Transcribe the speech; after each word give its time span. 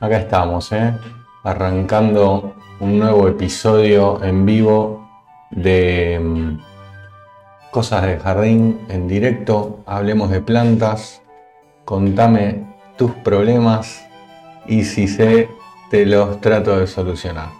acá 0.00 0.18
estamos, 0.18 0.70
¿eh? 0.72 0.94
arrancando 1.44 2.54
un 2.80 2.98
nuevo 2.98 3.28
episodio 3.28 4.22
en 4.22 4.46
vivo 4.46 5.08
de 5.50 6.20
mm, 6.22 6.58
Cosas 7.70 8.02
de 8.06 8.18
Jardín 8.18 8.80
en 8.88 9.08
directo. 9.08 9.80
Hablemos 9.86 10.30
de 10.30 10.40
plantas, 10.40 11.20
contame 11.84 12.66
tus 12.96 13.10
problemas 13.12 14.06
y 14.66 14.84
si 14.84 15.06
sé, 15.06 15.48
te 15.90 16.06
los 16.06 16.40
trato 16.40 16.78
de 16.78 16.86
solucionar. 16.86 17.50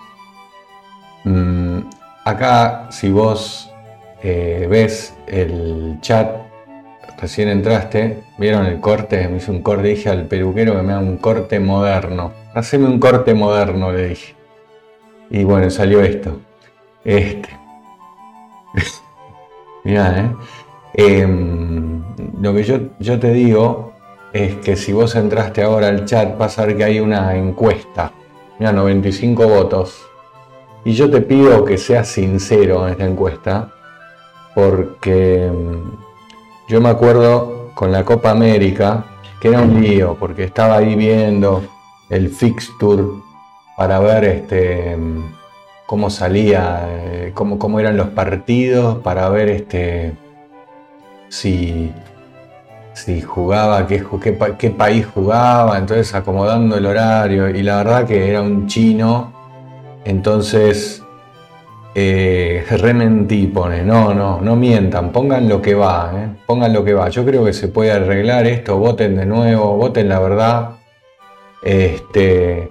Mm, 1.25 1.80
acá, 2.25 2.89
si 2.91 3.11
vos 3.11 3.70
eh, 4.23 4.66
ves 4.70 5.14
el 5.27 5.98
chat 6.00 6.48
recién 7.21 7.48
entraste, 7.48 8.23
vieron 8.39 8.66
el 8.66 8.80
corte, 8.80 9.29
me 9.29 9.39
hizo 9.39 9.53
un 9.53 9.62
corte, 9.62 9.89
dije 9.89 10.09
al 10.09 10.27
peluquero 10.27 10.77
que 10.77 10.82
me 10.82 10.93
haga 10.93 11.03
un 11.03 11.16
corte 11.16 11.59
moderno. 11.61 12.33
Haceme 12.55 12.87
un 12.87 12.98
corte 12.98 13.34
moderno, 13.34 13.92
le 13.92 14.09
dije. 14.09 14.34
Y 15.30 15.45
bueno, 15.45 15.69
salió 15.70 16.01
esto. 16.01 16.41
Este. 17.05 17.48
Mirá, 19.84 20.20
¿eh? 20.20 20.30
Em, 20.95 22.02
lo 22.41 22.55
que 22.55 22.62
yo, 22.62 22.78
yo 22.98 23.19
te 23.19 23.33
digo 23.33 23.92
es 24.33 24.56
que 24.56 24.77
si 24.77 24.92
vos 24.92 25.14
entraste 25.16 25.62
ahora 25.62 25.89
al 25.89 26.05
chat, 26.05 26.37
vas 26.39 26.59
a 26.59 26.66
ver 26.66 26.77
que 26.77 26.84
hay 26.84 27.00
una 27.00 27.37
encuesta. 27.37 28.12
Mira, 28.59 28.73
95 28.73 29.47
votos. 29.47 30.06
Y 30.84 30.92
yo 30.92 31.11
te 31.11 31.20
pido 31.20 31.64
que 31.64 31.78
seas 31.78 32.09
sincero 32.09 32.87
en 32.87 32.92
esta 32.92 33.05
encuesta, 33.05 33.73
porque 34.55 35.47
em, 35.47 36.08
yo 36.68 36.82
me 36.82 36.90
acuerdo 36.90 37.70
con 37.74 37.90
la 37.92 38.04
Copa 38.04 38.30
América, 38.30 39.04
que 39.40 39.48
era 39.48 39.62
un 39.62 39.80
lío, 39.80 40.16
porque 40.20 40.45
estaba 40.45 40.77
ahí 40.77 40.94
viendo 40.96 41.62
el 42.10 42.28
fixture 42.28 43.04
para 43.77 43.98
ver 44.00 44.24
este, 44.24 44.96
cómo 45.86 46.10
salía, 46.10 46.84
eh, 46.88 47.33
cómo, 47.34 47.58
cómo 47.58 47.80
eran 47.80 47.97
los 47.97 48.08
partidos, 48.08 48.98
para 48.98 49.30
ver 49.30 49.48
este, 49.48 50.14
si, 51.30 51.91
si 52.92 53.22
jugaba, 53.22 53.86
qué, 53.86 54.05
qué 54.58 54.70
país 54.70 55.06
jugaba, 55.06 55.78
entonces 55.78 56.14
acomodando 56.14 56.77
el 56.77 56.84
horario. 56.84 57.48
Y 57.48 57.62
la 57.62 57.78
verdad 57.78 58.06
que 58.06 58.28
era 58.28 58.42
un 58.42 58.66
chino, 58.66 59.32
entonces 60.05 61.03
eh, 62.00 62.64
rementí, 62.77 63.48
pone, 63.48 63.82
no, 63.82 64.14
no, 64.14 64.41
no 64.41 64.54
mientan, 64.54 65.10
pongan 65.10 65.48
lo 65.48 65.60
que 65.60 65.74
va, 65.74 66.12
eh, 66.14 66.28
pongan 66.46 66.72
lo 66.72 66.84
que 66.84 66.94
va. 66.94 67.08
Yo 67.08 67.24
creo 67.24 67.44
que 67.44 67.52
se 67.52 67.66
puede 67.66 67.91
arreglar 67.91 68.46
esto, 68.46 68.78
voten 68.78 69.16
de 69.16 69.27
nuevo, 69.27 69.77
voten 69.77 70.08
la 70.08 70.20
verdad, 70.20 70.70
este, 71.60 72.69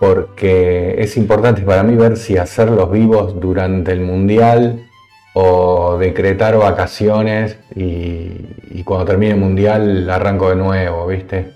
porque 0.00 0.94
es 0.98 1.18
importante 1.18 1.60
para 1.60 1.82
mí 1.82 1.96
ver 1.96 2.16
si 2.16 2.38
hacerlos 2.38 2.90
vivos 2.90 3.38
durante 3.38 3.92
el 3.92 4.00
mundial 4.00 4.88
o 5.34 5.98
decretar 5.98 6.56
vacaciones 6.56 7.58
y, 7.76 8.32
y 8.70 8.82
cuando 8.84 9.04
termine 9.04 9.32
el 9.32 9.40
mundial 9.40 10.08
arranco 10.08 10.48
de 10.48 10.56
nuevo, 10.56 11.06
¿viste? 11.06 11.52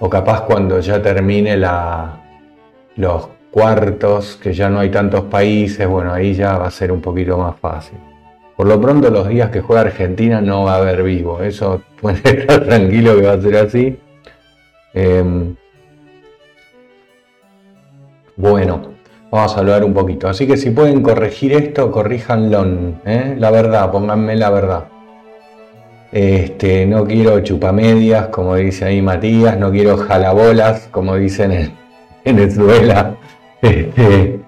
O 0.00 0.10
capaz 0.10 0.42
cuando 0.42 0.80
ya 0.80 1.00
termine 1.00 1.56
la, 1.56 2.20
los 2.96 3.28
cuartos, 3.52 4.38
que 4.42 4.54
ya 4.54 4.70
no 4.70 4.80
hay 4.80 4.90
tantos 4.90 5.24
países, 5.24 5.86
bueno, 5.86 6.12
ahí 6.12 6.34
ya 6.34 6.56
va 6.56 6.66
a 6.66 6.70
ser 6.70 6.90
un 6.90 7.02
poquito 7.02 7.36
más 7.36 7.54
fácil. 7.60 7.98
Por 8.56 8.66
lo 8.66 8.80
pronto 8.80 9.10
los 9.10 9.28
días 9.28 9.50
que 9.50 9.60
juega 9.60 9.82
Argentina 9.82 10.40
no 10.40 10.64
va 10.64 10.74
a 10.74 10.78
haber 10.78 11.02
vivo, 11.02 11.42
eso 11.42 11.82
puede 12.00 12.40
estar 12.40 12.64
tranquilo 12.64 13.14
que 13.16 13.26
va 13.26 13.34
a 13.34 13.40
ser 13.40 13.56
así. 13.56 13.98
Em, 14.94 15.54
bueno, 18.36 18.82
vamos 19.30 19.56
a 19.56 19.60
hablar 19.60 19.84
un 19.84 19.92
poquito. 19.92 20.28
Así 20.28 20.46
que 20.46 20.56
si 20.56 20.70
pueden 20.70 21.02
corregir 21.02 21.52
esto, 21.52 21.90
corríjanlo. 21.92 22.64
¿eh? 23.04 23.36
La 23.38 23.50
verdad, 23.50 23.90
pónganme 23.90 24.34
la 24.36 24.50
verdad. 24.50 24.84
Este, 26.10 26.86
no 26.86 27.06
quiero 27.06 27.40
chupamedias, 27.40 28.28
como 28.28 28.56
dice 28.56 28.84
ahí 28.86 29.00
Matías, 29.02 29.58
no 29.58 29.70
quiero 29.70 29.96
jalabolas, 29.96 30.88
como 30.90 31.16
dicen 31.16 31.52
en 31.52 31.72
Venezuela. 32.24 33.16
Este, 33.62 34.40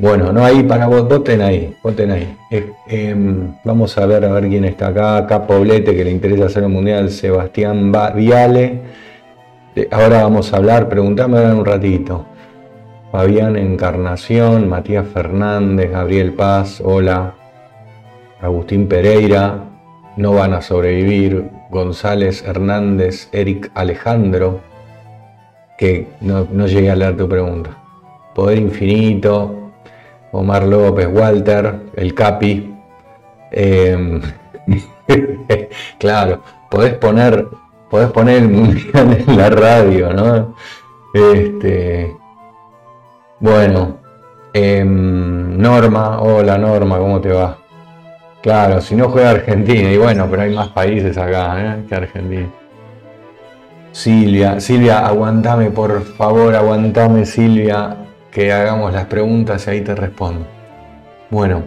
bueno, 0.00 0.32
no 0.32 0.44
hay 0.44 0.64
para 0.64 0.86
vos, 0.86 1.08
voten 1.08 1.40
ahí, 1.40 1.74
voten 1.82 2.10
ahí. 2.10 2.36
Eh, 2.50 2.72
em, 2.88 3.54
vamos 3.64 3.96
a 3.96 4.06
ver 4.06 4.24
a 4.24 4.32
ver 4.32 4.48
quién 4.48 4.64
está 4.64 4.88
acá. 4.88 5.16
Acá 5.16 5.46
Poblete, 5.46 5.94
que 5.96 6.04
le 6.04 6.10
interesa 6.10 6.46
hacer 6.46 6.64
un 6.64 6.72
mundial, 6.72 7.10
Sebastián 7.10 7.92
Viale. 8.14 8.80
Eh, 9.76 9.88
ahora 9.90 10.22
vamos 10.24 10.52
a 10.52 10.56
hablar, 10.56 10.88
preguntame 10.88 11.40
un 11.52 11.64
ratito. 11.64 12.26
Fabián 13.12 13.56
Encarnación, 13.56 14.68
Matías 14.68 15.06
Fernández, 15.06 15.90
Gabriel 15.90 16.32
Paz, 16.34 16.82
hola. 16.84 17.34
Agustín 18.40 18.86
Pereira, 18.88 19.64
no 20.16 20.32
van 20.34 20.52
a 20.52 20.62
sobrevivir. 20.62 21.48
González 21.70 22.44
Hernández, 22.44 23.28
Eric 23.32 23.70
Alejandro, 23.74 24.60
que 25.76 26.08
no, 26.20 26.46
no 26.50 26.66
llegué 26.66 26.90
a 26.90 26.96
leer 26.96 27.16
tu 27.16 27.28
pregunta. 27.28 27.77
Poder 28.34 28.58
Infinito, 28.58 29.58
Omar 30.32 30.64
López, 30.64 31.08
Walter, 31.10 31.80
el 31.96 32.14
Capi. 32.14 32.74
Em, 33.50 34.20
claro, 35.98 36.42
podés 36.70 36.94
poner, 36.94 37.46
podés 37.90 38.10
poner 38.10 38.42
en 38.42 39.36
la 39.36 39.50
radio, 39.50 40.12
¿no? 40.12 40.54
Este, 41.14 42.14
bueno, 43.40 43.96
em, 44.52 45.56
Norma, 45.56 46.20
hola 46.20 46.58
Norma, 46.58 46.98
¿cómo 46.98 47.20
te 47.20 47.30
va? 47.30 47.56
Claro, 48.42 48.80
si 48.80 48.94
no 48.94 49.08
juega 49.08 49.30
Argentina, 49.30 49.90
y 49.90 49.96
bueno, 49.96 50.26
pero 50.30 50.42
hay 50.42 50.54
más 50.54 50.68
países 50.68 51.16
acá 51.16 51.56
¿eh? 51.58 51.84
que 51.88 51.94
Argentina. 51.94 52.48
Silvia, 53.90 54.60
Silvia, 54.60 55.06
aguantame, 55.06 55.70
por 55.70 56.02
favor, 56.02 56.54
aguantame, 56.54 57.24
Silvia 57.24 57.96
que 58.38 58.52
hagamos 58.52 58.92
las 58.92 59.06
preguntas 59.06 59.66
y 59.66 59.70
ahí 59.70 59.80
te 59.80 59.96
respondo. 59.96 60.46
Bueno, 61.28 61.64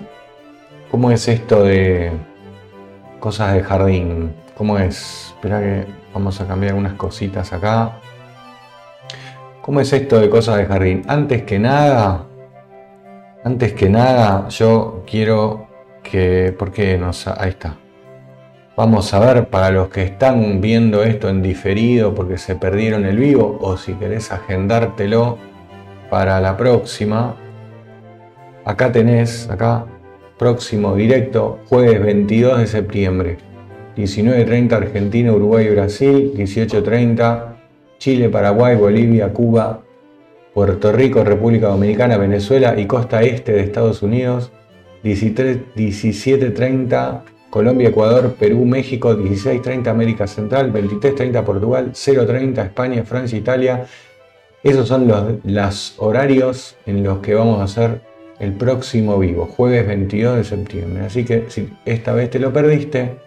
¿cómo 0.90 1.12
es 1.12 1.28
esto 1.28 1.66
de 1.66 2.14
cosas 3.20 3.56
de 3.56 3.62
jardín? 3.62 4.34
¿Cómo 4.56 4.80
es? 4.80 5.34
Espera 5.36 5.60
que 5.60 5.86
vamos 6.14 6.40
a 6.40 6.48
cambiar 6.48 6.70
algunas 6.70 6.94
cositas 6.94 7.52
acá. 7.52 7.98
¿Cómo 9.62 9.82
es 9.82 9.92
esto 9.92 10.18
de 10.18 10.30
cosas 10.30 10.60
de 10.60 10.66
jardín? 10.66 11.04
Antes 11.10 11.44
que 11.44 11.60
nada, 11.60 12.24
antes 13.44 13.74
que 13.74 13.90
nada, 13.90 14.48
yo 14.48 15.04
quiero 15.06 15.68
que, 16.02 16.56
¿por 16.58 16.72
qué 16.72 16.98
nos, 16.98 17.28
ahí 17.28 17.50
está. 17.50 17.76
Vamos 18.78 19.14
a 19.14 19.20
ver 19.20 19.50
para 19.50 19.72
los 19.72 19.90
que 19.90 20.04
están 20.04 20.62
viendo 20.62 21.04
esto 21.04 21.28
en 21.28 21.42
diferido 21.42 22.16
porque 22.16 22.38
se 22.38 22.56
perdieron 22.56 23.04
el 23.04 23.18
vivo 23.18 23.58
o 23.60 23.76
si 23.76 23.92
querés 23.96 24.32
agendártelo 24.32 25.51
para 26.12 26.40
la 26.42 26.58
próxima. 26.58 27.38
Acá 28.66 28.92
tenés, 28.92 29.50
acá, 29.50 29.86
próximo 30.38 30.94
directo, 30.94 31.60
jueves 31.70 32.04
22 32.04 32.60
de 32.60 32.68
septiembre. 32.68 33.38
19.30 33.96 34.74
Argentina, 34.74 35.32
Uruguay 35.32 35.68
y 35.68 35.70
Brasil. 35.70 36.34
18.30 36.36 37.56
Chile, 37.98 38.28
Paraguay, 38.28 38.76
Bolivia, 38.76 39.32
Cuba, 39.32 39.84
Puerto 40.54 40.92
Rico, 40.92 41.24
República 41.24 41.68
Dominicana, 41.68 42.18
Venezuela 42.18 42.78
y 42.78 42.88
costa 42.88 43.22
este 43.22 43.54
de 43.54 43.62
Estados 43.62 44.04
Unidos. 44.04 44.52
17.30 45.06 47.22
Colombia, 47.50 47.88
Ecuador, 47.88 48.36
Perú, 48.38 48.66
México. 48.66 49.16
16.30 49.16 49.88
América 49.88 50.28
Central. 50.28 50.74
23.30 50.74 51.42
Portugal. 51.46 51.92
0.30 51.94 52.66
España, 52.66 53.04
Francia, 53.04 53.38
Italia. 53.38 53.86
Esos 54.64 54.88
son 54.88 55.08
los, 55.08 55.96
horarios 55.98 56.76
en 56.86 57.04
los 57.04 57.18
que 57.20 57.34
vamos 57.34 57.60
a 57.60 57.64
hacer 57.64 58.02
el 58.40 58.54
próximo 58.54 59.18
vivo, 59.18 59.48
jueves 59.48 59.88
22 59.88 60.38
de 60.38 60.44
septiembre. 60.44 61.06
Así 61.06 61.26
que 61.26 61.46
si 61.50 61.74
esta 61.86 62.14
vez 62.14 62.30
te 62.30 62.38
lo 62.38 62.54
perdiste, 62.54 63.18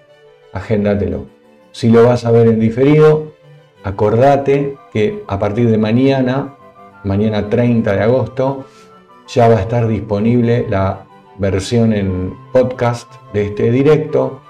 agéndatelo. 0.53 1.27
Si 1.73 1.89
lo 1.89 2.05
vas 2.05 2.25
a 2.25 2.31
ver 2.31 2.47
en 2.47 2.61
diferido, 2.61 3.33
acordate 3.83 4.77
que 4.93 5.25
a 5.27 5.41
partir 5.41 5.69
de 5.71 5.77
mañana, 5.77 6.55
mañana 7.03 7.49
30 7.49 7.93
de 7.95 8.01
agosto, 8.01 8.67
ya 9.27 9.49
va 9.49 9.57
a 9.57 9.61
estar 9.63 9.89
disponible 9.89 10.67
la 10.69 11.05
versión 11.39 11.93
en 11.93 12.33
podcast 12.53 13.13
de 13.33 13.47
este 13.47 13.73
directo. 13.73 14.41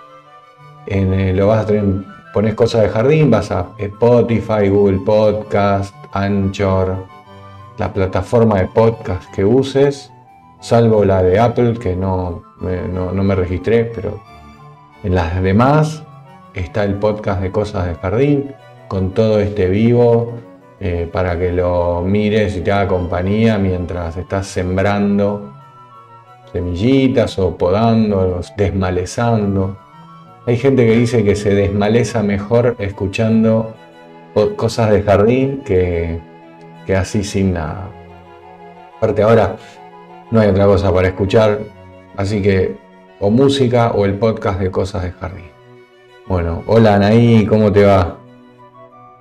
En, 0.87 1.35
lo 1.35 1.47
vas 1.47 1.65
a 1.65 1.67
tener, 1.67 2.14
pones 2.35 2.55
cosas 2.55 2.83
de 2.83 2.89
jardín, 2.89 3.31
vas 3.31 3.53
a 3.53 3.69
Spotify, 3.79 4.69
Google 4.69 4.99
Podcast, 4.99 5.95
Anchor, 6.13 7.07
la 7.79 7.93
plataforma 7.93 8.59
de 8.59 8.67
podcast 8.67 9.33
que 9.33 9.45
uses, 9.45 10.13
salvo 10.61 11.05
la 11.05 11.23
de 11.23 11.39
Apple, 11.39 11.75
que 11.75 11.95
no 11.95 12.43
me, 12.59 12.89
no, 12.89 13.13
me 13.13 13.37
registré, 13.37 13.85
pero 13.85 14.21
en 15.05 15.15
las 15.15 15.41
demás 15.41 16.03
está 16.55 16.83
el 16.83 16.97
podcast 16.97 17.41
de 17.41 17.53
Cosas 17.53 17.87
de 17.87 17.95
Jardín, 17.95 18.53
con 18.89 19.13
todo 19.13 19.39
este 19.39 19.69
vivo, 19.69 20.33
eh, 20.81 21.09
para 21.13 21.39
que 21.39 21.53
lo 21.53 22.03
mires 22.03 22.57
y 22.57 22.63
te 22.63 22.73
haga 22.73 22.89
compañía 22.89 23.59
mientras 23.59 24.17
estás 24.17 24.49
sembrando 24.49 25.53
semillitas 26.53 27.39
o 27.39 27.57
podando, 27.57 28.41
desmalezando. 28.57 29.84
Hay 30.47 30.59
gente 30.59 30.85
que 30.85 30.93
dice 30.93 31.25
que 31.25 31.37
se 31.37 31.55
desmaleza 31.55 32.23
mejor 32.23 32.77
escuchando 32.79 33.75
cosas 34.57 34.91
de 34.91 35.03
jardín 35.03 35.63
que, 35.65 36.21
que 36.87 36.95
así 36.95 37.25
sin 37.25 37.55
nada. 37.55 37.89
Aparte 38.99 39.23
ahora 39.23 39.57
no 40.31 40.41
hay 40.41 40.49
otra 40.49 40.67
cosa 40.67 40.93
para 40.93 41.09
escuchar, 41.09 41.61
así 42.17 42.43
que 42.43 42.77
o 43.21 43.31
música 43.31 43.93
o 43.93 44.05
el 44.05 44.19
podcast 44.19 44.61
de 44.61 44.71
cosas 44.71 45.05
de 45.05 45.13
jardín. 45.13 45.51
Bueno, 46.27 46.63
hola 46.67 46.97
Anaí, 46.97 47.47
¿cómo 47.47 47.73
te 47.73 47.85
va? 47.85 48.19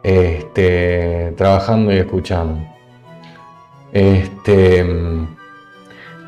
Este, 0.04 1.34
trabajando 1.38 1.94
y 1.94 1.98
escuchando. 2.00 2.68
Este, 3.94 4.86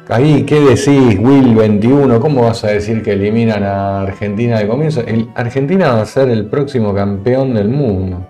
ahí, 0.10 0.44
¿qué 0.44 0.60
decís, 0.60 1.20
Will 1.20 1.56
21? 1.56 2.20
¿Cómo 2.20 2.44
vas 2.44 2.64
a 2.64 2.68
decir 2.68 3.02
que 3.02 3.14
eliminan 3.14 3.64
a 3.64 4.02
Argentina 4.02 4.60
de 4.60 4.68
comienzo? 4.68 5.04
Argentina 5.36 5.94
va 5.94 6.02
a 6.02 6.06
ser 6.06 6.30
el 6.30 6.46
próximo 6.46 6.94
campeón 6.94 7.54
del 7.54 7.70
mundo. 7.70 8.26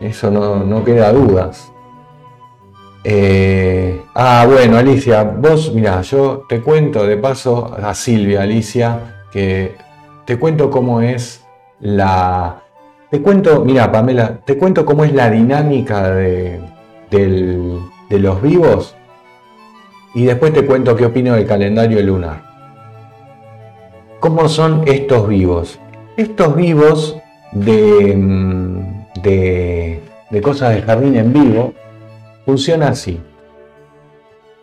Eso 0.00 0.30
no, 0.30 0.64
no 0.64 0.84
queda 0.84 1.12
dudas. 1.12 1.72
Eh, 3.04 4.02
ah, 4.14 4.44
bueno, 4.48 4.76
Alicia, 4.76 5.22
vos, 5.22 5.72
mira, 5.72 6.02
yo 6.02 6.44
te 6.48 6.60
cuento 6.60 7.06
de 7.06 7.16
paso 7.16 7.74
a 7.80 7.94
Silvia, 7.94 8.42
Alicia, 8.42 9.24
que 9.30 9.76
te 10.24 10.38
cuento 10.38 10.70
cómo 10.70 11.00
es 11.00 11.44
la... 11.80 12.62
Te 13.10 13.22
cuento, 13.22 13.64
mira, 13.64 13.92
Pamela, 13.92 14.40
te 14.44 14.58
cuento 14.58 14.84
cómo 14.84 15.04
es 15.04 15.12
la 15.12 15.30
dinámica 15.30 16.10
de, 16.10 16.60
de 17.10 18.18
los 18.18 18.42
vivos 18.42 18.95
y 20.16 20.24
después 20.24 20.52
te 20.52 20.66
cuento 20.66 20.96
qué 20.96 21.04
opino 21.04 21.34
del 21.34 21.46
calendario 21.46 22.02
lunar. 22.02 22.42
¿Cómo 24.18 24.48
son 24.48 24.82
estos 24.86 25.28
vivos? 25.28 25.78
Estos 26.16 26.56
vivos 26.56 27.16
de, 27.52 28.16
mm, 28.16 29.20
de, 29.22 30.00
de 30.30 30.40
cosas 30.40 30.74
de 30.74 30.82
jardín 30.82 31.16
en 31.16 31.32
vivo 31.32 31.74
Funciona 32.46 32.90
así. 32.90 33.20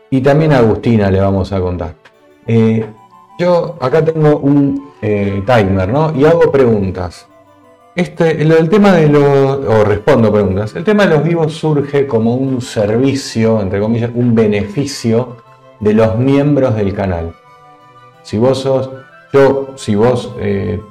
Y 0.10 0.22
también 0.22 0.54
a 0.54 0.60
Agustina 0.60 1.12
le 1.12 1.20
vamos 1.20 1.52
a 1.52 1.60
contar. 1.60 1.96
Eh, 2.48 2.86
yo 3.38 3.78
acá 3.82 4.04
tengo 4.06 4.38
un 4.38 4.92
eh, 5.02 5.44
timer, 5.46 5.90
¿no? 5.90 6.16
Y 6.16 6.24
hago 6.24 6.50
preguntas. 6.50 7.28
Este, 7.96 8.42
el 8.42 8.70
tema 8.70 8.94
de 8.94 9.08
los, 9.08 9.24
o 9.24 9.84
respondo 9.84 10.32
preguntas. 10.32 10.76
El 10.76 10.84
tema 10.84 11.06
de 11.06 11.16
los 11.16 11.24
vivos 11.24 11.54
surge 11.54 12.08
como 12.08 12.36
un 12.36 12.60
servicio, 12.60 13.62
entre 13.62 13.80
comillas, 13.80 14.10
un 14.16 14.34
beneficio 14.34 15.38
de 15.80 15.94
los 15.94 16.18
miembros 16.18 16.76
del 16.76 16.94
canal. 16.94 17.34
Si 18.24 18.38
vos 18.38 18.60
sos, 18.60 18.90
yo, 19.32 19.74
si 19.76 19.94
vos 19.94 20.34
eh, 20.40 20.82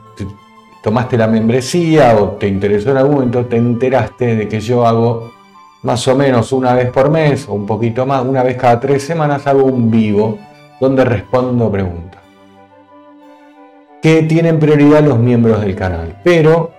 tomaste 0.83 1.17
la 1.17 1.27
membresía 1.27 2.17
o 2.17 2.31
te 2.33 2.47
interesó 2.47 2.91
en 2.91 2.99
algún 2.99 3.15
momento, 3.15 3.47
te 3.47 3.57
enteraste 3.57 4.37
de 4.37 4.49
que 4.49 4.61
yo 4.61 4.87
hago 4.87 5.33
más 5.83 6.07
o 6.07 6.15
menos 6.15 6.53
una 6.53 6.75
vez 6.75 6.91
por 6.91 7.11
mes 7.11 7.49
o 7.49 7.55
un 7.55 7.67
poquito 7.67 8.07
más, 8.07 8.25
una 8.25 8.45
vez 8.45 8.57
cada 8.57 8.79
tres 8.79 9.03
semanas 9.03 9.47
hago 9.49 9.65
un 9.65 9.91
vivo 9.91 10.39
donde 10.81 11.05
respondo 11.05 11.71
preguntas. 11.71 12.21
Que 14.01 14.23
tienen 14.23 14.59
prioridad 14.59 15.03
los 15.03 15.19
miembros 15.19 15.61
del 15.61 15.75
canal. 15.75 16.21
Pero, 16.25 16.73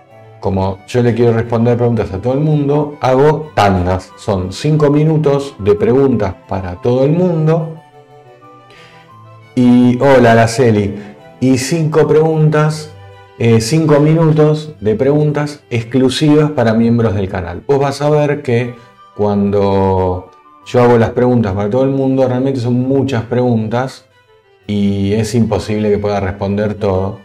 como 0.43 0.79
yo 0.89 1.01
le 1.01 1.15
quiero 1.15 1.31
responder 1.31 1.77
preguntas 1.77 2.11
a 2.11 2.21
todo 2.21 2.33
el 2.33 2.41
mundo, 2.41 2.97
hago 2.99 3.49
tandas. 3.55 4.11
Son 4.17 4.51
cinco 4.51 4.89
minutos 4.89 5.55
de 5.57 5.73
preguntas 5.73 6.35
para 6.49 6.81
todo 6.81 7.05
el 7.05 7.13
mundo. 7.13 7.77
Y 9.55 9.97
hola, 10.01 10.33
Araceli. 10.33 10.95
Y 11.39 11.57
cinco 11.57 12.05
preguntas 12.09 12.93
eh, 13.39 13.61
cinco 13.61 14.01
minutos 14.01 14.75
de 14.81 14.95
preguntas 14.95 15.63
exclusivas 15.69 16.51
para 16.51 16.73
miembros 16.73 17.15
del 17.15 17.29
canal. 17.29 17.63
Vos 17.65 17.79
vas 17.79 18.01
a 18.01 18.09
ver 18.09 18.43
que 18.43 18.75
cuando 19.15 20.29
yo 20.65 20.83
hago 20.83 20.97
las 20.97 21.11
preguntas 21.11 21.53
para 21.53 21.69
todo 21.69 21.83
el 21.83 21.91
mundo, 21.91 22.27
realmente 22.27 22.59
son 22.59 22.73
muchas 22.75 23.23
preguntas 23.23 24.05
y 24.67 25.13
es 25.13 25.33
imposible 25.35 25.89
que 25.89 25.97
pueda 25.97 26.19
responder 26.19 26.75
todo, 26.75 27.21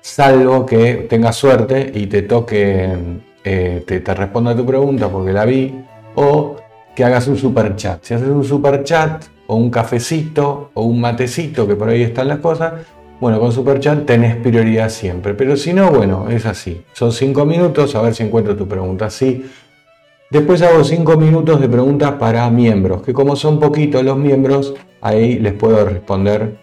salvo 0.00 0.64
que 0.64 1.06
tengas 1.08 1.36
suerte 1.36 1.90
y 1.94 2.06
te 2.06 2.22
toque, 2.22 2.96
eh, 3.44 3.84
te, 3.86 4.14
responda 4.14 4.56
tu 4.56 4.64
pregunta 4.64 5.08
porque 5.08 5.32
la 5.32 5.44
vi, 5.44 5.74
o 6.14 6.56
que 6.94 7.04
hagas 7.04 7.28
un 7.28 7.36
super 7.36 7.76
chat. 7.76 8.02
Si 8.02 8.14
haces 8.14 8.28
un 8.28 8.44
super 8.44 8.82
chat 8.84 9.24
o 9.46 9.56
un 9.56 9.70
cafecito 9.70 10.70
o 10.74 10.82
un 10.82 11.00
matecito, 11.00 11.66
que 11.66 11.74
por 11.76 11.88
ahí 11.88 12.02
están 12.02 12.28
las 12.28 12.38
cosas, 12.38 12.74
bueno, 13.20 13.40
con 13.40 13.52
super 13.52 13.80
chat 13.80 14.04
tenés 14.04 14.36
prioridad 14.36 14.88
siempre. 14.88 15.34
Pero 15.34 15.56
si 15.56 15.72
no, 15.72 15.90
bueno, 15.90 16.28
es 16.28 16.46
así. 16.46 16.84
Son 16.92 17.12
cinco 17.12 17.44
minutos, 17.44 17.94
a 17.94 18.02
ver 18.02 18.14
si 18.14 18.22
encuentro 18.22 18.56
tu 18.56 18.66
pregunta. 18.66 19.10
Sí, 19.10 19.44
Después 20.30 20.60
hago 20.60 20.84
5 20.84 21.16
minutos 21.16 21.58
de 21.58 21.70
preguntas 21.70 22.12
para 22.12 22.50
miembros, 22.50 23.00
que 23.00 23.14
como 23.14 23.34
son 23.34 23.58
poquitos 23.58 24.04
los 24.04 24.18
miembros, 24.18 24.74
ahí 25.00 25.38
les 25.38 25.54
puedo 25.54 25.82
responder 25.86 26.58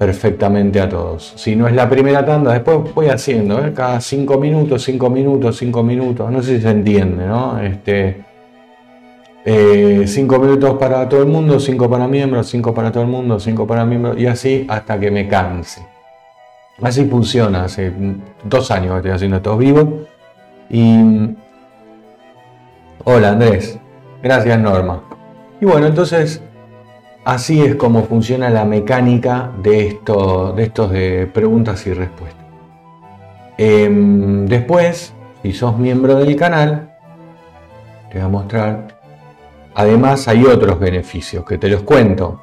perfectamente 0.00 0.80
a 0.80 0.88
todos. 0.88 1.34
Si 1.36 1.54
no 1.54 1.68
es 1.68 1.74
la 1.74 1.86
primera 1.86 2.24
tanda, 2.24 2.54
después 2.54 2.94
voy 2.94 3.08
haciendo, 3.08 3.62
¿eh? 3.62 3.74
cada 3.74 4.00
5 4.00 4.38
minutos, 4.38 4.82
5 4.84 5.10
minutos, 5.10 5.58
5 5.58 5.82
minutos, 5.82 6.32
no 6.32 6.42
sé 6.42 6.56
si 6.56 6.62
se 6.62 6.70
entiende, 6.70 7.26
¿no? 7.26 7.60
Este, 7.60 8.24
5 9.44 9.44
eh, 9.44 10.38
minutos 10.38 10.78
para 10.78 11.06
todo 11.06 11.20
el 11.20 11.28
mundo, 11.28 11.60
5 11.60 11.90
para 11.90 12.08
miembros, 12.08 12.48
5 12.48 12.72
para 12.72 12.90
todo 12.90 13.02
el 13.02 13.10
mundo, 13.10 13.38
5 13.38 13.66
para 13.66 13.84
miembros, 13.84 14.18
y 14.18 14.26
así 14.26 14.64
hasta 14.70 14.98
que 14.98 15.10
me 15.10 15.28
canse. 15.28 15.86
Así 16.80 17.04
funciona, 17.04 17.64
hace 17.64 17.92
dos 18.42 18.70
años 18.70 18.92
que 18.92 18.96
estoy 18.96 19.10
haciendo 19.10 19.36
estos 19.36 19.58
vivos. 19.58 19.86
Y 20.70 21.36
Hola 23.04 23.32
Andrés, 23.32 23.78
gracias 24.22 24.58
Norma. 24.58 25.02
Y 25.60 25.66
bueno, 25.66 25.88
entonces 25.88 26.42
así 27.24 27.62
es 27.62 27.74
como 27.76 28.04
funciona 28.04 28.50
la 28.50 28.64
mecánica 28.64 29.52
de, 29.62 29.86
esto, 29.86 30.52
de 30.52 30.64
estos 30.64 30.90
de 30.90 31.26
preguntas 31.32 31.86
y 31.86 31.92
respuestas. 31.92 32.44
Em, 33.58 34.46
después, 34.46 35.12
si 35.42 35.52
sos 35.52 35.78
miembro 35.78 36.16
del 36.16 36.34
canal, 36.36 36.90
te 38.10 38.18
voy 38.18 38.26
a 38.26 38.28
mostrar. 38.28 39.00
Además 39.74 40.28
hay 40.28 40.44
otros 40.44 40.80
beneficios 40.80 41.44
que 41.44 41.58
te 41.58 41.68
los 41.68 41.82
cuento. 41.82 42.40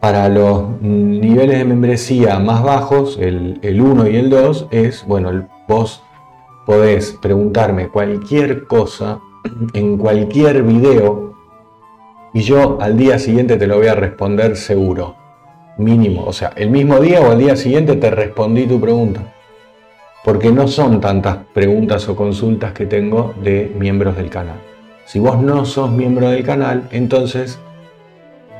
Para 0.00 0.28
los 0.30 0.80
niveles 0.80 1.58
de 1.58 1.64
membresía 1.66 2.38
más 2.38 2.62
bajos, 2.62 3.18
el, 3.20 3.58
el 3.62 3.80
1 3.82 4.08
y 4.08 4.16
el 4.16 4.30
2, 4.30 4.68
es, 4.70 5.04
bueno, 5.06 5.46
vos 5.68 6.02
podés 6.64 7.18
preguntarme 7.20 7.88
cualquier 7.88 8.66
cosa 8.66 9.20
en 9.74 9.98
cualquier 9.98 10.62
video 10.62 11.29
y 12.32 12.42
yo 12.42 12.78
al 12.80 12.96
día 12.96 13.18
siguiente 13.18 13.56
te 13.56 13.66
lo 13.66 13.78
voy 13.78 13.88
a 13.88 13.94
responder 13.94 14.56
seguro. 14.56 15.16
Mínimo. 15.78 16.24
O 16.24 16.32
sea, 16.32 16.52
el 16.56 16.70
mismo 16.70 16.98
día 17.00 17.20
o 17.20 17.30
al 17.30 17.38
día 17.38 17.56
siguiente 17.56 17.96
te 17.96 18.10
respondí 18.10 18.66
tu 18.66 18.80
pregunta. 18.80 19.34
Porque 20.24 20.52
no 20.52 20.68
son 20.68 21.00
tantas 21.00 21.38
preguntas 21.54 22.08
o 22.08 22.16
consultas 22.16 22.72
que 22.72 22.86
tengo 22.86 23.34
de 23.42 23.74
miembros 23.78 24.16
del 24.16 24.28
canal. 24.28 24.60
Si 25.06 25.18
vos 25.18 25.42
no 25.42 25.64
sos 25.64 25.90
miembro 25.90 26.28
del 26.28 26.44
canal, 26.44 26.88
entonces 26.92 27.58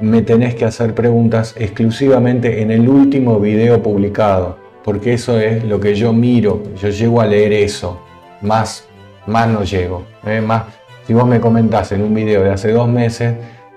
me 0.01 0.23
tenés 0.23 0.55
que 0.55 0.65
hacer 0.65 0.95
preguntas 0.95 1.55
exclusivamente 1.59 2.63
en 2.63 2.71
el 2.71 2.89
último 2.89 3.39
video 3.39 3.83
publicado. 3.83 4.57
Porque 4.83 5.13
eso 5.13 5.39
es 5.39 5.63
lo 5.65 5.79
que 5.79 5.95
yo 5.95 6.13
miro. 6.13 6.63
Yo 6.81 6.89
llego 6.89 7.21
a 7.21 7.27
leer 7.27 7.53
eso. 7.53 8.01
Más 8.41 8.91
más 9.27 9.49
no 9.49 9.65
llego. 9.65 10.05
¿eh? 10.27 10.41
Más, 10.41 10.65
si 11.07 11.15
vos 11.15 11.27
me 11.27 11.41
comentás 11.41 11.93
en 11.93 12.03
un 12.03 12.15
video 12.15 12.43
de 12.43 12.51
hace 12.51 12.73
dos 12.73 12.89
meses, 12.89 13.35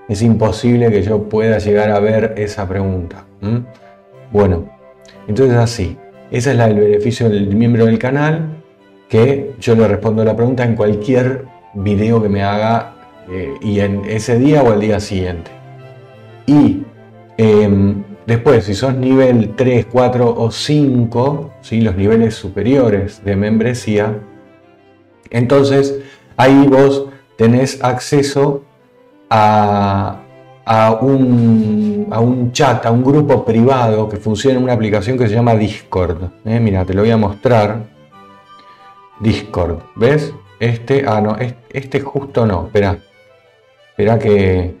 es 0.08 0.22
imposible 0.22 0.90
que 0.90 1.02
yo 1.02 1.28
pueda 1.28 1.58
llegar 1.58 1.90
a 1.90 2.00
ver 2.00 2.34
esa 2.36 2.68
pregunta. 2.68 3.24
Bueno, 4.32 4.68
entonces 5.28 5.56
así, 5.56 5.96
esa 6.30 6.52
es 6.52 6.58
del 6.58 6.74
beneficio 6.74 7.28
del 7.28 7.54
miembro 7.54 7.86
del 7.86 7.98
canal, 7.98 8.62
que 9.08 9.52
yo 9.60 9.74
le 9.74 9.86
respondo 9.86 10.24
la 10.24 10.34
pregunta 10.34 10.64
en 10.64 10.74
cualquier 10.74 11.44
video 11.74 12.22
que 12.22 12.28
me 12.28 12.42
haga 12.42 12.94
eh, 13.30 13.54
y 13.60 13.80
en 13.80 14.04
ese 14.06 14.38
día 14.38 14.62
o 14.62 14.72
el 14.72 14.80
día 14.80 15.00
siguiente. 15.00 15.50
Y 16.46 16.82
em, 17.36 18.02
después, 18.26 18.64
si 18.64 18.74
sos 18.74 18.94
nivel 18.94 19.54
3, 19.56 19.86
4 19.86 20.34
o 20.36 20.50
5, 20.50 21.52
¿sí? 21.60 21.80
los 21.80 21.96
niveles 21.96 22.34
superiores 22.34 23.24
de 23.24 23.36
membresía, 23.36 24.18
entonces, 25.30 25.98
ahí 26.36 26.66
vos 26.68 27.06
tenés 27.36 27.82
acceso 27.82 28.62
a, 29.36 30.98
un, 31.00 32.50
chat, 32.52 32.86
a 32.86 32.90
un 32.90 33.02
grupo 33.02 33.44
privado 33.44 34.08
que 34.08 34.16
funciona 34.16 34.58
en 34.58 34.64
una 34.64 34.74
aplicación 34.74 35.18
que 35.18 35.26
se 35.28 35.34
llama 35.34 35.54
Discord. 35.54 36.30
¿eh? 36.44 36.60
Mira, 36.60 36.84
te 36.84 36.94
lo 36.94 37.02
voy 37.02 37.10
a 37.10 37.16
mostrar. 37.16 37.92
Discord, 39.20 39.78
¿ves? 39.96 40.32
Este, 40.58 41.04
ah, 41.06 41.20
no, 41.20 41.36
este 41.70 42.00
justo 42.00 42.46
no, 42.46 42.66
espera. 42.66 42.98
Espera 43.90 44.18
que 44.18 44.74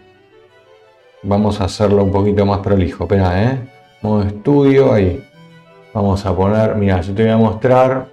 vamos 1.22 1.60
a 1.60 1.64
hacerlo 1.64 2.04
un 2.04 2.12
poquito 2.12 2.44
más 2.46 2.58
prolijo. 2.58 3.04
Espera, 3.04 3.42
¿eh? 3.42 3.58
Modo 4.02 4.22
estudio, 4.22 4.92
ahí. 4.92 5.24
Vamos 5.92 6.26
a 6.26 6.34
poner, 6.34 6.74
mira, 6.74 7.00
yo 7.00 7.14
te 7.14 7.22
voy 7.22 7.32
a 7.32 7.36
mostrar, 7.36 8.08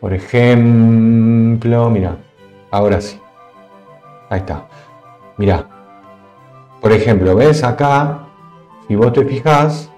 por 0.00 0.12
ejemplo, 0.12 1.88
mira, 1.90 2.16
ahora 2.70 3.00
sí. 3.00 3.20
Ahí 4.28 4.40
está. 4.40 4.67
Mira, 5.38 5.66
por 6.80 6.92
ejemplo, 6.92 7.36
ves 7.36 7.62
acá, 7.62 8.26
si 8.88 8.96
vos 8.96 9.12
te 9.12 9.24
fijas, 9.24 9.88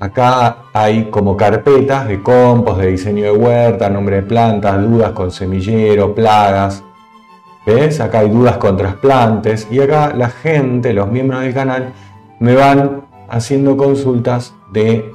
acá 0.00 0.64
hay 0.72 1.10
como 1.10 1.36
carpetas 1.36 2.08
de 2.08 2.22
compost, 2.22 2.80
de 2.80 2.86
diseño 2.88 3.24
de 3.24 3.32
huerta, 3.32 3.90
nombre 3.90 4.16
de 4.16 4.22
plantas, 4.22 4.80
dudas 4.82 5.12
con 5.12 5.30
semillero, 5.30 6.14
plagas. 6.14 6.82
¿Ves? 7.66 8.00
Acá 8.00 8.20
hay 8.20 8.30
dudas 8.30 8.56
con 8.56 8.78
trasplantes. 8.78 9.68
Y 9.70 9.80
acá 9.80 10.14
la 10.16 10.30
gente, 10.30 10.94
los 10.94 11.10
miembros 11.10 11.42
del 11.42 11.52
canal, 11.52 11.92
me 12.38 12.54
van 12.54 13.02
haciendo 13.28 13.76
consultas 13.76 14.54
de 14.72 15.12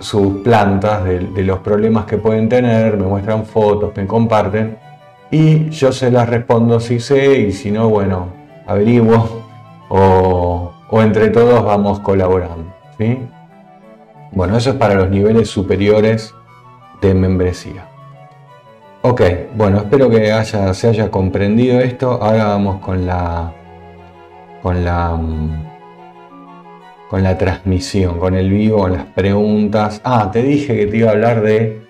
sus 0.00 0.38
plantas, 0.38 1.04
de, 1.04 1.18
de 1.18 1.42
los 1.42 1.58
problemas 1.58 2.06
que 2.06 2.16
pueden 2.16 2.48
tener, 2.48 2.96
me 2.96 3.06
muestran 3.06 3.44
fotos, 3.44 3.92
me 3.94 4.06
comparten. 4.06 4.85
Y 5.30 5.70
yo 5.70 5.92
se 5.92 6.10
las 6.10 6.28
respondo 6.28 6.78
si 6.78 7.00
sé 7.00 7.40
y 7.40 7.52
si 7.52 7.70
no, 7.70 7.88
bueno, 7.88 8.28
averiguo 8.66 9.42
o, 9.88 10.72
entre 10.92 11.28
todos 11.28 11.64
vamos 11.64 12.00
colaborando. 12.00 12.72
¿sí? 12.98 13.18
Bueno, 14.32 14.56
eso 14.56 14.70
es 14.70 14.76
para 14.76 14.94
los 14.94 15.10
niveles 15.10 15.48
superiores 15.48 16.34
de 17.00 17.14
membresía. 17.14 17.88
Ok, 19.02 19.22
bueno, 19.54 19.78
espero 19.78 20.10
que 20.10 20.32
haya, 20.32 20.74
se 20.74 20.88
haya 20.88 21.10
comprendido 21.10 21.80
esto. 21.80 22.18
Ahora 22.22 22.46
vamos 22.46 22.80
con 22.80 23.06
la, 23.06 23.52
con 24.62 24.84
la, 24.84 25.20
con 27.08 27.22
la 27.22 27.38
transmisión, 27.38 28.18
con 28.18 28.34
el 28.34 28.50
vivo, 28.50 28.78
con 28.78 28.92
las 28.92 29.04
preguntas. 29.06 30.00
Ah, 30.02 30.30
te 30.32 30.42
dije 30.42 30.76
que 30.76 30.86
te 30.86 30.96
iba 30.96 31.10
a 31.10 31.12
hablar 31.12 31.42
de 31.42 31.85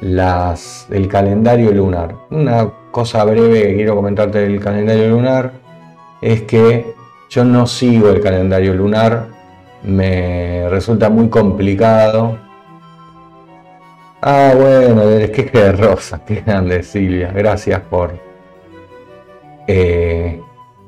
las, 0.00 0.86
del 0.88 1.08
calendario 1.08 1.72
lunar. 1.72 2.14
Una 2.30 2.70
cosa 2.90 3.24
breve 3.24 3.62
que 3.62 3.74
quiero 3.76 3.94
comentarte 3.94 4.40
del 4.40 4.60
calendario 4.60 5.08
lunar 5.08 5.52
es 6.20 6.42
que 6.42 6.94
yo 7.28 7.44
no 7.44 7.66
sigo 7.66 8.10
el 8.10 8.20
calendario 8.20 8.74
lunar, 8.74 9.28
me 9.82 10.68
resulta 10.68 11.08
muy 11.08 11.28
complicado. 11.28 12.38
Ah, 14.22 14.52
bueno, 14.56 15.02
es 15.02 15.30
que 15.30 15.72
rosa, 15.72 16.24
qué 16.24 16.36
grande 16.46 16.82
Silvia, 16.82 17.32
gracias 17.32 17.80
por, 17.82 18.18
eh, 19.66 20.40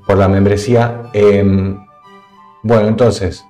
por 0.06 0.18
la 0.18 0.28
membresía. 0.28 1.02
Em, 1.12 1.78
bueno, 2.62 2.88
entonces, 2.88 3.44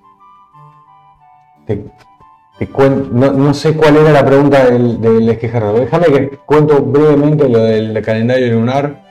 no, 3.13 3.55
sé 3.55 3.75
cuál 3.75 3.97
era 3.97 4.11
la 4.11 4.25
pregunta 4.25 4.65
del, 4.65 5.01
del 5.01 5.29
esquejerro. 5.29 5.75
Déjame 5.75 6.07
que 6.07 6.29
cuento 6.45 6.83
brevemente 6.83 7.49
lo 7.49 7.61
del 7.61 8.03
calendario 8.03 8.53
lunar, 8.53 9.03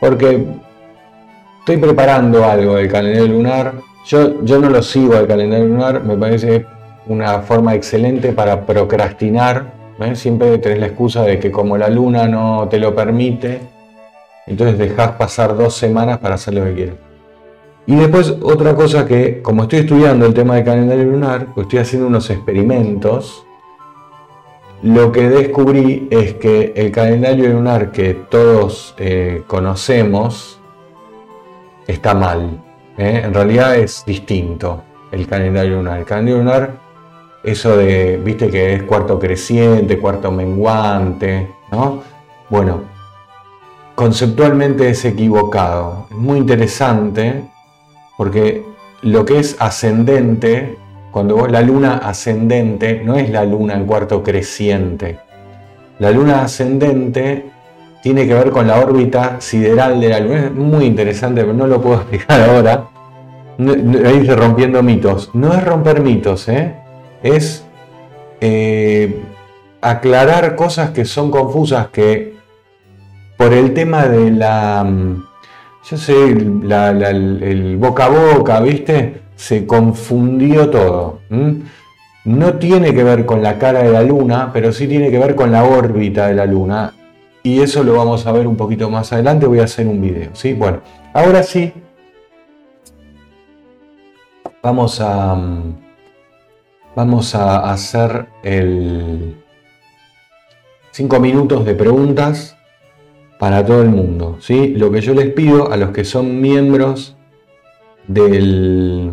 porque 0.00 0.44
estoy 1.60 1.76
preparando 1.76 2.44
algo 2.44 2.74
del 2.74 2.90
calendario 2.90 3.28
lunar. 3.28 3.72
Yo, 4.06 4.42
yo 4.44 4.58
no 4.58 4.70
lo 4.70 4.82
sigo 4.82 5.16
al 5.16 5.26
calendario 5.26 5.66
lunar, 5.66 6.02
me 6.02 6.16
parece 6.16 6.66
una 7.06 7.40
forma 7.40 7.74
excelente 7.74 8.32
para 8.32 8.66
procrastinar. 8.66 9.74
Siempre 10.14 10.58
tenés 10.58 10.78
la 10.78 10.86
excusa 10.86 11.22
de 11.22 11.38
que 11.38 11.50
como 11.50 11.78
la 11.78 11.88
luna 11.88 12.26
no 12.26 12.68
te 12.68 12.78
lo 12.78 12.94
permite, 12.94 13.60
entonces 14.46 14.76
dejás 14.76 15.12
pasar 15.12 15.56
dos 15.56 15.74
semanas 15.74 16.18
para 16.18 16.34
hacer 16.34 16.54
lo 16.54 16.64
que 16.64 16.74
quieres. 16.74 17.05
Y 17.86 17.94
después 17.94 18.36
otra 18.42 18.74
cosa 18.74 19.06
que, 19.06 19.40
como 19.42 19.62
estoy 19.62 19.80
estudiando 19.80 20.26
el 20.26 20.34
tema 20.34 20.56
del 20.56 20.64
calendario 20.64 21.04
lunar, 21.04 21.48
pues 21.54 21.66
estoy 21.66 21.78
haciendo 21.78 22.08
unos 22.08 22.28
experimentos, 22.30 23.46
lo 24.82 25.12
que 25.12 25.28
descubrí 25.28 26.08
es 26.10 26.34
que 26.34 26.72
el 26.76 26.90
calendario 26.90 27.48
lunar 27.48 27.92
que 27.92 28.14
todos 28.14 28.94
eh, 28.98 29.42
conocemos, 29.46 30.60
está 31.86 32.12
mal. 32.14 32.62
¿eh? 32.98 33.22
En 33.24 33.32
realidad 33.32 33.76
es 33.76 34.04
distinto 34.04 34.82
el 35.12 35.26
calendario 35.26 35.76
lunar. 35.76 36.00
El 36.00 36.04
calendario 36.04 36.38
lunar, 36.38 36.80
eso 37.44 37.76
de, 37.76 38.20
viste 38.22 38.50
que 38.50 38.74
es 38.74 38.82
cuarto 38.82 39.18
creciente, 39.18 39.98
cuarto 39.98 40.32
menguante, 40.32 41.48
¿no? 41.70 42.02
Bueno, 42.50 42.82
conceptualmente 43.94 44.90
es 44.90 45.04
equivocado. 45.04 46.06
Es 46.10 46.16
muy 46.16 46.38
interesante 46.38 47.44
porque 48.16 48.64
lo 49.02 49.24
que 49.24 49.38
es 49.38 49.56
ascendente, 49.58 50.76
cuando 51.10 51.46
la 51.46 51.60
luna 51.62 51.98
ascendente, 51.98 53.02
no 53.04 53.16
es 53.16 53.30
la 53.30 53.44
luna 53.44 53.74
en 53.74 53.86
cuarto 53.86 54.22
creciente. 54.22 55.18
La 55.98 56.10
luna 56.10 56.42
ascendente 56.42 57.50
tiene 58.02 58.26
que 58.26 58.34
ver 58.34 58.50
con 58.50 58.66
la 58.66 58.78
órbita 58.78 59.40
sideral 59.40 60.00
de 60.00 60.08
la 60.08 60.20
Luna. 60.20 60.46
Es 60.46 60.52
muy 60.52 60.84
interesante, 60.84 61.40
pero 61.40 61.54
no 61.54 61.66
lo 61.66 61.80
puedo 61.80 61.96
explicar 62.02 62.40
ahora. 62.48 62.88
Ahí 63.58 64.28
rompiendo 64.28 64.82
mitos. 64.82 65.30
No 65.34 65.52
es 65.54 65.64
romper 65.64 66.02
mitos, 66.02 66.48
¿eh? 66.48 66.74
es 67.22 67.64
eh, 68.40 69.22
aclarar 69.80 70.54
cosas 70.54 70.90
que 70.90 71.04
son 71.04 71.30
confusas, 71.30 71.88
que 71.88 72.36
por 73.36 73.52
el 73.52 73.74
tema 73.74 74.06
de 74.06 74.30
la, 74.30 74.84
mm, 74.84 75.24
yo 75.88 75.96
sé, 75.96 76.30
el 76.30 77.76
boca 77.78 78.06
a 78.06 78.08
boca, 78.08 78.60
¿viste? 78.60 79.22
Se 79.36 79.66
confundió 79.66 80.68
todo. 80.68 81.20
No 82.24 82.54
tiene 82.54 82.92
que 82.92 83.04
ver 83.04 83.24
con 83.24 83.42
la 83.42 83.56
cara 83.58 83.84
de 83.84 83.90
la 83.90 84.02
luna, 84.02 84.50
pero 84.52 84.72
sí 84.72 84.88
tiene 84.88 85.10
que 85.10 85.18
ver 85.18 85.36
con 85.36 85.52
la 85.52 85.62
órbita 85.62 86.26
de 86.26 86.34
la 86.34 86.46
luna 86.46 86.92
y 87.44 87.60
eso 87.60 87.84
lo 87.84 87.94
vamos 87.94 88.26
a 88.26 88.32
ver 88.32 88.48
un 88.48 88.56
poquito 88.56 88.90
más 88.90 89.12
adelante, 89.12 89.46
voy 89.46 89.60
a 89.60 89.64
hacer 89.64 89.86
un 89.86 90.00
video, 90.00 90.30
¿sí? 90.32 90.52
Bueno, 90.52 90.80
ahora 91.12 91.44
sí, 91.44 91.72
vamos 94.60 95.00
a, 95.00 95.40
vamos 96.96 97.34
a 97.36 97.70
hacer 97.70 98.26
el 98.42 99.36
5 100.90 101.20
minutos 101.20 101.64
de 101.64 101.76
preguntas 101.76 102.55
para 103.38 103.64
todo 103.64 103.82
el 103.82 103.88
mundo, 103.88 104.38
¿sí? 104.40 104.68
Lo 104.76 104.90
que 104.90 105.00
yo 105.00 105.14
les 105.14 105.28
pido 105.30 105.70
a 105.70 105.76
los 105.76 105.90
que 105.90 106.04
son 106.04 106.40
miembros 106.40 107.16
del... 108.06 109.12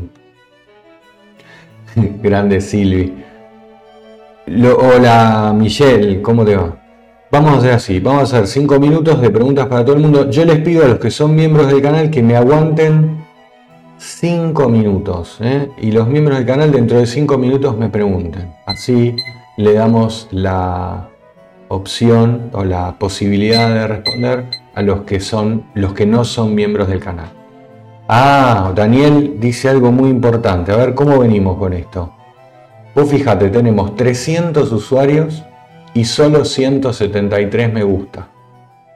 Grande 2.23 2.61
Silvi. 2.61 3.13
hola 4.47 5.53
Michelle, 5.55 6.21
¿cómo 6.21 6.45
te 6.45 6.55
va? 6.55 6.79
Vamos 7.31 7.53
a 7.53 7.57
hacer 7.57 7.71
así, 7.71 7.99
vamos 7.99 8.21
a 8.21 8.37
hacer 8.37 8.47
5 8.47 8.79
minutos 8.79 9.19
de 9.19 9.29
preguntas 9.31 9.65
para 9.65 9.83
todo 9.83 9.95
el 9.95 10.03
mundo. 10.03 10.29
Yo 10.29 10.45
les 10.45 10.59
pido 10.59 10.85
a 10.85 10.87
los 10.87 10.99
que 10.99 11.09
son 11.09 11.35
miembros 11.35 11.67
del 11.67 11.81
canal 11.81 12.11
que 12.11 12.21
me 12.21 12.35
aguanten 12.35 13.23
5 13.97 14.69
minutos. 14.69 15.39
¿eh? 15.41 15.69
Y 15.81 15.91
los 15.91 16.07
miembros 16.07 16.37
del 16.37 16.45
canal 16.45 16.71
dentro 16.71 16.99
de 16.99 17.07
5 17.07 17.37
minutos 17.39 17.75
me 17.75 17.89
pregunten. 17.89 18.53
Así 18.67 19.15
le 19.57 19.73
damos 19.73 20.27
la 20.29 21.09
opción 21.75 22.49
o 22.53 22.63
la 22.63 22.97
posibilidad 22.99 23.73
de 23.73 23.87
responder 23.87 24.45
a 24.75 24.81
los 24.81 25.01
que 25.01 25.19
son 25.19 25.65
los 25.73 25.93
que 25.93 26.05
no 26.05 26.23
son 26.23 26.55
miembros 26.55 26.87
del 26.87 26.99
canal. 26.99 27.29
Ah, 28.07 28.71
Daniel 28.75 29.37
dice 29.39 29.69
algo 29.69 29.91
muy 29.91 30.09
importante. 30.09 30.71
A 30.71 30.77
ver 30.77 30.93
cómo 30.93 31.19
venimos 31.19 31.57
con 31.57 31.73
esto. 31.73 32.13
Vos 32.95 33.09
fíjate, 33.09 33.49
tenemos 33.49 33.95
300 33.95 34.71
usuarios 34.71 35.43
y 35.93 36.05
solo 36.05 36.45
173 36.45 37.73
me 37.73 37.83
gusta. 37.83 38.27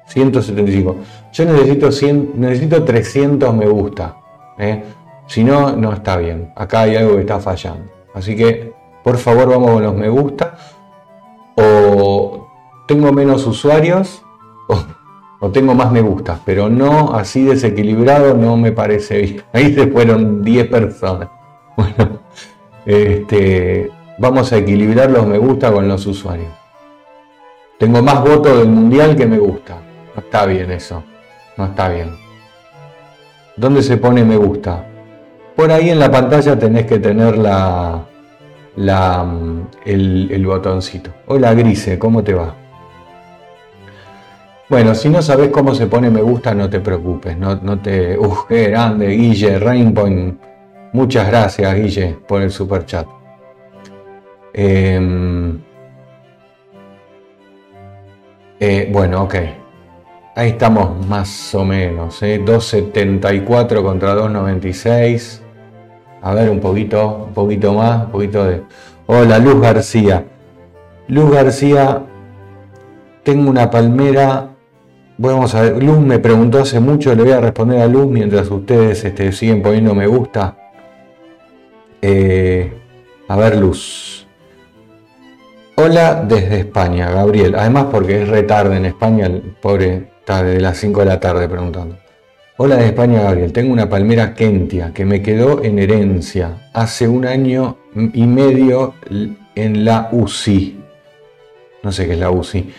175. 0.08 0.96
Yo 1.34 1.46
necesito, 1.46 1.92
100, 1.92 2.32
necesito 2.36 2.84
300 2.84 3.56
me 3.56 3.68
gusta. 3.68 4.18
¿eh? 4.58 4.84
Si 5.28 5.44
no, 5.44 5.76
no 5.76 5.94
está 5.94 6.18
bien. 6.18 6.52
Acá 6.56 6.82
hay 6.82 6.96
algo 6.96 7.16
que 7.16 7.22
está 7.22 7.40
fallando. 7.40 7.92
Así 8.14 8.36
que, 8.36 8.74
por 9.04 9.18
favor, 9.18 9.50
vamos 9.50 9.72
con 9.72 9.84
los 9.84 9.96
me 9.96 10.10
gusta. 10.10 10.58
O 11.56 12.47
tengo 12.88 13.12
menos 13.12 13.46
usuarios 13.46 14.24
o, 15.40 15.52
tengo 15.52 15.76
más 15.76 15.92
me 15.92 16.02
gusta. 16.02 16.40
Pero 16.46 16.70
no 16.70 17.14
así 17.14 17.44
desequilibrado 17.44 18.34
no 18.34 18.58
me 18.58 18.72
parece 18.72 19.22
bien. 19.22 19.44
Ahí 19.54 19.74
se 19.76 19.88
fueron 19.88 20.42
10 20.42 20.68
personas. 20.68 21.30
Bueno, 21.76 22.22
este, 22.86 23.92
vamos 24.18 24.52
a 24.52 24.58
equilibrar 24.58 25.12
los 25.12 25.28
me 25.28 25.38
gusta 25.38 25.72
con 25.72 25.88
los 25.88 26.06
usuarios. 26.08 26.52
Tengo 27.78 28.02
más 28.02 28.24
votos 28.24 28.58
del 28.58 28.70
mundial 28.70 29.16
que 29.16 29.28
me 29.28 29.38
gusta. 29.38 29.78
No 30.16 30.22
está 30.22 30.48
bien 30.48 30.72
eso. 30.72 31.04
No 31.56 31.66
está 31.66 31.90
bien. 31.90 32.16
¿Dónde 33.56 33.84
se 33.84 33.98
pone 33.98 34.24
me 34.24 34.38
gusta? 34.38 34.88
Por 35.56 35.72
ahí 35.72 35.90
en 35.90 36.00
la 36.00 36.10
pantalla 36.10 36.58
tenés 36.58 36.86
que 36.88 37.00
tener 37.00 37.38
la, 37.38 38.04
la, 38.76 39.26
el, 39.86 40.30
el 40.32 40.46
botoncito. 40.46 41.12
Hola 41.28 41.54
Grise, 41.54 42.00
¿cómo 42.00 42.24
te 42.24 42.34
va? 42.34 42.67
Bueno, 44.70 44.94
si 44.96 45.10
no 45.10 45.22
sabes 45.22 45.50
cómo 45.50 45.74
se 45.74 45.88
pone 45.88 46.10
me 46.10 46.22
gusta, 46.22 46.54
no 46.54 46.70
te 46.70 46.82
preocupes. 46.82 47.38
No, 47.38 47.56
no 47.56 47.80
te. 47.80 48.18
Uf, 48.18 48.50
grande, 48.50 49.08
Guille 49.08 49.60
Rainpoint. 49.60 50.42
Muchas 50.92 51.28
gracias, 51.28 51.74
Guille, 51.76 52.18
por 52.28 52.42
el 52.42 52.52
super 52.52 52.86
chat. 52.86 53.08
Em, 54.54 55.62
eh, 58.60 58.90
bueno, 58.92 59.24
ok. 59.24 59.36
Ahí 60.36 60.50
estamos 60.50 61.06
más 61.08 61.56
o 61.56 61.64
menos. 61.64 62.22
¿eh? 62.24 62.42
2.74 62.44 63.82
contra 63.82 64.16
2.96. 64.16 65.42
A 66.22 66.34
ver, 66.34 66.50
un 66.50 66.60
poquito, 66.60 67.26
un 67.28 67.34
poquito 67.34 67.74
más, 67.74 68.06
un 68.06 68.12
poquito 68.12 68.44
de. 68.44 68.64
Hola, 69.06 69.40
Luz 69.40 69.62
García. 69.62 70.26
Luz 71.08 71.32
García, 71.32 72.04
tengo 73.24 73.50
una 73.50 73.70
palmera. 73.70 74.47
Vamos 75.20 75.56
a 75.56 75.64
ver, 75.64 75.82
Luz 75.82 75.98
me 76.00 76.20
preguntó 76.20 76.60
hace 76.60 76.80
mucho, 76.80 77.16
le 77.16 77.24
voy 77.24 77.32
a 77.32 77.40
responder 77.40 77.82
a 77.82 77.88
Luz 77.88 78.06
mientras 78.08 78.52
ustedes 78.52 79.04
este, 79.04 79.32
siguen 79.32 79.64
poniendo 79.64 79.96
me 79.96 80.06
gusta. 80.06 80.56
Eh, 82.04 82.72
a 83.28 83.36
ver, 83.36 83.58
Luz. 83.58 84.28
Hola 85.76 86.24
desde 86.24 86.60
España, 86.60 87.10
Gabriel. 87.10 87.56
Además 87.56 87.88
porque 87.92 88.22
es 88.22 88.30
retarde 88.30 88.78
en 88.78 88.86
España, 88.86 89.26
el 89.26 89.42
pobre 89.60 90.10
está 90.20 90.44
desde 90.44 90.62
las 90.62 90.78
5 90.78 91.00
de 91.00 91.06
la 91.08 91.20
tarde 91.20 91.50
preguntando. 91.50 91.98
Hola 92.58 92.76
desde 92.76 92.90
España, 92.90 93.24
Gabriel. 93.24 93.52
Tengo 93.52 93.74
una 93.74 93.90
palmera 93.90 94.36
Kentia 94.36 94.94
que 94.94 95.04
me 95.04 95.24
quedó 95.24 95.64
en 95.64 95.80
herencia 95.80 96.70
hace 96.74 97.08
un 97.08 97.26
año 97.26 97.78
y 98.14 98.28
medio 98.28 98.94
en 99.56 99.84
la 99.84 100.10
UCI. 100.12 100.80
No 101.82 101.92
sé 101.92 102.06
qué 102.06 102.14
es 102.14 102.20
la 102.20 102.30
UCI. 102.30 102.72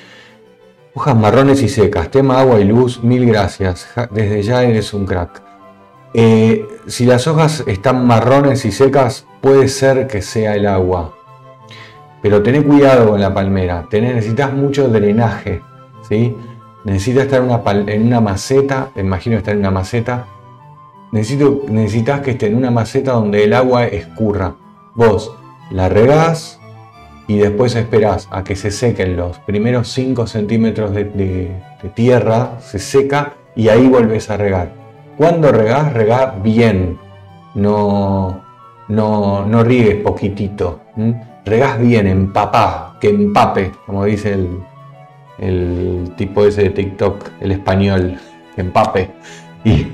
Hojas 1.00 1.16
marrones 1.16 1.62
y 1.62 1.68
secas, 1.68 2.10
tema 2.10 2.40
agua 2.40 2.58
y 2.58 2.64
luz, 2.64 3.04
mil 3.04 3.24
gracias. 3.24 3.86
Desde 4.10 4.42
ya 4.42 4.64
eres 4.64 4.92
un 4.92 5.06
crack. 5.06 5.40
Eh, 6.12 6.66
si 6.88 7.06
las 7.06 7.28
hojas 7.28 7.62
están 7.68 8.04
marrones 8.04 8.64
y 8.64 8.72
secas, 8.72 9.24
puede 9.40 9.68
ser 9.68 10.08
que 10.08 10.22
sea 10.22 10.56
el 10.56 10.66
agua. 10.66 11.14
Pero 12.20 12.42
ten 12.42 12.64
cuidado 12.64 13.10
con 13.10 13.20
la 13.20 13.32
palmera, 13.32 13.86
necesitas 13.92 14.52
mucho 14.52 14.88
drenaje. 14.88 15.62
¿sí? 16.08 16.36
Necesitas 16.82 17.26
estar 17.26 17.44
en 17.86 18.06
una 18.08 18.20
maceta, 18.20 18.90
te 18.92 19.00
imagino 19.00 19.36
estar 19.36 19.54
en 19.54 19.60
una 19.60 19.70
maceta. 19.70 20.26
Necesitas 21.12 22.22
que 22.22 22.32
esté 22.32 22.48
en 22.48 22.56
una 22.56 22.72
maceta 22.72 23.12
donde 23.12 23.44
el 23.44 23.54
agua 23.54 23.86
escurra. 23.86 24.56
Vos 24.96 25.32
la 25.70 25.88
regás 25.88 26.57
y 27.28 27.36
después 27.36 27.76
esperás 27.76 28.26
a 28.30 28.42
que 28.42 28.56
se 28.56 28.70
sequen 28.70 29.16
los 29.16 29.38
primeros 29.40 29.88
5 29.88 30.26
centímetros 30.26 30.94
de, 30.94 31.52
tierra, 31.94 32.58
se 32.60 32.78
seca 32.78 33.34
y 33.54 33.68
ahí 33.68 33.86
volvés 33.86 34.30
a 34.30 34.38
regar. 34.38 34.72
Cuando 35.16 35.52
regás, 35.52 35.92
regás 35.92 36.42
bien. 36.42 36.98
No, 37.54 38.42
no, 38.88 39.44
no 39.44 39.62
riegues 39.62 39.96
poquitito. 39.96 40.80
Regás 41.44 41.78
bien, 41.78 42.06
empapá, 42.06 42.96
que 43.00 43.10
empape, 43.10 43.72
como 43.84 44.06
dice 44.06 44.38
el, 45.38 46.12
tipo 46.16 46.46
ese 46.46 46.64
de 46.64 46.70
TikTok, 46.70 47.30
el 47.40 47.52
español, 47.52 48.18
que 48.54 48.60
empape. 48.62 49.10
Y, 49.64 49.86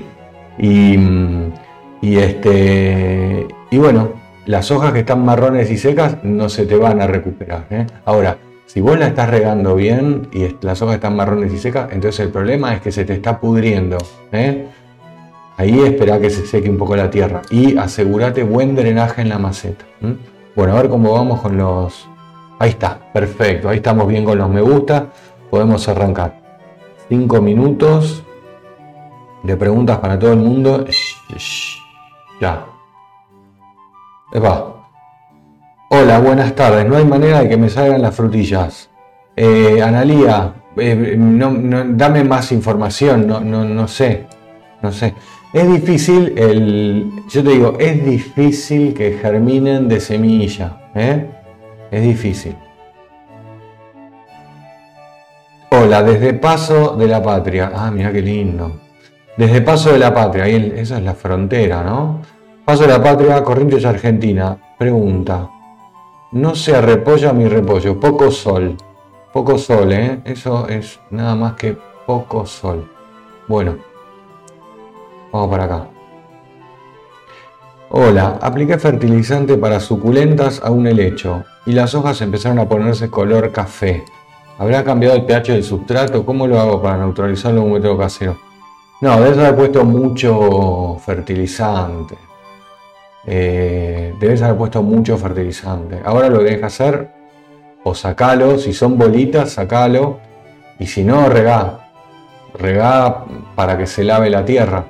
y, 2.01 2.17
este, 2.17 3.45
y 3.71 3.77
bueno, 3.77 4.13
las 4.45 4.71
hojas 4.71 4.93
que 4.93 4.99
están 4.99 5.25
marrones 5.25 5.69
y 5.71 5.77
secas 5.77 6.17
no 6.23 6.49
se 6.49 6.65
te 6.65 6.75
van 6.75 7.01
a 7.01 7.07
recuperar. 7.07 7.65
¿eh? 7.69 7.85
Ahora, 8.05 8.37
si 8.65 8.81
vos 8.81 8.97
la 8.97 9.07
estás 9.07 9.29
regando 9.29 9.75
bien 9.75 10.27
y 10.31 10.55
las 10.61 10.81
hojas 10.81 10.95
están 10.95 11.15
marrones 11.15 11.53
y 11.53 11.57
secas, 11.57 11.91
entonces 11.91 12.19
el 12.25 12.31
problema 12.31 12.73
es 12.73 12.81
que 12.81 12.91
se 12.91 13.05
te 13.05 13.13
está 13.13 13.39
pudriendo. 13.39 13.97
¿eh? 14.31 14.67
Ahí 15.57 15.79
espera 15.79 16.19
que 16.19 16.29
se 16.29 16.45
seque 16.45 16.69
un 16.69 16.77
poco 16.77 16.95
la 16.95 17.09
tierra 17.09 17.41
y 17.49 17.77
asegúrate 17.77 18.43
buen 18.43 18.75
drenaje 18.75 19.21
en 19.21 19.29
la 19.29 19.39
maceta. 19.39 19.85
Bueno, 20.55 20.73
a 20.73 20.81
ver 20.81 20.89
cómo 20.89 21.13
vamos 21.13 21.41
con 21.41 21.57
los... 21.57 22.07
Ahí 22.59 22.69
está, 22.69 22.99
perfecto, 23.13 23.69
ahí 23.69 23.77
estamos 23.77 24.07
bien 24.07 24.25
con 24.25 24.37
los 24.37 24.49
me 24.49 24.61
gusta. 24.61 25.07
Podemos 25.49 25.87
arrancar. 25.87 26.41
Cinco 27.07 27.41
minutos 27.41 28.23
de 29.43 29.55
preguntas 29.55 29.99
para 29.99 30.17
todo 30.17 30.33
el 30.33 30.39
mundo. 30.39 30.85
Ya. 32.41 32.65
Hola, 35.89 36.19
buenas 36.19 36.53
tardes. 36.55 36.85
No 36.85 36.97
hay 36.97 37.05
manera 37.05 37.41
de 37.41 37.49
que 37.49 37.55
me 37.55 37.69
salgan 37.69 38.01
las 38.01 38.13
frutillas. 38.13 38.89
Eh, 39.33 39.81
Analía, 39.81 40.53
eh, 40.75 41.15
dame 41.17 42.23
más 42.25 42.51
información, 42.51 43.27
no, 43.27 43.39
no, 43.39 43.63
no 43.63 43.87
sé. 43.87 44.27
No 44.81 44.91
sé. 44.91 45.13
Es 45.53 45.71
difícil, 45.71 46.33
el, 46.37 47.11
yo 47.29 47.43
te 47.43 47.49
digo, 47.49 47.77
es 47.79 48.03
difícil 48.03 48.93
que 48.93 49.13
germinen 49.13 49.87
de 49.87 50.01
semilla. 50.01 50.89
¿eh? 50.93 51.27
Es 51.89 52.03
difícil. 52.03 52.57
Hola, 55.71 56.03
desde 56.03 56.33
Paso 56.33 56.97
de 56.97 57.07
la 57.07 57.23
Patria. 57.23 57.71
Ah, 57.73 57.89
mira 57.89 58.11
qué 58.11 58.21
lindo. 58.21 58.81
Desde 59.37 59.61
Paso 59.61 59.93
de 59.93 59.99
la 59.99 60.13
Patria, 60.13 60.43
ahí 60.43 60.73
esa 60.75 60.97
es 60.97 61.03
la 61.03 61.13
frontera, 61.13 61.83
¿no? 61.83 62.34
Paso 62.65 62.81
de 62.81 62.89
la 62.89 63.03
Patria, 63.03 63.43
Corrientes, 63.43 63.85
Argentina. 63.85 64.57
Pregunta. 64.79 65.47
No 66.31 66.55
se 66.55 66.81
repolla 66.81 67.31
mi 67.31 67.47
repollo, 67.47 67.99
poco 67.99 68.31
sol. 68.31 68.75
Poco 69.31 69.59
sol, 69.59 69.93
¿eh? 69.93 70.21
Eso 70.25 70.67
es 70.67 70.99
nada 71.11 71.35
más 71.35 71.53
que 71.53 71.77
poco 72.07 72.43
sol. 72.47 72.89
Bueno. 73.47 73.75
Vamos 75.31 75.49
para 75.51 75.63
acá. 75.65 75.87
Hola, 77.91 78.39
apliqué 78.41 78.79
fertilizante 78.79 79.57
para 79.57 79.79
suculentas 79.79 80.59
a 80.63 80.71
un 80.71 80.87
helecho 80.87 81.43
y 81.67 81.71
las 81.73 81.93
hojas 81.93 82.19
empezaron 82.21 82.57
a 82.57 82.67
ponerse 82.67 83.11
color 83.11 83.51
café. 83.51 84.03
¿Habrá 84.57 84.83
cambiado 84.83 85.15
el 85.15 85.25
pH 85.25 85.51
del 85.51 85.63
sustrato? 85.63 86.25
¿Cómo 86.25 86.47
lo 86.47 86.59
hago 86.59 86.81
para 86.81 86.97
neutralizarlo 86.97 87.61
con 87.61 87.69
un 87.69 87.77
método 87.77 87.95
casero? 87.95 88.37
No, 89.01 89.21
debes 89.21 89.37
haber 89.37 89.55
puesto 89.55 89.85
mucho 89.85 90.97
fertilizante. 91.05 92.24
Eh, 93.27 94.13
debes 94.19 94.41
haber 94.41 94.57
puesto 94.57 94.83
mucho 94.83 95.17
fertilizante. 95.17 95.99
Ahora 96.05 96.29
lo 96.29 96.39
que 96.39 96.45
tienes 96.45 96.59
que 96.59 96.65
hacer, 96.65 97.11
o 97.83 97.93
sacalo, 97.95 98.57
si 98.57 98.73
son 98.73 98.97
bolitas, 98.97 99.51
sacalo. 99.51 100.19
Y 100.79 100.87
si 100.87 101.03
no, 101.03 101.29
regá. 101.29 101.79
Regá 102.53 103.25
para 103.55 103.77
que 103.77 103.87
se 103.87 104.03
lave 104.03 104.29
la 104.29 104.45
tierra. 104.45 104.85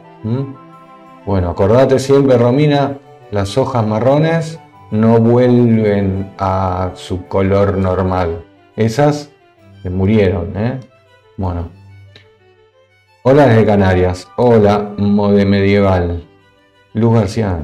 Bueno, 1.25 1.49
acordate 1.49 1.99
siempre, 1.99 2.37
Romina, 2.37 2.97
las 3.31 3.57
hojas 3.57 3.85
marrones 3.85 4.59
no 4.91 5.19
vuelven 5.19 6.31
a 6.37 6.91
su 6.93 7.27
color 7.27 7.77
normal. 7.77 8.43
Esas 8.75 9.31
murieron, 9.83 10.55
¿eh? 10.55 10.79
Bueno. 11.37 11.69
Hola 13.23 13.47
desde 13.47 13.65
Canarias. 13.65 14.27
Hola, 14.37 14.93
Mode 14.97 15.45
Medieval. 15.45 16.23
Luz 16.93 17.13
García. 17.15 17.59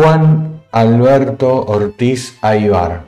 Juan 0.00 0.60
Alberto 0.70 1.64
Ortiz 1.66 2.38
Aibar. 2.40 3.06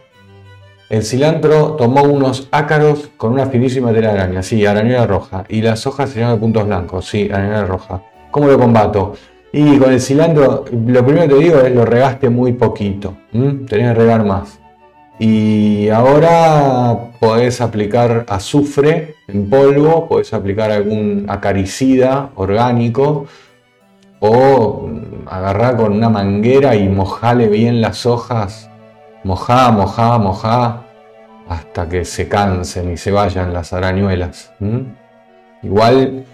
El 0.88 1.04
cilantro 1.04 1.76
tomó 1.76 2.02
unos 2.02 2.48
ácaros 2.50 3.10
con 3.16 3.34
una 3.34 3.46
finísima 3.46 3.92
tela 3.92 4.12
de 4.12 4.18
araña, 4.18 4.42
sí, 4.42 4.66
araña 4.66 5.06
roja, 5.06 5.44
y 5.48 5.62
las 5.62 5.86
hojas 5.86 6.10
se 6.10 6.18
llaman 6.18 6.34
de 6.34 6.40
puntos 6.40 6.66
blancos, 6.66 7.06
sí, 7.06 7.30
araña 7.32 7.64
roja. 7.64 8.02
¿Cómo 8.32 8.48
lo 8.48 8.58
combato? 8.58 9.14
Y 9.52 9.78
con 9.78 9.92
el 9.92 10.00
cilantro, 10.00 10.64
lo 10.72 11.04
primero 11.06 11.28
que 11.28 11.34
te 11.34 11.40
digo 11.40 11.60
es 11.60 11.72
lo 11.72 11.84
regaste 11.84 12.28
muy 12.28 12.54
poquito. 12.54 13.18
Tenés 13.30 13.68
que 13.68 13.94
regar 13.94 14.24
más. 14.24 14.58
Y 15.20 15.90
ahora 15.90 17.12
podés 17.20 17.60
aplicar 17.60 18.26
azufre 18.28 19.14
en 19.28 19.48
polvo, 19.48 20.08
podés 20.08 20.34
aplicar 20.34 20.72
algún 20.72 21.26
acaricida 21.28 22.30
orgánico 22.34 23.26
o 24.20 24.88
agarrar 25.26 25.76
con 25.76 25.92
una 25.92 26.08
manguera 26.08 26.76
y 26.76 26.88
mojale 26.88 27.48
bien 27.48 27.80
las 27.80 28.06
hojas. 28.06 28.70
Mojá, 29.24 29.70
mojá, 29.70 30.18
mojá 30.18 30.82
hasta 31.48 31.88
que 31.88 32.04
se 32.04 32.28
cansen 32.28 32.92
y 32.92 32.96
se 32.96 33.10
vayan 33.10 33.52
las 33.52 33.72
arañuelas. 33.72 34.52
Igual, 35.62 36.24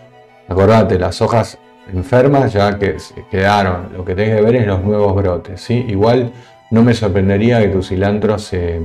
acordate, 0.49 0.99
las 0.99 1.23
hojas 1.23 1.59
enfermas 1.93 2.53
ya 2.53 2.79
que 2.79 2.99
se 2.99 3.25
quedaron. 3.31 3.93
Lo 3.97 4.05
que 4.05 4.15
tenés 4.15 4.37
que 4.37 4.43
ver 4.43 4.57
es 4.57 4.67
los 4.67 4.83
nuevos 4.83 5.15
brotes. 5.15 5.61
¿sí? 5.61 5.85
Igual 5.89 6.33
no 6.71 6.83
me 6.83 6.95
sorprendería 6.95 7.61
que 7.61 7.69
tu 7.69 7.83
cilantro 7.83 8.39
se, 8.39 8.83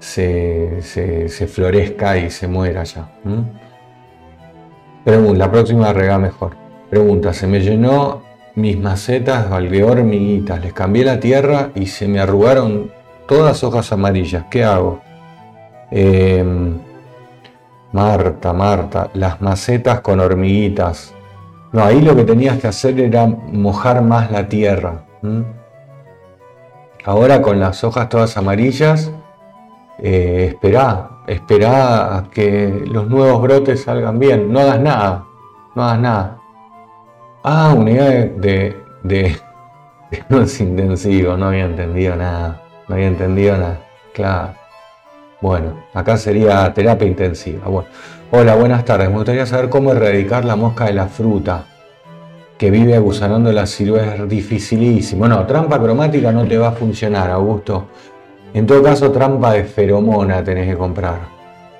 se, 0.00 1.46
florezca 1.46 2.16
y 2.18 2.30
se 2.30 2.48
muera 2.48 2.84
ya. 2.84 3.08
Pregunta, 5.04 5.38
la 5.38 5.50
próxima 5.50 5.92
rega 5.92 6.18
mejor. 6.18 6.61
Pregunta, 6.92 7.32
se 7.32 7.46
me 7.46 7.60
llenó 7.60 8.20
mis 8.54 8.78
macetas 8.78 9.50
alveor 9.50 10.00
hormiguitas, 10.00 10.60
les 10.60 10.74
cambié 10.74 11.06
la 11.06 11.18
tierra 11.18 11.70
y 11.74 11.86
se 11.86 12.06
me 12.06 12.20
arrugaron 12.20 12.90
todas 13.26 13.64
hojas 13.64 13.90
amarillas. 13.92 14.44
¿Qué 14.50 14.62
hago? 14.62 15.00
Em, 15.90 16.78
Marta, 17.92 18.52
Marta, 18.52 19.08
las 19.14 19.40
macetas 19.40 20.02
con 20.02 20.20
hormiguitas. 20.20 21.14
No, 21.72 21.82
ahí 21.82 22.02
lo 22.02 22.14
que 22.14 22.24
tenías 22.24 22.58
que 22.58 22.66
hacer 22.66 23.00
era 23.00 23.26
mojar 23.26 24.02
más 24.02 24.30
la 24.30 24.46
tierra. 24.46 25.06
Ahora 27.06 27.40
con 27.40 27.58
las 27.58 27.82
hojas 27.84 28.10
todas 28.10 28.36
amarillas, 28.36 29.10
eh, 29.98 30.48
espera, 30.50 31.22
espera 31.26 32.18
a 32.18 32.24
que 32.24 32.84
los 32.86 33.08
nuevos 33.08 33.40
brotes 33.40 33.82
salgan 33.82 34.18
bien. 34.18 34.52
No 34.52 34.60
hagas 34.60 34.80
nada, 34.80 35.24
no 35.74 35.84
hagas 35.84 35.98
nada. 35.98 36.41
Ah, 37.44 37.74
unidad 37.76 38.06
de, 38.06 38.76
de, 39.02 39.36
de, 40.12 40.46
intensivo, 40.60 41.36
no 41.36 41.46
había 41.46 41.64
entendido 41.64 42.14
nada, 42.14 42.62
no 42.86 42.94
había 42.94 43.08
entendido 43.08 43.56
nada, 43.56 43.80
claro. 44.14 44.54
Bueno, 45.40 45.82
acá 45.92 46.16
sería 46.16 46.72
terapia 46.72 47.08
intensiva. 47.08 47.66
Bueno, 47.66 47.88
hola, 48.30 48.54
buenas 48.54 48.84
tardes. 48.84 49.08
Me 49.08 49.16
gustaría 49.16 49.44
saber 49.44 49.70
cómo 49.70 49.90
erradicar 49.90 50.44
la 50.44 50.54
mosca 50.54 50.84
de 50.84 50.92
la 50.92 51.08
fruta 51.08 51.64
que 52.56 52.70
vive 52.70 52.94
agusanando 52.94 53.50
la 53.52 53.66
ciruela. 53.66 54.14
Es 54.14 54.28
dificilísimo. 54.28 55.26
No, 55.26 55.44
trampa 55.44 55.80
cromática 55.80 56.30
no 56.30 56.46
te 56.46 56.56
va 56.56 56.68
a 56.68 56.72
funcionar, 56.72 57.28
Augusto. 57.28 57.88
En 58.54 58.68
todo 58.68 58.84
caso, 58.84 59.10
trampa 59.10 59.54
de 59.54 59.64
feromona 59.64 60.44
tenés 60.44 60.68
que 60.68 60.76
comprar. 60.76 61.18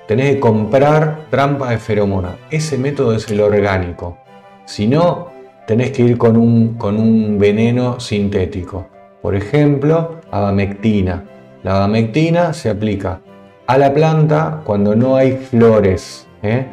Tenés 0.09 0.33
que 0.33 0.39
comprar 0.41 1.27
trampa 1.29 1.69
de 1.69 1.77
feromona. 1.77 2.35
Ese 2.51 2.77
método 2.77 3.15
es 3.15 3.29
el 3.29 3.39
orgánico. 3.39 4.17
Si 4.65 4.87
no, 4.87 5.32
tenés 5.67 5.91
que 5.91 6.03
ir 6.03 6.17
con 6.17 6.37
un, 6.37 6.75
con 6.75 6.99
un 6.99 7.37
veneno 7.37 7.99
sintético. 7.99 8.87
Por 9.21 9.35
ejemplo, 9.35 10.19
abamectina. 10.31 11.23
La 11.63 11.77
abamectina 11.77 12.53
se 12.53 12.69
aplica 12.69 13.21
a 13.67 13.77
la 13.77 13.93
planta 13.93 14.61
cuando 14.65 14.95
no 14.95 15.15
hay 15.15 15.33
flores. 15.33 16.27
¿eh? 16.41 16.65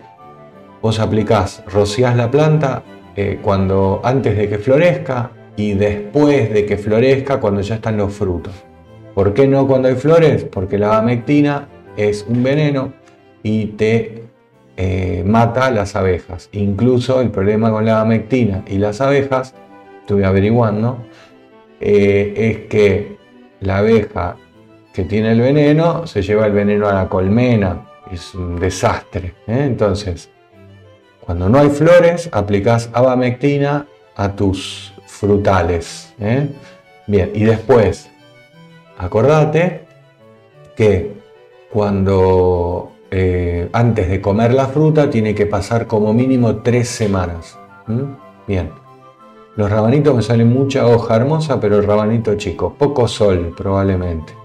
Vos 0.83 0.98
aplicás, 0.98 1.62
rociás 1.66 2.16
la 2.16 2.31
planta 2.31 2.83
eh, 3.16 3.38
cuando, 3.42 4.00
antes 4.03 4.37
de 4.37 4.48
que 4.48 4.59
florezca 4.59 5.31
y 5.57 5.74
después 5.74 6.53
de 6.53 6.66
que 6.66 6.76
florezca 6.76 7.38
cuando 7.38 7.61
ya 7.61 7.76
están 7.76 7.96
los 7.96 8.12
frutos. 8.12 8.55
¿Por 9.14 9.35
qué 9.35 9.46
no 9.46 9.66
cuando 9.66 9.88
hay 9.88 9.94
flores? 9.94 10.44
Porque 10.44 10.79
la 10.79 10.88
abamectina 10.88 11.68
es 11.96 12.24
un 12.29 12.42
veneno 12.42 12.92
y 13.42 13.66
te 13.66 14.24
eh, 14.77 15.23
mata 15.27 15.71
las 15.71 15.97
abejas. 15.97 16.49
Incluso 16.53 17.21
el 17.21 17.31
problema 17.31 17.71
con 17.71 17.85
la 17.85 18.01
abamectina 18.01 18.65
y 18.67 18.79
las 18.79 19.01
abejas, 19.01 19.55
estuve 20.01 20.25
averiguando, 20.25 21.05
es 21.81 22.67
que 22.69 23.17
la 23.61 23.79
abeja 23.79 24.37
que 24.93 25.05
tiene 25.05 25.33
el 25.33 25.41
veneno 25.41 26.07
se 26.07 26.23
lleva 26.23 26.47
el 26.47 26.53
veneno 26.53 26.89
a 26.89 26.95
la 26.95 27.09
colmena. 27.09 27.87
Es 28.11 28.35
un 28.35 28.59
desastre. 28.59 29.35
¿eh? 29.47 29.65
Entonces, 29.67 30.31
cuando 31.21 31.49
no 31.49 31.59
hay 31.59 31.71
flores, 31.71 32.29
aplicas 32.33 32.91
abamectina 32.93 33.87
a 34.17 34.35
tus 34.35 34.93
frutales. 35.07 36.13
¿eh? 36.21 36.49
Bien, 37.07 37.31
y 37.35 37.45
después, 37.45 38.11
acordate 38.99 39.83
que 40.77 41.13
cuando 41.71 42.93
eh, 43.11 43.68
antes 43.73 44.09
de 44.09 44.20
comer 44.20 44.55
la 44.55 44.66
fruta 44.66 45.11
tiene 45.11 45.35
que 45.35 45.46
pasar 45.46 45.87
como 45.87 46.12
mínimo 46.12 46.57
tres 46.57 46.88
semanas. 46.88 47.59
Bien. 48.46 48.70
Los 49.57 49.70
rabanitos 49.70 50.14
me 50.14 50.23
salen 50.23 50.49
mucha 50.49 50.87
hoja 50.87 51.16
hermosa, 51.16 51.61
pero 51.61 51.77
el 51.77 51.85
rabanito 51.85 52.37
chico, 52.37 52.75
poco 52.79 53.09
sol 53.09 53.53
probablemente 53.57 54.40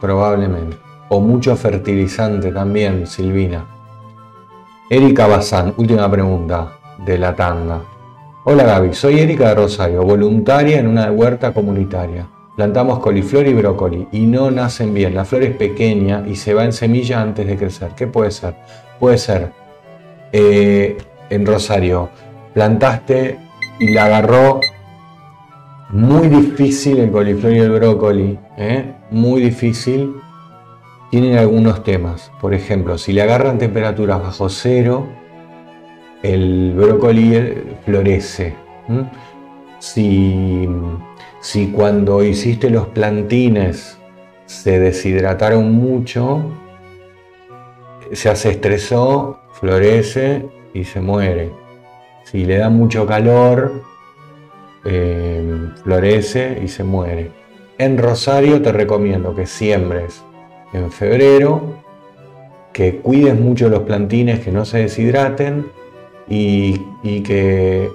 probablemente. 0.00 0.76
O 1.08 1.20
mucho 1.20 1.56
fertilizante 1.56 2.52
también, 2.52 3.06
Silvina. 3.06 3.66
Erika 4.90 5.26
Bazán, 5.26 5.74
última 5.76 6.10
pregunta 6.10 6.78
de 7.04 7.18
la 7.18 7.34
tanga. 7.34 7.80
Hola 8.44 8.64
Gaby, 8.64 8.94
soy 8.94 9.20
Erika 9.20 9.48
de 9.48 9.54
Rosario, 9.54 10.02
voluntaria 10.02 10.78
en 10.78 10.86
una 10.86 11.10
huerta 11.10 11.52
comunitaria. 11.52 12.26
Plantamos 12.58 12.98
coliflor 12.98 13.46
y 13.46 13.54
brócoli 13.54 14.08
y 14.10 14.26
no 14.26 14.50
nacen 14.50 14.92
bien. 14.92 15.14
La 15.14 15.24
flor 15.24 15.44
es 15.44 15.54
pequeña 15.54 16.24
y 16.26 16.34
se 16.34 16.54
va 16.54 16.64
en 16.64 16.72
semilla 16.72 17.22
antes 17.22 17.46
de 17.46 17.56
crecer. 17.56 17.92
¿Qué 17.96 18.08
puede 18.08 18.32
ser? 18.32 18.56
Puede 18.98 19.16
ser 19.16 19.52
eh, 20.32 20.98
en 21.30 21.46
Rosario, 21.46 22.08
plantaste 22.54 23.38
y 23.78 23.92
la 23.92 24.06
agarró 24.06 24.58
muy 25.90 26.26
difícil 26.26 26.98
el 26.98 27.12
coliflor 27.12 27.52
y 27.52 27.58
el 27.58 27.70
brócoli, 27.70 28.36
¿eh? 28.56 28.92
muy 29.12 29.40
difícil. 29.40 30.16
Tienen 31.12 31.38
algunos 31.38 31.84
temas. 31.84 32.32
Por 32.40 32.54
ejemplo, 32.54 32.98
si 32.98 33.12
le 33.12 33.22
agarran 33.22 33.58
temperaturas 33.58 34.20
bajo 34.20 34.48
cero, 34.48 35.06
el 36.24 36.74
brócoli 36.74 37.76
florece. 37.84 38.56
Si, 39.78 40.68
si 41.40 41.68
cuando 41.68 42.22
hiciste 42.24 42.70
los 42.70 42.88
plantines 42.88 43.98
se 44.46 44.78
deshidrataron 44.78 45.72
mucho, 45.72 46.42
se 48.12 48.30
hace 48.30 48.50
estresó, 48.50 49.40
florece 49.52 50.46
y 50.74 50.84
se 50.84 51.00
muere. 51.00 51.50
Si 52.24 52.44
le 52.44 52.58
da 52.58 52.68
mucho 52.70 53.06
calor, 53.06 53.82
eh, 54.84 55.70
florece 55.82 56.60
y 56.62 56.68
se 56.68 56.84
muere. 56.84 57.30
En 57.78 57.98
Rosario 57.98 58.60
te 58.60 58.72
recomiendo 58.72 59.34
que 59.34 59.46
siembres 59.46 60.22
en 60.72 60.90
febrero, 60.90 61.74
que 62.72 62.96
cuides 62.96 63.38
mucho 63.38 63.68
los 63.68 63.82
plantines, 63.82 64.40
que 64.40 64.50
no 64.50 64.64
se 64.64 64.78
deshidraten 64.78 65.66
y, 66.28 66.80
que 67.22 67.90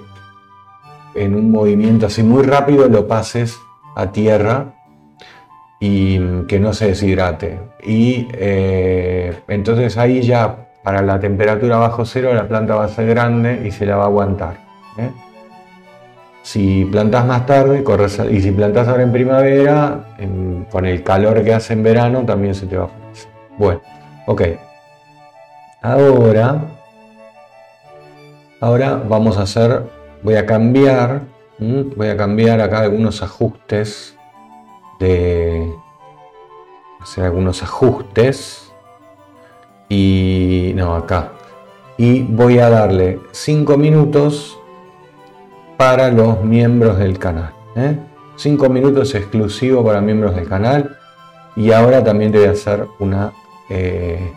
en 1.14 1.34
un 1.34 1.50
movimiento 1.50 2.06
así 2.06 2.22
muy 2.22 2.42
rápido 2.42 2.88
lo 2.88 3.06
pases 3.06 3.56
a 3.96 4.10
tierra 4.12 4.74
y 5.80 6.18
que 6.46 6.58
no 6.58 6.72
se 6.72 6.88
deshidrate. 6.88 7.58
Y 7.82 8.28
eh, 8.32 9.34
entonces 9.48 9.96
ahí 9.98 10.22
ya 10.22 10.68
para 10.82 11.02
la 11.02 11.18
temperatura 11.18 11.76
bajo 11.76 12.04
cero 12.04 12.32
la 12.34 12.46
planta 12.46 12.74
va 12.74 12.84
a 12.84 12.88
ser 12.88 13.06
grande 13.06 13.62
y 13.64 13.70
se 13.70 13.86
la 13.86 13.96
va 13.96 14.04
a 14.04 14.06
aguantar. 14.06 14.56
¿eh? 14.98 15.10
Si 16.42 16.84
plantas 16.84 17.24
más 17.24 17.46
tarde, 17.46 17.82
corres, 17.82 18.20
y 18.30 18.40
si 18.42 18.50
plantas 18.52 18.86
ahora 18.86 19.02
en 19.02 19.12
primavera, 19.12 20.04
con 20.70 20.84
el 20.84 21.02
calor 21.02 21.42
que 21.42 21.54
hace 21.54 21.72
en 21.72 21.82
verano, 21.82 22.24
también 22.26 22.54
se 22.54 22.66
te 22.66 22.76
va 22.76 22.84
a 22.84 22.88
florecer. 22.88 23.30
Bueno, 23.56 23.80
ok. 24.26 24.42
Ahora, 25.80 26.60
ahora 28.60 29.02
vamos 29.08 29.38
a 29.38 29.42
hacer, 29.42 29.84
voy 30.24 30.34
a 30.34 30.44
cambiar, 30.44 31.22
voy 31.58 32.08
a 32.08 32.16
cambiar 32.16 32.60
acá 32.60 32.80
algunos 32.80 33.22
ajustes 33.22 34.16
de, 34.98 35.72
hacer 37.00 37.24
algunos 37.24 37.62
ajustes 37.62 38.72
y 39.88 40.72
no 40.74 40.96
acá 40.96 41.30
y 41.96 42.22
voy 42.22 42.58
a 42.58 42.68
darle 42.68 43.20
5 43.30 43.76
minutos 43.76 44.58
para 45.76 46.10
los 46.10 46.42
miembros 46.42 46.98
del 46.98 47.18
canal. 47.18 47.52
¿eh? 47.76 47.98
Cinco 48.36 48.68
minutos 48.68 49.14
exclusivo 49.14 49.84
para 49.84 50.00
miembros 50.00 50.34
del 50.34 50.48
canal. 50.48 50.96
Y 51.56 51.70
ahora 51.70 52.02
también 52.02 52.32
te 52.32 52.38
voy 52.38 52.48
a 52.48 52.52
hacer 52.52 52.86
una... 52.98 53.32
Eh, 53.68 54.32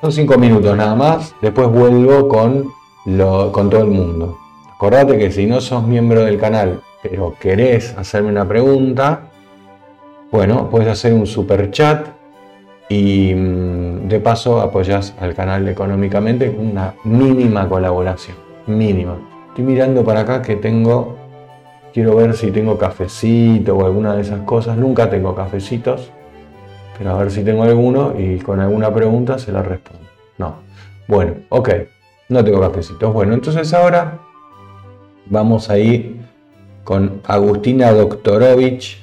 son 0.00 0.12
cinco 0.12 0.36
minutos 0.36 0.76
nada 0.76 0.94
más. 0.94 1.34
Después 1.40 1.68
vuelvo 1.68 2.28
con, 2.28 2.72
lo, 3.06 3.52
con 3.52 3.70
todo 3.70 3.82
el 3.82 3.90
mundo. 3.90 4.38
Acordate 4.82 5.16
que 5.16 5.30
si 5.30 5.46
no 5.46 5.60
sos 5.60 5.86
miembro 5.86 6.24
del 6.24 6.40
canal, 6.40 6.80
pero 7.04 7.36
querés 7.38 7.96
hacerme 7.96 8.30
una 8.30 8.48
pregunta, 8.48 9.20
bueno, 10.32 10.68
puedes 10.70 10.88
hacer 10.88 11.14
un 11.14 11.24
super 11.24 11.70
chat 11.70 12.08
y 12.88 13.32
mm, 13.32 14.08
de 14.08 14.18
paso 14.18 14.60
apoyas 14.60 15.14
al 15.20 15.34
canal 15.34 15.68
económicamente 15.68 16.52
con 16.52 16.66
una 16.66 16.94
mínima 17.04 17.68
colaboración. 17.68 18.36
Mínima. 18.66 19.18
Estoy 19.50 19.62
mirando 19.62 20.02
para 20.02 20.22
acá 20.22 20.42
que 20.42 20.56
tengo, 20.56 21.16
quiero 21.94 22.16
ver 22.16 22.34
si 22.34 22.50
tengo 22.50 22.76
cafecito 22.76 23.76
o 23.76 23.86
alguna 23.86 24.16
de 24.16 24.22
esas 24.22 24.40
cosas. 24.40 24.76
Nunca 24.76 25.08
tengo 25.08 25.32
cafecitos, 25.36 26.10
pero 26.98 27.12
a 27.12 27.18
ver 27.18 27.30
si 27.30 27.44
tengo 27.44 27.62
alguno 27.62 28.14
y 28.18 28.38
con 28.38 28.58
alguna 28.58 28.92
pregunta 28.92 29.38
se 29.38 29.52
la 29.52 29.62
respondo. 29.62 30.08
No. 30.38 30.56
Bueno, 31.06 31.34
ok, 31.50 31.68
no 32.30 32.42
tengo 32.42 32.60
cafecitos. 32.60 33.12
Bueno, 33.14 33.34
entonces 33.34 33.72
ahora 33.74 34.18
vamos 35.32 35.70
a 35.70 35.78
ir 35.78 36.20
con 36.84 37.22
Agustina 37.26 37.90
Doktorovich, 37.90 39.02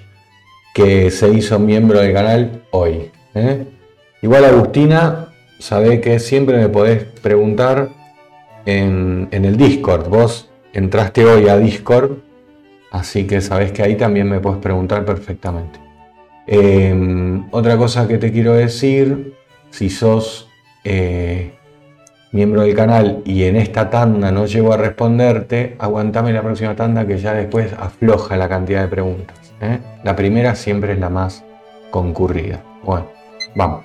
que 0.73 1.09
se 1.09 1.33
hizo 1.33 1.57
miembro 1.57 1.99
del 1.99 2.13
canal 2.13 2.61
hoy. 2.71 3.11
¿eh? 3.33 3.65
Igual 4.21 4.45
Agustina, 4.45 5.29
sabe 5.57 5.99
que 5.99 6.19
siempre 6.19 6.57
me 6.57 6.69
podés 6.69 7.03
preguntar 7.03 7.89
en, 8.65 9.27
el 9.31 9.57
Discord. 9.57 10.07
Vos 10.07 10.51
entraste 10.71 11.25
hoy 11.25 11.49
a 11.49 11.57
Discord, 11.57 12.19
así 12.91 13.25
que 13.25 13.41
sabes 13.41 13.71
que 13.71 13.81
ahí 13.81 13.95
también 13.95 14.29
me 14.29 14.39
puedes 14.39 14.59
preguntar 14.59 15.05
perfectamente. 15.05 15.79
Em, 16.45 17.47
otra 17.51 17.75
cosa 17.75 18.07
que 18.07 18.19
te 18.19 18.31
quiero 18.31 18.53
decir, 18.53 19.33
si 19.71 19.89
sos 19.89 20.47
eh, 20.83 21.53
miembro 22.31 22.61
del 22.61 22.75
canal 22.75 23.21
y 23.25 23.43
en 23.43 23.55
esta 23.55 23.89
tanda 23.89 24.31
no 24.31 24.45
llego 24.45 24.73
a 24.73 24.77
responderte, 24.77 25.75
aguantame 25.79 26.31
la 26.31 26.41
próxima 26.41 26.75
tanda 26.75 27.07
que 27.07 27.17
ya 27.17 27.33
después 27.33 27.73
afloja 27.73 28.37
la 28.37 28.47
cantidad 28.47 28.81
de 28.81 28.87
preguntas. 28.87 29.37
¿eh? 29.61 29.79
La 30.03 30.15
primera 30.15 30.55
siempre 30.55 30.93
es 30.93 30.99
la 30.99 31.09
más 31.09 31.43
concurrida. 31.89 32.61
Bueno, 32.83 33.07
vamos. 33.55 33.83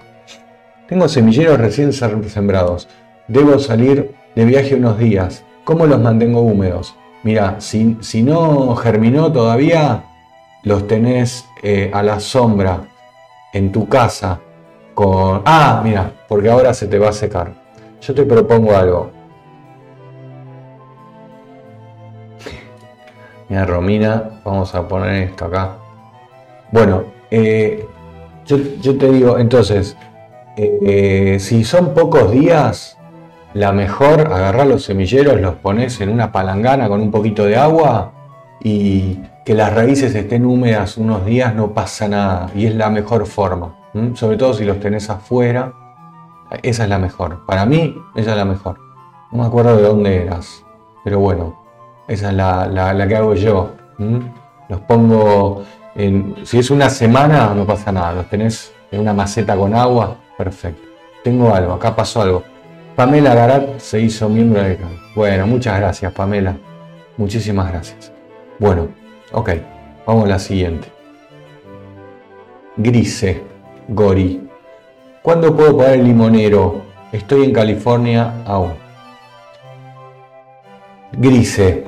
Tengo 0.89 1.09
semilleros 1.09 1.59
recién 1.59 1.93
sembrados. 1.93 2.89
Debo 3.29 3.59
salir 3.59 4.15
de 4.35 4.45
viaje 4.45 4.75
unos 4.75 4.99
días. 4.99 5.45
¿Cómo 5.65 5.87
los 5.87 6.01
mantengo 6.01 6.43
húmedos? 6.43 6.95
Mira, 7.23 7.57
si, 7.59 7.97
si 8.01 8.23
no 8.23 8.77
germinó 8.77 9.33
todavía, 9.33 10.05
los 10.63 10.87
tenés 10.87 11.47
eh, 11.63 11.91
a 11.95 12.03
la 12.03 12.21
sombra 12.21 12.81
en 13.55 13.73
tu 13.73 13.89
casa 13.89 14.41
con... 14.93 15.41
Ah, 15.47 15.81
mira, 15.83 16.13
porque 16.29 16.51
ahora 16.51 16.75
se 16.75 16.87
te 16.87 16.99
va 16.99 17.09
a 17.09 17.13
secar. 17.13 17.64
Yo 18.07 18.15
te 18.15 18.27
propongo 18.27 18.77
algo. 18.77 19.11
Mira, 23.49 23.65
Romina, 23.65 24.41
vamos 24.45 24.75
a 24.75 24.87
poner 24.87 25.23
esto 25.31 25.47
acá. 25.47 25.77
Bueno, 26.71 27.05
eh, 27.31 27.87
yo, 28.45 28.99
te 28.99 29.11
digo, 29.11 29.39
entonces, 29.39 29.97
eh, 30.59 31.39
si 31.41 31.65
son 31.65 31.95
pocos 31.95 32.31
días, 32.31 32.99
la 33.55 33.73
mejor, 33.73 34.33
agarrar 34.33 34.67
los 34.67 34.85
semilleros, 34.85 35.41
los 35.41 35.55
pones 35.55 35.99
en 36.03 36.11
una 36.11 36.31
palangana 36.31 36.89
con 36.89 37.01
un 37.01 37.11
poquito 37.11 37.47
de 37.47 37.57
agua 37.57 38.13
y 38.63 39.19
que 39.47 39.55
las 39.55 39.73
raíces 39.73 40.15
estén 40.15 40.45
húmedas 40.45 40.99
unos 40.99 41.25
días 41.25 41.55
no 41.55 41.73
pasa 41.73 42.07
nada 42.09 42.51
y 42.55 42.67
es 42.67 42.75
la 42.75 42.91
mejor 42.91 43.25
forma. 43.27 43.77
Sobre 44.15 44.37
todo 44.37 44.53
si 44.53 44.65
los 44.65 44.79
tenés 44.79 45.09
afuera, 45.09 45.73
esa 46.63 46.85
es 46.85 46.89
la 46.89 46.99
mejor. 46.99 47.45
Para 47.47 47.67
mí, 47.67 47.97
esa 48.15 48.33
es 48.33 48.37
la 48.37 48.45
mejor. 48.45 48.79
No 49.33 49.43
me 49.43 49.47
acuerdo 49.47 49.77
de 49.77 49.83
dónde 49.83 50.23
eras, 50.23 50.65
pero 51.03 51.19
bueno, 51.19 51.61
esa 52.09 52.31
es 52.31 52.35
la, 52.35 53.07
que 53.09 53.17
hago 53.17 53.35
yo. 53.35 53.71
Los 54.69 54.81
pongo, 54.83 55.63
en, 55.95 56.37
si 56.45 56.59
es 56.59 56.71
una 56.71 56.89
semana, 56.91 57.55
no 57.55 57.67
pasa 57.67 57.93
nada. 57.93 58.13
Los 58.13 58.29
tenés 58.29 58.73
en 58.91 59.01
una 59.01 59.13
maceta 59.13 59.57
con 59.57 59.75
agua, 59.75 60.17
perfecto. 60.39 60.83
Tengo 61.23 61.55
algo, 61.55 61.73
acá 61.73 61.95
pasó 61.97 62.23
algo. 62.23 62.43
Pamela 62.97 63.35
Garat 63.35 63.79
se 63.79 64.01
hizo 64.01 64.29
miembro 64.29 64.63
del 64.63 64.77
canal. 64.77 64.99
Bueno, 65.17 65.47
muchas 65.47 65.79
gracias, 65.79 66.13
Pamela. 66.13 66.57
Muchísimas 67.17 67.71
gracias. 67.71 68.13
Bueno, 68.59 68.89
ok, 69.33 69.51
vamos 70.07 70.25
a 70.25 70.29
la 70.29 70.39
siguiente. 70.39 70.89
Grise, 72.77 73.43
Gori. 73.89 74.44
¿Cuándo 75.25 75.57
puedo 75.57 75.79
poner 75.79 76.01
el 76.01 76.05
limonero? 76.05 76.83
Estoy 77.11 77.45
en 77.45 77.55
California 77.55 78.43
aún. 78.45 78.75
Grise. 81.13 81.85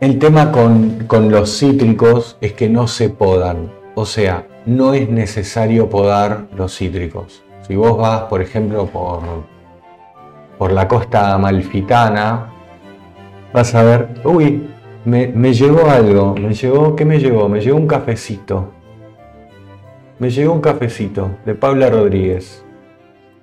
El 0.00 0.18
tema 0.18 0.50
con, 0.50 1.04
con 1.06 1.30
los 1.30 1.56
cítricos 1.56 2.36
es 2.40 2.54
que 2.54 2.68
no 2.68 2.88
se 2.88 3.10
podan. 3.10 3.70
O 3.94 4.04
sea, 4.06 4.48
no 4.66 4.92
es 4.92 5.08
necesario 5.08 5.88
podar 5.88 6.48
los 6.56 6.76
cítricos. 6.76 7.44
Si 7.68 7.76
vos 7.76 7.96
vas, 7.96 8.22
por 8.22 8.42
ejemplo, 8.42 8.86
por 8.86 9.20
por 10.58 10.72
la 10.72 10.88
costa 10.88 11.38
malfitana, 11.38 12.52
vas 13.52 13.72
a 13.72 13.84
ver, 13.84 14.08
uy, 14.24 14.68
me, 15.04 15.54
llegó 15.54 15.88
algo, 15.88 16.34
me 16.34 16.54
llegó, 16.54 16.96
¿qué 16.96 17.04
me 17.04 17.20
llegó? 17.20 17.48
Me 17.48 17.60
llegó 17.60 17.76
un 17.76 17.86
cafecito. 17.86 18.79
Me 20.20 20.28
llegó 20.28 20.52
un 20.52 20.60
cafecito 20.60 21.38
de 21.46 21.54
Paula 21.54 21.88
Rodríguez. 21.88 22.62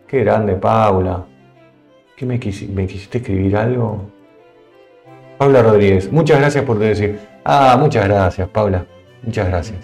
Qué 0.08 0.24
grande, 0.24 0.54
Paula. 0.54 1.26
¿Qué 2.16 2.24
me, 2.24 2.36
me 2.36 2.88
quisiste 2.88 3.18
escribir 3.18 3.58
algo? 3.58 4.12
Paula 5.40 5.64
Rodríguez, 5.64 6.12
muchas 6.12 6.40
gracias 6.40 6.64
por 6.66 6.78
decir. 6.78 7.18
Ah, 7.44 7.78
muchas 7.80 8.08
gracias, 8.08 8.48
Paula. 8.50 8.86
Muchas 9.24 9.48
gracias. 9.48 9.80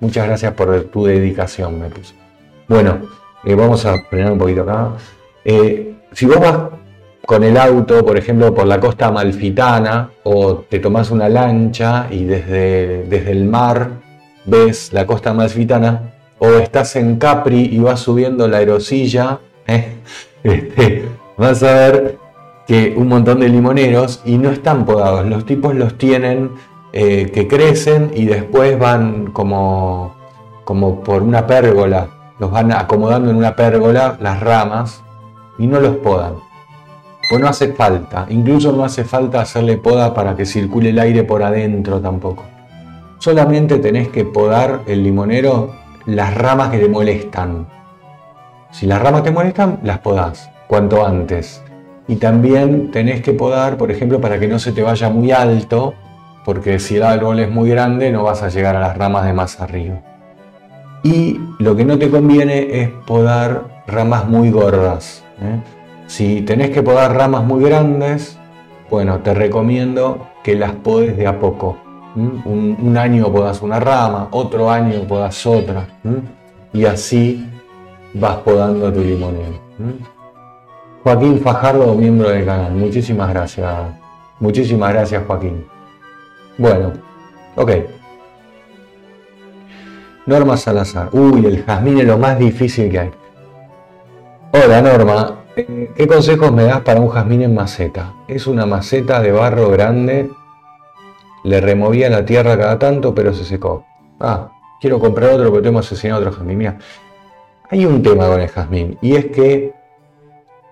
Muchas 0.00 0.26
gracias 0.26 0.54
por 0.54 0.84
tu 0.84 1.04
dedicación, 1.04 1.78
me 1.78 1.90
puso. 1.90 2.14
Bueno, 2.68 3.02
eh, 3.44 3.54
vamos 3.54 3.84
a 3.84 4.00
frenar 4.04 4.32
un 4.32 4.38
poquito 4.38 4.62
acá. 4.62 4.92
Eh, 5.44 5.94
si 6.12 6.24
vos 6.24 6.40
vas 6.40 6.58
con 7.26 7.44
el 7.44 7.58
auto, 7.58 8.02
por 8.02 8.16
ejemplo, 8.16 8.54
por 8.54 8.66
la 8.66 8.80
costa 8.80 9.10
malfitana, 9.10 10.12
o 10.22 10.54
te 10.70 10.78
tomás 10.78 11.10
una 11.10 11.28
lancha 11.28 12.06
y 12.10 12.24
desde, 12.24 13.04
desde 13.04 13.30
el 13.30 13.44
mar 13.44 13.90
ves 14.46 14.94
la 14.94 15.06
costa 15.06 15.34
malfitana, 15.34 16.14
o 16.40 16.48
estás 16.54 16.96
en 16.96 17.16
Capri 17.16 17.68
y 17.70 17.78
vas 17.78 18.00
subiendo 18.00 18.48
la 18.48 18.60
erosilla, 18.60 19.38
¿eh? 19.66 19.94
este, 20.42 21.04
vas 21.36 21.62
a 21.62 21.72
ver 21.72 22.18
que 22.66 22.94
un 22.96 23.08
montón 23.08 23.40
de 23.40 23.48
limoneros 23.48 24.22
y 24.24 24.38
no 24.38 24.50
están 24.50 24.84
podados. 24.86 25.26
Los 25.26 25.44
tipos 25.44 25.74
los 25.74 25.98
tienen 25.98 26.50
eh, 26.92 27.30
que 27.32 27.46
crecen 27.46 28.10
y 28.14 28.24
después 28.24 28.78
van 28.78 29.32
como, 29.32 30.16
como 30.64 31.02
por 31.02 31.22
una 31.22 31.46
pérgola, 31.46 32.08
los 32.38 32.50
van 32.50 32.72
acomodando 32.72 33.30
en 33.30 33.36
una 33.36 33.54
pérgola 33.54 34.16
las 34.20 34.40
ramas 34.40 35.02
y 35.58 35.66
no 35.66 35.78
los 35.78 35.96
podan. 35.96 36.34
Pues 37.28 37.40
no 37.40 37.48
hace 37.48 37.74
falta, 37.74 38.26
incluso 38.30 38.72
no 38.72 38.82
hace 38.82 39.04
falta 39.04 39.42
hacerle 39.42 39.76
poda 39.76 40.14
para 40.14 40.34
que 40.34 40.46
circule 40.46 40.88
el 40.88 40.98
aire 40.98 41.22
por 41.22 41.42
adentro 41.42 42.00
tampoco. 42.00 42.44
Solamente 43.18 43.78
tenés 43.78 44.08
que 44.08 44.24
podar 44.24 44.80
el 44.86 45.04
limonero 45.04 45.79
las 46.14 46.34
ramas 46.34 46.70
que 46.70 46.78
te 46.78 46.88
molestan. 46.88 47.68
Si 48.70 48.86
las 48.86 49.00
ramas 49.00 49.22
te 49.22 49.30
molestan, 49.30 49.80
las 49.82 49.98
podás 49.98 50.50
cuanto 50.70 51.04
antes. 51.04 51.62
Y 52.06 52.14
también 52.16 52.92
tenés 52.92 53.22
que 53.22 53.32
podar, 53.32 53.76
por 53.76 53.90
ejemplo, 53.90 54.20
para 54.20 54.38
que 54.38 54.46
no 54.46 54.60
se 54.60 54.70
te 54.70 54.82
vaya 54.82 55.10
muy 55.10 55.32
alto, 55.32 55.94
porque 56.44 56.78
si 56.78 56.96
el 56.96 57.02
árbol 57.02 57.40
es 57.40 57.50
muy 57.50 57.68
grande 57.68 58.12
no 58.12 58.22
vas 58.22 58.44
a 58.44 58.48
llegar 58.48 58.76
a 58.76 58.80
las 58.80 58.96
ramas 58.96 59.24
de 59.24 59.32
más 59.32 59.60
arriba. 59.60 60.00
Y 61.02 61.40
lo 61.58 61.74
que 61.74 61.84
no 61.84 61.98
te 61.98 62.08
conviene 62.08 62.82
es 62.82 62.88
podar 63.06 63.82
ramas 63.88 64.28
muy 64.28 64.52
gordas. 64.52 65.24
¿eh? 65.42 65.60
Si 66.06 66.42
tenés 66.42 66.70
que 66.70 66.82
podar 66.82 67.16
ramas 67.16 67.42
muy 67.42 67.64
grandes, 67.64 68.38
bueno, 68.90 69.18
te 69.20 69.34
recomiendo 69.34 70.28
que 70.44 70.54
las 70.54 70.72
podes 70.72 71.16
de 71.16 71.26
a 71.26 71.40
poco. 71.40 71.78
Un, 72.16 72.96
año 72.96 73.32
podas 73.32 73.62
una 73.62 73.78
rama, 73.78 74.28
otro 74.32 74.70
año 74.70 75.02
podas 75.06 75.46
otra. 75.46 75.86
Y 76.72 76.84
así 76.84 77.48
vas 78.14 78.36
podando 78.38 78.92
tu 78.92 79.00
limonero. 79.00 79.58
Joaquín 81.02 81.40
Fajardo, 81.40 81.94
miembro 81.94 82.30
del 82.30 82.44
canal. 82.44 82.72
Muchísimas 82.72 83.30
gracias. 83.30 83.72
Muchísimas 84.38 84.92
gracias, 84.92 85.24
Joaquín. 85.26 85.64
Bueno, 86.58 86.92
ok. 87.56 87.70
Norma 90.26 90.56
Salazar. 90.56 91.08
Uy, 91.12 91.46
el 91.46 91.64
jazmín 91.64 91.98
es 91.98 92.06
lo 92.06 92.18
más 92.18 92.38
difícil 92.38 92.90
que 92.90 92.98
hay. 92.98 93.10
Hola 94.52 94.82
Norma, 94.82 95.38
¿qué 95.54 96.06
consejos 96.08 96.52
me 96.52 96.64
das 96.64 96.80
para 96.80 97.00
un 97.00 97.08
jazmín 97.08 97.42
en 97.42 97.54
maceta? 97.54 98.14
Es 98.28 98.46
una 98.46 98.66
maceta 98.66 99.20
de 99.20 99.32
barro 99.32 99.70
grande, 99.70 100.30
le 101.44 101.60
removía 101.60 102.10
la 102.10 102.24
tierra 102.24 102.58
cada 102.58 102.78
tanto, 102.78 103.14
pero 103.14 103.32
se 103.34 103.44
secó. 103.44 103.84
Ah, 104.18 104.50
quiero 104.80 104.98
comprar 104.98 105.30
otro 105.30 105.50
porque 105.50 105.66
tengo 105.66 105.78
asesinado 105.78 106.20
otro 106.20 106.32
jazmín. 106.32 106.58
Mira, 106.58 106.78
hay 107.70 107.84
un 107.86 108.02
tema 108.02 108.26
con 108.26 108.40
el 108.40 108.48
jazmín 108.48 108.98
y 109.00 109.16
es 109.16 109.26
que 109.26 109.72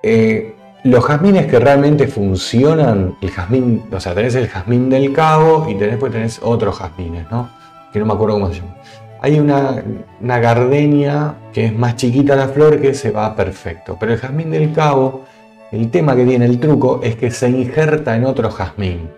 eh, 0.02 0.54
los 0.84 1.04
jazmines 1.04 1.46
que 1.46 1.58
realmente 1.58 2.06
funcionan, 2.06 3.16
el 3.20 3.30
jazmín, 3.30 3.84
o 3.92 4.00
sea, 4.00 4.14
tenés 4.14 4.34
el 4.34 4.48
jazmín 4.48 4.88
del 4.88 5.12
cabo 5.12 5.66
y 5.68 5.74
tenés, 5.74 5.98
tenés 5.98 6.40
otros 6.42 6.78
jazmines, 6.78 7.30
¿no? 7.30 7.50
Que 7.92 7.98
no 7.98 8.06
me 8.06 8.14
acuerdo 8.14 8.34
cómo 8.34 8.48
se 8.48 8.60
llama. 8.60 8.76
Hay 9.20 9.40
una, 9.40 9.82
gardenia 10.20 11.34
que 11.52 11.66
es 11.66 11.76
más 11.76 11.96
chiquita 11.96 12.36
la 12.36 12.48
flor 12.48 12.80
que 12.80 12.94
se 12.94 13.10
va 13.10 13.34
perfecto, 13.34 13.96
pero 13.98 14.12
el 14.12 14.18
jazmín 14.18 14.50
del 14.50 14.72
cabo, 14.72 15.24
el 15.72 15.90
tema 15.90 16.14
que 16.14 16.24
tiene 16.24 16.44
el 16.44 16.60
truco 16.60 17.00
es 17.02 17.16
que 17.16 17.30
se 17.30 17.48
injerta 17.48 18.16
en 18.16 18.24
otro 18.24 18.50
jazmín. 18.50 19.10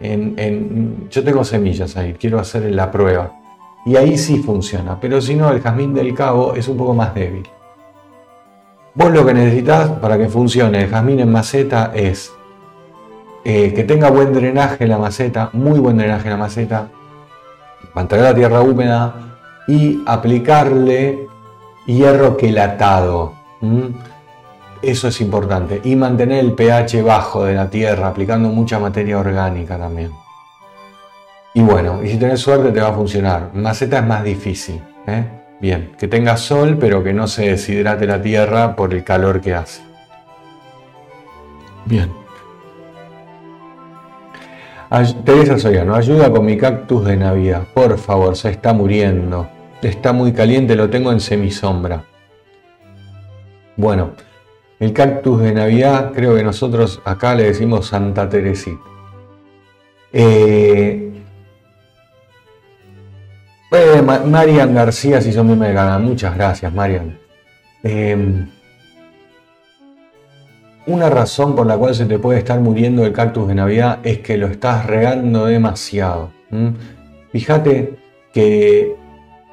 Yo 0.00 1.24
tengo 1.24 1.44
semillas 1.44 1.96
ahí, 1.96 2.14
quiero 2.14 2.38
hacer 2.38 2.70
la 2.72 2.90
prueba. 2.90 3.32
Y 3.86 3.96
ahí 3.96 4.16
sí 4.16 4.38
funciona, 4.38 4.98
pero 4.98 5.20
si 5.20 5.34
no, 5.34 5.50
el 5.50 5.60
jazmín 5.60 5.92
del 5.92 6.14
cabo 6.14 6.54
es 6.54 6.68
un 6.68 6.76
poco 6.76 6.94
más 6.94 7.14
débil. 7.14 7.46
Vos 8.94 9.12
lo 9.12 9.26
que 9.26 9.34
necesitas 9.34 9.90
para 9.90 10.16
que 10.16 10.28
funcione 10.28 10.84
el 10.84 10.88
jazmín 10.88 11.20
en 11.20 11.30
maceta 11.30 11.92
es 11.94 12.32
eh, 13.44 13.74
que 13.74 13.84
tenga 13.84 14.08
buen 14.10 14.32
drenaje 14.32 14.86
la 14.86 14.98
maceta, 14.98 15.50
muy 15.52 15.78
buen 15.80 15.98
drenaje 15.98 16.30
la 16.30 16.36
maceta, 16.36 16.88
mantener 17.92 18.24
la 18.24 18.34
tierra 18.34 18.62
húmeda, 18.62 19.24
y 19.66 20.02
aplicarle 20.06 21.28
hierro 21.86 22.36
quelatado. 22.36 23.34
Eso 24.86 25.08
es 25.08 25.20
importante. 25.20 25.80
Y 25.84 25.96
mantener 25.96 26.44
el 26.44 26.52
pH 26.52 27.02
bajo 27.02 27.44
de 27.44 27.54
la 27.54 27.70
tierra, 27.70 28.08
aplicando 28.08 28.48
mucha 28.48 28.78
materia 28.78 29.18
orgánica 29.18 29.78
también. 29.78 30.12
Y 31.54 31.62
bueno, 31.62 32.02
y 32.02 32.08
si 32.08 32.18
tenés 32.18 32.40
suerte 32.40 32.72
te 32.72 32.80
va 32.80 32.88
a 32.88 32.92
funcionar. 32.92 33.50
Maceta 33.54 33.98
es 33.98 34.06
más 34.06 34.24
difícil. 34.24 34.80
¿eh? 35.06 35.24
Bien, 35.60 35.92
que 35.98 36.08
tenga 36.08 36.36
sol, 36.36 36.76
pero 36.78 37.02
que 37.02 37.14
no 37.14 37.26
se 37.26 37.50
deshidrate 37.50 38.06
la 38.06 38.20
tierra 38.20 38.76
por 38.76 38.92
el 38.92 39.04
calor 39.04 39.40
que 39.40 39.54
hace. 39.54 39.82
Bien. 41.86 42.10
Teresa 45.24 45.58
Soyano, 45.58 45.94
ayuda 45.94 46.30
con 46.30 46.44
mi 46.44 46.56
cactus 46.56 47.04
de 47.04 47.16
Navidad. 47.16 47.62
Por 47.74 47.98
favor, 47.98 48.36
se 48.36 48.50
está 48.50 48.72
muriendo. 48.72 49.48
Está 49.82 50.12
muy 50.12 50.32
caliente, 50.32 50.76
lo 50.76 50.88
tengo 50.88 51.10
en 51.10 51.20
semisombra. 51.20 52.04
Bueno, 53.76 54.12
el 54.80 54.92
cactus 54.92 55.40
de 55.40 55.52
Navidad, 55.52 56.12
creo 56.14 56.34
que 56.34 56.42
nosotros 56.42 57.00
acá 57.04 57.34
le 57.34 57.44
decimos 57.44 57.86
Santa 57.86 58.28
Teresita. 58.28 58.82
Eh, 60.12 61.12
Marian 64.26 64.74
García, 64.74 65.20
si 65.20 65.32
son 65.32 65.58
me 65.58 65.72
gana. 65.72 65.98
Muchas 65.98 66.34
gracias, 66.34 66.72
Marian. 66.72 67.18
Em, 67.82 68.48
una 70.86 71.10
razón 71.10 71.56
por 71.56 71.66
la 71.66 71.76
cual 71.76 71.94
se 71.94 72.04
te 72.04 72.18
puede 72.18 72.38
estar 72.38 72.60
muriendo 72.60 73.04
el 73.04 73.12
cactus 73.12 73.48
de 73.48 73.54
Navidad 73.54 73.98
es 74.04 74.18
que 74.18 74.36
lo 74.36 74.46
estás 74.46 74.86
regando 74.86 75.46
demasiado. 75.46 76.30
Fíjate 77.32 77.96
que 78.32 78.94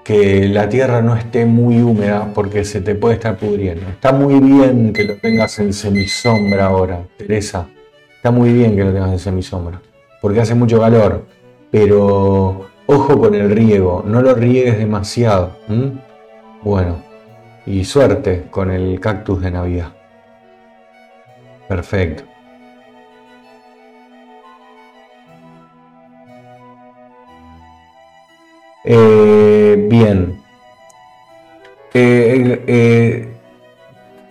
que 0.03 0.47
la 0.47 0.67
tierra 0.67 1.01
no 1.01 1.15
esté 1.15 1.45
muy 1.45 1.81
húmeda 1.81 2.31
porque 2.33 2.65
se 2.65 2.81
te 2.81 2.95
puede 2.95 3.15
estar 3.15 3.37
pudriendo. 3.37 3.87
Está 3.89 4.11
muy 4.11 4.39
bien 4.39 4.93
que 4.93 5.03
lo 5.03 5.15
tengas 5.15 5.57
en 5.59 5.73
semisombra 5.73 6.65
ahora, 6.65 7.03
Teresa. 7.17 7.67
Está 8.15 8.31
muy 8.31 8.51
bien 8.53 8.75
que 8.75 8.83
lo 8.83 8.93
tengas 8.93 9.11
en 9.11 9.19
semisombra 9.19 9.81
porque 10.21 10.41
hace 10.41 10.55
mucho 10.55 10.79
calor. 10.79 11.25
Pero 11.71 12.67
ojo 12.85 13.19
con 13.19 13.33
el 13.33 13.49
riego, 13.49 14.03
no 14.05 14.21
lo 14.21 14.33
riegues 14.35 14.77
demasiado. 14.77 15.57
Bueno, 16.63 17.01
y 17.65 17.83
suerte 17.85 18.47
con 18.51 18.71
el 18.71 18.99
cactus 18.99 19.41
de 19.41 19.51
Navidad. 19.51 19.93
Perfecto. 21.67 22.23
Eh, 28.83 29.87
bien. 29.89 30.41
Eh, 31.93 32.63
eh, 32.67 33.27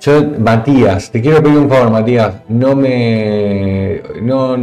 yo, 0.01 0.25
Matías, 0.39 1.11
te 1.11 1.21
quiero 1.21 1.43
pedir 1.43 1.59
un 1.59 1.69
favor, 1.69 1.91
Matías. 1.91 2.35
No 2.49 2.75
me. 2.75 4.03
No, 4.23 4.57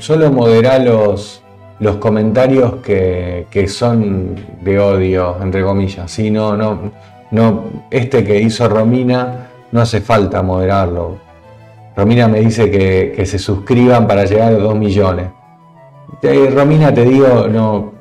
solo 0.00 0.30
modera 0.30 0.78
los, 0.78 1.42
los 1.80 1.96
comentarios 1.96 2.76
que, 2.76 3.66
son 3.68 4.36
de 4.62 4.78
odio, 4.78 5.36
entre 5.42 5.62
comillas. 5.62 6.10
Sí, 6.10 6.30
no, 6.30 6.56
no, 6.56 6.92
no. 7.30 7.64
Este 7.90 8.24
que 8.24 8.40
hizo 8.40 8.68
Romina, 8.68 9.48
no 9.72 9.80
hace 9.80 10.00
falta 10.00 10.42
moderarlo. 10.42 11.18
Romina 11.96 12.28
me 12.28 12.40
dice 12.40 12.70
que, 12.70 13.12
que 13.16 13.26
se 13.26 13.38
suscriban 13.38 14.06
para 14.06 14.24
llegar 14.24 14.48
a 14.48 14.50
los 14.52 14.62
2 14.62 14.76
millones. 14.76 15.26
Romina, 16.54 16.92
te 16.94 17.04
digo, 17.04 17.46
no, 17.48 17.92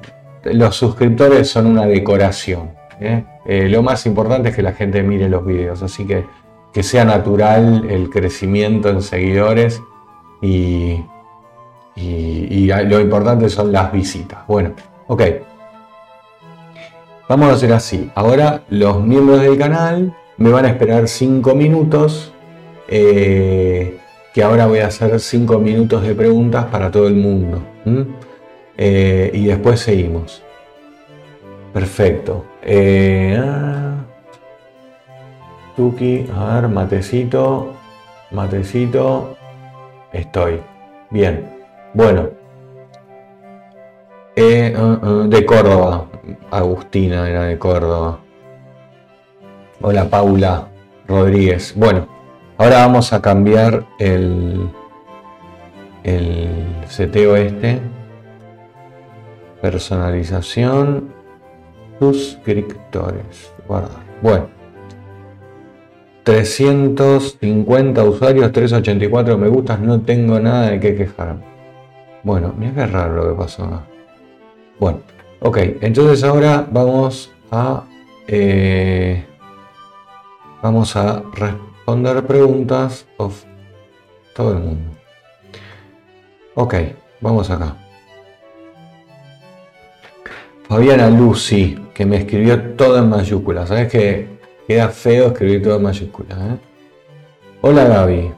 los 0.46 0.76
suscriptores 0.76 1.50
son 1.50 1.68
una 1.68 1.86
decoración. 1.86 2.72
¿eh? 3.00 3.24
Eh, 3.46 3.68
lo 3.70 3.84
más 3.84 4.06
importante 4.06 4.50
es 4.50 4.56
que 4.56 4.62
la 4.62 4.74
gente 4.74 5.04
mire 5.04 5.30
los 5.30 5.46
videos, 5.46 5.84
así 5.84 6.06
que 6.06 6.26
que 6.76 6.84
sea 6.84 7.06
natural 7.06 7.88
el 7.90 8.10
crecimiento 8.10 8.90
en 8.90 9.02
seguidores 9.02 9.82
y, 10.42 11.06
y, 11.96 12.68
lo 12.68 13.00
importante 13.00 13.48
son 13.48 13.72
las 13.72 13.94
visitas. 13.94 14.46
Bueno, 14.46 14.74
ok. 15.08 15.22
Vamos 17.30 17.50
a 17.50 17.54
hacer 17.54 17.72
así. 17.72 18.12
Ahora 18.14 18.64
los 18.68 19.02
miembros 19.02 19.40
del 19.40 19.58
canal 19.58 20.14
me 20.36 20.50
van 20.50 20.66
a 20.66 20.68
esperar 20.68 21.08
5 21.08 21.56
minutos. 21.56 22.34
Eh, 22.90 23.98
que 24.34 24.44
ahora 24.44 24.68
voy 24.68 24.80
a 24.80 24.88
hacer 24.88 25.18
5 25.18 25.58
minutos 25.60 26.04
de 26.04 26.14
preguntas 26.14 26.66
para 26.66 26.92
todo 26.92 27.08
el 27.08 27.16
mundo. 27.16 27.64
Eh, 28.78 29.32
y 29.34 29.46
después 29.46 29.80
seguimos. 29.80 30.44
Perfecto. 31.74 32.46
Eh, 32.62 33.38
ah. 33.40 33.96
Tuki, 35.76 36.26
a 36.34 36.56
ver, 36.56 36.70
matecito, 36.70 37.74
matecito. 38.32 39.36
Estoy. 40.12 40.62
Bien. 41.10 41.50
Bueno. 41.94 42.30
Eh, 44.36 44.74
ah, 44.78 45.00
ah, 45.02 45.26
de 45.28 45.46
Córdoba. 45.46 46.06
Agustina 46.52 47.30
era 47.30 47.44
de 47.44 47.58
Córdoba. 47.58 48.20
Hola 49.82 50.10
Paula 50.10 50.68
Rodríguez. 51.08 51.74
Bueno, 51.76 52.08
ahora 52.58 52.78
vamos 52.80 53.14
a 53.14 53.22
cambiar 53.22 53.86
el, 54.00 54.70
el 56.04 56.66
seteo 56.88 57.36
este 57.36 57.82
Personalización. 59.66 61.12
Suscriptores. 61.98 63.52
Guardar. 63.68 64.04
Bueno. 64.22 64.48
350 66.24 68.04
usuarios, 68.04 68.52
384 68.52 69.38
me 69.40 69.48
gustas, 69.48 69.80
no 69.80 70.02
tengo 70.02 70.40
nada 70.40 70.70
de 70.70 70.80
qué 70.80 70.96
quejarme. 70.96 71.44
Bueno, 72.22 72.54
mira 72.56 72.74
qué 72.76 72.86
raro 72.86 73.16
lo 73.16 73.30
que 73.30 73.42
pasó 73.42 73.84
Bueno, 74.80 75.00
ok, 75.40 75.58
entonces 75.82 76.24
ahora 76.24 76.68
vamos 76.72 77.32
a 77.50 77.86
eh, 78.28 79.26
vamos 80.62 80.96
a 80.96 81.24
responder 81.34 82.24
preguntas 82.24 83.08
of 83.18 83.44
todo 84.36 84.54
el 84.54 84.60
mundo. 84.60 84.92
Ok, 86.54 86.76
vamos 87.22 87.50
acá. 87.50 87.76
Fabiana 90.68 91.12
Lucy, 91.12 91.78
que 91.94 92.08
me 92.08 92.18
escribió 92.18 92.60
todo 92.74 92.98
en 92.98 93.08
mayúsculas. 93.08 93.70
¿Sabes 93.70 93.92
que 93.92 94.28
queda 94.68 94.90
feo 94.90 95.28
escribir 95.28 95.62
todo 95.62 95.76
en 95.76 95.84
mayúsculas? 95.84 96.40
Eh? 96.40 96.58
Hola 97.62 97.84
Gaby. 97.86 98.32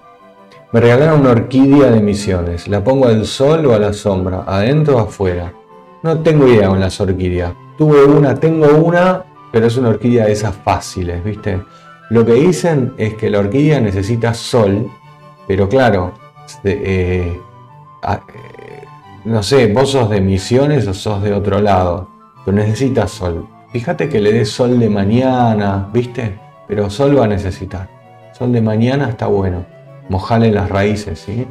Me 0.73 0.81
regalaron 0.81 1.21
una 1.21 1.31
orquídea 1.31 1.89
de 1.89 2.01
misiones. 2.01 2.67
¿La 2.67 2.83
pongo 2.83 3.07
al 3.07 3.25
sol 3.25 3.65
o 3.67 3.73
a 3.73 3.79
la 3.79 3.93
sombra? 3.93 4.43
¿Adentro 4.45 4.97
o 4.97 4.99
afuera? 4.99 5.53
No 6.03 6.19
tengo 6.19 6.45
idea 6.49 6.67
con 6.67 6.81
las 6.81 6.99
orquídeas. 6.99 7.53
Tuve 7.77 8.03
una, 8.03 8.35
tengo 8.35 8.67
una, 8.75 9.23
pero 9.53 9.67
es 9.67 9.77
una 9.77 9.89
orquídea 9.89 10.25
de 10.25 10.33
esas 10.33 10.53
fáciles, 10.53 11.23
¿viste? 11.23 11.61
Lo 12.09 12.25
que 12.25 12.33
dicen 12.33 12.93
es 12.97 13.13
que 13.13 13.29
la 13.29 13.39
orquídea 13.39 13.79
necesita 13.79 14.33
sol, 14.33 14.91
pero 15.47 15.69
claro, 15.69 16.11
eh, 16.65 17.39
eh, 18.03 18.83
no 19.23 19.41
sé, 19.43 19.71
vos 19.71 19.91
sos 19.91 20.09
de 20.09 20.19
misiones 20.19 20.85
o 20.87 20.93
sos 20.93 21.23
de 21.23 21.33
otro 21.33 21.61
lado 21.61 22.16
pero 22.47 22.59
necesita 22.59 23.09
sol. 23.09 23.45
Fíjate 23.73 24.07
que 24.07 24.21
le 24.21 24.31
dé 24.31 24.45
sol 24.45 24.79
de 24.79 24.89
mañana, 24.89 25.89
¿viste? 25.91 26.39
Pero 26.65 26.89
sol 26.89 27.19
va 27.19 27.25
a 27.25 27.27
necesitar. 27.27 27.89
Sol 28.31 28.53
de 28.53 28.61
mañana 28.61 29.09
está 29.09 29.27
bueno. 29.27 29.65
Mojale 30.07 30.49
las 30.53 30.69
raíces, 30.69 31.19
¿sí? 31.19 31.45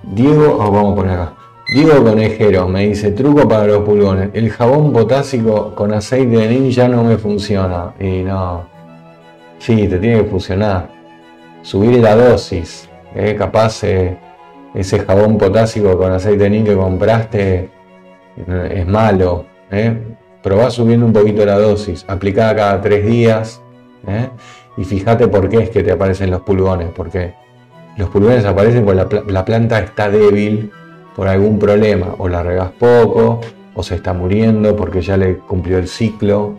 Diego, 0.02 0.56
oh, 0.58 0.70
vamos 0.70 0.92
a 0.92 0.96
poner 0.96 1.12
acá. 1.12 1.34
Diego 1.74 2.02
Conejero 2.02 2.66
me 2.66 2.88
dice, 2.88 3.10
truco 3.10 3.46
para 3.46 3.66
los 3.66 3.80
pulgones. 3.80 4.30
El 4.32 4.48
jabón 4.48 4.94
potásico 4.94 5.74
con 5.74 5.92
aceite 5.92 6.38
de 6.38 6.48
nin 6.48 6.70
ya 6.70 6.88
no 6.88 7.04
me 7.04 7.18
funciona. 7.18 7.92
Y 8.00 8.22
no. 8.22 8.64
Sí, 9.58 9.88
te 9.88 9.98
tiene 9.98 10.22
que 10.22 10.30
funcionar. 10.30 10.88
Subir 11.60 11.98
la 11.98 12.16
dosis. 12.16 12.88
¿eh? 13.14 13.36
Capaz 13.36 13.84
eh, 13.84 14.16
ese 14.74 15.00
jabón 15.00 15.36
potásico 15.36 15.98
con 15.98 16.12
aceite 16.12 16.44
de 16.44 16.50
nin 16.50 16.64
que 16.64 16.74
compraste 16.74 17.75
es 18.36 18.86
malo. 18.86 19.46
¿eh? 19.70 19.96
Probá 20.42 20.70
subiendo 20.70 21.06
un 21.06 21.12
poquito 21.12 21.44
la 21.44 21.58
dosis, 21.58 22.04
aplicada 22.08 22.54
cada 22.54 22.80
tres 22.80 23.06
días. 23.06 23.60
¿eh? 24.06 24.28
Y 24.76 24.84
fíjate 24.84 25.28
por 25.28 25.48
qué 25.48 25.58
es 25.64 25.70
que 25.70 25.82
te 25.82 25.92
aparecen 25.92 26.30
los 26.30 26.42
pulgones, 26.42 26.88
porque 26.94 27.34
los 27.96 28.08
pulgones 28.10 28.44
aparecen 28.44 28.84
cuando 28.84 29.08
la, 29.26 29.44
planta 29.44 29.78
está 29.78 30.10
débil 30.10 30.70
por 31.14 31.28
algún 31.28 31.58
problema, 31.58 32.14
o 32.18 32.28
la 32.28 32.42
regas 32.42 32.70
poco, 32.72 33.40
o 33.74 33.82
se 33.82 33.96
está 33.96 34.12
muriendo 34.12 34.76
porque 34.76 35.00
ya 35.00 35.16
le 35.16 35.38
cumplió 35.38 35.78
el 35.78 35.88
ciclo. 35.88 36.58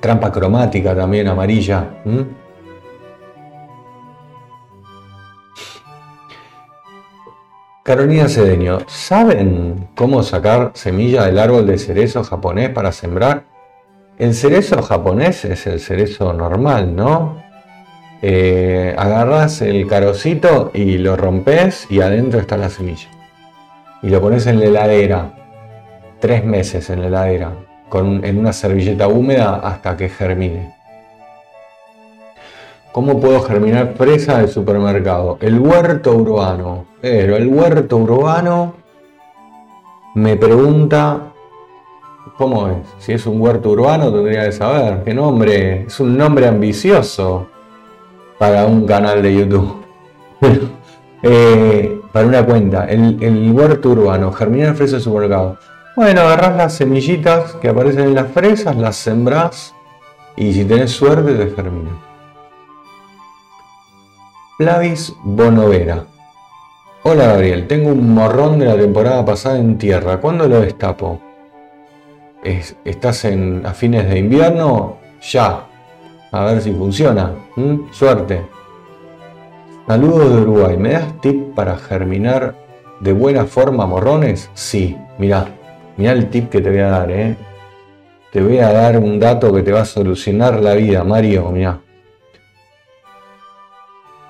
Trampa 0.00 0.30
cromática 0.32 0.94
también 0.94 1.28
amarilla. 1.28 2.02
Carolina 7.84 8.28
Cedeño, 8.28 8.78
¿saben 8.86 9.88
cómo 9.96 10.22
sacar 10.22 10.70
semilla 10.74 11.26
del 11.26 11.40
árbol 11.40 11.66
de 11.66 11.78
cerezo 11.78 12.22
japonés 12.22 12.70
para 12.70 12.92
sembrar? 12.92 13.42
El 14.18 14.34
cerezo 14.34 14.80
japonés 14.82 15.44
es 15.44 15.66
el 15.66 15.80
cerezo 15.80 16.32
normal, 16.32 16.94
¿no? 16.94 17.42
Eh, 18.22 18.94
agarras 18.96 19.62
el 19.62 19.88
carocito 19.88 20.70
y 20.72 20.98
lo 20.98 21.16
rompes 21.16 21.88
y 21.90 22.00
adentro 22.00 22.38
está 22.38 22.56
la 22.56 22.70
semilla. 22.70 23.08
Y 24.00 24.10
lo 24.10 24.20
pones 24.20 24.46
en 24.46 24.60
la 24.60 24.66
heladera, 24.66 25.34
tres 26.20 26.44
meses 26.44 26.88
en 26.88 27.00
la 27.00 27.08
heladera, 27.08 27.52
con, 27.88 28.24
en 28.24 28.38
una 28.38 28.52
servilleta 28.52 29.08
húmeda 29.08 29.56
hasta 29.56 29.96
que 29.96 30.08
germine. 30.08 30.81
¿Cómo 32.92 33.18
puedo 33.18 33.40
germinar 33.40 33.94
fresa 33.96 34.38
del 34.38 34.50
supermercado? 34.50 35.38
El 35.40 35.58
huerto 35.58 36.12
urbano. 36.14 36.84
Pero 37.00 37.36
el 37.36 37.48
huerto 37.48 37.96
urbano 37.96 38.74
me 40.14 40.36
pregunta, 40.36 41.32
¿cómo 42.36 42.68
es? 42.68 42.76
Si 42.98 43.12
es 43.12 43.26
un 43.26 43.40
huerto 43.40 43.70
urbano 43.70 44.12
tendría 44.12 44.44
que 44.44 44.52
saber. 44.52 45.04
¿Qué 45.04 45.14
nombre? 45.14 45.84
Es 45.86 46.00
un 46.00 46.18
nombre 46.18 46.46
ambicioso 46.46 47.48
para 48.38 48.66
un 48.66 48.86
canal 48.86 49.22
de 49.22 49.34
YouTube. 49.34 49.82
Eh, 51.24 52.00
para 52.12 52.26
una 52.26 52.44
cuenta, 52.44 52.84
el, 52.86 53.52
huerto 53.52 53.90
urbano, 53.90 54.32
germinar 54.32 54.74
fresas 54.74 54.94
del 54.94 55.02
supermercado. 55.02 55.56
Bueno, 55.94 56.22
agarrás 56.22 56.56
las 56.56 56.74
semillitas 56.74 57.52
que 57.62 57.68
aparecen 57.68 58.06
en 58.06 58.14
las 58.16 58.26
fresas, 58.32 58.74
las 58.74 58.96
sembrás 58.96 59.72
y 60.34 60.52
si 60.52 60.64
tenés 60.64 60.90
suerte 60.90 61.34
te 61.34 61.54
germinan. 61.54 62.11
Flavis 64.62 65.12
Bonovera. 65.24 66.04
Hola 67.02 67.26
Gabriel, 67.26 67.66
tengo 67.66 67.90
un 67.90 68.14
morrón 68.14 68.60
de 68.60 68.66
la 68.66 68.76
temporada 68.76 69.24
pasada 69.24 69.58
en 69.58 69.76
tierra. 69.76 70.18
¿Cuándo 70.18 70.46
lo 70.46 70.60
destapo? 70.60 71.20
¿Estás 72.84 73.24
en, 73.24 73.66
a 73.66 73.74
fines 73.74 74.08
de 74.08 74.20
invierno? 74.20 74.98
Ya. 75.20 75.66
A 76.30 76.44
ver 76.44 76.60
si 76.60 76.70
funciona. 76.70 77.32
¿Mm? 77.56 77.90
Suerte. 77.90 78.46
Saludos 79.88 80.32
de 80.32 80.42
Uruguay. 80.42 80.76
¿Me 80.76 80.92
das 80.92 81.20
tip 81.20 81.56
para 81.56 81.76
germinar 81.76 82.54
de 83.00 83.12
buena 83.12 83.46
forma 83.46 83.84
morrones? 83.84 84.48
Sí. 84.54 84.96
Mirá, 85.18 85.48
mirá 85.96 86.12
el 86.12 86.30
tip 86.30 86.50
que 86.50 86.60
te 86.60 86.70
voy 86.70 86.78
a 86.78 86.88
dar, 86.88 87.10
¿eh? 87.10 87.34
Te 88.30 88.40
voy 88.40 88.58
a 88.58 88.72
dar 88.72 88.96
un 88.96 89.18
dato 89.18 89.52
que 89.52 89.64
te 89.64 89.72
va 89.72 89.80
a 89.80 89.86
solucionar 89.86 90.60
la 90.60 90.74
vida, 90.74 91.02
Mario. 91.02 91.50
Mirá. 91.50 91.80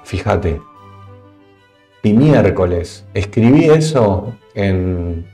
Fíjate, 0.05 0.61
miércoles 2.11 3.05
escribí 3.15 3.67
eso 3.67 4.35
en, 4.55 5.25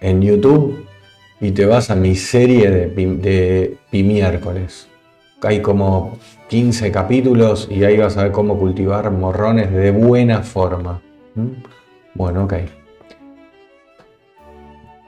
en 0.00 0.22
YouTube 0.22 0.86
y 1.40 1.52
te 1.52 1.66
vas 1.66 1.90
a 1.90 1.94
mi 1.94 2.14
serie 2.14 2.70
de, 2.70 2.86
de 2.88 3.76
Pimiércoles. 3.90 4.88
Hay 5.42 5.60
como 5.60 6.18
15 6.48 6.90
capítulos 6.90 7.68
y 7.70 7.84
ahí 7.84 7.98
vas 7.98 8.16
a 8.16 8.24
ver 8.24 8.32
cómo 8.32 8.58
cultivar 8.58 9.10
morrones 9.10 9.70
de 9.72 9.90
buena 9.90 10.42
forma. 10.42 11.02
¿Mm? 11.34 11.48
Bueno, 12.14 12.44
ok. 12.44 12.54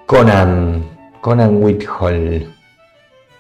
Conan, 0.07 0.85
Conan 1.21 1.63
Whithall. 1.63 2.53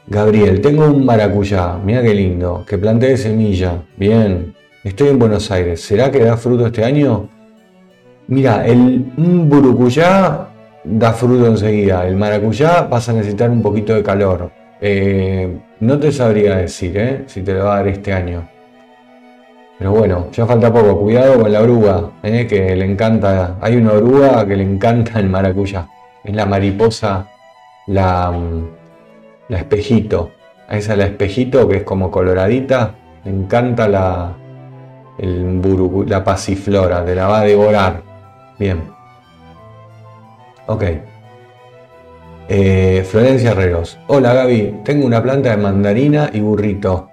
Gabriel, 0.08 0.60
tengo 0.60 0.86
un 0.86 1.04
maracuyá, 1.04 1.76
mira 1.84 2.00
qué 2.02 2.14
lindo, 2.14 2.64
que 2.66 2.78
planté 2.78 3.16
semilla. 3.16 3.82
Bien, 3.96 4.55
Estoy 4.86 5.08
en 5.08 5.18
Buenos 5.18 5.50
Aires. 5.50 5.80
¿Será 5.80 6.12
que 6.12 6.20
da 6.20 6.36
fruto 6.36 6.66
este 6.66 6.84
año? 6.84 7.28
Mira, 8.28 8.64
el 8.64 9.04
burucuyá 9.16 10.46
da 10.84 11.12
fruto 11.12 11.44
enseguida. 11.48 12.06
El 12.06 12.14
maracuyá 12.14 12.82
vas 12.82 13.08
a 13.08 13.12
necesitar 13.12 13.50
un 13.50 13.62
poquito 13.62 13.96
de 13.96 14.04
calor. 14.04 14.52
Eh, 14.80 15.58
no 15.80 15.98
te 15.98 16.12
sabría 16.12 16.58
decir 16.58 16.96
¿eh? 16.96 17.24
si 17.26 17.42
te 17.42 17.54
lo 17.54 17.64
va 17.64 17.72
a 17.72 17.76
dar 17.78 17.88
este 17.88 18.12
año. 18.12 18.48
Pero 19.76 19.90
bueno, 19.90 20.28
ya 20.30 20.46
falta 20.46 20.72
poco. 20.72 21.00
Cuidado 21.00 21.40
con 21.40 21.52
la 21.52 21.62
oruga, 21.62 22.10
¿eh? 22.22 22.46
que 22.46 22.76
le 22.76 22.84
encanta. 22.84 23.56
Hay 23.60 23.74
una 23.74 23.92
oruga 23.92 24.46
que 24.46 24.54
le 24.54 24.62
encanta 24.62 25.18
el 25.18 25.28
maracuyá. 25.28 25.88
Es 26.22 26.32
la 26.32 26.46
mariposa, 26.46 27.26
la, 27.88 28.32
la 29.48 29.58
espejito. 29.58 30.30
Esa 30.70 30.92
es 30.92 30.98
la 30.98 31.06
espejito 31.06 31.66
que 31.66 31.78
es 31.78 31.82
como 31.82 32.08
coloradita. 32.08 32.94
Le 33.24 33.32
encanta 33.32 33.88
la, 33.88 34.36
el 35.18 36.08
la 36.08 36.22
pasiflora, 36.22 37.04
te 37.04 37.14
la 37.14 37.26
va 37.26 37.40
a 37.40 37.44
devorar. 37.44 38.02
Bien. 38.58 38.82
Ok. 40.66 40.84
Eh, 42.48 43.04
Florencia 43.08 43.50
Herreros. 43.52 43.98
Hola 44.06 44.32
Gaby, 44.34 44.82
tengo 44.84 45.06
una 45.06 45.22
planta 45.22 45.50
de 45.50 45.56
mandarina 45.56 46.30
y 46.32 46.40
burrito. 46.40 47.10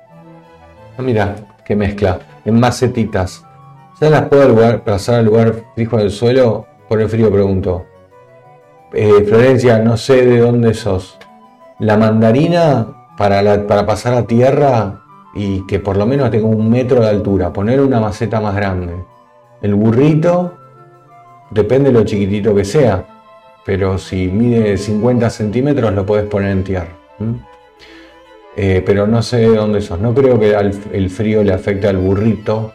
Ah, 0.98 1.02
mira, 1.02 1.36
qué 1.66 1.76
mezcla. 1.76 2.20
En 2.46 2.60
macetitas. 2.60 3.46
¿Ya 4.00 4.10
las 4.10 4.24
puedo 4.24 4.84
pasar 4.84 5.16
al 5.16 5.26
lugar 5.26 5.56
fijo 5.76 5.98
del 5.98 6.12
suelo? 6.12 6.68
Por 6.90 7.02
el 7.02 7.10
frío 7.10 7.32
pregunto. 7.32 7.86
Eh, 8.92 9.24
Florencia, 9.28 9.80
no 9.80 9.98
sé 9.98 10.26
de 10.26 10.40
dónde 10.40 10.74
sos. 10.74 11.18
La 11.80 11.98
mandarina 11.98 12.88
para, 13.18 13.66
para 13.66 13.86
pasar 13.86 14.14
a 14.14 14.28
tierra 14.28 15.03
y 15.34 15.66
que 15.66 15.80
por 15.80 15.98
lo 15.98 16.06
menos 16.06 16.30
tenga 16.32 16.48
un 16.48 16.70
metro 16.70 17.02
de 17.02 17.10
altura, 17.10 17.52
poner 17.52 17.82
una 17.82 18.00
maceta 18.00 18.40
más 18.40 18.56
grande. 18.56 18.94
El 19.62 19.76
burrito 19.76 20.58
depende 21.50 21.92
de 21.92 22.00
lo 22.00 22.04
chiquitito 22.04 22.54
que 22.54 22.66
sea, 22.66 23.06
pero 23.66 23.98
si 23.98 24.28
mide 24.28 24.78
50 24.78 25.30
centímetros 25.30 25.94
lo 25.94 26.06
puedes 26.06 26.28
poner 26.28 26.52
en 26.52 26.64
tierra. 26.64 26.90
Eh, 28.56 28.84
pero 28.86 29.08
no 29.08 29.22
sé 29.22 29.38
de 29.38 29.56
dónde 29.56 29.82
sos. 29.82 30.00
No 30.00 30.14
creo 30.14 30.40
que 30.40 30.56
el 30.92 31.10
frío 31.10 31.44
le 31.44 31.54
afecte 31.54 31.88
al 31.88 31.98
burrito, 31.98 32.74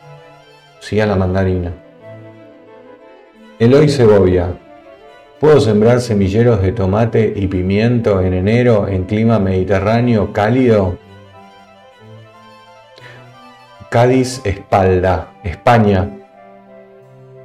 sí 0.80 1.00
a 1.00 1.06
la 1.06 1.14
mandarina. 1.14 1.72
Eloy 3.58 3.88
Segovia. 3.88 4.56
¿Puedo 5.40 5.60
sembrar 5.60 6.00
semilleros 6.00 6.62
de 6.62 6.72
tomate 6.72 7.32
y 7.36 7.46
pimiento 7.46 8.20
en 8.20 8.34
enero 8.34 8.88
en 8.88 9.04
clima 9.04 9.38
mediterráneo 9.38 10.32
cálido? 10.32 10.98
Cádiz, 13.90 14.42
Espalda, 14.44 15.32
España. 15.42 16.10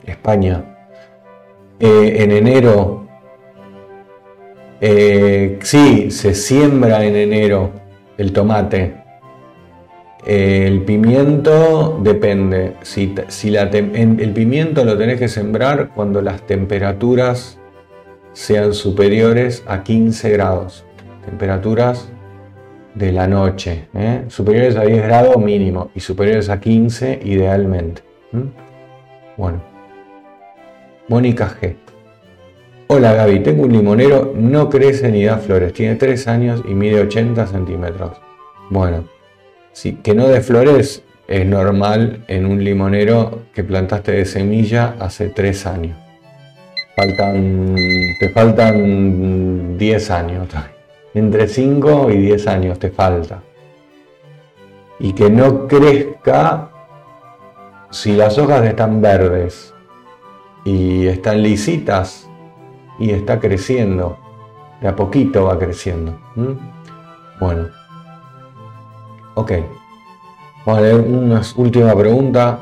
España. 0.06 0.64
Eh, 1.80 2.18
en 2.20 2.32
enero, 2.32 3.08
eh, 4.82 5.60
sí, 5.62 6.12
se 6.12 6.34
siembra 6.34 7.06
en 7.06 7.16
enero 7.16 7.72
el 8.18 8.34
tomate. 8.34 8.94
Eh, 10.26 10.66
el 10.68 10.82
pimiento 10.84 12.00
depende. 12.04 12.76
Si, 12.82 13.16
si 13.30 13.56
el 13.56 14.32
pimiento 14.34 14.84
lo 14.84 14.98
tenés 14.98 15.20
que 15.20 15.30
sembrar 15.30 15.90
cuando 15.96 16.22
las 16.22 16.46
temperaturas 16.46 17.58
sean 18.34 18.74
superiores 18.74 19.64
a 19.66 19.84
15 19.84 20.30
grados. 20.32 20.84
Temperaturas 21.26 22.10
de 22.96 23.12
la 23.12 23.28
noche, 23.28 23.88
¿eh? 23.94 24.26
superiores 24.28 24.76
a 24.76 24.82
10 24.82 25.04
grados 25.04 25.38
mínimo 25.38 25.92
y 25.96 26.00
superiores 26.00 26.50
a 26.50 26.60
15 26.60 27.22
idealmente. 27.24 28.02
Bueno, 29.38 29.62
Mónica 31.08 31.56
G. 31.60 31.76
Hola 32.88 33.14
Gaby, 33.14 33.40
tengo 33.40 33.64
un 33.64 33.72
limonero, 33.72 34.34
no 34.36 34.70
crece 34.70 35.10
ni 35.10 35.24
da 35.24 35.38
flores, 35.38 35.74
tiene 35.74 35.96
3 35.96 36.28
años 36.28 36.64
y 36.68 36.74
mide 36.74 37.02
80 37.02 37.48
centímetros. 37.48 38.18
Bueno, 38.70 39.06
si 39.72 39.94
que 39.96 40.14
no 40.14 40.28
dé 40.28 40.42
flores 40.42 41.04
es 41.28 41.46
normal 41.46 42.24
en 42.28 42.46
un 42.46 42.64
limonero 42.64 43.44
que 43.54 43.64
plantaste 43.64 44.12
de 44.12 44.26
semilla 44.26 44.96
hace 45.00 45.30
3 45.30 45.66
años. 45.66 45.98
Faltan, 46.96 47.76
te 48.20 48.30
faltan 48.30 49.78
10 49.78 50.12
años 50.12 50.48
entre 51.14 51.48
5 51.48 52.10
y 52.12 52.18
10 52.18 52.48
años 52.48 52.80
te 52.80 52.90
falta. 52.90 53.42
Y 55.00 55.14
que 55.14 55.30
no 55.30 55.68
crezca 55.68 56.70
si 57.90 58.14
las 58.14 58.38
hojas 58.38 58.64
están 58.66 59.02
verdes 59.02 59.74
y 60.66 61.08
están 61.08 61.44
lisitas 61.44 62.28
y 63.00 63.12
está 63.12 63.40
creciendo. 63.40 64.18
De 64.82 64.88
a 64.88 64.96
poquito 64.96 65.46
va 65.46 65.58
creciendo. 65.58 66.18
Bueno. 67.40 67.68
Ok. 69.36 69.52
Vamos 70.66 70.80
a 70.80 70.84
leer 70.84 71.02
una 71.02 71.42
última 71.56 71.96
pregunta. 71.96 72.60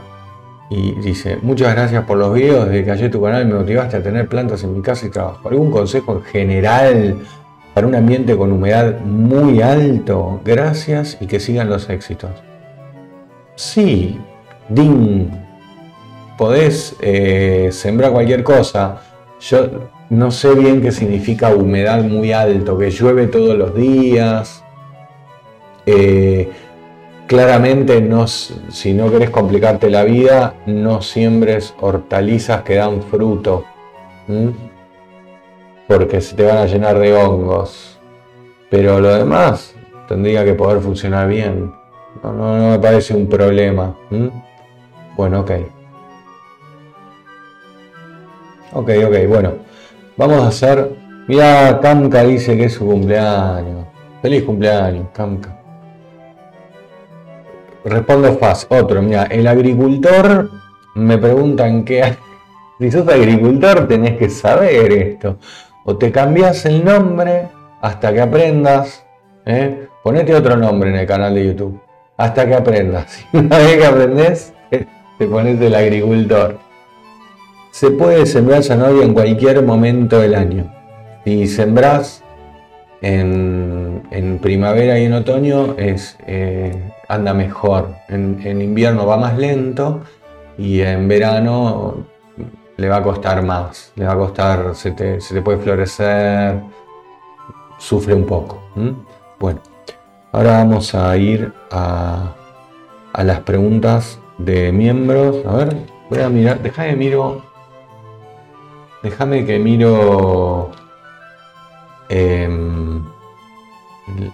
Y 0.70 0.94
dice, 0.94 1.38
muchas 1.42 1.74
gracias 1.74 2.06
por 2.06 2.18
los 2.18 2.34
videos. 2.34 2.68
Desde 2.68 2.86
que 2.86 2.92
hallé 2.92 3.10
tu 3.10 3.22
canal 3.22 3.46
me 3.46 3.56
motivaste 3.56 3.98
a 3.98 4.04
tener 4.04 4.28
plantas 4.28 4.64
en 4.64 4.74
mi 4.74 4.82
casa 4.82 5.06
y 5.06 5.10
trabajo. 5.10 5.50
¿Algún 5.50 5.70
consejo 5.70 6.14
en 6.14 6.24
general 6.24 7.18
para 7.74 7.88
un 7.88 7.96
ambiente 7.96 8.36
con 8.36 8.52
humedad 8.52 9.00
muy 9.02 9.62
alto. 9.62 10.42
Gracias 10.44 11.18
y 11.22 11.28
que 11.28 11.40
sigan 11.40 11.70
los 11.70 11.90
éxitos. 11.90 12.32
Sí, 13.56 14.20
DIN, 14.70 15.30
podés 16.38 16.96
eh, 17.02 17.70
sembrar 17.72 18.12
cualquier 18.12 18.44
cosa. 18.44 19.02
Yo 19.40 19.90
no 20.10 20.32
sé 20.32 20.54
bien 20.56 20.82
qué 20.82 20.92
significa 20.92 21.54
humedad 21.56 22.04
muy 22.04 22.32
alto, 22.32 22.78
que 22.78 22.92
llueve 22.92 23.28
todos 23.28 23.58
los 23.58 23.76
días. 23.76 24.64
Eh, 25.86 26.50
claramente, 27.28 28.02
no, 28.02 28.28
si 28.28 28.94
no 28.94 29.10
querés 29.10 29.30
complicarte 29.30 29.90
la 29.90 30.04
vida, 30.04 30.56
no 30.66 31.02
siembres 31.02 31.74
hortalizas 31.80 32.64
que 32.64 32.76
dan 32.76 33.02
fruto 33.04 33.66
porque 35.92 36.22
se 36.22 36.38
te 36.38 36.46
van 36.46 36.58
a 36.58 36.66
llenar 36.66 36.98
de 36.98 37.14
hongos. 37.14 38.00
Pero 38.70 39.02
lo 39.02 39.14
demás 39.14 39.76
tendría 40.08 40.46
que 40.46 40.54
poder 40.54 40.80
funcionar 40.80 41.28
bien. 41.28 41.74
No, 42.24 42.32
no, 42.32 42.70
me 42.70 42.80
parece 42.80 43.14
un 43.14 43.28
problema. 43.28 43.94
Bueno, 45.18 45.42
ok. 45.42 45.52
Ok, 48.74 48.90
ok, 49.06 49.28
bueno. 49.28 49.54
Vamos 50.16 50.42
a 50.42 50.48
hacer. 50.48 50.96
Mira, 51.28 51.80
Kamka 51.82 52.24
dice 52.24 52.56
que 52.56 52.66
es 52.66 52.74
su 52.74 52.86
cumpleaños. 52.86 53.86
Feliz 54.22 54.44
cumpleaños, 54.44 55.08
Kamka. 55.14 55.60
Respondo 57.84 58.34
fast. 58.38 58.72
Otro, 58.72 59.02
mira, 59.02 59.24
el 59.24 59.46
agricultor 59.46 60.50
me 60.96 61.18
pregunta 61.18 61.68
en 61.68 61.84
qué. 61.84 62.16
Si 62.80 62.90
sos 62.90 63.08
agricultor 63.08 63.88
tenés 63.88 64.18
que 64.18 64.28
saber 64.28 64.92
esto. 64.92 65.38
O 65.92 65.98
te 65.98 66.10
cambias 66.10 66.66
el 66.66 66.86
nombre 66.86 67.50
hasta 67.82 68.14
que 68.14 68.22
aprendas. 68.22 69.06
¿eh? 69.46 69.88
Ponete 70.02 70.34
otro 70.34 70.56
nombre 70.56 70.90
en 70.90 70.96
el 70.96 71.06
canal 71.06 71.36
de 71.36 71.48
YouTube. 71.48 71.82
Hasta 72.16 72.48
que 72.48 72.56
aprendas. 72.56 73.26
Una 73.34 73.58
vez 73.58 73.78
que 73.78 73.86
aprendes, 73.86 74.54
te 75.18 75.26
pones 75.26 75.60
el 75.60 75.76
agricultor. 75.76 76.60
Se 77.72 77.92
puede 77.92 78.26
sembrar 78.26 78.64
zanahoria 78.64 79.04
en 79.04 79.14
cualquier 79.14 79.62
momento 79.64 80.22
del 80.22 80.36
año. 80.36 80.74
Si 81.26 81.46
sembrás 81.48 82.24
en, 83.02 84.40
primavera 84.42 84.98
y 84.98 85.04
en 85.04 85.14
otoño, 85.14 85.76
es, 85.78 86.18
eh, 86.26 86.72
anda 87.10 87.34
mejor. 87.34 87.96
En, 88.08 88.40
en 88.46 88.62
invierno 88.62 89.06
va 89.06 89.18
más 89.18 89.38
lento 89.38 90.04
y 90.58 90.80
en 90.80 91.10
verano 91.10 92.06
le 92.82 92.90
va 92.90 92.98
a 92.98 93.04
costar 93.04 93.44
más, 93.44 93.94
le 93.96 94.06
va 94.06 94.14
a 94.14 94.18
costar, 94.18 94.74
se 94.74 94.92
te, 94.92 95.20
puede 95.44 95.60
florecer, 95.60 96.64
sufre 97.78 98.16
un 98.16 98.26
poco. 98.26 98.58
Bueno, 99.40 99.60
ahora 100.32 100.54
vamos 100.54 100.96
a 100.96 101.16
ir 101.16 101.54
a, 101.70 102.34
las 103.14 103.40
preguntas 103.42 104.18
de 104.40 104.72
miembros. 104.72 105.46
A 105.46 105.54
ver, 105.58 105.78
voy 106.10 106.22
a 106.22 106.30
mirar, 106.30 106.60
déjame 106.64 106.96
miro, 106.96 107.44
déjame 109.04 109.46
que 109.46 109.60
miro 109.60 110.72
em, 112.10 113.06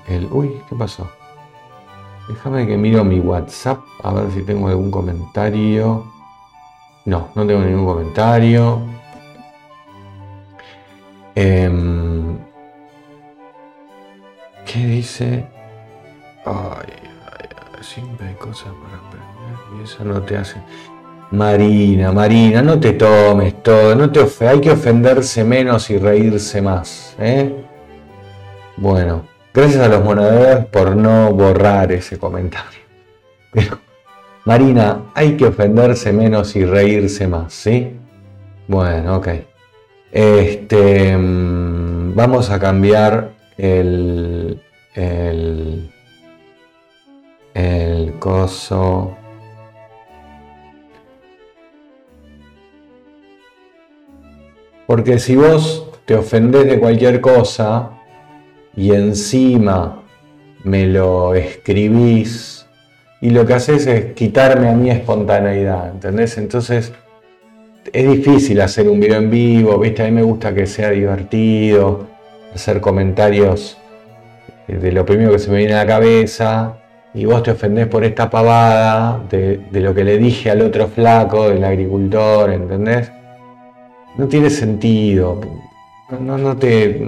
el, 0.07 0.29
uy, 0.31 0.61
¿qué 0.69 0.75
pasó? 0.77 1.05
Déjame 2.29 2.65
que 2.65 2.77
miro 2.77 3.03
mi 3.03 3.19
WhatsApp 3.19 3.79
a 4.03 4.13
ver 4.13 4.31
si 4.31 4.41
tengo 4.43 4.69
algún 4.69 4.89
comentario. 4.89 6.16
No, 7.07 7.29
no 7.35 7.47
tengo 7.47 7.61
ningún 7.61 7.85
comentario. 7.85 8.81
Em, 11.35 12.37
¿Qué 14.65 14.79
dice? 14.85 15.47
Ay, 16.45 16.91
siempre 17.79 18.27
hay 18.27 18.33
cosas 18.33 18.73
para 18.83 18.97
aprender 18.97 19.79
y 19.79 19.83
eso 19.85 20.03
no 20.03 20.21
te 20.21 20.35
hace. 20.35 20.57
Marina, 21.31 22.11
Marina, 22.11 22.61
no 22.61 22.77
te 22.77 22.91
tomes 22.91 23.63
todo, 23.63 23.95
no 23.95 24.11
te 24.11 24.27
hay 24.45 24.59
que 24.59 24.71
ofenderse 24.71 25.45
menos 25.45 25.89
y 25.89 25.97
reírse 25.97 26.61
más. 26.61 27.15
¿eh? 27.19 27.55
Bueno, 28.75 29.25
gracias 29.53 29.81
a 29.81 29.87
los 29.87 30.03
monedores 30.03 30.65
por 30.65 30.93
no 30.93 31.31
borrar 31.31 31.89
ese 31.93 32.19
comentario. 32.19 32.81
Marina, 34.47 35.11
hay 35.13 35.35
que 35.35 35.47
ofenderse 35.47 36.13
menos 36.13 36.55
y 36.55 36.63
reírse 36.63 37.27
más, 37.27 37.51
¿sí? 37.51 37.97
Bueno, 38.69 39.17
ok. 39.17 39.27
Este, 40.09 41.17
mm, 41.17 42.15
vamos 42.15 42.49
a 42.49 42.57
cambiar 42.57 43.33
el, 43.57 44.61
el, 44.95 45.91
el 47.53 48.13
coso. 48.19 49.17
Porque 54.85 55.19
si 55.19 55.35
vos 55.35 55.91
te 56.05 56.15
ofendés 56.15 56.67
de 56.67 56.79
cualquier 56.79 57.19
cosa 57.19 57.91
y 58.77 58.93
encima 58.93 60.03
me 60.63 60.85
lo 60.85 61.35
escribís 61.35 62.56
y 63.21 63.31
lo 63.31 63.45
que 63.45 63.53
haces 63.53 63.87
es 63.87 64.13
quitarme 64.13 64.69
a 64.69 64.73
mi 64.73 64.91
espontaneidad, 64.91 65.89
¿entendés? 65.89 66.37
Entonces 66.37 66.93
es 67.91 68.09
difícil 68.09 68.61
hacer 68.61 68.89
un 68.89 68.99
video 68.99 69.17
en 69.17 69.29
vivo, 69.29 69.79
¿viste? 69.79 70.03
A 70.03 70.05
mí 70.05 70.11
me 70.11 70.21
gusta 70.21 70.53
que 70.53 70.67
sea 70.67 70.91
divertido, 70.91 72.07
hacer 72.53 72.81
comentarios 72.81 73.77
de 74.67 74.91
lo 74.91 75.05
primero 75.05 75.31
que 75.31 75.39
se 75.39 75.49
me 75.49 75.57
viene 75.57 75.73
a 75.73 75.77
la 75.77 75.87
cabeza 75.87 76.77
y 77.13 77.25
vos 77.25 77.41
te 77.41 77.51
ofendés 77.51 77.87
por 77.87 78.03
esta 78.03 78.29
pavada 78.29 79.23
de, 79.29 79.61
lo 79.71 79.93
que 79.95 80.03
le 80.03 80.17
dije 80.17 80.51
al 80.51 80.61
otro 80.61 80.87
flaco, 80.87 81.49
del 81.49 81.63
agricultor, 81.63 82.51
¿entendés? 82.51 83.11
No 84.17 84.27
tiene 84.27 84.49
sentido. 84.49 85.41
No, 86.19 86.37
no 86.37 86.55
te 86.55 86.99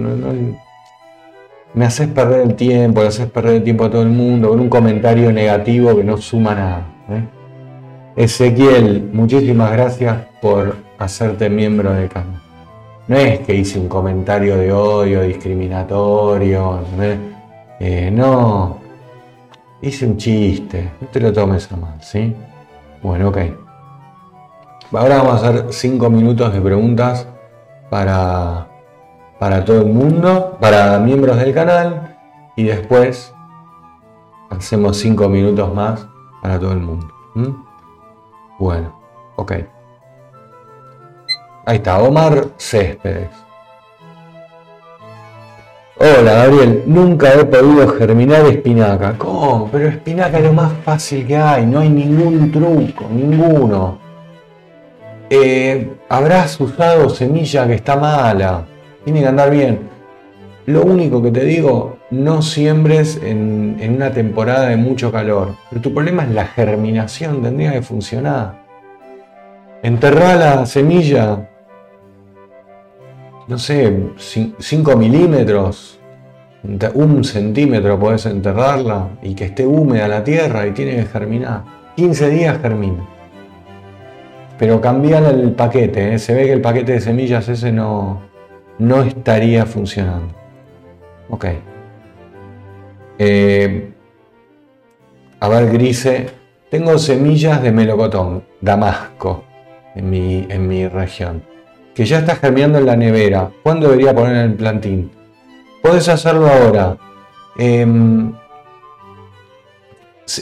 me 1.74 1.84
haces 1.84 2.08
perder 2.08 2.40
el 2.40 2.54
tiempo, 2.54 3.02
le 3.02 3.08
haces 3.08 3.30
perder 3.30 3.56
el 3.56 3.62
tiempo 3.62 3.84
a 3.84 3.90
todo 3.90 4.02
el 4.02 4.08
mundo 4.08 4.48
con 4.50 4.60
un 4.60 4.68
comentario 4.68 5.32
negativo 5.32 5.96
que 5.96 6.04
no 6.04 6.16
suma 6.16 6.54
nada. 6.54 6.86
¿eh? 7.08 7.24
Ezequiel, 8.16 9.08
muchísimas 9.12 9.72
gracias 9.72 10.16
por 10.42 10.76
hacerte 10.98 11.48
miembro 11.48 11.92
de 11.92 12.08
canal. 12.08 12.42
No 13.08 13.16
es 13.16 13.40
que 13.40 13.54
hice 13.54 13.78
un 13.78 13.88
comentario 13.88 14.56
de 14.56 14.72
odio, 14.72 15.22
discriminatorio, 15.22 16.80
eh, 17.80 18.10
no, 18.12 18.78
hice 19.82 20.06
un 20.06 20.16
chiste, 20.16 20.90
no 21.00 21.08
te 21.08 21.20
lo 21.20 21.32
tomes 21.32 21.70
a 21.72 21.76
mal, 21.76 22.02
¿sí? 22.02 22.34
Bueno, 23.02 23.28
ok. 23.28 23.38
Ahora 24.92 25.22
vamos 25.22 25.42
a 25.42 25.48
hacer 25.48 25.66
cinco 25.70 26.10
minutos 26.10 26.52
de 26.52 26.60
preguntas 26.60 27.26
para 27.88 28.69
para 29.40 29.64
todo 29.64 29.80
el 29.80 29.86
mundo, 29.86 30.58
para 30.60 30.98
miembros 30.98 31.38
del 31.38 31.54
canal 31.54 32.14
y 32.56 32.64
después 32.64 33.32
hacemos 34.50 34.98
5 34.98 35.30
minutos 35.30 35.74
más 35.74 36.06
para 36.42 36.60
todo 36.60 36.72
el 36.72 36.80
mundo. 36.80 37.08
Bueno, 38.58 39.00
ok. 39.36 39.52
Ahí 41.64 41.76
está, 41.78 42.02
Omar 42.02 42.48
Céspedes. 42.58 43.30
Hola 45.96 46.32
Gabriel, 46.34 46.84
nunca 46.86 47.32
he 47.32 47.44
podido 47.46 47.88
germinar 47.88 48.44
espinaca. 48.44 49.16
¿Cómo? 49.16 49.70
Pero 49.72 49.88
espinaca 49.88 50.36
es 50.36 50.44
lo 50.44 50.52
más 50.52 50.72
fácil 50.84 51.26
que 51.26 51.38
hay, 51.38 51.64
no 51.64 51.80
hay 51.80 51.88
ningún 51.88 52.52
truco, 52.52 53.06
ninguno. 53.10 53.98
Eh, 55.30 55.94
habrás 56.10 56.60
usado 56.60 57.08
semilla 57.08 57.66
que 57.66 57.74
está 57.74 57.96
mala 57.96 58.66
tiene 59.04 59.20
que 59.20 59.26
andar 59.26 59.50
bien. 59.50 59.90
Lo 60.66 60.82
único 60.82 61.22
que 61.22 61.30
te 61.30 61.44
digo, 61.44 61.98
no 62.10 62.42
siembres 62.42 63.20
en, 63.22 63.76
una 63.94 64.12
temporada 64.12 64.68
de 64.68 64.76
mucho 64.76 65.10
calor. 65.10 65.56
Pero 65.68 65.82
tu 65.82 65.94
problema 65.94 66.24
es 66.24 66.30
la 66.30 66.46
germinación, 66.46 67.42
tendría 67.42 67.72
que 67.72 67.82
funcionar. 67.82 68.60
Enterrar 69.82 70.36
la 70.36 70.66
semilla, 70.66 71.48
no 73.48 73.58
sé, 73.58 74.10
5 74.58 74.96
milímetros, 74.96 75.98
un 76.94 77.24
centímetro 77.24 77.98
podés 77.98 78.26
enterrarla 78.26 79.08
y 79.22 79.34
que 79.34 79.46
esté 79.46 79.66
húmeda 79.66 80.06
la 80.06 80.22
tierra 80.22 80.66
y 80.66 80.72
tiene 80.72 80.96
que 80.96 81.06
germinar. 81.06 81.64
15 81.96 82.30
días 82.30 82.58
germina. 82.60 83.08
Pero 84.58 84.80
cambiar 84.80 85.24
el 85.24 85.52
paquete, 85.52 86.14
¿eh? 86.14 86.18
se 86.18 86.34
ve 86.34 86.44
que 86.44 86.52
el 86.52 86.60
paquete 86.60 86.92
de 86.92 87.00
semillas 87.00 87.48
ese 87.48 87.72
no, 87.72 88.29
no 88.80 89.02
estaría 89.02 89.66
funcionando. 89.66 90.34
Ok. 91.28 91.46
Eh, 93.18 93.92
a 95.38 95.48
ver, 95.48 95.70
Grise, 95.70 96.30
tengo 96.70 96.98
semillas 96.98 97.62
de 97.62 97.72
melocotón, 97.72 98.42
damasco, 98.60 99.44
en 99.94 100.10
mi, 100.10 100.46
en 100.48 100.66
mi 100.66 100.88
región, 100.88 101.42
que 101.94 102.04
ya 102.04 102.18
está 102.20 102.36
germinando 102.36 102.78
en 102.78 102.86
la 102.86 102.96
nevera. 102.96 103.50
¿Cuándo 103.62 103.88
debería 103.88 104.14
poner 104.14 104.36
en 104.36 104.50
el 104.52 104.54
plantín? 104.54 105.10
Puedes 105.82 106.08
hacerlo 106.08 106.48
ahora. 106.48 106.96
Em, 107.58 108.32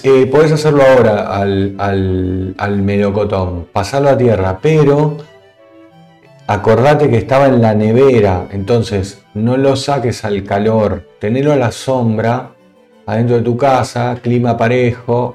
eh, 0.04 0.26
puedes 0.30 0.52
hacerlo 0.52 0.82
ahora 0.82 1.34
al, 1.34 1.74
al, 1.78 2.54
al 2.56 2.82
melocotón, 2.82 3.66
pasarlo 3.72 4.10
a 4.10 4.16
tierra, 4.16 4.58
pero 4.62 5.16
acordate 6.48 7.10
que 7.10 7.18
estaba 7.18 7.46
en 7.46 7.60
la 7.60 7.74
nevera, 7.74 8.48
entonces 8.50 9.22
no 9.34 9.58
lo 9.58 9.76
saques 9.76 10.24
al 10.24 10.44
calor, 10.44 11.06
tenelo 11.20 11.52
a 11.52 11.56
la 11.56 11.70
sombra, 11.70 12.52
adentro 13.04 13.36
de 13.36 13.42
tu 13.42 13.58
casa, 13.58 14.16
clima 14.22 14.56
parejo, 14.56 15.34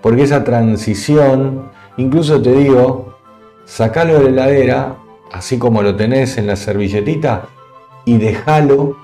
porque 0.00 0.22
esa 0.22 0.44
transición, 0.44 1.70
incluso 1.98 2.40
te 2.40 2.52
digo, 2.52 3.18
sacalo 3.66 4.20
de 4.20 4.30
la 4.30 4.48
heladera, 4.48 4.96
así 5.32 5.58
como 5.58 5.82
lo 5.82 5.96
tenés 5.96 6.38
en 6.38 6.46
la 6.46 6.56
servilletita, 6.56 7.42
y 8.06 8.16
déjalo 8.16 8.96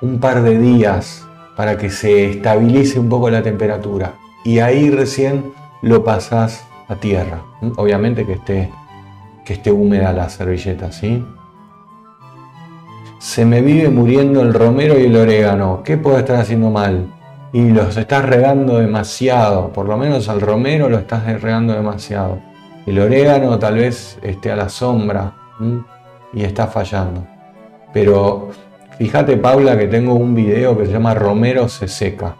un 0.00 0.20
par 0.20 0.42
de 0.42 0.58
días 0.58 1.26
para 1.56 1.76
que 1.76 1.90
se 1.90 2.30
estabilice 2.30 3.00
un 3.00 3.08
poco 3.08 3.30
la 3.30 3.42
temperatura. 3.42 4.14
y 4.44 4.60
ahí 4.60 4.88
recién 4.90 5.52
lo 5.82 6.04
pasas 6.04 6.64
a 6.86 6.94
tierra. 6.94 7.42
Obviamente 7.76 8.24
que 8.24 8.34
esté, 8.34 8.70
que 9.48 9.54
esté 9.54 9.72
húmeda 9.72 10.12
la 10.12 10.28
servilleta, 10.28 10.92
¿sí? 10.92 11.24
Se 13.18 13.46
me 13.46 13.62
vive 13.62 13.88
muriendo 13.88 14.42
el 14.42 14.52
romero 14.52 15.00
y 15.00 15.06
el 15.06 15.16
orégano. 15.16 15.82
¿Qué 15.82 15.96
puedo 15.96 16.18
estar 16.18 16.36
haciendo 16.36 16.68
mal? 16.68 17.06
Y 17.54 17.70
los 17.70 17.96
estás 17.96 18.26
regando 18.26 18.76
demasiado. 18.76 19.72
Por 19.72 19.88
lo 19.88 19.96
menos 19.96 20.28
al 20.28 20.42
romero 20.42 20.90
lo 20.90 20.98
estás 20.98 21.24
regando 21.40 21.72
demasiado. 21.72 22.40
El 22.84 22.98
orégano 22.98 23.58
tal 23.58 23.76
vez 23.76 24.18
esté 24.20 24.52
a 24.52 24.56
la 24.56 24.68
sombra 24.68 25.32
y 26.34 26.44
está 26.44 26.66
fallando. 26.66 27.26
Pero 27.94 28.50
fíjate 28.98 29.38
Paula 29.38 29.78
que 29.78 29.86
tengo 29.86 30.12
un 30.12 30.34
video 30.34 30.76
que 30.76 30.84
se 30.84 30.92
llama 30.92 31.14
Romero 31.14 31.68
se 31.70 31.88
seca. 31.88 32.36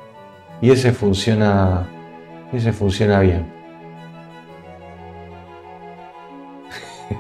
Y 0.61 0.73
ese 0.73 0.93
funciona, 0.93 1.89
ese 2.53 2.71
funciona 2.75 3.21
bien. 3.21 3.58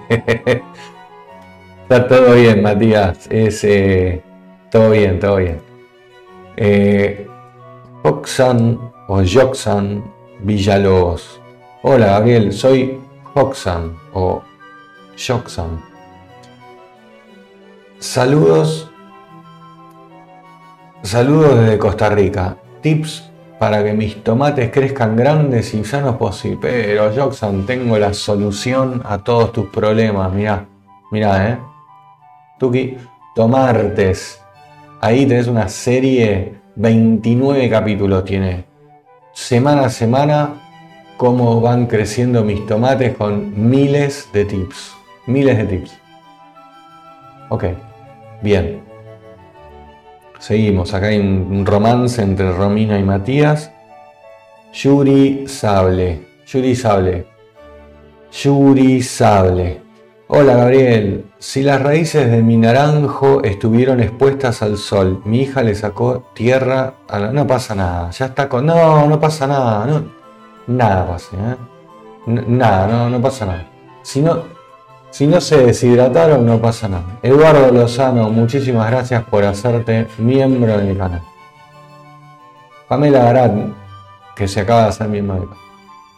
Está 0.08 2.06
todo 2.08 2.34
bien, 2.34 2.62
Matías. 2.62 3.26
Es, 3.30 3.64
eh, 3.64 4.22
todo 4.70 4.90
bien, 4.90 5.18
todo 5.18 5.36
bien. 5.36 5.60
Eh, 6.56 7.26
o 8.02 9.22
Joxan 9.24 10.02
Villalobos. 10.40 11.40
Hola, 11.82 12.06
Gabriel. 12.06 12.52
Soy 12.52 12.98
Oxan 13.34 13.96
o 14.12 14.42
Joxan. 15.16 15.82
Saludos. 17.98 18.90
Saludos 21.02 21.58
desde 21.60 21.78
Costa 21.78 22.08
Rica. 22.10 22.56
Tips 22.80 23.27
para 23.58 23.82
que 23.82 23.92
mis 23.92 24.22
tomates 24.22 24.70
crezcan 24.70 25.16
grandes 25.16 25.74
y 25.74 25.84
sanos 25.84 26.16
posible. 26.16 26.58
Pero 26.60 27.12
Joxan, 27.14 27.66
tengo 27.66 27.98
la 27.98 28.14
solución 28.14 29.02
a 29.04 29.18
todos 29.18 29.52
tus 29.52 29.66
problemas. 29.66 30.32
Mirá, 30.32 30.66
mirá, 31.10 31.50
eh. 31.50 31.58
Tuki, 32.58 32.96
Tomartes. 33.34 34.40
Ahí 35.00 35.26
tenés 35.26 35.46
una 35.46 35.68
serie, 35.68 36.60
29 36.76 37.68
capítulos 37.70 38.24
tiene. 38.24 38.64
Semana 39.32 39.86
a 39.86 39.90
semana, 39.90 40.54
cómo 41.16 41.60
van 41.60 41.86
creciendo 41.86 42.42
mis 42.42 42.66
tomates 42.66 43.16
con 43.16 43.70
miles 43.70 44.28
de 44.32 44.44
tips. 44.44 44.94
Miles 45.26 45.58
de 45.58 45.64
tips. 45.64 45.98
Ok, 47.50 47.64
bien. 48.42 48.87
Seguimos, 50.38 50.94
acá 50.94 51.08
hay 51.08 51.18
un 51.18 51.66
romance 51.66 52.22
entre 52.22 52.52
Romina 52.52 52.98
y 52.98 53.02
Matías. 53.02 53.72
Yuri 54.72 55.46
Sable. 55.48 56.26
Yuri 56.46 56.76
Sable. 56.76 57.26
Yuri 58.30 59.02
Sable. 59.02 59.82
Hola 60.28 60.56
Gabriel, 60.56 61.24
si 61.38 61.62
las 61.62 61.82
raíces 61.82 62.30
de 62.30 62.42
mi 62.42 62.58
naranjo 62.58 63.42
estuvieron 63.42 64.00
expuestas 64.00 64.60
al 64.60 64.76
sol, 64.76 65.22
mi 65.24 65.40
hija 65.40 65.62
le 65.62 65.74
sacó 65.74 66.30
tierra 66.34 66.94
a 67.08 67.18
la... 67.18 67.32
No 67.32 67.46
pasa 67.46 67.74
nada, 67.74 68.10
ya 68.10 68.26
está 68.26 68.46
con... 68.46 68.66
No, 68.66 69.06
no 69.06 69.18
pasa 69.18 69.46
nada, 69.46 69.86
no... 69.86 70.04
Nada 70.66 71.06
pasa, 71.06 71.34
¿eh? 71.34 71.56
Nada, 72.26 72.86
no, 72.86 73.08
no 73.08 73.22
pasa 73.22 73.46
nada. 73.46 73.66
Si 74.02 74.20
no, 74.20 74.42
si 75.10 75.26
no 75.26 75.40
se 75.40 75.56
deshidrataron, 75.58 76.44
no 76.44 76.60
pasa 76.60 76.88
nada. 76.88 77.18
Eduardo 77.22 77.72
Lozano, 77.72 78.30
muchísimas 78.30 78.90
gracias 78.90 79.24
por 79.24 79.44
hacerte 79.44 80.06
miembro 80.18 80.78
de 80.78 80.84
mi 80.84 80.96
canal. 80.96 81.22
Pamela 82.88 83.24
Garat, 83.24 83.52
que 84.36 84.48
se 84.48 84.60
acaba 84.60 84.82
de 84.82 84.88
hacer 84.88 85.08
miembro 85.08 85.36
del 85.36 85.44
canal. 85.44 85.64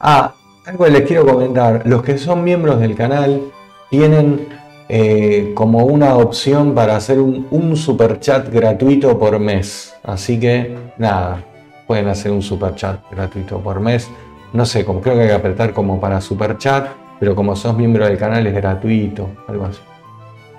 Ah, 0.00 0.34
algo 0.66 0.86
les 0.86 1.02
quiero 1.02 1.26
comentar. 1.26 1.82
Los 1.84 2.02
que 2.02 2.18
son 2.18 2.44
miembros 2.44 2.80
del 2.80 2.94
canal 2.94 3.42
tienen 3.90 4.48
eh, 4.88 5.52
como 5.54 5.84
una 5.84 6.16
opción 6.16 6.74
para 6.74 6.96
hacer 6.96 7.20
un, 7.20 7.46
un 7.50 7.76
super 7.76 8.18
chat 8.20 8.52
gratuito 8.52 9.18
por 9.18 9.38
mes. 9.38 9.94
Así 10.02 10.38
que 10.38 10.76
nada, 10.98 11.44
pueden 11.86 12.08
hacer 12.08 12.32
un 12.32 12.42
super 12.42 12.74
chat 12.74 13.00
gratuito 13.10 13.58
por 13.58 13.80
mes. 13.80 14.08
No 14.52 14.66
sé, 14.66 14.84
creo 14.84 15.00
que 15.00 15.10
hay 15.10 15.28
que 15.28 15.32
apretar 15.32 15.72
como 15.72 16.00
para 16.00 16.20
super 16.20 16.58
chat, 16.58 16.88
pero 17.20 17.36
como 17.36 17.54
sos 17.54 17.76
miembro 17.76 18.06
del 18.06 18.16
canal 18.16 18.46
es 18.46 18.54
gratuito, 18.54 19.28
algo 19.46 19.66
así. 19.66 19.80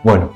Bueno. 0.04 0.32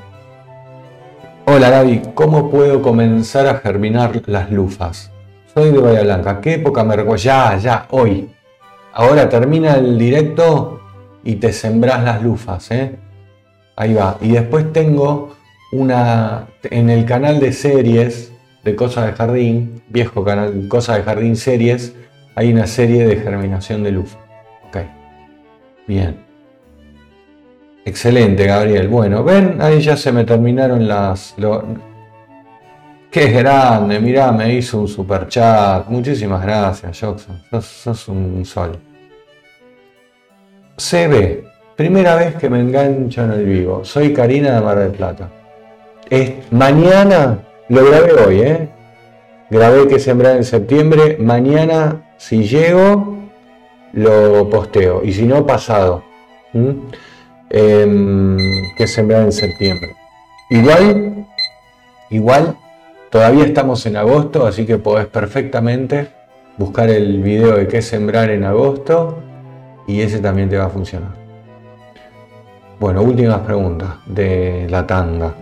Hola 1.45 1.69
Gaby, 1.69 2.01
¿cómo 2.15 2.49
puedo 2.49 2.82
comenzar 2.82 3.45
a 3.45 3.59
germinar 3.59 4.23
las 4.26 4.49
lufas? 4.49 5.11
Soy 5.53 5.71
de 5.71 5.78
Bahía 5.78 6.01
Blanca. 6.01 6.41
¿Qué 6.41 6.55
época 6.55 6.84
me 6.84 6.95
recuerda? 6.95 7.23
Ya, 7.23 7.57
ya, 7.57 7.86
hoy. 7.91 8.28
Ahora 8.91 9.30
termina 9.30 9.76
el 9.76 9.99
directo 9.99 10.82
y 11.23 11.36
te 11.36 11.53
sembrás 11.53 12.03
las 12.03 12.23
lufas. 12.23 12.71
¿eh? 12.71 12.95
Ahí 13.76 13.93
va. 13.93 14.17
Y 14.19 14.32
después 14.32 14.73
tengo 14.73 15.36
una, 15.71 16.47
en 16.63 16.89
el 16.89 17.05
canal 17.05 17.39
de 17.39 17.53
series 17.53 18.34
de 18.63 18.76
Cosas 18.76 19.05
de 19.05 19.13
Jardín, 19.13 19.84
viejo 19.89 20.23
canal 20.23 20.67
Cosas 20.67 20.97
de 20.97 21.03
Jardín 21.03 21.36
Series, 21.36 21.93
hay 22.34 22.51
una 22.51 22.65
serie 22.65 23.05
de 23.05 23.17
germinación 23.17 23.84
de 23.84 23.91
lufa. 23.91 24.24
Bien. 25.88 26.26
Excelente, 27.86 28.46
Gabriel. 28.46 28.88
Bueno, 28.88 29.24
ven, 29.24 29.58
ahí 29.62 29.80
ya 29.82 29.96
se 29.96 30.12
me 30.12 30.24
terminaron 30.24 30.88
las... 30.88 31.36
Lo... 31.38 31.64
Qué 33.12 33.28
grande, 33.30 34.00
mirá, 34.00 34.32
me 34.32 34.54
hizo 34.56 34.80
un 34.80 34.88
super 34.88 35.28
chat. 35.28 35.88
Muchísimas 35.88 36.42
gracias, 36.42 37.00
Jackson. 37.00 37.42
Sos, 37.50 37.66
sos 37.66 38.08
un 38.10 38.44
sol. 38.44 38.78
CB, 40.78 41.46
primera 41.78 42.16
vez 42.16 42.36
que 42.36 42.50
me 42.50 42.60
engancho 42.60 43.24
en 43.24 43.32
el 43.32 43.46
vivo. 43.46 43.86
Soy 43.86 44.12
Karina 44.12 44.56
de 44.56 44.62
Mar 44.62 44.80
del 44.80 44.92
Plata. 44.92 45.30
Es, 46.10 46.52
mañana, 46.52 47.40
lo 47.70 47.86
grabé 47.86 48.14
hoy, 48.14 48.42
¿eh? 48.42 48.70
Grabé 49.50 49.88
que 49.88 50.00
sembrar 50.00 50.36
en 50.36 50.44
septiembre. 50.44 51.18
Mañana, 51.20 52.04
si 52.18 52.44
llego, 52.44 53.14
lo 53.96 54.50
posteo. 54.50 55.04
Y 55.04 55.14
si 55.14 55.24
no, 55.24 55.46
pasado. 55.46 56.04
Em, 57.50 58.38
que 58.78 58.88
sembrar 58.88 59.24
en 59.24 59.32
septiembre. 59.32 59.96
Igual, 60.50 61.26
igual, 62.10 62.58
todavía 63.10 63.46
estamos 63.46 63.86
en 63.86 63.98
agosto, 63.98 64.46
así 64.46 64.66
que 64.66 64.78
podés 64.78 65.08
perfectamente 65.08 66.10
buscar 66.58 66.89
el 66.89 67.22
video 67.22 67.56
de 67.56 67.68
qué 67.68 67.82
sembrar 67.82 68.30
en 68.30 68.43
agosto 68.46 69.18
y 69.88 70.02
ese 70.02 70.20
también 70.20 70.50
te 70.50 70.58
va 70.58 70.66
a 70.66 70.70
funcionar. 70.70 71.14
Bueno, 72.80 73.02
últimas 73.02 73.39
preguntas 73.39 73.96
de 74.06 74.68
la 74.70 74.86
tanda. 74.86 75.34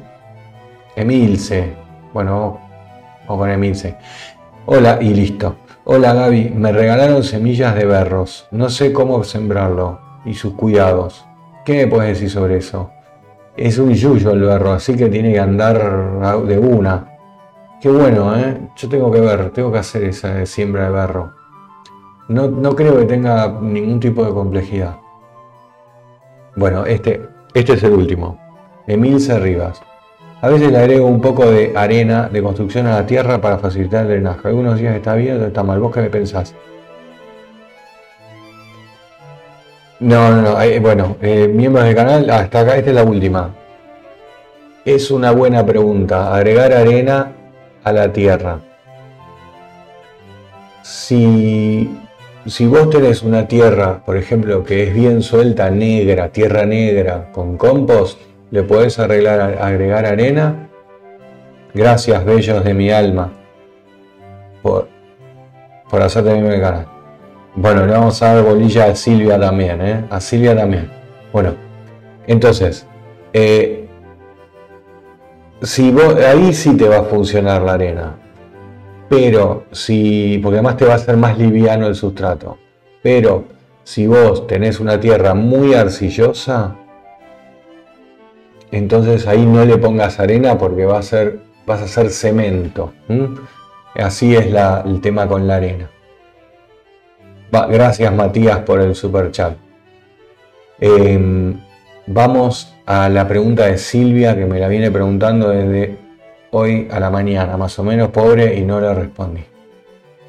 Emilce. 0.95 1.73
Bueno, 2.13 2.59
vamos 3.27 3.41
con 3.41 3.49
Emilce. 3.49 3.97
Hola 4.65 4.99
y 5.01 5.13
listo. 5.13 5.62
Hola 5.85 6.13
Gaby, 6.13 6.53
me 6.55 6.71
regalaron 6.71 7.23
semillas 7.23 7.75
de 7.75 7.83
berros. 7.83 8.47
No 8.51 8.69
sé 8.69 8.93
cómo 8.93 9.21
sembrarlo 9.25 9.99
y 10.23 10.33
sus 10.33 10.53
cuidados. 10.53 11.25
¿Qué 11.65 11.73
me 11.73 11.87
puedes 11.87 12.13
decir 12.13 12.29
sobre 12.29 12.55
eso? 12.55 12.89
Es 13.57 13.77
un 13.77 13.93
yuyo 13.93 14.31
el 14.31 14.43
berro, 14.43 14.71
así 14.71 14.95
que 14.95 15.09
tiene 15.09 15.33
que 15.33 15.41
andar 15.41 16.45
de 16.45 16.57
una. 16.57 17.17
Qué 17.81 17.89
bueno, 17.89 18.33
¿eh? 18.33 18.61
Yo 18.77 18.87
tengo 18.87 19.11
que 19.11 19.19
ver, 19.19 19.49
tengo 19.49 19.73
que 19.73 19.79
hacer 19.79 20.05
esa 20.05 20.45
siembra 20.45 20.85
de 20.85 20.91
berro. 20.91 21.33
No, 22.29 22.73
creo 22.77 22.97
que 22.99 23.03
tenga 23.03 23.49
ningún 23.61 23.99
tipo 23.99 24.23
de 24.23 24.31
complejidad. 24.31 24.95
Bueno, 26.55 26.85
este, 26.85 27.27
este 27.53 27.73
es 27.73 27.83
el 27.83 27.91
último. 27.91 28.39
Emilce 28.87 29.37
Rivas. 29.37 29.81
A 30.43 30.49
veces 30.49 30.73
le 30.73 30.77
agrego 30.77 31.07
un 31.07 31.21
poco 31.21 31.49
de 31.49 31.71
arena 31.73 32.27
de 32.27 32.43
construcción 32.43 32.85
a 32.87 32.95
la 32.95 33.05
tierra 33.05 33.39
para 33.39 33.57
facilitar 33.59 34.01
el 34.01 34.09
drenaje. 34.09 34.49
Algunos 34.49 34.77
días 34.77 34.93
está 34.93 35.15
bien, 35.15 35.35
otros 35.35 35.47
está 35.47 35.63
mal. 35.63 35.79
¿Vos 35.79 35.93
qué 35.93 36.01
me 36.01 36.09
pensás? 36.09 36.53
No, 40.01 40.31
no, 40.31 40.41
no. 40.41 40.61
Eh, 40.61 40.81
bueno, 40.81 41.15
eh, 41.21 41.47
miembros 41.47 41.85
del 41.85 41.95
canal, 41.95 42.29
hasta 42.29 42.59
acá, 42.59 42.75
esta 42.75 42.89
es 42.89 42.95
la 42.97 43.05
última. 43.05 43.55
Es 44.83 45.11
una 45.11 45.31
buena 45.31 45.65
pregunta. 45.65 46.35
Agregar 46.35 46.73
arena 46.73 47.31
a 47.81 47.93
la 47.93 48.11
tierra. 48.11 48.59
Si 50.81 51.89
si 52.45 52.67
vos 52.67 52.89
tenés 52.89 53.23
una 53.23 53.47
tierra, 53.47 54.03
por 54.05 54.17
ejemplo, 54.17 54.65
que 54.65 54.83
es 54.83 54.93
bien 54.93 55.21
suelta, 55.21 55.69
negra, 55.69 56.27
tierra 56.27 56.65
negra, 56.65 57.31
con 57.31 57.55
compost, 57.55 58.19
le 58.53 58.61
podés 58.61 58.99
arreglar, 58.99 59.57
agregar 59.59 60.05
arena. 60.05 60.69
Gracias, 61.73 62.23
bellos 62.23 62.63
de 62.63 62.75
mi 62.75 62.91
alma, 62.91 63.33
por, 64.61 64.87
por 65.89 66.03
hacerte 66.03 66.35
mi 66.35 66.61
canal. 66.61 66.85
Bueno, 67.55 67.87
le 67.87 67.93
vamos 67.93 68.21
a 68.21 68.35
dar 68.35 68.43
bolilla 68.43 68.85
a 68.85 68.95
Silvia 68.95 69.39
también, 69.39 69.81
¿eh? 69.81 70.05
A 70.07 70.19
Silvia 70.19 70.55
también. 70.55 70.87
Bueno, 71.31 71.55
entonces, 72.27 72.85
eh, 73.33 73.87
si 75.63 75.89
vos, 75.89 76.15
ahí 76.17 76.53
sí 76.53 76.77
te 76.77 76.87
va 76.87 76.99
a 76.99 77.03
funcionar 77.05 77.63
la 77.63 77.73
arena. 77.73 78.15
Pero 79.09 79.63
si, 79.71 80.39
porque 80.43 80.57
además 80.57 80.77
te 80.77 80.85
va 80.85 80.93
a 80.93 80.99
ser 80.99 81.17
más 81.17 81.39
liviano 81.39 81.87
el 81.87 81.95
sustrato. 81.95 82.59
Pero 83.01 83.45
si 83.83 84.05
vos 84.05 84.45
tenés 84.45 84.79
una 84.79 84.99
tierra 84.99 85.33
muy 85.33 85.73
arcillosa, 85.73 86.75
entonces 88.73 89.27
ahí 89.27 89.45
no 89.45 89.63
le 89.65 89.77
pongas 89.77 90.19
arena 90.19 90.57
porque 90.57 90.85
va 90.85 90.97
a 90.97 91.03
ser, 91.03 91.39
vas 91.67 91.81
a 91.81 91.83
hacer 91.83 92.09
cemento. 92.09 92.91
Así 93.93 94.35
es 94.35 94.47
el 94.47 94.99
tema 94.99 95.27
con 95.27 95.47
la 95.47 95.57
arena. 95.57 95.91
gracias 97.51 98.11
Matías 98.11 98.59
por 98.59 98.81
el 98.81 98.95
super 98.95 99.29
chat. 99.29 99.53
Em, 100.79 101.61
vamos 102.07 102.75
a 102.87 103.09
la 103.09 103.27
pregunta 103.27 103.67
de 103.67 103.77
Silvia 103.77 104.35
que 104.35 104.47
me 104.47 104.59
la 104.59 104.67
viene 104.67 104.89
preguntando 104.89 105.49
desde 105.49 105.99
hoy 106.49 106.87
a 106.91 106.99
la 106.99 107.11
mañana, 107.11 107.55
más 107.57 107.77
o 107.77 107.83
menos 107.83 108.09
pobre, 108.09 108.55
y 108.55 108.65
no 108.65 108.81
le 108.81 108.91
respondí. 108.91 109.43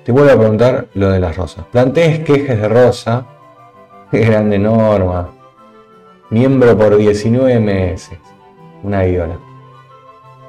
Te 0.04 0.12
vuelvo 0.12 0.32
a 0.32 0.36
preguntar 0.36 0.86
lo 0.92 1.10
de 1.10 1.18
las 1.18 1.34
rosas. 1.34 1.64
Planteé 1.72 2.16
esquejes 2.16 2.60
de 2.60 2.68
rosa, 2.68 3.26
grande 4.12 4.58
norma, 4.58 5.30
miembro 6.28 6.76
por 6.76 6.96
19 6.96 7.58
meses, 7.60 8.18
una 8.84 9.04
ídola. 9.06 9.38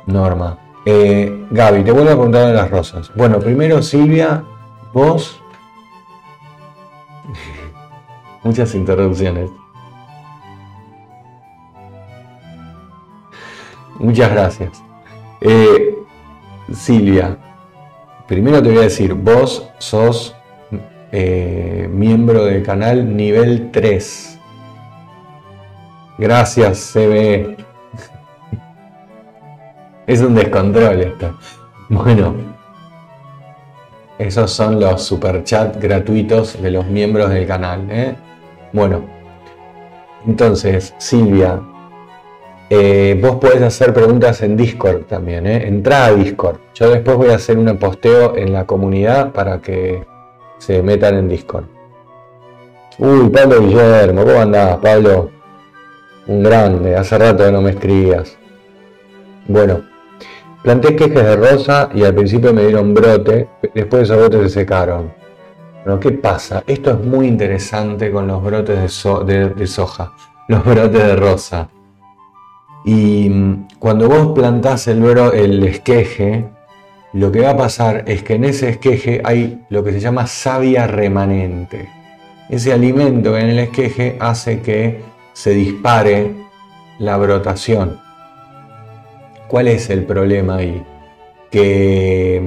Norma. 0.05 0.59
Eh, 0.85 1.47
Gaby, 1.49 1.83
te 1.83 1.91
vuelvo 1.91 2.11
a 2.11 2.13
preguntar 2.13 2.45
de 2.47 2.53
las 2.53 2.69
rosas. 2.69 3.11
Bueno, 3.15 3.39
primero 3.39 3.81
Silvia, 3.81 4.43
vos. 4.93 5.41
Muchas 8.43 8.75
interrupciones. 8.75 9.49
Muchas 13.97 14.31
gracias. 14.31 14.83
Eh, 15.41 15.97
Silvia, 16.71 17.37
primero 18.27 18.61
te 18.61 18.69
voy 18.69 18.79
a 18.79 18.81
decir, 18.81 19.13
vos 19.13 19.69
sos 19.77 20.35
eh, 21.11 21.89
miembro 21.91 22.43
del 22.45 22.61
canal 22.61 23.15
nivel 23.15 23.71
3. 23.71 24.39
Gracias, 26.17 26.91
CBE. 26.93 27.64
Es 30.07 30.21
un 30.21 30.35
descontrol 30.35 31.01
esto. 31.01 31.37
Bueno, 31.89 32.35
esos 34.17 34.51
son 34.51 34.79
los 34.79 35.03
superchats 35.03 35.79
gratuitos 35.79 36.61
de 36.61 36.71
los 36.71 36.85
miembros 36.85 37.29
del 37.29 37.45
canal. 37.45 37.87
¿eh? 37.89 38.15
Bueno, 38.71 39.03
entonces, 40.25 40.93
Silvia, 40.97 41.61
eh, 42.69 43.19
vos 43.21 43.35
podés 43.35 43.61
hacer 43.61 43.93
preguntas 43.93 44.41
en 44.41 44.57
Discord 44.57 45.03
también, 45.03 45.45
¿eh? 45.45 45.67
Entrá 45.67 46.05
a 46.05 46.13
Discord. 46.13 46.57
Yo 46.73 46.89
después 46.89 47.17
voy 47.17 47.29
a 47.29 47.35
hacer 47.35 47.57
un 47.57 47.77
posteo 47.77 48.35
en 48.35 48.53
la 48.53 48.65
comunidad 48.65 49.33
para 49.33 49.61
que 49.61 50.03
se 50.57 50.81
metan 50.81 51.15
en 51.15 51.29
Discord. 51.29 51.65
Uy, 52.97 53.29
Pablo 53.29 53.61
Guillermo, 53.61 54.23
¿cómo 54.23 54.39
andás, 54.39 54.77
Pablo? 54.77 55.29
Un 56.27 56.41
grande, 56.41 56.95
hace 56.95 57.17
rato 57.17 57.45
que 57.45 57.51
no 57.51 57.61
me 57.61 57.71
escribías. 57.71 58.35
Bueno, 59.47 59.81
planté 60.65 60.95
quejes 60.95 61.23
de 61.23 61.35
rosa 61.35 61.89
y 61.93 62.03
al 62.03 62.15
principio 62.15 62.51
me 62.51 62.63
dieron 62.63 62.91
brote, 62.91 63.47
después 63.75 64.01
esos 64.01 64.17
brotes 64.17 64.51
se 64.51 64.61
secaron. 64.61 65.13
Bueno, 65.83 65.99
¿qué 65.99 66.11
pasa? 66.11 66.63
Esto 66.65 66.89
es 66.89 67.05
muy 67.05 67.27
interesante 67.27 68.11
con 68.11 68.25
los 68.25 68.43
brotes 68.43 68.79
de 68.79 69.67
soja, 69.67 70.13
los 70.47 70.65
brotes 70.65 71.03
de 71.03 71.15
rosa. 71.15 71.69
Y 72.83 73.29
mm, 73.29 73.67
cuando 73.77 74.09
vos 74.09 74.33
plantás 74.33 74.87
el, 74.87 75.03
el 75.05 75.63
esqueje, 75.63 76.45
lo 77.13 77.31
que 77.31 77.41
va 77.41 77.51
a 77.51 77.57
pasar 77.57 78.03
es 78.07 78.23
que 78.23 78.33
en 78.33 78.45
ese 78.45 78.69
esqueje 78.69 79.21
hay 79.23 79.63
lo 79.69 79.83
que 79.83 79.91
se 79.91 79.99
llama 79.99 80.25
savia 80.25 80.87
remanente. 80.87 81.87
Ese 82.49 82.73
alimento 82.73 83.37
en 83.37 83.49
el 83.49 83.59
esqueje 83.59 84.17
hace 84.19 84.61
que 84.61 85.03
se 85.33 85.51
dispare 85.51 86.33
la 86.97 87.17
brotación. 87.17 88.04
¿Cuál 89.47 89.67
es 89.67 89.89
el 89.89 90.05
problema 90.05 90.57
ahí? 90.57 90.83
Que, 91.51 92.41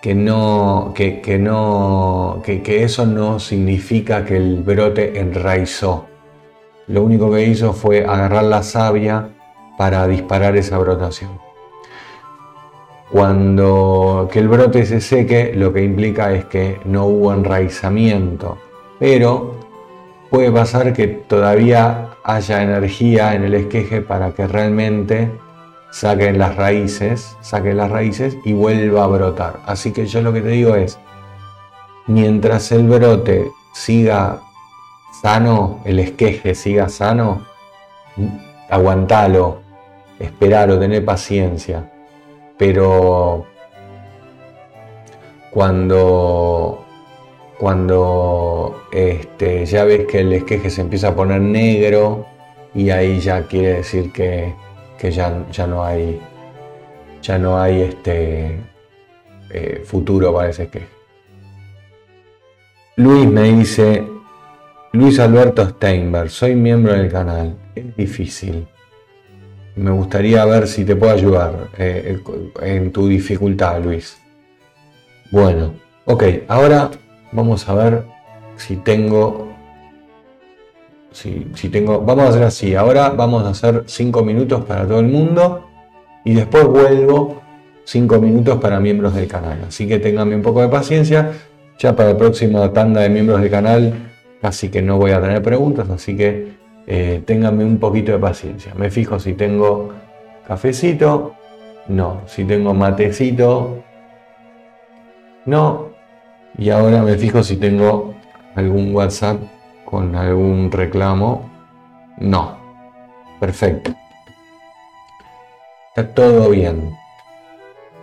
que, 0.00 0.14
no, 0.14 0.92
que, 0.94 1.38
no, 1.38 2.42
que 2.44 2.84
eso 2.84 3.06
no 3.06 3.38
significa 3.38 4.24
que 4.24 4.36
el 4.36 4.62
brote 4.62 5.18
enraizó 5.18 6.06
lo 6.88 7.04
único 7.04 7.30
que 7.30 7.44
hizo 7.44 7.72
fue 7.72 8.04
agarrar 8.04 8.44
la 8.44 8.62
savia 8.62 9.28
para 9.78 10.06
disparar 10.06 10.56
esa 10.56 10.78
brotación. 10.78 11.30
Cuando 13.10 14.28
que 14.32 14.38
el 14.40 14.48
brote 14.48 14.84
se 14.84 15.00
seque, 15.00 15.52
lo 15.54 15.72
que 15.72 15.82
implica 15.82 16.32
es 16.32 16.46
que 16.46 16.80
no 16.84 17.06
hubo 17.06 17.32
enraizamiento, 17.32 18.58
pero 18.98 19.54
puede 20.30 20.50
pasar 20.50 20.92
que 20.92 21.06
todavía 21.08 22.08
haya 22.24 22.62
energía 22.62 23.34
en 23.34 23.44
el 23.44 23.54
esqueje 23.54 24.00
para 24.00 24.32
que 24.32 24.46
realmente 24.46 25.30
saquen 25.92 26.38
las 26.38 26.56
raíces, 26.56 27.36
saquen 27.42 27.76
las 27.76 27.90
raíces 27.90 28.36
y 28.44 28.54
vuelva 28.54 29.04
a 29.04 29.06
brotar. 29.06 29.60
Así 29.66 29.92
que 29.92 30.06
yo 30.06 30.22
lo 30.22 30.32
que 30.32 30.40
te 30.40 30.48
digo 30.48 30.74
es, 30.74 30.98
mientras 32.06 32.72
el 32.72 32.88
brote 32.88 33.52
siga 33.74 34.40
sano, 35.20 35.80
el 35.84 36.00
esqueje 36.00 36.54
siga 36.54 36.88
sano, 36.88 37.42
aguantalo, 38.70 39.60
esperalo, 40.18 40.78
tener 40.78 41.04
paciencia. 41.04 41.90
Pero 42.56 43.44
cuando, 45.50 46.84
cuando 47.58 48.82
este, 48.92 49.66
ya 49.66 49.84
ves 49.84 50.06
que 50.06 50.20
el 50.20 50.32
esqueje 50.32 50.70
se 50.70 50.80
empieza 50.80 51.08
a 51.08 51.14
poner 51.14 51.42
negro 51.42 52.24
y 52.74 52.88
ahí 52.88 53.20
ya 53.20 53.46
quiere 53.46 53.74
decir 53.74 54.10
que, 54.12 54.54
ya, 55.00 55.44
ya, 55.50 55.66
no 55.66 55.84
hay, 55.84 56.20
ya 57.22 57.38
no 57.38 57.60
hay 57.60 57.82
este, 57.82 58.60
eh, 59.50 59.82
futuro 59.84 60.32
para 60.32 60.50
ese 60.50 60.64
esqueje. 60.64 60.86
Luis 62.96 63.26
me 63.26 63.52
dice, 63.52 64.06
Luis 64.92 65.18
Alberto 65.18 65.66
Steinberg, 65.66 66.28
soy 66.28 66.54
miembro 66.54 66.92
del 66.92 67.10
canal. 67.10 67.56
Es 67.74 67.96
difícil. 67.96 68.66
Me 69.74 69.90
gustaría 69.90 70.44
ver 70.44 70.68
si 70.68 70.84
te 70.84 70.94
puedo 70.94 71.12
ayudar 71.12 71.70
eh, 71.78 72.20
en 72.60 72.92
tu 72.92 73.08
dificultad, 73.08 73.82
Luis. 73.82 74.18
Bueno, 75.30 75.72
ok, 76.04 76.24
ahora 76.46 76.90
vamos 77.32 77.66
a 77.66 77.74
ver 77.74 78.04
si 78.56 78.76
tengo. 78.76 79.51
Si, 81.12 81.68
tengo. 81.68 82.00
Vamos 82.00 82.26
a 82.26 82.28
hacer 82.30 82.42
así. 82.42 82.74
Ahora 82.74 83.10
vamos 83.10 83.44
a 83.44 83.50
hacer 83.50 83.84
5 83.86 84.24
minutos 84.24 84.64
para 84.64 84.86
todo 84.86 85.00
el 85.00 85.08
mundo 85.08 85.68
y 86.24 86.34
después 86.34 86.66
vuelvo 86.66 87.42
5 87.84 88.18
minutos 88.18 88.58
para 88.60 88.80
miembros 88.80 89.14
del 89.14 89.26
canal. 89.26 89.58
Así 89.68 89.86
que 89.86 89.98
ténganme 89.98 90.34
un 90.36 90.42
poco 90.42 90.60
de 90.62 90.68
paciencia. 90.68 91.32
Ya 91.78 91.96
para 91.96 92.10
la 92.10 92.18
próxima 92.18 92.72
tanda 92.72 93.00
de 93.00 93.08
miembros 93.08 93.40
del 93.40 93.50
canal 93.50 93.92
Así 94.42 94.70
que 94.70 94.82
no 94.82 94.98
voy 94.98 95.12
a 95.12 95.20
tener 95.20 95.40
preguntas, 95.40 95.88
así 95.88 96.16
que 96.16 96.48
eh, 96.88 97.22
un 97.28 97.78
poquito 97.78 98.10
de 98.10 98.18
paciencia. 98.18 98.74
Me 98.74 98.90
fijo 98.90 99.20
si 99.20 99.34
tengo 99.34 99.90
cafecito, 100.46 101.34
no. 101.86 102.22
Si 102.26 102.44
tengo 102.44 102.74
matecito, 102.74 103.84
no. 105.46 105.90
Y 106.58 106.70
ahora 106.70 107.02
me 107.02 107.16
fijo 107.16 107.44
si 107.44 107.56
tengo 107.56 108.14
algún 108.56 108.94
WhatsApp 108.94 109.40
con 109.92 110.16
algún 110.16 110.72
reclamo, 110.72 111.50
no. 112.16 112.56
Perfecto. 113.38 113.92
Está 115.88 116.14
todo 116.14 116.48
bien. 116.48 116.96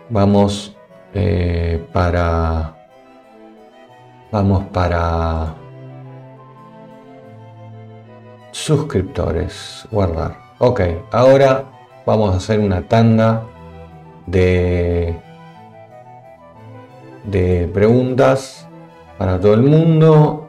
Vamos 0.08 0.78
eh, 1.16 1.84
para... 1.92 2.76
Vamos 4.32 4.66
para 4.66 5.56
suscriptores, 8.52 9.88
guardar. 9.90 10.38
Ok, 10.60 10.82
ahora 11.12 11.66
vamos 12.06 12.36
a 12.36 12.38
hacer 12.38 12.60
una 12.60 12.84
tanda 12.84 13.48
de, 14.28 15.20
de 17.24 17.68
preguntas 17.74 18.68
para 19.18 19.40
todo 19.42 19.56
el 19.56 19.64
mundo. 19.64 20.49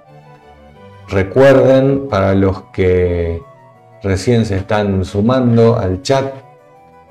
Recuerden, 1.11 2.07
para 2.09 2.35
los 2.35 2.63
que 2.73 3.43
recién 4.01 4.47
se 4.47 4.57
están 4.57 5.05
sumando 5.05 5.77
al 5.77 6.03
chat, 6.03 6.33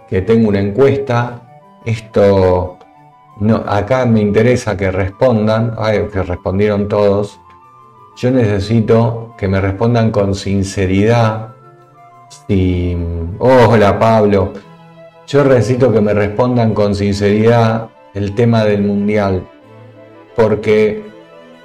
que 0.08 0.22
tengo 0.22 0.48
una 0.48 0.62
encuesta. 0.62 1.42
Esto, 1.86 2.78
no, 3.42 3.58
acá 3.68 4.06
me 4.06 4.22
interesa 4.22 4.78
que 4.78 4.90
respondan, 4.90 5.76
que 6.14 6.24
respondieron 6.24 6.88
todos. 6.88 7.42
Yo 8.16 8.32
necesito 8.32 9.36
que 9.38 9.50
me 9.50 9.60
respondan 9.60 10.12
con 10.12 10.34
sinceridad. 10.34 11.50
hola 13.40 14.00
Pablo. 14.00 14.54
Yo 15.28 15.44
necesito 15.44 15.92
que 15.92 16.00
me 16.00 16.14
respondan 16.14 16.74
con 16.74 16.96
sinceridad 16.96 17.90
el 18.14 18.34
tema 18.34 18.64
del 18.64 18.82
mundial, 18.82 19.46
porque 20.36 21.04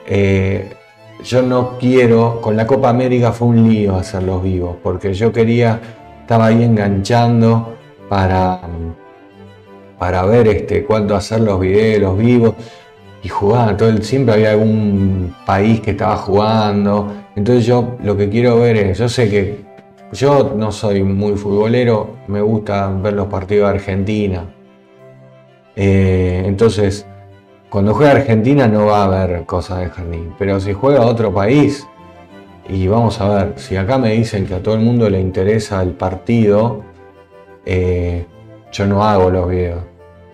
eh, 0.06 0.73
yo 1.24 1.42
no 1.42 1.78
quiero, 1.78 2.40
con 2.40 2.56
la 2.56 2.66
Copa 2.66 2.90
América 2.90 3.32
fue 3.32 3.48
un 3.48 3.68
lío 3.68 3.96
hacerlos 3.96 4.42
vivos, 4.42 4.76
porque 4.82 5.14
yo 5.14 5.32
quería, 5.32 5.80
estaba 6.20 6.46
ahí 6.46 6.62
enganchando 6.62 7.74
para, 8.08 8.60
para 9.98 10.24
ver 10.26 10.48
este, 10.48 10.84
cuándo 10.84 11.16
hacer 11.16 11.40
los 11.40 11.58
videos 11.58 12.16
vivos 12.18 12.54
y 13.22 13.28
jugaba 13.28 13.74
todo 13.74 13.88
el, 13.88 14.02
siempre 14.04 14.34
había 14.34 14.50
algún 14.50 15.34
país 15.46 15.80
que 15.80 15.92
estaba 15.92 16.16
jugando. 16.16 17.10
Entonces 17.34 17.64
yo 17.64 17.96
lo 18.02 18.16
que 18.16 18.28
quiero 18.28 18.60
ver 18.60 18.76
es, 18.76 18.98
yo 18.98 19.08
sé 19.08 19.30
que 19.30 19.64
yo 20.12 20.52
no 20.54 20.70
soy 20.70 21.02
muy 21.02 21.36
futbolero, 21.36 22.16
me 22.28 22.42
gusta 22.42 22.88
ver 22.88 23.14
los 23.14 23.28
partidos 23.28 23.70
de 23.70 23.74
Argentina. 23.76 24.44
Eh, 25.74 26.42
entonces, 26.44 27.06
cuando 27.70 27.94
juega 27.94 28.12
Argentina 28.12 28.68
no 28.68 28.86
va 28.86 29.02
a 29.02 29.04
haber 29.04 29.44
cosas 29.44 29.80
de 29.80 29.90
jardín, 29.90 30.34
pero 30.38 30.60
si 30.60 30.72
juega 30.72 31.02
otro 31.02 31.32
país, 31.32 31.86
y 32.68 32.86
vamos 32.86 33.20
a 33.20 33.28
ver, 33.28 33.52
si 33.56 33.76
acá 33.76 33.98
me 33.98 34.12
dicen 34.12 34.46
que 34.46 34.54
a 34.54 34.62
todo 34.62 34.74
el 34.74 34.80
mundo 34.80 35.10
le 35.10 35.20
interesa 35.20 35.82
el 35.82 35.90
partido, 35.90 36.82
eh, 37.66 38.26
yo 38.72 38.86
no 38.86 39.04
hago 39.04 39.30
los 39.30 39.48
videos. 39.48 39.82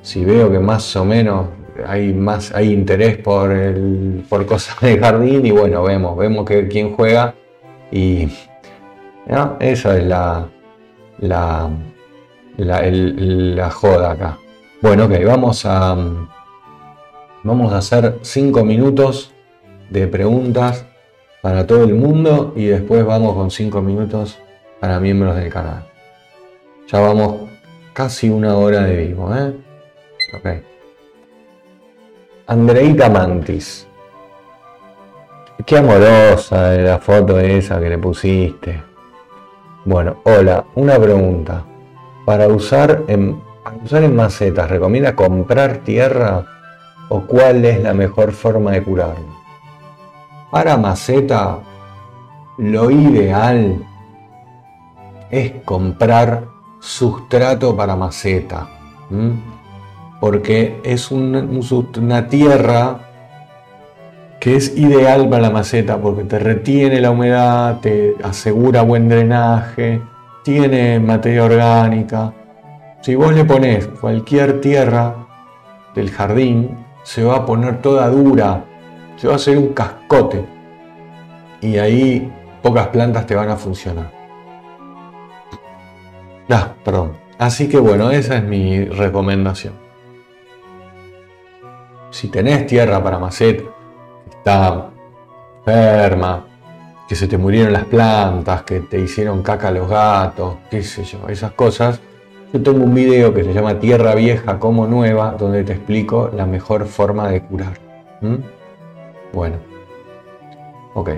Si 0.02 0.24
veo 0.24 0.50
que 0.50 0.58
más 0.58 0.94
o 0.96 1.04
menos 1.04 1.46
hay 1.86 2.12
más 2.12 2.54
hay 2.54 2.72
interés 2.72 3.18
por 3.18 3.52
el, 3.52 4.24
por 4.28 4.46
cosas 4.46 4.78
de 4.80 4.98
jardín 4.98 5.44
y 5.46 5.50
bueno 5.50 5.82
vemos 5.82 6.16
vemos 6.16 6.44
que 6.44 6.68
quién 6.68 6.94
juega 6.94 7.34
y 7.90 8.28
esa 9.60 9.96
es 9.96 10.04
la 10.04 10.48
la, 11.18 11.70
la, 12.56 13.70
joda 13.70 14.12
acá 14.12 14.38
bueno 14.80 15.04
ok 15.04 15.12
vamos 15.24 15.64
a 15.66 15.96
vamos 17.43 17.72
a 17.72 17.78
hacer 17.78 18.18
cinco 18.22 18.64
minutos 18.64 19.32
de 19.88 20.07
preguntas 20.07 20.86
para 21.43 21.66
todo 21.66 21.84
el 21.84 21.95
mundo 21.95 22.53
y 22.57 22.66
después 22.66 23.05
vamos 23.05 23.34
con 23.34 23.51
cinco 23.51 23.80
minutos 23.82 24.38
para 24.80 25.01
miembros 25.01 25.36
del 25.36 25.53
canal 25.53 25.84
ya 26.86 27.01
vamos 27.01 27.49
casi 27.93 28.28
una 28.28 28.57
hora 28.57 28.82
de 28.82 28.97
vivo 28.97 29.34
¿eh? 29.34 29.55
ok 30.36 30.70
Andreita 32.51 33.09
Mantis. 33.09 33.86
Qué 35.64 35.78
amorosa 35.78 36.72
la 36.72 36.99
foto 36.99 37.38
esa 37.38 37.78
que 37.78 37.88
le 37.88 37.97
pusiste. 37.97 38.82
Bueno, 39.84 40.20
hola, 40.24 40.64
una 40.74 40.99
pregunta. 40.99 41.64
Para 42.26 42.49
usar 42.49 43.05
en, 43.07 43.41
usar 43.84 44.03
en 44.03 44.16
macetas, 44.16 44.68
¿recomienda 44.68 45.14
comprar 45.14 45.84
tierra 45.84 46.45
o 47.11 47.20
cuál 47.26 47.64
es 47.66 47.82
la 47.82 47.92
mejor 47.92 48.32
forma 48.32 48.70
de 48.70 48.82
curarlo? 48.82 49.40
Para 50.50 50.78
maceta, 50.78 51.58
lo 52.56 52.90
ideal 52.90 53.84
es 55.30 55.52
comprar 55.64 56.46
sustrato 56.80 57.76
para 57.76 57.94
maceta 57.94 58.66
porque 60.20 60.78
es 60.84 61.11
una, 61.11 62.28
tierra 62.28 63.00
que 64.38 64.54
es 64.56 64.76
ideal 64.76 65.28
para 65.28 65.42
la 65.42 65.50
maceta 65.50 65.98
porque 65.98 66.24
te 66.24 66.38
retiene 66.38 67.00
la 67.00 67.11
humedad, 67.11 67.80
te 67.80 68.14
asegura 68.22 68.82
buen 68.82 69.08
drenaje, 69.08 70.00
tiene 70.44 71.00
materia 71.00 71.44
orgánica. 71.44 72.32
Si 73.00 73.14
vos 73.14 73.34
le 73.34 73.44
pones 73.44 73.86
cualquier 73.86 74.61
tierra 74.61 75.14
del 75.94 76.11
jardín, 76.11 76.76
se 77.03 77.24
va 77.24 77.36
a 77.36 77.46
poner 77.46 77.80
toda 77.82 78.09
dura, 78.09 78.64
se 79.16 79.26
va 79.26 79.34
a 79.34 79.36
hacer 79.36 79.59
un 79.59 79.72
cascote 79.72 80.44
y 81.61 81.78
ahí 81.78 82.32
pocas 82.62 82.88
plantas 82.88 83.26
te 83.26 83.34
van 83.34 83.51
a 83.51 83.57
funcionar. 83.57 84.11
Ah, 86.48 86.74
perdón. 86.84 87.16
Así 87.38 87.68
que 87.68 87.78
bueno, 87.78 88.11
esa 88.11 88.36
es 88.36 88.44
mi 88.44 88.84
recomendación 88.84 89.90
si 92.11 92.28
tenés 92.28 92.66
tierra 92.66 93.03
para 93.03 93.18
maceta, 93.18 93.64
está 94.28 94.90
enferma, 95.64 96.46
que 97.09 97.14
se 97.14 97.26
te 97.26 97.38
murieron 97.38 97.72
las 97.72 97.84
plantas, 97.84 98.62
que 98.62 98.80
te 98.80 98.98
hicieron 98.98 99.42
caca 99.42 99.70
los 99.70 99.88
gatos, 99.88 100.57
qué 100.70 100.82
sé 100.82 101.05
yo, 101.05 101.28
esas 101.28 101.53
cosas, 101.53 102.01
yo 102.53 102.62
tengo 102.62 102.84
un 102.84 102.94
video 102.94 103.32
que 103.32 103.44
se 103.44 103.53
llama 103.53 103.78
Tierra 103.78 104.14
Vieja 104.14 104.59
como 104.59 104.86
Nueva, 104.86 105.36
donde 105.38 105.62
te 105.62 105.72
explico 105.74 106.30
la 106.34 106.46
mejor 106.46 106.86
forma 106.86 107.28
de 107.28 107.42
curar. 107.42 107.78
Bueno, 109.32 109.57
ok, 110.94 111.11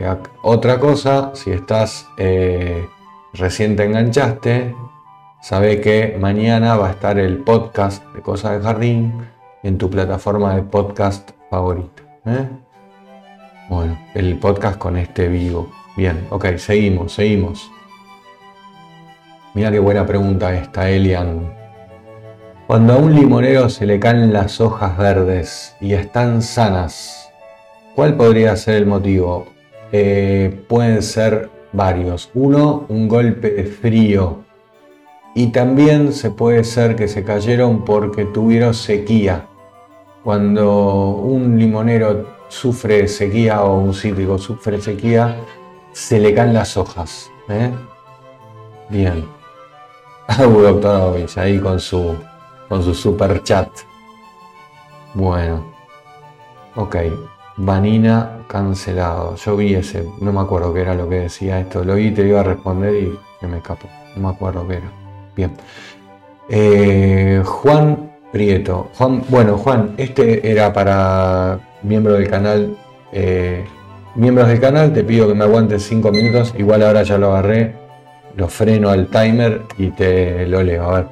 otra 0.42 0.78
cosa, 0.78 1.30
si 1.34 1.50
estás 1.50 2.06
eh, 2.18 2.86
recién 3.32 3.76
te 3.76 3.84
enganchaste, 3.84 4.74
sabe 5.40 5.80
que 5.80 6.18
mañana 6.20 6.76
va 6.76 6.88
a 6.88 6.90
estar 6.90 7.18
el 7.18 7.38
podcast 7.38 8.04
de 8.14 8.20
Cosas 8.20 8.58
de 8.58 8.60
Jardín 8.60 9.14
en 9.62 9.78
tu 9.78 9.88
plataforma 9.88 10.54
de 10.54 10.62
podcast 10.62 11.30
favorita. 11.48 12.02
¿eh? 12.26 12.46
Bueno, 13.70 13.98
el 14.14 14.38
podcast 14.38 14.76
con 14.76 14.98
este 14.98 15.28
vivo. 15.28 15.70
Bien, 15.96 16.26
ok, 16.30 16.56
seguimos, 16.56 17.14
seguimos. 17.14 17.71
Mira 19.54 19.70
qué 19.70 19.78
buena 19.80 20.06
pregunta 20.06 20.54
esta, 20.54 20.88
Elian. 20.88 21.52
Cuando 22.66 22.94
a 22.94 22.96
un 22.96 23.14
limonero 23.14 23.68
se 23.68 23.84
le 23.84 24.00
caen 24.00 24.32
las 24.32 24.62
hojas 24.62 24.96
verdes 24.96 25.76
y 25.78 25.92
están 25.92 26.40
sanas, 26.40 27.30
¿cuál 27.94 28.16
podría 28.16 28.56
ser 28.56 28.76
el 28.76 28.86
motivo? 28.86 29.46
Eh, 29.92 30.64
pueden 30.68 31.02
ser 31.02 31.50
varios. 31.70 32.30
Uno, 32.32 32.86
un 32.88 33.08
golpe 33.08 33.50
de 33.50 33.64
frío. 33.64 34.38
Y 35.34 35.48
también 35.48 36.14
se 36.14 36.30
puede 36.30 36.64
ser 36.64 36.96
que 36.96 37.06
se 37.06 37.22
cayeron 37.22 37.84
porque 37.84 38.24
tuvieron 38.24 38.72
sequía. 38.72 39.48
Cuando 40.24 41.10
un 41.10 41.58
limonero 41.58 42.26
sufre 42.48 43.06
sequía 43.06 43.64
o 43.64 43.78
un 43.80 43.92
cítrico 43.92 44.38
sufre 44.38 44.80
sequía, 44.80 45.36
se 45.92 46.18
le 46.18 46.32
caen 46.32 46.54
las 46.54 46.78
hojas. 46.78 47.30
¿eh? 47.50 47.70
Bien. 48.88 49.41
doctor 50.38 51.26
ahí 51.36 51.58
con 51.58 51.80
su, 51.80 52.14
con 52.68 52.82
su 52.82 52.94
super 52.94 53.42
chat. 53.42 53.68
Bueno. 55.14 55.72
Ok. 56.76 56.96
Vanina 57.56 58.38
cancelado. 58.48 59.36
Yo 59.36 59.56
vi 59.56 59.74
ese, 59.74 60.06
no 60.20 60.32
me 60.32 60.40
acuerdo 60.40 60.72
qué 60.72 60.80
era 60.80 60.94
lo 60.94 61.08
que 61.08 61.20
decía 61.20 61.60
esto. 61.60 61.84
Lo 61.84 61.94
vi, 61.96 62.10
te 62.10 62.26
iba 62.26 62.40
a 62.40 62.44
responder 62.44 62.94
y 62.94 63.18
se 63.40 63.46
me 63.46 63.58
escapó. 63.58 63.88
No 64.16 64.28
me 64.28 64.34
acuerdo 64.34 64.66
qué 64.66 64.74
era. 64.76 64.90
Bien. 65.36 65.52
Eh, 66.48 67.42
Juan 67.44 68.12
Prieto. 68.32 68.90
Juan, 68.96 69.22
bueno, 69.28 69.58
Juan, 69.58 69.94
este 69.98 70.50
era 70.50 70.72
para 70.72 71.60
miembros 71.82 72.18
del 72.18 72.28
canal. 72.30 72.76
Eh, 73.12 73.64
miembros 74.14 74.48
del 74.48 74.60
canal, 74.60 74.92
te 74.92 75.04
pido 75.04 75.28
que 75.28 75.34
me 75.34 75.44
aguantes 75.44 75.82
5 75.82 76.10
minutos. 76.10 76.54
Igual 76.56 76.82
ahora 76.82 77.02
ya 77.02 77.18
lo 77.18 77.32
agarré, 77.32 77.74
lo 78.36 78.48
freno 78.48 78.90
al 78.90 79.08
timer 79.08 79.62
y 79.78 79.90
te 79.90 80.46
lo 80.46 80.62
leo. 80.62 80.84
A 80.84 80.94
ver, 80.94 81.06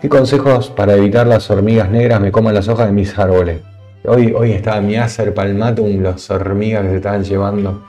¿qué 0.00 0.08
consejos 0.08 0.70
para 0.70 0.94
evitar 0.94 1.26
las 1.26 1.50
hormigas 1.50 1.90
negras 1.90 2.20
me 2.20 2.32
coman 2.32 2.54
las 2.54 2.68
hojas 2.68 2.86
de 2.86 2.92
mis 2.92 3.18
árboles? 3.18 3.60
Hoy, 4.04 4.32
hoy 4.36 4.52
estaba 4.52 4.80
mi 4.80 4.96
Acer 4.96 5.34
palmatum, 5.34 6.02
las 6.02 6.30
hormigas 6.30 6.84
que 6.84 6.90
se 6.90 6.96
estaban 6.96 7.24
llevando. 7.24 7.84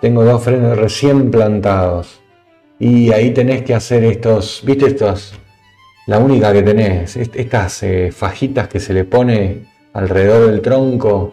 Tengo 0.00 0.24
dos 0.24 0.42
frenos 0.42 0.78
recién 0.78 1.30
plantados. 1.30 2.20
Y 2.78 3.12
ahí 3.12 3.32
tenés 3.32 3.62
que 3.62 3.74
hacer 3.74 4.04
estos, 4.04 4.62
¿viste 4.64 4.86
estos? 4.86 5.34
la 6.10 6.18
única 6.18 6.52
que 6.52 6.64
tenés, 6.64 7.16
estas 7.16 7.84
eh, 7.84 8.10
fajitas 8.10 8.66
que 8.66 8.80
se 8.80 8.92
le 8.92 9.04
pone 9.04 9.66
alrededor 9.92 10.50
del 10.50 10.60
tronco, 10.60 11.32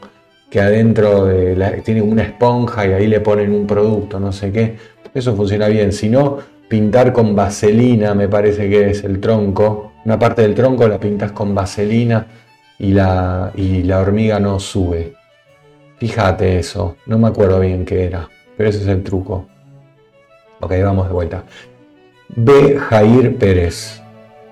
que 0.52 0.62
adentro 0.62 1.26
de 1.26 1.56
la, 1.56 1.74
una 2.04 2.22
esponja 2.22 2.86
y 2.86 2.94
ahí 2.94 3.08
le 3.08 3.20
ponen 3.20 3.54
un 3.54 3.66
producto, 3.66 4.20
no 4.20 4.32
sé 4.32 4.52
qué, 4.52 4.76
eso 5.16 5.36
funciona 5.36 5.68
bien. 5.68 5.92
Si 5.92 6.10
no, 6.10 6.38
pintar 6.68 7.14
con 7.14 7.36
vaselina 7.36 8.14
me 8.14 8.28
parece 8.28 8.70
que 8.70 8.90
es 8.90 9.04
el 9.04 9.20
tronco, 9.20 9.94
una 10.06 10.20
parte 10.20 10.42
del 10.42 10.56
tronco 10.56 10.88
la 10.88 11.00
pintas 11.00 11.32
con 11.32 11.56
vaselina 11.56 12.28
y 12.80 12.92
la, 12.92 13.52
y 13.56 13.84
la 13.84 14.00
hormiga 14.00 14.40
no 14.40 14.60
sube. 14.60 15.14
Fíjate 15.98 16.60
eso, 16.60 16.98
no 17.08 17.18
me 17.18 17.28
acuerdo 17.28 17.60
bien 17.60 17.86
qué 17.86 18.06
era, 18.06 18.30
pero 18.56 18.70
ese 18.70 18.82
es 18.82 18.88
el 18.88 19.04
truco. 19.04 19.48
Ok, 20.60 20.74
vamos 20.84 21.08
de 21.08 21.14
vuelta. 21.14 21.44
B. 22.36 22.78
Jair 22.78 23.38
Pérez. 23.38 24.02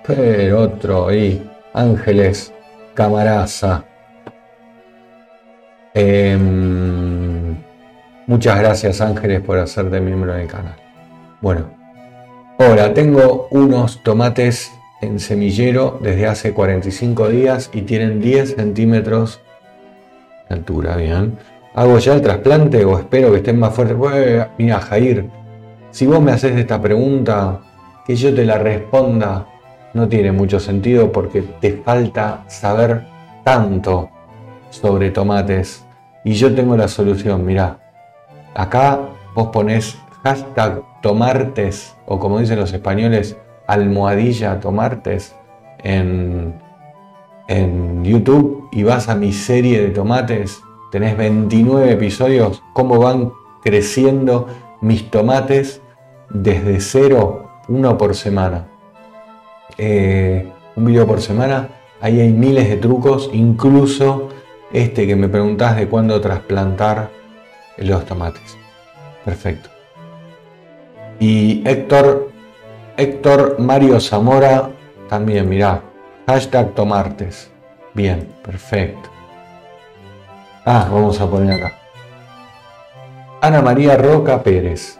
Pero 0.05 0.61
otro 0.61 1.07
ahí, 1.07 1.49
Ángeles 1.73 2.53
Camaraza. 2.93 3.83
Em, 5.93 7.55
muchas 8.27 8.59
gracias 8.59 9.01
Ángeles 9.01 9.41
por 9.41 9.57
hacerte 9.57 9.99
miembro 9.99 10.33
del 10.33 10.47
canal. 10.47 10.75
Bueno, 11.41 11.74
ahora 12.57 12.93
tengo 12.93 13.47
unos 13.51 14.01
tomates 14.03 14.71
en 15.01 15.19
semillero 15.19 15.99
desde 16.01 16.27
hace 16.27 16.53
45 16.53 17.29
días 17.29 17.69
y 17.73 17.81
tienen 17.81 18.21
10 18.21 18.55
centímetros 18.55 19.41
de 20.49 20.55
altura, 20.55 20.95
bien. 20.95 21.37
¿Hago 21.73 21.97
ya 21.99 22.13
el 22.13 22.21
trasplante 22.21 22.85
o 22.85 22.97
espero 22.97 23.31
que 23.31 23.37
estén 23.37 23.59
más 23.59 23.73
fuertes? 23.73 23.97
mira, 24.57 24.79
Jair, 24.79 25.29
si 25.91 26.05
vos 26.05 26.21
me 26.21 26.31
haces 26.31 26.55
esta 26.55 26.81
pregunta, 26.81 27.61
que 28.05 28.15
yo 28.15 28.33
te 28.33 28.45
la 28.45 28.57
responda, 28.57 29.47
no 29.93 30.07
tiene 30.07 30.31
mucho 30.31 30.59
sentido 30.59 31.11
porque 31.11 31.41
te 31.41 31.73
falta 31.77 32.43
saber 32.47 33.05
tanto 33.43 34.09
sobre 34.69 35.11
tomates. 35.11 35.85
Y 36.23 36.33
yo 36.33 36.53
tengo 36.53 36.75
la 36.77 36.87
solución, 36.87 37.45
mira, 37.45 37.79
acá 38.53 38.99
vos 39.33 39.47
ponés 39.47 39.97
hashtag 40.23 40.81
tomartes 41.01 41.94
o 42.05 42.19
como 42.19 42.39
dicen 42.39 42.59
los 42.59 42.73
españoles, 42.73 43.37
almohadilla 43.67 44.59
tomartes 44.59 45.35
en, 45.83 46.55
en 47.47 48.03
YouTube 48.03 48.69
y 48.71 48.83
vas 48.83 49.09
a 49.09 49.15
mi 49.15 49.31
serie 49.33 49.81
de 49.81 49.89
tomates, 49.89 50.61
tenés 50.91 51.17
29 51.17 51.91
episodios, 51.91 52.61
cómo 52.73 52.99
van 52.99 53.31
creciendo 53.63 54.47
mis 54.81 55.09
tomates 55.09 55.81
desde 56.29 56.79
cero, 56.79 57.49
uno 57.67 57.97
por 57.97 58.15
semana. 58.15 58.67
Eh, 59.77 60.51
un 60.75 60.85
video 60.85 61.07
por 61.07 61.21
semana, 61.21 61.69
ahí 62.01 62.19
hay 62.19 62.31
miles 62.31 62.69
de 62.69 62.77
trucos, 62.77 63.29
incluso 63.33 64.29
este 64.71 65.07
que 65.07 65.15
me 65.15 65.29
preguntás 65.29 65.75
de 65.77 65.87
cuándo 65.87 66.19
trasplantar 66.21 67.09
los 67.77 68.05
tomates. 68.05 68.57
Perfecto. 69.23 69.74
Y 71.19 71.67
Héctor 71.67 72.35
Héctor 72.97 73.59
Mario 73.59 73.99
Zamora, 73.99 74.69
también, 75.09 75.49
mirá, 75.49 75.81
hashtag 76.27 76.73
tomartes. 76.75 77.51
Bien, 77.93 78.25
perfecto. 78.41 79.09
Ah, 80.65 80.87
vamos 80.89 81.19
a 81.19 81.29
poner 81.29 81.55
acá. 81.55 81.73
Ana 83.41 83.61
María 83.61 83.97
Roca 83.97 84.41
Pérez, 84.41 84.97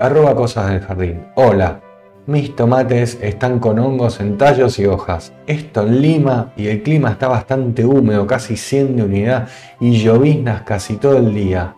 arroba 0.00 0.34
cosas 0.34 0.70
del 0.70 0.80
jardín. 0.80 1.26
Hola, 1.34 1.80
mis 2.24 2.56
tomates 2.56 3.18
están 3.20 3.58
con 3.58 3.78
hongos 3.78 4.18
en 4.20 4.38
tallos 4.38 4.78
y 4.78 4.86
hojas. 4.86 5.34
Esto 5.46 5.82
en 5.82 6.00
Lima 6.00 6.54
y 6.56 6.68
el 6.68 6.82
clima 6.82 7.10
está 7.10 7.28
bastante 7.28 7.84
húmedo, 7.84 8.26
casi 8.26 8.56
100 8.56 8.96
de 8.96 9.02
unidad 9.02 9.48
y 9.80 9.98
lloviznas 9.98 10.62
casi 10.62 10.96
todo 10.96 11.18
el 11.18 11.34
día. 11.34 11.74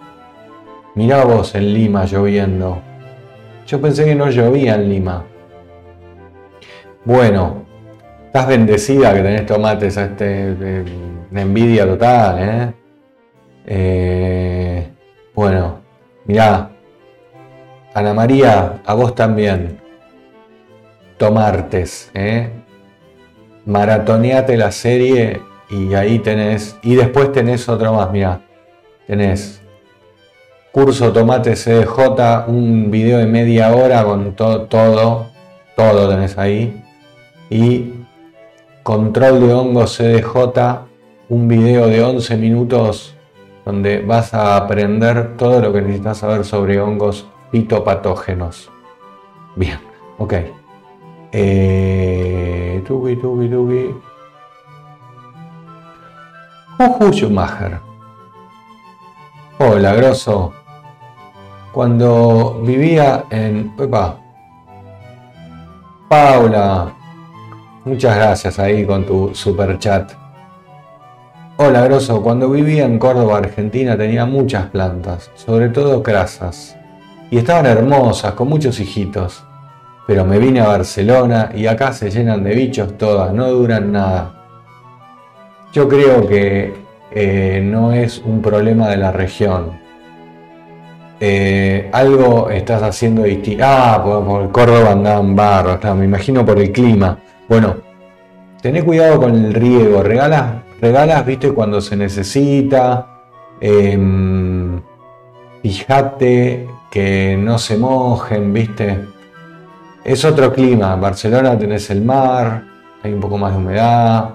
Mirá 0.94 1.24
vos 1.24 1.56
en 1.56 1.74
Lima 1.74 2.04
lloviendo. 2.04 2.93
Yo 3.66 3.80
pensé 3.80 4.04
que 4.04 4.14
no 4.14 4.28
llovía 4.28 4.74
en 4.74 4.88
Lima. 4.88 5.24
Bueno, 7.04 7.64
estás 8.26 8.46
bendecida 8.46 9.14
que 9.14 9.22
tenés 9.22 9.46
tomates 9.46 9.96
a 9.96 10.04
este, 10.04 10.84
envidia 11.34 11.86
total, 11.86 12.38
¿eh? 12.40 12.74
¿eh? 13.66 14.88
Bueno, 15.34 15.80
mirá, 16.26 16.70
Ana 17.94 18.12
María, 18.12 18.82
a 18.84 18.94
vos 18.94 19.14
también. 19.14 19.80
Tomartes, 21.16 22.10
¿eh? 22.12 22.50
Maratoneate 23.64 24.56
la 24.56 24.72
serie 24.72 25.40
y 25.70 25.94
ahí 25.94 26.18
tenés. 26.18 26.76
Y 26.82 26.96
después 26.96 27.32
tenés 27.32 27.68
otro 27.68 27.94
más, 27.94 28.10
mirá. 28.10 28.40
Tenés 29.06 29.63
curso 30.74 31.12
Tomate 31.12 31.54
CDJ, 31.54 32.48
un 32.48 32.90
video 32.90 33.18
de 33.18 33.26
media 33.26 33.72
hora 33.72 34.02
con 34.02 34.34
todo, 34.34 34.66
todo 35.76 36.08
tenés 36.08 36.36
ahí. 36.36 36.82
Y 37.48 37.92
control 38.82 39.38
de 39.38 39.54
hongo 39.54 39.84
CDJ, 39.84 40.34
un 41.28 41.46
video 41.46 41.86
de 41.86 42.02
11 42.02 42.36
minutos 42.38 43.14
donde 43.64 44.00
vas 44.00 44.34
a 44.34 44.56
aprender 44.56 45.36
todo 45.36 45.60
lo 45.60 45.72
que 45.72 45.80
necesitas 45.80 46.18
saber 46.18 46.44
sobre 46.44 46.80
hongos 46.80 47.24
fitopatógenos. 47.52 48.68
Bien, 49.54 49.78
ok. 50.18 50.34
Eh, 51.30 52.82
tubi, 52.84 53.14
tubi. 53.14 53.94
Juju 56.78 57.12
Schumacher. 57.12 57.78
Hola, 59.60 59.94
grosso. 59.94 60.63
Cuando 61.74 62.60
vivía 62.64 63.24
en. 63.30 63.72
Paula. 66.08 66.94
Muchas 67.84 68.16
gracias 68.16 68.60
ahí 68.60 68.86
con 68.86 69.04
tu 69.04 69.34
super 69.34 69.76
chat. 69.80 70.12
Hola, 71.56 71.82
grosso. 71.82 72.22
Cuando 72.22 72.48
vivía 72.48 72.84
en 72.84 73.00
Córdoba, 73.00 73.38
Argentina, 73.38 73.96
tenía 73.96 74.24
muchas 74.24 74.66
plantas, 74.66 75.32
sobre 75.34 75.68
todo 75.68 76.00
crasas. 76.00 76.76
Y 77.28 77.38
estaban 77.38 77.66
hermosas, 77.66 78.34
con 78.34 78.48
muchos 78.48 78.78
hijitos. 78.78 79.42
Pero 80.06 80.24
me 80.24 80.38
vine 80.38 80.60
a 80.60 80.68
Barcelona 80.68 81.50
y 81.56 81.66
acá 81.66 81.92
se 81.92 82.08
llenan 82.08 82.44
de 82.44 82.54
bichos 82.54 82.96
todas, 82.96 83.32
no 83.32 83.48
duran 83.50 83.90
nada. 83.90 84.44
Yo 85.72 85.88
creo 85.88 86.28
que 86.28 86.72
eh, 87.10 87.60
no 87.64 87.92
es 87.92 88.22
un 88.24 88.40
problema 88.42 88.88
de 88.88 88.96
la 88.96 89.10
región, 89.10 89.83
eh, 91.20 91.88
algo 91.92 92.50
estás 92.50 92.82
haciendo 92.82 93.22
distinto. 93.22 93.64
Ah, 93.66 94.00
por, 94.02 94.50
Córdoba 94.50 94.92
andaban 94.92 95.36
barros, 95.36 95.78
me 95.96 96.04
imagino 96.04 96.44
por 96.44 96.58
el 96.58 96.72
clima. 96.72 97.18
Bueno, 97.48 97.76
tené 98.60 98.82
cuidado 98.82 99.20
con 99.20 99.34
el 99.34 99.54
riego, 99.54 100.02
regalas, 100.02 100.62
regalas, 100.80 101.24
viste, 101.24 101.52
cuando 101.52 101.80
se 101.80 101.96
necesita. 101.96 103.06
Em, 103.60 104.80
fíjate 105.62 106.68
que 106.90 107.36
no 107.38 107.58
se 107.58 107.76
mojen, 107.78 108.52
viste. 108.52 108.98
Es 110.04 110.24
otro 110.24 110.52
clima. 110.52 110.94
En 110.94 111.00
Barcelona 111.00 111.58
tenés 111.58 111.88
el 111.90 112.02
mar, 112.02 112.64
hay 113.02 113.12
un 113.12 113.20
poco 113.20 113.38
más 113.38 113.52
de 113.52 113.58
humedad, 113.58 114.30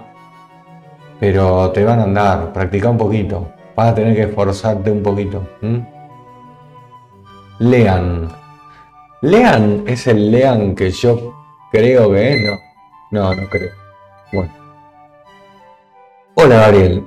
pero 1.19 1.69
te 1.71 1.83
van 1.83 1.99
a 1.99 2.03
andar. 2.03 2.53
Practica 2.53 2.89
un 2.89 2.97
poquito. 2.97 3.49
Vas 3.75 3.91
a 3.91 3.95
tener 3.95 4.15
que 4.15 4.23
esforzarte 4.23 4.91
un 4.91 5.03
poquito. 5.03 5.43
Lean. 7.59 8.29
Lean 9.21 9.83
es 9.85 10.07
el 10.07 10.31
Lean 10.31 10.75
que 10.75 10.91
yo 10.91 11.33
creo 11.73 12.09
que 12.11 12.31
es, 12.31 12.45
¿no? 12.45 12.57
No, 13.11 13.35
no 13.35 13.49
creo. 13.49 13.71
Bueno. 14.31 14.53
Hola 16.35 16.55
Gabriel. 16.55 17.03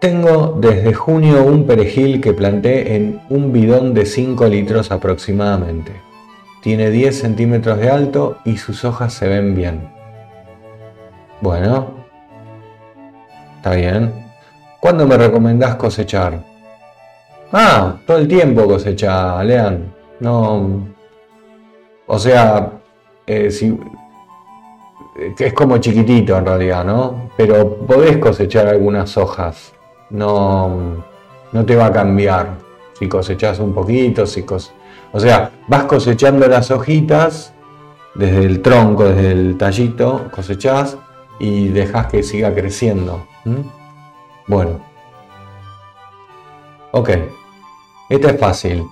Tengo 0.00 0.58
desde 0.60 0.92
junio 0.94 1.44
un 1.44 1.64
perejil 1.64 2.20
que 2.20 2.32
planté 2.32 2.96
en 2.96 3.20
un 3.30 3.52
bidón 3.52 3.94
de 3.94 4.04
5 4.04 4.48
litros 4.48 4.90
aproximadamente. 4.90 5.92
Tiene 6.60 6.90
10 6.90 7.20
centímetros 7.20 7.78
de 7.78 7.88
alto 7.88 8.38
y 8.44 8.56
sus 8.56 8.84
hojas 8.84 9.12
se 9.12 9.28
ven 9.28 9.54
bien. 9.54 9.88
Bueno. 11.40 12.04
Está 13.58 13.76
bien. 13.76 14.12
¿Cuándo 14.80 15.06
me 15.06 15.16
recomendás 15.16 15.76
cosechar? 15.76 16.51
Ah, 17.52 17.96
todo 18.06 18.16
el 18.16 18.26
tiempo 18.28 18.66
cosecha, 18.66 19.42
Lean. 19.44 19.92
No. 20.20 20.86
O 22.06 22.18
sea, 22.18 22.72
eh, 23.26 23.50
si, 23.50 23.78
es 25.38 25.52
como 25.52 25.78
chiquitito 25.78 26.36
en 26.38 26.46
realidad, 26.46 26.84
¿no? 26.84 27.30
Pero 27.36 27.76
podés 27.78 28.16
cosechar 28.18 28.68
algunas 28.68 29.16
hojas. 29.18 29.72
No, 30.08 31.04
no 31.52 31.64
te 31.64 31.76
va 31.76 31.86
a 31.86 31.92
cambiar 31.92 32.56
si 32.98 33.08
cosechas 33.08 33.58
un 33.58 33.74
poquito, 33.74 34.26
si 34.26 34.44
o 35.12 35.20
sea, 35.20 35.50
vas 35.68 35.84
cosechando 35.84 36.46
las 36.48 36.70
hojitas 36.70 37.52
desde 38.14 38.44
el 38.44 38.62
tronco, 38.62 39.04
desde 39.04 39.32
el 39.32 39.58
tallito, 39.58 40.28
cosechás 40.34 40.96
y 41.38 41.68
dejas 41.68 42.06
que 42.06 42.22
siga 42.22 42.54
creciendo. 42.54 43.26
Bueno. 44.46 44.80
Ok. 46.92 47.10
Esta 48.12 48.28
es 48.28 48.38
fácil. 48.38 48.84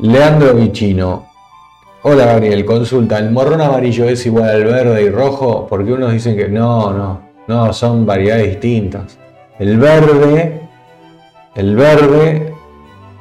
Leandro 0.00 0.52
Vichino. 0.52 1.24
Hola 2.02 2.26
Gabriel, 2.26 2.66
consulta, 2.66 3.18
¿el 3.18 3.30
morrón 3.30 3.62
amarillo 3.62 4.06
es 4.06 4.26
igual 4.26 4.50
al 4.50 4.64
verde 4.64 5.04
y 5.04 5.08
rojo? 5.08 5.66
Porque 5.66 5.94
unos 5.94 6.12
dicen 6.12 6.36
que 6.36 6.50
no, 6.50 6.92
no, 6.92 7.22
no, 7.46 7.72
son 7.72 8.04
variedades 8.04 8.50
distintas. 8.50 9.18
El 9.58 9.78
verde, 9.78 10.68
el 11.54 11.76
verde 11.76 12.52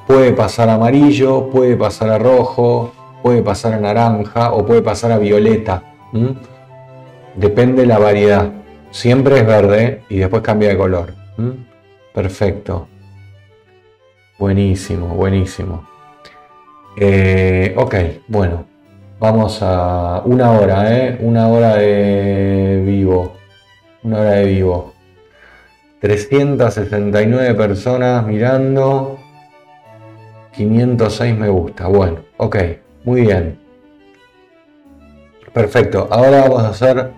puede 0.06 0.34
pasar 0.34 0.68
a 0.68 0.74
amarillo, 0.74 1.50
puede 1.50 1.78
pasar 1.78 2.10
a 2.10 2.18
rojo, 2.18 2.92
puede 3.24 3.42
pasar 3.42 3.72
a 3.72 3.80
naranja 3.80 4.52
o 4.52 4.66
puede 4.66 4.82
pasar 4.82 5.14
a 5.14 5.18
violeta. 5.18 5.82
Depende 7.38 7.84
de 7.84 7.88
la 7.88 8.00
variedad. 8.00 8.52
Siempre 8.92 9.38
es 9.38 9.48
verde 9.48 10.04
y 10.10 10.18
después 10.18 10.42
cambia 10.42 10.68
de 10.68 10.78
color. 10.78 11.14
Perfecto. 12.14 12.90
Buenísimo, 14.38 15.08
buenísimo. 15.08 15.88
Eh, 16.96 17.74
ok, 17.76 17.96
bueno. 18.28 18.66
Vamos 19.20 19.64
a 19.64 20.22
una 20.26 20.52
hora, 20.52 20.96
¿eh? 20.96 21.18
Una 21.22 21.48
hora 21.48 21.76
de 21.78 22.84
vivo. 22.86 23.34
Una 24.04 24.20
hora 24.20 24.32
de 24.32 24.46
vivo. 24.46 24.94
369 26.02 27.56
personas 27.56 28.28
mirando. 28.28 29.18
506 30.52 31.36
me 31.36 31.50
gusta. 31.50 31.88
Bueno, 31.88 32.20
ok. 32.38 32.58
Muy 33.06 33.22
bien. 33.22 33.60
Perfecto. 35.52 36.08
Ahora 36.12 36.42
vamos 36.44 36.62
a 36.62 36.70
hacer 36.70 37.12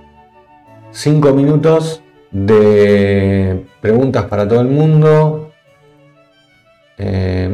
5 0.91 1.33
minutos 1.33 2.01
de 2.31 3.65
preguntas 3.81 4.23
para 4.25 4.47
todo 4.47 4.61
el 4.61 4.69
mundo. 4.69 5.48
Eh, 7.01 7.49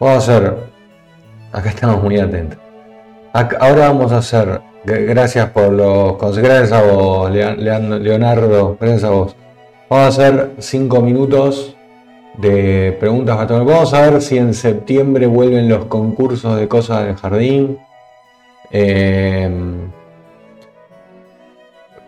vamos 0.00 0.14
a 0.14 0.16
hacer. 0.16 0.56
Acá 1.52 1.68
estamos 1.68 2.02
muy 2.02 2.18
atentos. 2.18 2.58
ahora 3.32 3.88
vamos 3.88 4.12
a 4.12 4.18
hacer. 4.18 4.60
Gracias 4.84 5.50
por 5.50 5.72
los 5.72 6.16
consejos. 6.16 6.72
A 6.72 6.82
vos, 6.82 7.30
Leonardo. 7.30 8.78
Gracias 8.80 9.04
a 9.04 9.10
vos. 9.10 9.36
Vamos 9.90 10.04
a 10.04 10.08
hacer 10.08 10.50
5 10.58 11.02
minutos 11.02 11.76
de 12.38 12.96
preguntas 12.98 13.36
para 13.36 13.58
Vamos 13.58 13.92
a 13.92 14.10
ver 14.10 14.22
si 14.22 14.38
en 14.38 14.54
septiembre 14.54 15.26
vuelven 15.26 15.68
los 15.68 15.84
concursos 15.84 16.58
de 16.58 16.66
cosas 16.66 17.04
del 17.04 17.16
jardín. 17.16 17.78
Eh, 18.70 19.50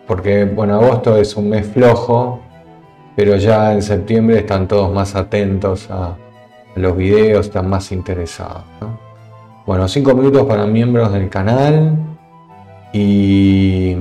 porque, 0.09 0.43
bueno, 0.43 0.73
agosto 0.73 1.17
es 1.17 1.37
un 1.37 1.49
mes 1.49 1.67
flojo, 1.67 2.39
pero 3.15 3.35
ya 3.35 3.73
en 3.73 3.83
septiembre 3.83 4.39
están 4.39 4.67
todos 4.67 4.91
más 4.91 5.13
atentos 5.15 5.87
a, 5.91 6.17
los 6.75 6.97
videos, 6.97 7.45
están 7.45 7.69
más 7.69 7.91
interesados. 7.91 8.63
Bueno, 9.67 9.87
5 9.87 10.15
minutos 10.15 10.47
para 10.47 10.65
miembros 10.65 11.13
del 11.13 11.29
canal 11.29 11.95
y 12.91 13.95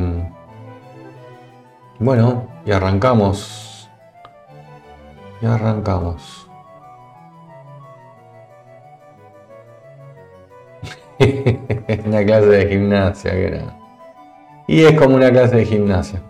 bueno, 1.98 2.46
y 2.64 2.72
arrancamos. 2.72 3.90
Y 5.42 5.46
arrancamos. 5.46 6.48
una 12.06 12.24
clase 12.24 12.46
de 12.46 12.66
gimnasia 12.70 13.32
que 13.32 13.46
era. 13.46 13.77
Y 14.68 14.84
es 14.84 14.92
como 14.92 15.16
una 15.16 15.30
clase 15.30 15.56
de 15.56 15.64
gimnasia. 15.64 16.22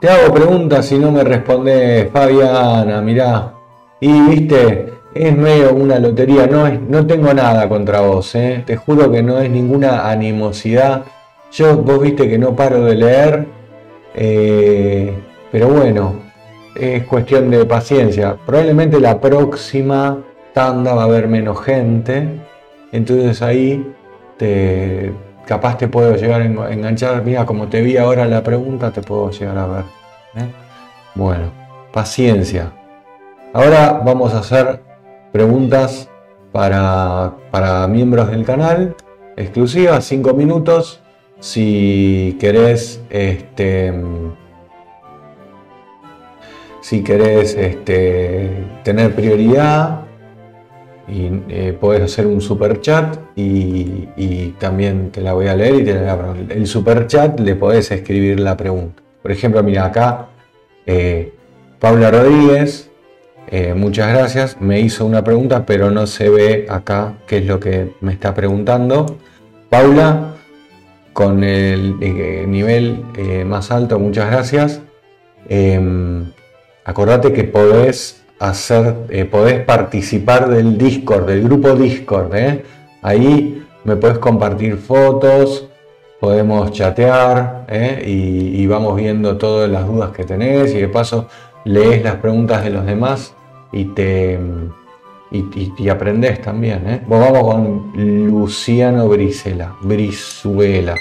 Te 0.00 0.08
hago 0.08 0.34
preguntas 0.34 0.90
y 0.92 0.98
no 0.98 1.12
me 1.12 1.22
respondes, 1.22 2.10
Fabiana, 2.10 3.00
mirá. 3.00 3.54
Y 4.00 4.20
viste, 4.22 4.94
es 5.14 5.36
medio 5.36 5.72
una 5.74 5.98
lotería, 5.98 6.46
no, 6.46 6.66
es, 6.66 6.80
no 6.80 7.06
tengo 7.06 7.32
nada 7.32 7.68
contra 7.68 8.00
vos, 8.00 8.34
¿eh? 8.34 8.64
te 8.66 8.76
juro 8.76 9.10
que 9.12 9.22
no 9.22 9.38
es 9.38 9.50
ninguna 9.50 10.10
animosidad. 10.10 11.04
Yo, 11.52 11.76
vos 11.76 12.00
viste 12.00 12.28
que 12.28 12.38
no 12.38 12.56
paro 12.56 12.84
de 12.84 12.94
leer, 12.96 13.46
eh, 14.14 15.14
pero 15.52 15.68
bueno, 15.68 16.14
es 16.74 17.04
cuestión 17.04 17.50
de 17.50 17.64
paciencia. 17.66 18.36
Probablemente 18.46 18.98
la 18.98 19.20
próxima 19.20 20.18
tanda 20.54 20.94
va 20.94 21.02
a 21.02 21.04
haber 21.04 21.28
menos 21.28 21.60
gente, 21.62 22.26
entonces 22.90 23.42
ahí 23.42 23.92
te, 24.38 25.12
capaz 25.50 25.76
te 25.78 25.88
puedo 25.88 26.14
llegar 26.14 26.42
a 26.42 26.44
enganchar. 26.44 27.24
Mira, 27.24 27.44
como 27.44 27.66
te 27.66 27.82
vi 27.82 27.96
ahora 27.96 28.24
la 28.24 28.40
pregunta, 28.44 28.92
te 28.92 29.02
puedo 29.02 29.32
llegar 29.32 29.58
a 29.58 29.66
ver. 29.66 29.84
¿eh? 30.36 30.46
Bueno, 31.16 31.50
paciencia. 31.92 32.72
Ahora 33.52 34.00
vamos 34.06 34.32
a 34.32 34.38
hacer 34.38 34.80
preguntas 35.32 36.08
para, 36.52 37.34
para 37.50 37.88
miembros 37.88 38.30
del 38.30 38.44
canal, 38.44 38.94
exclusivas, 39.36 40.04
5 40.04 40.34
minutos. 40.34 41.02
Si 41.40 42.36
querés 42.38 43.02
este, 43.10 43.92
si 46.80 47.02
querés 47.02 47.56
este, 47.56 48.68
tener 48.84 49.16
prioridad, 49.16 50.02
y 51.08 51.42
eh, 51.48 51.76
podés 51.80 52.02
hacer 52.02 52.28
un 52.28 52.40
super 52.40 52.80
chat 52.80 53.18
y, 53.36 54.54
también 54.58 55.10
te 55.10 55.20
la 55.20 55.32
voy 55.32 55.46
a 55.46 55.54
leer 55.54 55.76
y 55.76 55.84
te 55.84 55.94
la 55.94 56.34
El 56.48 56.66
super 56.66 57.06
chat 57.06 57.40
le 57.40 57.54
podés 57.54 57.90
escribir 57.90 58.40
la 58.40 58.56
pregunta. 58.56 59.02
Por 59.22 59.32
ejemplo, 59.32 59.62
mira 59.62 59.86
acá, 59.86 60.28
eh, 60.86 61.32
Paula 61.78 62.10
Rodríguez, 62.10 62.90
eh, 63.48 63.74
muchas 63.74 64.12
gracias, 64.12 64.60
me 64.60 64.80
hizo 64.80 65.06
una 65.06 65.24
pregunta, 65.24 65.64
pero 65.64 65.90
no 65.90 66.06
se 66.06 66.28
ve 66.28 66.66
acá 66.68 67.14
qué 67.26 67.38
es 67.38 67.46
lo 67.46 67.58
que 67.58 67.92
me 68.00 68.12
está 68.12 68.34
preguntando. 68.34 69.18
Paula, 69.70 70.34
con 71.12 71.42
el 71.42 71.98
nivel 72.50 73.04
más 73.46 73.70
alto, 73.70 73.98
muchas 73.98 74.30
gracias. 74.30 74.80
Em, 75.48 76.32
acordate 76.84 77.32
que 77.32 77.44
podés 77.44 78.20
hacer, 78.40 78.94
eh, 79.10 79.26
podés 79.26 79.62
participar 79.64 80.48
del 80.48 80.78
Discord, 80.78 81.26
del 81.26 81.42
grupo 81.42 81.74
Discord. 81.74 82.34
¿eh? 82.34 82.62
Ahí 83.02 83.66
me 83.84 83.96
podés 83.96 84.18
compartir 84.18 84.76
fotos, 84.76 85.68
podemos 86.20 86.70
chatear 86.72 87.64
¿eh? 87.68 88.02
y, 88.06 88.66
vamos 88.66 88.94
viendo 88.96 89.36
todas 89.38 89.68
las 89.70 89.86
dudas 89.86 90.10
que 90.10 90.24
tenés 90.24 90.74
y 90.74 90.78
de 90.78 90.88
paso 90.88 91.26
lees 91.64 92.04
las 92.04 92.16
preguntas 92.16 92.62
de 92.62 92.70
los 92.70 92.84
demás 92.84 93.34
y 93.72 93.86
te 93.86 94.38
y, 95.32 95.88
aprendés 95.88 96.42
también. 96.42 97.02
vamos 97.08 97.42
con 97.42 97.92
Luciano 97.94 99.08
Brisela, 99.08 99.74
Brizuela. 99.80 100.94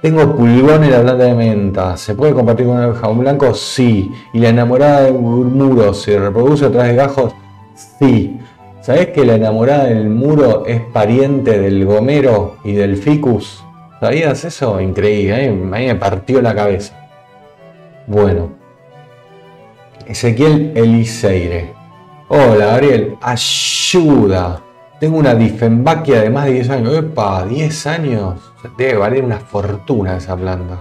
Tengo 0.00 0.36
pulgón 0.36 0.84
en 0.84 0.92
la 0.92 1.02
planta 1.02 1.24
de 1.24 1.34
menta. 1.34 1.96
¿Se 1.96 2.14
puede 2.14 2.32
compartir 2.32 2.66
con 2.66 2.80
el 2.80 2.94
jabón 2.94 3.18
blanco? 3.18 3.52
Sí. 3.52 4.12
¿Y 4.32 4.38
la 4.38 4.50
enamorada 4.50 5.02
del 5.02 5.14
muro 5.14 5.92
se 5.92 6.18
reproduce 6.18 6.66
a 6.66 6.70
través 6.70 6.92
de 6.92 6.96
gajos? 6.96 7.34
Sí. 7.98 8.38
¿Sabés 8.88 9.08
que 9.08 9.26
la 9.26 9.34
enamorada 9.34 9.84
del 9.84 10.08
muro 10.08 10.64
es 10.64 10.80
pariente 10.80 11.58
del 11.58 11.84
gomero 11.84 12.56
y 12.64 12.72
del 12.72 12.96
ficus? 12.96 13.62
¿Sabías 14.00 14.42
eso? 14.46 14.80
Increíble, 14.80 15.46
a 15.46 15.52
mí 15.52 15.86
me 15.88 15.94
partió 15.94 16.40
la 16.40 16.54
cabeza. 16.54 16.98
Bueno. 18.06 18.48
Ezequiel 20.06 20.72
Eliseire. 20.74 21.74
Hola, 22.28 22.64
Gabriel. 22.64 23.18
Ayuda. 23.20 24.62
Tengo 24.98 25.18
una 25.18 25.34
difembaquia 25.34 26.22
de 26.22 26.30
más 26.30 26.46
de 26.46 26.52
10 26.52 26.70
años. 26.70 26.96
¡Epa! 26.96 27.44
¿10 27.46 27.86
años? 27.90 28.52
Debe 28.78 28.96
valer 28.96 29.22
una 29.22 29.38
fortuna 29.38 30.16
esa 30.16 30.34
planta. 30.34 30.78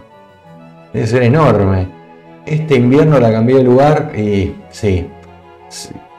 Debe 0.93 1.07
ser 1.07 1.23
enorme. 1.23 1.89
Este 2.45 2.75
invierno 2.75 3.19
la 3.19 3.33
cambié 3.33 3.57
de 3.57 3.63
lugar 3.65 4.13
y 4.17 4.55
sí, 4.69 5.05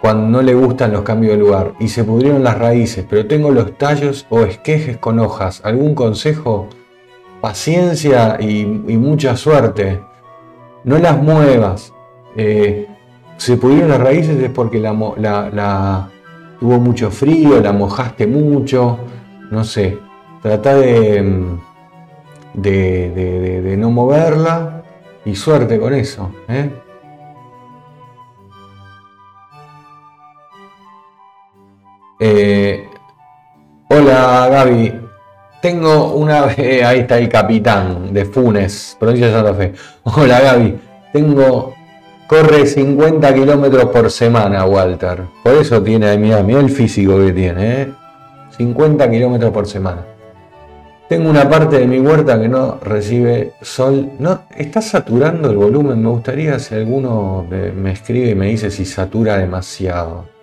cuando 0.00 0.28
no 0.28 0.42
le 0.42 0.54
gustan 0.54 0.92
los 0.92 1.02
cambios 1.02 1.32
de 1.32 1.38
lugar. 1.38 1.74
Y 1.78 1.88
se 1.88 2.04
pudrieron 2.04 2.44
las 2.44 2.58
raíces, 2.58 3.04
pero 3.08 3.26
tengo 3.26 3.50
los 3.50 3.76
tallos 3.76 4.26
o 4.30 4.40
esquejes 4.40 4.96
con 4.96 5.18
hojas. 5.18 5.60
¿Algún 5.64 5.94
consejo? 5.94 6.68
Paciencia 7.40 8.38
y, 8.40 8.64
mucha 8.64 9.36
suerte. 9.36 10.00
No 10.84 10.98
las 10.98 11.20
muevas. 11.22 11.92
Eh, 12.36 12.86
se 13.36 13.56
pudrieron 13.56 13.90
las 13.90 14.00
raíces 14.00 14.42
es 14.42 14.50
porque 14.50 14.80
tuvo 14.80 16.80
mucho 16.80 17.10
frío, 17.10 17.60
la 17.60 17.72
mojaste 17.72 18.26
mucho, 18.26 18.98
no 19.50 19.64
sé, 19.64 19.98
trata 20.42 20.74
de, 20.74 21.56
de, 22.54 23.76
no 23.78 23.90
moverla 23.90 24.82
y 25.24 25.36
suerte 25.36 25.78
con 25.78 25.94
eso. 25.94 26.32
¿eh? 26.48 26.70
Eh, 32.20 32.88
hola 33.88 34.48
Gaby, 34.50 34.92
tengo 35.62 36.14
una... 36.14 36.44
ahí 36.86 37.00
está 37.00 37.18
el 37.18 37.28
capitán 37.28 38.12
de 38.12 38.24
Funes, 38.24 38.96
provincia 38.98 39.28
de 39.28 39.32
Santa 39.32 39.54
Fe. 39.54 39.72
Hola 40.04 40.40
Gaby, 40.40 40.78
tengo 41.12 41.74
Corre 42.28 42.66
50 42.66 43.32
kilómetros 43.32 43.86
por 43.86 44.10
semana, 44.10 44.66
Walter. 44.66 45.22
Por 45.42 45.54
eso 45.54 45.82
tiene, 45.82 46.18
mira, 46.18 46.42
mira 46.42 46.60
el 46.60 46.68
físico 46.68 47.16
que 47.16 47.32
tiene, 47.32 47.82
¿eh? 47.82 47.92
50 48.58 49.10
kilómetros 49.10 49.50
por 49.50 49.66
semana. 49.66 50.04
Tengo 51.08 51.30
una 51.30 51.48
parte 51.48 51.78
de 51.78 51.86
mi 51.86 51.98
huerta 52.00 52.38
que 52.38 52.46
no 52.50 52.80
recibe 52.82 53.54
sol. 53.62 54.10
No, 54.18 54.42
está 54.54 54.82
saturando 54.82 55.50
el 55.50 55.56
volumen. 55.56 56.02
Me 56.02 56.10
gustaría 56.10 56.58
si 56.58 56.74
alguno 56.74 57.46
me 57.48 57.92
escribe 57.92 58.28
y 58.28 58.34
me 58.34 58.48
dice 58.48 58.70
si 58.70 58.84
satura 58.84 59.38
demasiado. 59.38 60.38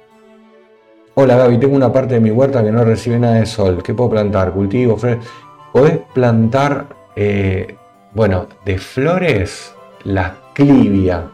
Hola 1.16 1.38
Gaby, 1.38 1.60
tengo 1.60 1.76
una 1.76 1.92
parte 1.92 2.16
de 2.16 2.20
mi 2.20 2.30
huerta 2.30 2.64
que 2.64 2.72
no 2.72 2.84
recibe 2.84 3.18
nada 3.18 3.36
de 3.36 3.46
sol. 3.46 3.82
¿Qué 3.82 3.94
puedo 3.94 4.10
plantar? 4.10 4.52
Cultivo, 4.52 4.98
flores. 4.98 5.26
Podés 5.72 6.00
plantar, 6.14 6.88
eh, 7.16 7.76
bueno, 8.14 8.48
de 8.66 8.78
flores, 8.78 9.74
la 10.04 10.36
clivia 10.54 11.30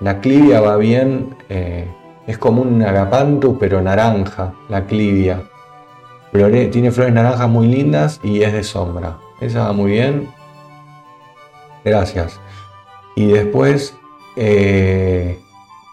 la 0.00 0.20
clivia 0.20 0.60
va 0.60 0.76
bien, 0.76 1.36
eh, 1.48 1.88
Es 2.26 2.38
como 2.38 2.62
un 2.62 2.82
agapanthus, 2.82 3.56
pero 3.60 3.80
naranja, 3.80 4.52
la 4.68 4.84
clivia. 4.86 5.42
tiene 6.32 6.90
flores 6.90 7.14
naranjas 7.14 7.48
muy 7.48 7.68
lindas 7.68 8.20
y 8.24 8.42
es 8.42 8.52
de 8.52 8.64
sombra. 8.64 9.18
Esa 9.40 9.66
va 9.66 9.72
muy 9.72 9.92
bien. 9.92 10.28
Gracias. 11.84 12.40
Y 13.14 13.26
después, 13.28 13.96
eh, 14.34 15.38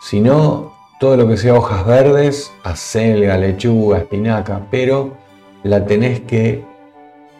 si 0.01 0.21
no, 0.21 0.72
todo 1.03 1.17
lo 1.17 1.27
que 1.27 1.35
sea 1.35 1.53
hojas 1.55 1.85
verdes, 1.85 2.53
acelga, 2.63 3.35
lechuga, 3.35 3.97
espinaca, 3.97 4.61
pero 4.71 5.17
la 5.63 5.85
tenés 5.85 6.21
que 6.21 6.63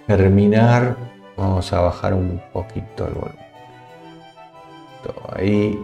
germinar. 0.06 0.98
Vamos 1.38 1.72
a 1.72 1.80
bajar 1.80 2.14
un 2.14 2.42
poquito 2.52 3.08
el 3.08 3.14
volumen. 3.14 3.38
Ahí. 5.34 5.80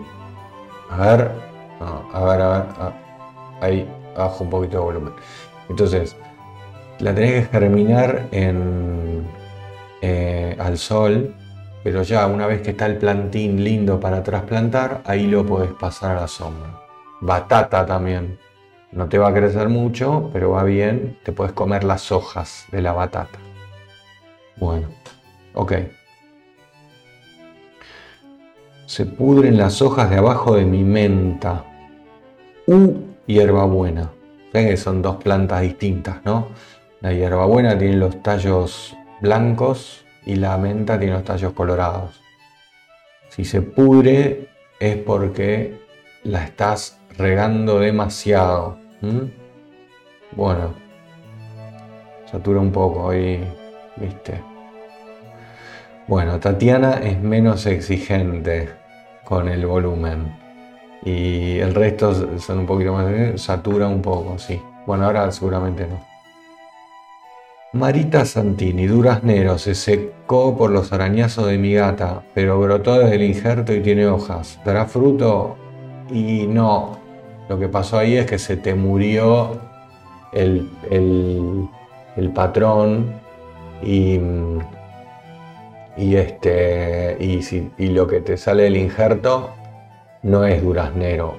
A 0.90 0.98
ver. 0.98 1.32
a 1.80 2.26
ver, 2.26 2.42
a 2.42 2.50
ver. 2.50 2.66
ahí 3.62 3.90
bajo 4.18 4.44
un 4.44 4.50
poquito 4.50 4.80
de 4.80 4.84
volumen. 4.84 5.14
Entonces, 5.70 6.18
la 7.00 7.16
tenés 7.16 7.48
que 7.48 7.60
germinar 7.60 8.28
eh, 8.34 9.24
al 10.60 10.78
sol, 10.78 11.34
pero 11.82 12.04
ya 12.04 12.28
una 12.28 12.46
vez 12.46 12.62
que 12.62 12.72
está 12.72 12.88
el 12.88 12.98
plantín 12.98 13.64
lindo 13.64 14.02
para 14.02 14.22
trasplantar, 14.22 15.02
ahí 15.06 15.28
lo 15.28 15.46
podés 15.46 15.72
pasar 15.80 16.18
a 16.18 16.22
la 16.22 16.28
sombra. 16.28 16.79
Batata 17.22 17.86
también. 17.86 18.38
No 18.92 19.08
te 19.08 19.18
va 19.18 19.30
a 19.30 19.34
crecer 19.34 19.70
mucho, 19.70 20.30
pero 20.34 20.52
va 20.52 20.64
bien. 20.64 21.18
Te 21.24 21.32
puedes 21.32 21.54
comer 21.54 21.84
las 21.84 22.12
hojas 22.12 22.66
de 22.72 22.82
la 22.82 22.94
batata. 22.94 23.40
Bueno, 24.58 24.88
ok. 25.54 25.74
Se 28.86 29.06
pudren 29.06 29.58
las 29.58 29.82
hojas 29.82 30.10
de 30.10 30.18
abajo 30.18 30.56
de 30.56 30.66
mi 30.66 30.84
menta. 30.84 31.64
U 32.66 33.10
hierbabuena. 33.28 34.10
¿Ven 34.52 34.68
que 34.68 34.78
son 34.78 35.02
dos 35.02 35.18
plantas 35.18 35.62
distintas, 35.62 36.26
no? 36.26 36.48
La 37.02 37.14
hierbabuena 37.14 37.78
tiene 37.78 37.98
los 37.98 38.22
tallos 38.24 38.96
blancos 39.22 40.04
y 40.26 40.36
la 40.36 40.58
menta 40.58 40.98
tiene 40.98 41.14
los 41.14 41.24
tallos 41.24 41.54
colorados. 41.54 42.20
Si 43.30 43.46
se 43.46 43.62
pudre 43.62 44.50
es 44.80 44.98
porque 44.98 45.80
la 46.24 46.44
estás 46.44 46.99
regando 47.20 47.80
demasiado. 47.80 48.78
Bueno, 50.32 50.74
satura 52.32 52.60
un 52.60 52.72
poco 52.72 53.10
ahí, 53.10 53.44
viste. 53.98 54.42
Bueno, 56.08 56.40
Tatiana 56.40 56.94
es 56.94 57.22
menos 57.22 57.66
exigente 57.66 58.70
con 59.26 59.48
el 59.48 59.66
volumen 59.66 60.36
y 61.06 61.60
el 61.60 61.76
resto 61.76 62.40
son 62.40 62.60
un 62.60 62.66
poquito 62.66 62.94
más, 62.94 63.40
satura 63.40 63.88
un 63.88 64.02
poco, 64.02 64.40
sí. 64.40 64.60
Bueno, 64.88 65.06
ahora 65.06 65.32
seguramente 65.32 65.86
no. 65.86 66.10
Marita 67.74 68.26
Santini, 68.26 68.88
duraznero, 68.88 69.60
se 69.60 69.76
secó 69.76 70.58
por 70.58 70.72
los 70.72 70.92
arañazos 70.92 71.46
de 71.46 71.60
mi 71.60 71.74
gata, 71.76 72.24
pero 72.34 72.60
brotó 72.60 72.98
desde 72.98 73.16
el 73.16 73.24
injerto 73.24 73.74
y 73.74 73.82
tiene 73.82 74.08
hojas. 74.08 74.60
¿Dará 74.66 74.86
fruto? 74.86 75.56
Y 76.10 76.48
no. 76.48 76.99
Lo 77.50 77.58
que 77.58 77.68
pasó 77.68 77.98
ahí 77.98 78.16
es 78.16 78.28
que 78.28 78.38
se 78.38 78.58
te 78.58 78.76
murió 78.76 79.60
el, 80.32 80.70
patrón 82.36 83.12
y, 83.82 84.20
y, 85.98 86.16
este, 86.16 87.18
y, 87.20 87.42
si, 87.42 87.72
y 87.78 87.88
lo 87.88 88.08
que 88.08 88.22
te 88.22 88.38
sale 88.38 88.64
del 88.64 88.78
injerto 88.78 89.50
no 90.22 90.46
es 90.46 90.62
duraznero. 90.62 91.36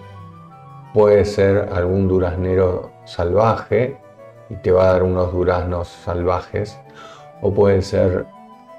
Puede 0.92 1.24
ser 1.24 1.68
algún 1.72 2.08
duraznero 2.08 2.90
salvaje 3.04 3.96
y 4.48 4.56
te 4.56 4.72
va 4.72 4.88
a 4.88 4.92
dar 4.94 5.04
unos 5.04 5.32
duraznos 5.32 5.86
salvajes. 5.86 6.78
O 7.40 7.54
puede 7.54 7.82
ser 7.82 8.26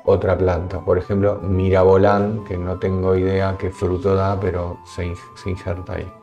otra 0.03 0.37
planta, 0.37 0.81
por 0.81 0.97
ejemplo, 0.97 1.39
mirabolán, 1.41 2.43
que 2.43 2.57
no 2.57 2.77
tengo 2.77 3.15
idea 3.15 3.55
qué 3.57 3.69
fruto 3.69 4.15
da, 4.15 4.39
pero 4.39 4.79
se, 4.85 5.13
injerta 5.49 5.93
ahí. 5.93 6.20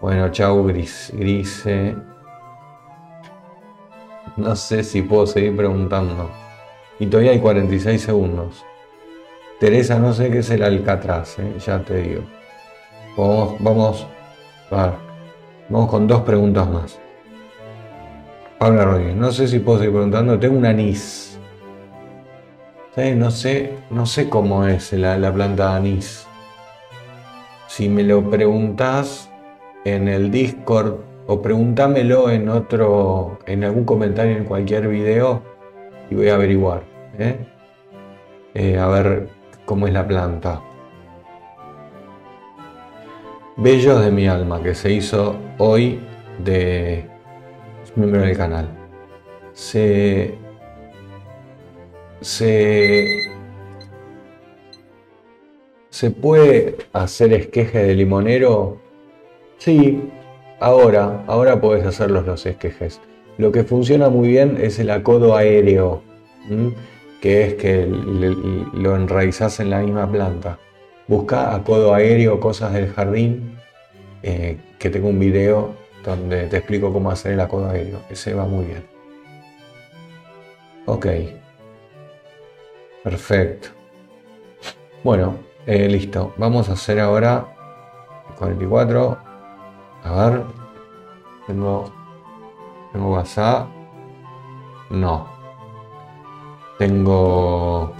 Bueno, 0.00 0.30
chau, 0.30 0.64
gris, 0.64 1.12
grise. 1.14 1.96
No 4.36 4.54
sé 4.54 4.84
si 4.84 5.02
puedo 5.02 5.26
seguir 5.26 5.56
preguntando. 5.56 6.30
Y 7.00 7.06
todavía 7.06 7.32
hay 7.32 7.40
46 7.40 8.00
segundos. 8.00 8.64
Teresa, 9.58 9.98
no 9.98 10.12
sé 10.12 10.30
qué 10.30 10.38
es 10.38 10.50
el 10.50 10.62
alcatraz, 10.62 11.38
¿eh? 11.40 11.56
ya 11.58 11.80
te 11.80 12.00
digo. 12.00 12.22
Vamos, 13.16 13.56
vamos, 13.58 14.06
vamos 15.68 15.90
con 15.90 16.06
dos 16.06 16.22
preguntas 16.22 16.68
más. 16.70 17.00
Paula 18.58 18.84
Rodríguez, 18.84 19.16
no 19.16 19.32
sé 19.32 19.48
si 19.48 19.58
puedo 19.58 19.78
seguir 19.78 19.94
preguntando, 19.94 20.38
tengo 20.38 20.56
un 20.56 20.66
anís. 20.66 21.38
No 22.96 23.30
sé, 23.30 23.78
no 23.90 24.06
sé 24.06 24.28
cómo 24.28 24.66
es 24.66 24.92
la, 24.92 25.32
planta 25.32 25.70
de 25.70 25.76
anís. 25.76 26.26
Si 27.68 27.88
me 27.88 28.02
lo 28.02 28.28
preguntas 28.28 29.27
en 29.84 30.08
el 30.08 30.30
Discord 30.30 30.94
o 31.26 31.42
pregúntamelo 31.42 32.30
en 32.30 32.48
otro, 32.48 33.38
en 33.46 33.64
algún 33.64 33.84
comentario 33.84 34.36
en 34.36 34.44
cualquier 34.44 34.88
video 34.88 35.42
y 36.10 36.14
voy 36.14 36.28
a 36.28 36.34
averiguar. 36.34 36.82
¿eh? 37.18 37.36
Eh, 38.54 38.78
a 38.78 38.86
ver 38.88 39.28
cómo 39.64 39.86
es 39.86 39.92
la 39.92 40.06
planta. 40.06 40.62
Bellos 43.56 44.00
de 44.04 44.10
mi 44.10 44.28
alma, 44.28 44.62
que 44.62 44.74
se 44.74 44.92
hizo 44.92 45.36
hoy 45.58 46.00
de 46.44 47.04
miembro 47.98 48.20
del 48.22 48.36
canal. 48.36 48.68
Se, 49.52 50.34
se, 52.20 53.06
se 55.90 56.10
puede 56.10 56.76
hacer 56.92 57.32
esqueje 57.32 57.82
de 57.82 57.94
limonero. 57.94 58.78
Sí, 59.58 60.08
ahora, 60.60 61.24
ahora 61.26 61.60
puedes 61.60 61.84
hacer 61.84 62.10
los 62.10 62.46
esquejes. 62.46 63.00
Lo 63.38 63.52
que 63.52 63.64
funciona 63.64 64.08
muy 64.08 64.28
bien 64.28 64.56
es 64.60 64.78
el 64.78 64.90
acodo 64.90 65.36
aéreo, 65.36 66.02
que 67.20 67.44
es 67.44 67.54
que 67.54 67.86
lo 67.86 68.96
enraizas 68.96 69.60
en 69.60 69.70
la 69.70 69.80
misma 69.80 70.10
planta. 70.10 70.58
Busca 71.08 71.54
acodo 71.54 71.94
aéreo, 71.94 72.38
cosas 72.38 72.72
del 72.72 72.92
jardín, 72.92 73.58
eh, 74.22 74.58
que 74.78 74.90
tengo 74.90 75.08
un 75.08 75.18
video 75.18 75.74
donde 76.04 76.46
te 76.46 76.58
explico 76.58 76.92
cómo 76.92 77.10
hacer 77.10 77.32
el 77.32 77.40
acodo 77.40 77.70
aéreo. 77.70 78.00
Ese 78.10 78.34
va 78.34 78.44
muy 78.44 78.64
bien. 78.66 78.84
Ok. 80.86 81.06
Perfecto. 83.02 83.68
Bueno, 85.02 85.36
eh, 85.66 85.88
listo. 85.88 86.34
Vamos 86.36 86.68
a 86.68 86.72
hacer 86.72 87.00
ahora 87.00 87.46
44. 88.38 89.27
A 90.08 90.30
ver. 90.30 90.44
Tengo, 91.46 91.90
tengo 92.92 93.12
WhatsApp. 93.12 93.68
No. 94.90 95.26
Tengo... 96.78 97.92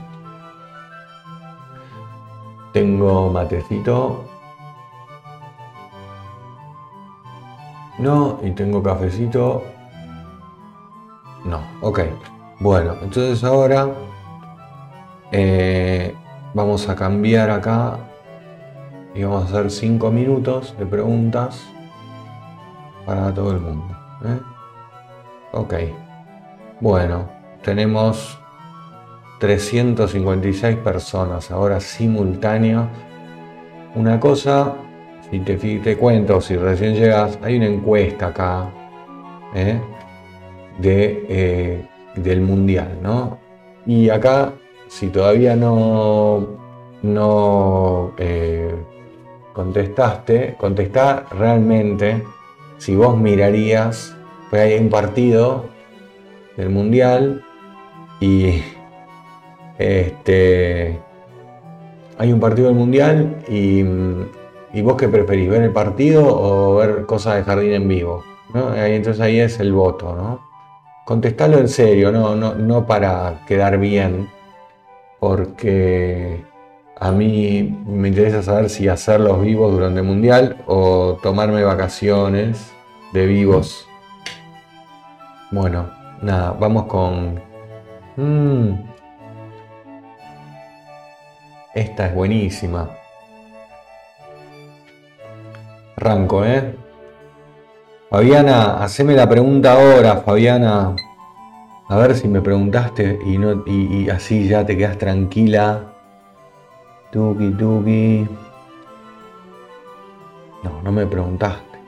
Tengo 2.73 3.31
matecito. 3.31 4.25
No, 7.99 8.39
y 8.43 8.53
tengo 8.53 8.83
cafecito. 8.83 9.65
No, 11.45 11.61
ok. 11.81 12.01
Bueno, 12.61 12.95
entonces 13.03 13.43
ahora 13.43 13.89
eh, 15.33 16.15
vamos 16.55 16.89
a 16.89 16.95
cambiar 16.95 17.51
acá 17.51 17.99
y 19.15 19.25
vamos 19.25 19.45
a 19.45 19.47
hacer 19.47 19.71
5 19.71 20.11
minutos 20.11 20.77
de 20.79 20.87
preguntas 20.87 21.69
para 23.09 23.33
todo 23.33 23.53
el 23.53 23.61
mundo. 23.61 23.97
¿eh? 24.23 24.39
Ok. 25.53 25.75
Bueno, 26.79 27.27
tenemos 27.63 28.39
356 29.41 30.77
personas 30.77 31.51
ahora 31.51 31.81
simultáneo. 31.81 32.87
Una 33.95 34.21
cosa 34.21 34.75
si 35.31 35.41
te, 35.41 35.57
te 35.57 35.97
cuento, 35.97 36.39
si 36.43 36.57
recién 36.57 36.95
llegas, 36.97 37.39
hay 37.43 37.57
una 37.57 37.67
encuesta 37.67 38.27
acá 38.27 38.71
¿eh? 39.55 39.81
de, 40.79 41.27
eh, 41.31 41.89
del 42.15 42.43
mundial, 42.43 42.99
¿no? 43.03 43.39
Y 43.87 44.11
acá, 44.11 44.53
si 44.89 45.09
todavía 45.09 45.57
no, 45.57 46.47
no 47.03 48.13
eh, 48.19 48.75
contestaste, 49.55 50.57
contestá 50.59 51.25
realmente 51.31 52.23
si 52.79 52.97
vos 52.97 53.19
mirarías, 53.19 54.17
pues 54.51 54.63
hay 54.63 54.79
un 54.79 54.89
partido 54.89 55.67
del 56.57 56.71
mundial 56.71 57.45
y 58.21 58.63
este 59.79 60.99
hay 62.19 62.33
un 62.33 62.41
partido 62.41 62.69
del 62.69 62.77
mundial 62.77 63.37
y 63.49 63.85
¿Y 64.73 64.83
vos 64.83 64.97
qué 64.97 65.09
preferís, 65.09 65.49
ver 65.49 65.63
el 65.63 65.73
partido 65.73 66.25
o 66.27 66.77
ver 66.77 67.07
cosas 67.07 67.37
de 67.37 67.45
jardín 67.45 67.73
en 67.73 67.89
vivo? 67.89 68.23
entonces 68.55 69.21
ahí 69.21 69.41
es 69.41 69.61
el 69.61 69.73
voto, 69.73 70.15
¿no? 70.15 70.41
Contestalo 71.05 71.59
en 71.59 71.69
serio, 71.69 72.13
no, 72.13 72.35
no, 72.35 72.55
no 72.55 72.87
para 72.87 73.45
quedar 73.47 73.79
bien, 73.79 74.29
porque 75.21 76.45
a 77.01 77.12
mí 77.12 77.77
me 77.87 78.09
interesa 78.09 78.43
saber 78.43 78.70
si 78.70 78.89
hacerlos 78.89 79.41
vivos 79.41 79.73
durante 79.73 80.01
el 80.01 80.07
mundial 80.07 80.57
o 80.66 81.19
tomarme 81.23 81.62
vacaciones 81.62 82.73
de 83.12 83.27
vivos. 83.27 83.87
Bueno, 85.51 85.91
nada, 86.23 86.53
vamos 86.59 86.85
con. 86.85 87.41
Mm. 88.16 88.73
esta 91.75 92.07
es 92.07 92.15
buenísima. 92.15 92.91
Arranco, 95.97 96.45
¿eh? 96.45 96.75
Fabiana, 98.11 98.83
haceme 98.83 99.15
la 99.15 99.29
pregunta 99.29 99.75
ahora, 99.75 100.16
Fabiana. 100.16 100.97
A 101.89 101.97
ver 101.97 102.16
si 102.16 102.27
me 102.27 102.41
preguntaste 102.41 103.19
y, 103.25 103.39
no, 103.39 103.65
y, 103.66 104.11
así 104.11 104.49
ya 104.49 104.66
te 104.66 104.77
quedas 104.77 104.99
tranquila. 104.99 105.98
Tuki, 107.11 107.51
tuki. 107.53 108.29
No, 110.63 110.83
no 110.83 110.93
me 110.93 111.07
preguntaste. 111.07 111.79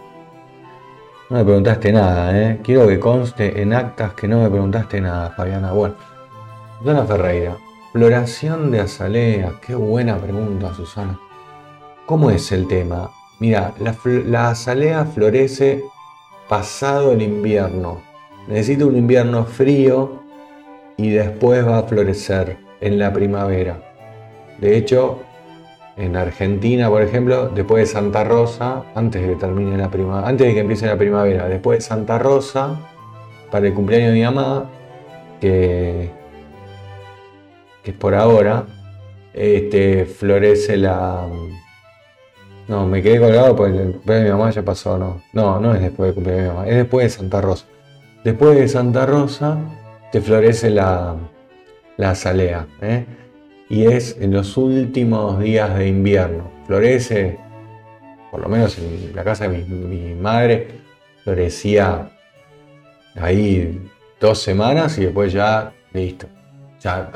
No 1.29 1.37
me 1.37 1.45
preguntaste 1.45 1.93
nada, 1.93 2.39
¿eh? 2.39 2.61
Quiero 2.65 2.89
que 2.89 2.99
conste 2.99 3.61
en 3.61 3.75
actas 3.75 4.15
que 4.15 4.27
no 4.27 4.41
me 4.43 4.49
preguntaste 4.49 5.01
nada, 5.01 5.31
Fabiana. 5.37 5.73
Bueno, 5.73 5.95
Susana 6.79 7.05
Ferreira. 7.05 7.57
Floración 7.93 8.71
de 8.71 8.81
azalea. 8.81 9.53
Qué 9.61 9.75
buena 9.75 10.17
pregunta, 10.17 10.73
Susana. 10.73 11.21
¿Cómo 12.07 12.31
es 12.31 12.51
el 12.53 12.67
tema? 12.67 13.11
Mira, 13.41 13.75
la, 13.79 13.95
la 14.27 14.51
azalea 14.51 15.05
florece 15.05 15.85
pasado 16.49 17.13
el 17.13 17.21
invierno. 17.21 18.01
Necesita 18.49 18.87
un 18.87 18.97
invierno 18.97 19.45
frío 19.45 20.23
y 20.97 21.11
después 21.11 21.67
va 21.67 21.79
a 21.79 21.83
florecer 21.83 22.57
en 22.81 22.99
la 22.99 23.13
primavera. 23.13 23.90
De 24.61 24.77
hecho, 24.77 25.21
en 25.97 26.17
Argentina, 26.17 26.89
por 26.89 27.03
ejemplo, 27.03 27.49
después 27.49 27.89
de 27.89 27.93
Santa 27.93 28.25
Rosa, 28.25 28.85
antes 28.95 29.23
de 29.23 29.29
que 29.29 29.37
termine 29.37 29.77
la 29.77 29.91
primavera, 29.91 30.29
antes 30.29 30.47
de 30.47 30.55
que 30.55 30.61
empiece 30.61 30.87
la 30.87 30.97
primavera, 30.97 31.49
después 31.49 31.79
de 31.79 31.83
Santa 31.83 32.19
Rosa, 32.19 32.79
para 33.51 33.67
el 33.67 33.75
cumpleaños 33.75 34.09
de 34.09 34.15
mi 34.15 34.25
mamá, 34.25 34.71
que, 35.41 36.11
es 37.85 37.95
por 37.95 38.15
ahora, 38.15 38.67
este, 39.33 40.05
florece 40.05 40.77
la, 40.77 41.27
no, 42.71 42.87
me 42.87 43.03
quedé 43.03 43.19
colgado 43.19 43.57
porque 43.57 43.79
el 43.79 43.93
cumpleaños 43.93 44.25
de 44.25 44.33
mi 44.33 44.39
mamá 44.39 44.51
ya 44.53 44.63
pasó, 44.63 44.97
no. 44.97 45.23
No, 45.33 45.59
no 45.59 45.75
es 45.75 45.83
después 45.83 46.09
del 46.09 46.15
cumpleaños 46.15 46.45
de 46.45 46.51
mi 46.51 46.57
mamá, 46.57 46.69
es 46.69 46.77
después 46.77 47.05
de 47.05 47.11
Santa 47.11 47.41
Rosa. 47.41 47.67
Después 48.23 48.57
de 48.57 48.69
Santa 48.69 49.07
Rosa 49.07 49.59
te 50.13 50.21
florece 50.21 50.71
la, 50.71 51.17
la 51.97 52.11
azalea, 52.11 52.67
¿eh? 52.81 53.07
Y 53.71 53.87
es 53.87 54.19
en 54.21 54.33
los 54.33 54.59
últimos 54.59 55.41
días 55.41 55.75
de 55.79 55.89
invierno. 55.89 56.51
Florece, 56.67 57.39
por 58.31 58.41
lo 58.41 58.49
menos 58.49 58.77
en 58.79 59.17
la 59.17 59.25
casa 59.25 59.49
de 59.49 59.59
mi, 59.59 60.15
madre, 60.15 60.69
florecía 61.25 62.11
ahí 63.17 63.81
dos 64.21 64.43
semanas 64.43 64.99
y 64.99 65.07
después 65.07 65.33
ya, 65.33 65.73
listo, 65.95 66.27
ya 66.81 67.11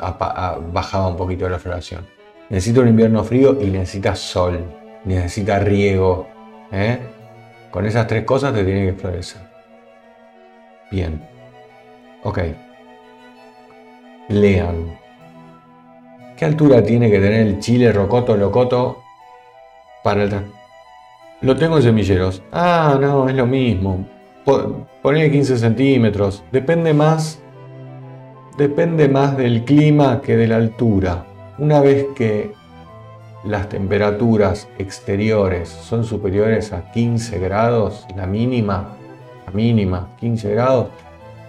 bajaba 0.73 1.09
un 1.09 1.17
poquito 1.17 1.47
la 1.47 1.59
floración. 1.59 2.07
Necesita 2.49 2.81
un 2.81 2.87
invierno 2.87 3.23
frío 3.23 3.61
y 3.61 3.65
necesita 3.67 4.15
sol 4.15 4.63
necesita 5.05 5.59
riego. 5.59 6.27
¿eh? 6.71 6.99
Con 7.71 7.85
esas 7.85 8.07
tres 8.07 8.25
cosas 8.25 8.53
te 8.53 8.63
tiene 8.63 8.87
que 8.87 8.93
florecer. 8.93 9.41
Bien. 10.91 11.21
Ok. 12.23 12.39
Lean. 14.29 15.04
¿Qué 16.37 16.43
altura 16.43 16.83
tiene 16.83 17.09
que 17.09 17.19
tener 17.19 17.47
el 17.47 17.59
chile 17.59 17.93
rocoto 17.93 18.35
locoto 18.35 19.01
para 20.03 20.23
el... 20.23 20.33
Lo 21.41 21.55
tengo 21.55 21.77
en 21.77 21.83
semilleros. 21.83 22.41
Ah, 22.51 22.97
no, 22.99 23.29
es 23.29 23.35
lo 23.35 23.45
mismo. 23.45 24.05
Ponle 25.01 25.31
15 25.31 25.57
centímetros. 25.57 26.43
Depende 26.51 26.93
más... 26.93 27.39
Depende 28.57 29.07
más 29.07 29.37
del 29.37 29.63
clima 29.63 30.21
que 30.21 30.35
de 30.35 30.47
la 30.47 30.57
altura. 30.57 31.25
Una 31.57 31.79
vez 31.79 32.07
que 32.15 32.51
las 33.45 33.69
temperaturas 33.69 34.67
exteriores 34.77 35.69
son 35.69 36.03
superiores 36.03 36.73
a 36.73 36.91
15 36.91 37.39
grados, 37.39 38.05
la 38.15 38.25
mínima, 38.25 38.97
la 39.45 39.51
mínima, 39.53 40.09
15 40.19 40.51
grados, 40.51 40.87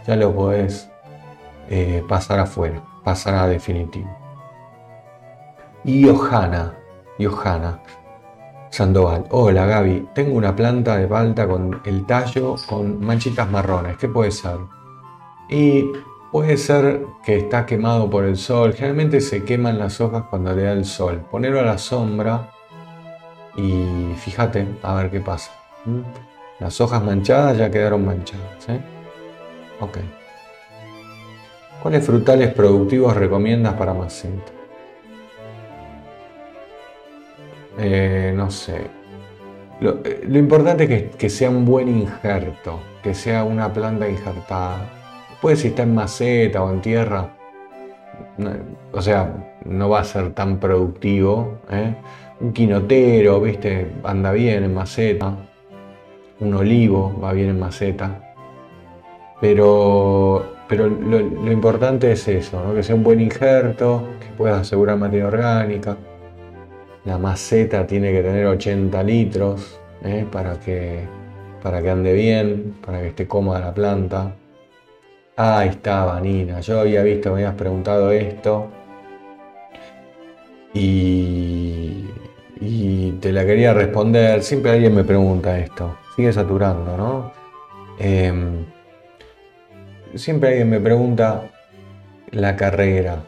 ya 0.07 0.15
lo 0.15 0.35
podés 0.35 0.91
eh, 1.71 2.05
pasar 2.09 2.39
afuera, 2.41 2.83
pasar 3.03 3.35
a 3.35 3.47
definitivo. 3.49 4.16
Y 5.87 6.07
Johanna, 6.07 6.75
Johanna 7.19 7.81
Sandoval. 8.71 9.25
Hola 9.31 9.65
Gaby, 9.65 10.11
tengo 10.15 10.37
una 10.37 10.55
planta 10.55 10.99
de 10.99 11.07
palta 11.07 11.49
con 11.49 11.81
el 11.85 12.05
tallo 12.05 12.57
con 12.69 13.01
manchitas 13.01 13.51
marrones. 13.51 13.97
¿Qué 13.97 14.09
puede 14.09 14.31
ser? 14.33 14.59
Y 15.49 15.93
Puede 16.37 16.59
ser 16.59 17.07
que 17.25 17.39
está 17.39 17.65
quemado 17.65 18.11
por 18.11 18.25
el 18.25 18.37
sol. 18.37 18.75
Generalmente 18.75 19.23
se 19.23 19.43
queman 19.43 19.79
las 19.79 20.03
hojas 20.03 20.25
cuando 20.29 20.53
le 20.53 20.65
da 20.65 20.73
el 20.73 20.85
sol. 20.85 21.25
Ponerlo 21.31 21.61
a 21.61 21.63
la 21.63 21.79
sombra 21.79 22.51
y 23.57 24.13
fíjate 24.19 24.67
a 24.83 24.95
ver 24.97 25.11
qué 25.11 25.21
pasa. 25.21 25.53
¿Mm? 25.87 26.01
Las 26.61 26.79
hojas 26.81 27.03
manchadas 27.03 27.57
ya 27.57 27.71
quedaron 27.71 28.05
manchadas. 28.05 28.67
Ok. 29.81 29.97
¿Cuáles 31.83 32.05
frutales 32.05 32.53
productivos 32.53 33.17
recomiendas 33.17 33.73
para 33.73 33.95
maceta? 33.95 34.56
Eh, 37.79 38.33
no 38.35 38.51
sé. 38.51 38.83
Lo, 39.81 40.01
eh, 40.05 40.27
importante 40.33 40.85
es 40.85 41.17
que, 41.17 41.29
sea 41.29 41.51
un 41.51 41.65
buen 41.65 41.89
injerto, 41.89 42.81
que 43.03 43.15
sea 43.15 43.45
una 43.45 43.73
planta 43.73 44.09
injertada 44.09 44.91
Puede 45.41 45.57
si 45.57 45.69
está 45.69 45.83
en 45.83 45.95
maceta 45.95 46.63
o 46.63 46.73
en 46.73 46.81
tierra, 46.81 47.37
o 48.93 49.03
sea, 49.03 49.55
no 49.65 49.89
va 49.89 50.01
a 50.01 50.05
ser 50.05 50.33
tan 50.33 50.59
productivo. 50.59 51.59
¿eh? 51.71 51.95
Un 52.41 52.53
quinotero, 52.53 53.41
viste, 53.41 53.87
anda 54.05 54.33
bien 54.33 54.65
en 54.65 54.75
maceta. 54.75 55.35
Un 56.41 56.55
olivo 56.55 57.19
va 57.23 57.33
bien 57.33 57.51
en 57.51 57.59
maceta. 57.59 58.35
Pero, 59.41 60.45
pero 60.69 60.89
lo, 60.89 61.21
importante 61.53 62.13
es 62.13 62.27
eso, 62.29 62.75
que 62.75 62.83
sea 62.83 62.95
un 62.95 63.05
buen 63.05 63.21
injerto, 63.21 64.09
que 64.21 64.27
pueda 64.37 64.61
asegurar 64.61 64.97
materia 64.97 65.27
orgánica. 65.27 65.97
La 67.07 67.19
maceta 67.19 67.87
tiene 67.87 68.11
que 68.11 68.21
tener 68.21 68.47
80 68.47 69.03
litros 69.05 69.79
¿eh? 70.03 70.27
para, 70.31 70.59
que, 70.59 71.01
para 71.63 71.81
que 71.81 71.89
ande 71.89 72.13
bien, 72.13 72.75
para 72.85 73.01
que 73.01 73.09
esté 73.09 73.29
cómoda 73.29 73.61
la 73.61 73.73
planta. 73.73 74.35
Ahí 75.37 75.69
estaba, 75.69 76.21
Nina. 76.21 76.59
Yo 76.61 76.81
había 76.81 77.05
visto, 77.05 77.31
me 77.31 77.37
habías 77.37 77.55
preguntado 77.55 78.11
esto. 78.11 78.69
Y, 80.75 82.05
te 83.21 83.33
la 83.33 83.47
quería 83.47 83.73
responder. 83.73 84.43
Siempre 84.43 84.73
alguien 84.73 84.95
me 84.95 85.05
pregunta 85.05 85.59
esto. 85.61 85.97
Sigue 86.17 86.33
saturando, 86.33 86.97
¿no? 86.97 87.33
Em, 87.99 88.65
siempre 90.15 90.51
alguien 90.51 90.71
me 90.71 90.81
pregunta 90.81 91.51
la 92.33 92.57
carrera. 92.57 93.23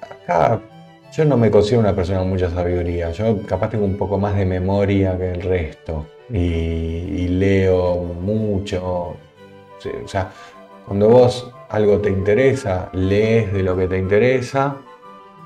Acá 0.00 0.60
yo 1.12 1.26
no 1.26 1.36
me 1.36 1.50
considero 1.50 1.80
una 1.80 1.94
persona 1.94 2.20
con 2.20 2.30
mucha 2.30 2.50
sabiduría. 2.50 3.10
Yo 3.10 3.42
capaz 3.46 3.70
tengo 3.70 3.84
un 3.84 3.98
poco 3.98 4.18
más 4.18 4.34
de 4.34 4.46
memoria 4.46 5.16
que 5.18 5.32
el 5.32 5.42
resto. 5.42 6.06
Y, 6.30 7.28
leo 7.28 7.96
mucho. 7.96 9.16
O 10.04 10.08
sea, 10.08 10.30
cuando 10.86 11.08
vos 11.08 11.50
algo 11.68 11.98
te 11.98 12.08
interesa, 12.08 12.88
lees 12.94 13.52
de 13.52 13.62
lo 13.62 13.76
que 13.76 13.88
te 13.88 13.98
interesa 13.98 14.76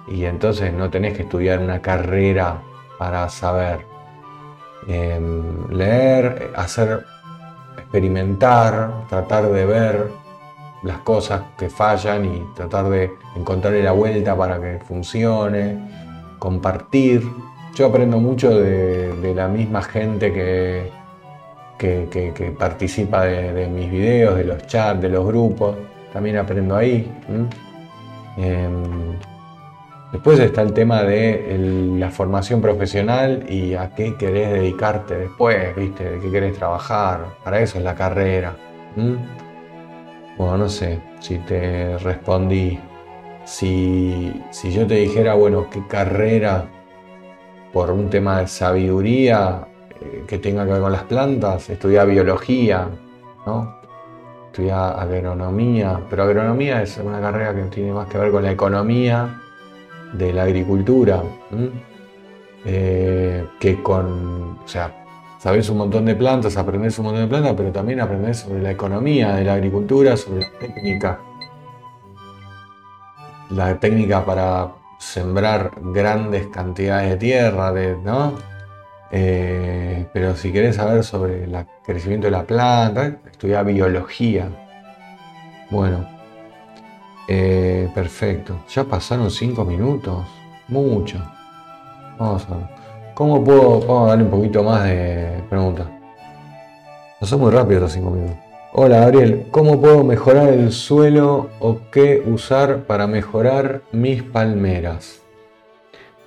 y 0.09 0.25
entonces 0.25 0.73
no 0.73 0.89
tenés 0.91 1.17
que 1.17 1.23
estudiar 1.23 1.59
una 1.59 1.83
carrera 1.83 2.63
para 2.99 3.29
saber. 3.29 3.81
Em, 4.87 5.69
leer, 5.71 6.53
hacer, 6.55 7.05
experimentar, 7.79 9.07
tratar 9.09 9.51
de 9.51 9.67
ver 9.67 10.26
las 10.83 10.99
cosas 10.99 11.43
que 11.59 11.69
fallan 11.69 12.25
y 12.25 12.45
tratar 12.55 12.89
de 12.89 13.11
encontrarle 13.35 13.83
la 13.83 13.93
vuelta 13.93 14.37
para 14.37 14.61
que 14.61 14.79
funcione, 14.85 15.79
compartir. 16.39 17.23
Yo 17.75 17.87
aprendo 17.87 18.19
mucho 18.19 18.51
de 18.59 19.33
la 19.35 19.49
misma 19.49 19.83
gente 19.83 20.33
que, 20.33 20.91
que, 21.79 22.55
participa 22.59 23.25
de, 23.25 23.69
mis 23.69 23.91
videos, 23.91 24.37
de 24.37 24.45
los 24.45 24.67
chats, 24.67 25.01
de 25.01 25.09
los 25.09 25.27
grupos. 25.27 25.77
También 26.13 26.37
aprendo 26.37 26.77
ahí. 26.77 27.11
Em, 28.37 29.17
Después 30.13 30.39
está 30.39 30.63
el 30.63 30.73
tema 30.73 31.03
de 31.03 31.59
la 31.99 32.11
formación 32.11 32.63
profesional 32.63 33.45
y 33.51 33.75
a 33.75 33.93
qué 33.95 34.15
querés 34.17 34.53
dedicarte 34.53 35.19
después, 35.19 35.75
¿viste? 35.77 36.05
De 36.09 36.21
qué 36.21 36.31
querés 36.31 36.57
trabajar. 36.57 37.35
Para 37.43 37.61
eso 37.61 37.77
es 37.77 37.85
la 37.85 37.97
carrera. 37.97 38.57
Bueno, 40.37 40.59
no 40.59 40.69
sé 40.69 41.01
si 41.21 41.39
te 41.39 41.97
respondí. 41.99 42.79
Si, 43.45 44.43
si 44.51 44.73
yo 44.73 44.87
te 44.87 44.95
dijera, 44.95 45.35
bueno, 45.35 45.69
qué 45.71 45.87
carrera 45.87 46.67
por 47.73 47.91
un 47.91 48.11
tema 48.11 48.41
de 48.41 48.49
sabiduría 48.49 49.67
eh, 50.01 50.25
que 50.27 50.39
tenga 50.39 50.67
que 50.67 50.73
ver 50.73 50.81
con 50.81 50.93
las 50.93 51.05
plantas, 51.05 51.71
estudiar 51.71 52.09
biología, 52.09 52.89
¿no? 53.47 53.77
Estudiar 54.47 54.99
agronomía, 54.99 56.01
pero 56.11 56.25
agronomía 56.25 56.83
es 56.83 56.99
una 56.99 57.21
carrera 57.21 57.55
que 57.55 57.63
tiene 57.65 57.93
más 57.93 58.09
que 58.09 58.19
ver 58.19 58.31
con 58.31 58.43
la 58.43 58.51
economía 58.51 59.41
de 60.13 60.33
la 60.33 60.43
agricultura, 60.43 61.23
eh, 62.65 63.47
que 63.61 63.83
con, 63.83 64.59
o 64.65 64.69
sea, 64.69 65.06
sabes 65.47 65.71
un 65.71 65.77
montón 65.77 66.07
de 66.07 66.17
plantas, 66.17 66.57
aprendes 66.57 66.99
un 66.99 67.05
montón 67.05 67.23
de 67.23 67.29
plantas, 67.29 67.55
pero 67.57 67.71
también 67.71 68.01
aprendes 68.01 68.39
sobre 68.39 68.61
la 68.61 68.73
economía 68.73 69.37
de 69.37 69.45
la 69.45 69.55
agricultura, 69.55 70.17
sobre 70.17 70.41
la 70.41 70.51
técnica, 70.59 71.21
la 73.51 73.79
técnica 73.79 74.25
para 74.25 74.73
sembrar 74.99 75.71
grandes 75.81 76.49
cantidades 76.49 77.11
de 77.11 77.17
tierra, 77.19 77.73
de, 77.73 77.97
¿no? 77.97 78.33
Eh, 79.13 80.09
pero 80.13 80.35
si 80.35 80.51
querés 80.51 80.75
saber 80.75 81.05
sobre 81.05 81.45
el 81.45 81.57
crecimiento 81.85 82.27
de 82.27 82.33
la 82.33 82.43
planta, 82.43 83.19
estudia 83.31 83.63
biología. 83.63 84.49
Bueno, 85.71 86.09
eh, 87.29 87.89
perfecto. 87.95 88.65
Ya 88.69 88.83
pasaron 88.83 89.31
cinco 89.31 89.65
minutos. 89.65 90.27
Mucho. 90.67 91.19
Vamos 92.19 92.45
a 92.51 92.57
ver. 92.57 92.86
¿Cómo 93.17 93.43
puedo, 93.43 93.81
vamos 93.81 94.09
darle 94.09 94.25
un 94.25 94.31
poquito 94.31 94.63
más 94.63 94.85
de 94.85 95.43
preguntas? 95.49 95.87
Pasó 97.19 97.39
muy 97.39 97.51
rápido 97.51 97.81
los 97.81 97.93
cinco 97.93 98.11
minutos. 98.11 98.37
Hola 98.75 99.01
Gabriel, 99.01 99.47
¿cómo 99.51 99.81
puedo 99.81 100.05
mejorar 100.05 100.49
el 100.49 100.71
suelo 100.71 101.49
o 101.59 101.79
qué 101.91 102.23
usar 102.27 102.81
para 102.83 103.07
mejorar 103.07 103.81
mis 103.91 104.23
palmeras? 104.23 105.23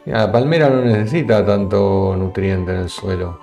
la 0.06 0.32
palmera 0.32 0.68
no 0.72 0.82
necesita 0.82 1.46
tanto 1.46 2.16
nutriente 2.18 2.72
en 2.72 2.80
el 2.80 2.90
suelo, 2.90 3.38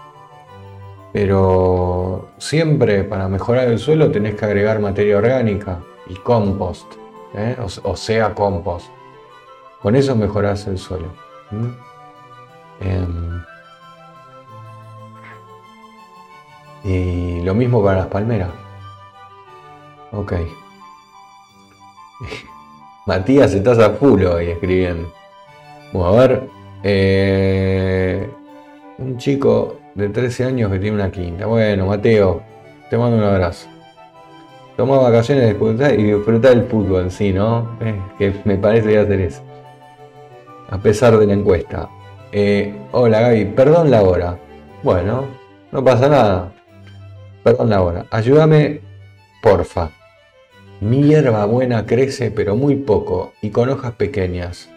pero 1.12 2.30
siempre 2.38 3.04
para 3.04 3.28
mejorar 3.28 3.68
el 3.68 3.78
suelo 3.78 4.10
tenés 4.10 4.34
que 4.34 4.44
agregar 4.44 4.80
materia 4.80 5.18
orgánica 5.18 5.78
y 6.08 6.16
compost. 6.16 6.92
¿eh? 7.36 7.56
o, 7.84 7.96
sea 7.96 8.34
compost. 8.34 8.88
Con 9.80 9.94
eso 9.94 10.16
mejorás 10.16 10.66
el 10.66 10.78
suelo. 10.78 11.12
Em, 12.80 13.42
y 16.84 17.42
lo 17.42 17.54
mismo 17.54 17.82
para 17.82 17.98
las 17.98 18.06
palmeras. 18.06 18.50
Ok. 20.12 20.32
Matías, 23.06 23.52
estás 23.54 23.78
a 23.78 23.90
full 23.90 24.24
hoy 24.24 24.46
escribiendo. 24.50 25.12
Bueno, 25.92 26.08
a 26.08 26.26
ver. 26.26 26.48
Eh, 26.82 28.30
un 28.98 29.18
chico 29.18 29.78
de 29.94 30.08
13 30.08 30.44
años 30.44 30.70
que 30.70 30.78
tiene 30.78 30.96
una 30.96 31.10
quinta. 31.10 31.46
Bueno, 31.46 31.86
Mateo, 31.86 32.42
te 32.90 32.96
mando 32.96 33.16
un 33.16 33.24
abrazo. 33.24 33.68
Tomar 34.76 35.00
vacaciones 35.00 35.56
y 35.98 36.02
disfrutar 36.02 36.54
del 36.54 36.64
fútbol 36.64 37.04
en 37.04 37.10
sí, 37.10 37.32
¿no? 37.32 37.76
Eh, 37.80 37.98
que 38.18 38.34
me 38.44 38.56
parece 38.56 38.90
que 38.90 38.98
hacer 38.98 39.20
eso. 39.20 39.42
A 40.68 40.78
pesar 40.78 41.16
de 41.16 41.26
la 41.26 41.32
encuesta. 41.32 41.88
Eh, 42.38 42.70
hola 42.92 43.22
Gaby, 43.22 43.46
perdón 43.46 43.90
la 43.90 44.02
hora. 44.02 44.38
Bueno, 44.82 45.24
no 45.72 45.82
pasa 45.82 46.06
nada. 46.06 46.52
Perdón 47.42 47.70
la 47.70 47.80
hora. 47.80 48.04
Ayúdame, 48.10 48.82
porfa. 49.42 49.90
Mi 50.82 51.02
hierba 51.02 51.46
buena 51.46 51.86
crece 51.86 52.30
pero 52.30 52.54
muy 52.54 52.76
poco 52.76 53.32
y 53.40 53.48
con 53.48 53.70
hojas 53.70 53.92
pequeñas. 53.92 54.68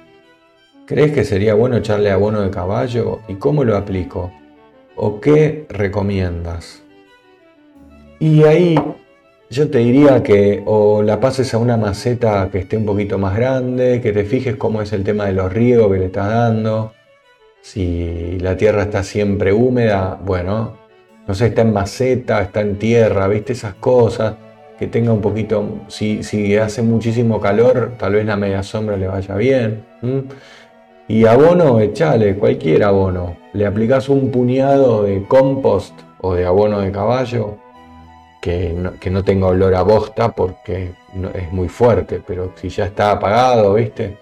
¿Crees 0.86 1.12
que 1.12 1.26
sería 1.26 1.54
bueno 1.54 1.76
echarle 1.76 2.12
abono 2.12 2.40
de 2.40 2.50
caballo? 2.50 3.20
¿Y 3.28 3.36
cómo 3.36 3.66
lo 3.66 3.76
aplico? 3.76 4.32
¿O 4.96 5.20
qué 5.20 5.66
recomiendas? 5.68 6.82
Y 8.20 8.44
ahí 8.44 8.80
yo 9.50 9.70
te 9.70 9.80
diría 9.80 10.24
que 10.24 10.64
o 10.66 11.04
la 11.04 11.20
pases 11.20 11.54
a 11.54 11.58
una 11.58 11.76
maceta 11.76 12.48
que 12.54 12.60
esté 12.60 12.78
un 12.78 12.86
poquito 12.86 13.18
más 13.18 13.36
grande, 13.36 14.00
que 14.00 14.14
te 14.14 14.24
fijes 14.24 14.56
cómo 14.56 14.82
es 14.82 14.94
el 14.94 15.04
tema 15.04 15.26
de 15.26 15.34
los 15.34 15.52
riegos 15.52 15.92
que 15.92 16.00
le 16.00 16.06
estás 16.06 16.30
dando. 16.30 16.94
Si 17.62 18.38
la 18.40 18.56
tierra 18.58 18.84
está 18.84 19.04
siempre 19.04 19.54
húmeda, 19.54 20.20
bueno, 20.24 20.78
no 21.28 21.34
sé, 21.34 21.48
está 21.48 21.62
en 21.62 21.74
maceta, 21.74 22.42
está 22.42 22.62
en 22.62 22.80
tierra, 22.80 23.28
viste 23.28 23.54
esas 23.54 23.76
cosas. 23.76 24.36
Que 24.78 24.88
tenga 24.88 25.12
un 25.12 25.22
poquito, 25.22 25.80
si, 25.90 26.56
hace 26.58 26.82
muchísimo 26.82 27.42
calor, 27.42 27.94
tal 28.00 28.14
vez 28.14 28.26
la 28.26 28.38
media 28.38 28.64
sombra 28.64 28.96
le 28.96 29.08
vaya 29.08 29.36
bien. 29.36 29.84
Y 31.08 31.26
abono, 31.26 31.82
echale, 31.82 32.36
cualquier 32.36 32.84
abono. 32.84 33.36
Le 33.54 33.66
aplicas 33.66 34.08
un 34.08 34.32
puñado 34.32 35.04
de 35.04 35.24
compost 35.26 35.94
o 36.22 36.34
de 36.34 36.46
abono 36.46 36.80
de 36.80 36.92
caballo 36.92 37.58
que 38.42 39.10
no, 39.12 39.24
tenga 39.24 39.48
olor 39.48 39.76
a 39.76 39.82
bosta 39.82 40.32
porque 40.34 40.92
es 41.34 41.52
muy 41.52 41.68
fuerte, 41.68 42.22
pero 42.26 42.54
si 42.56 42.70
ya 42.70 42.86
está 42.86 43.12
apagado, 43.12 43.74
¿viste? 43.74 44.18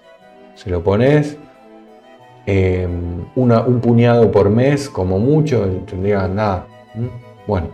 Se 0.54 0.70
lo 0.70 0.82
pones. 0.82 1.36
Em, 2.50 3.26
un 3.36 3.80
puñado 3.82 4.32
por 4.32 4.48
mes, 4.48 4.88
como 4.88 5.18
mucho, 5.18 5.66
tendría 5.84 6.26
nada. 6.28 6.66
Bueno, 7.46 7.68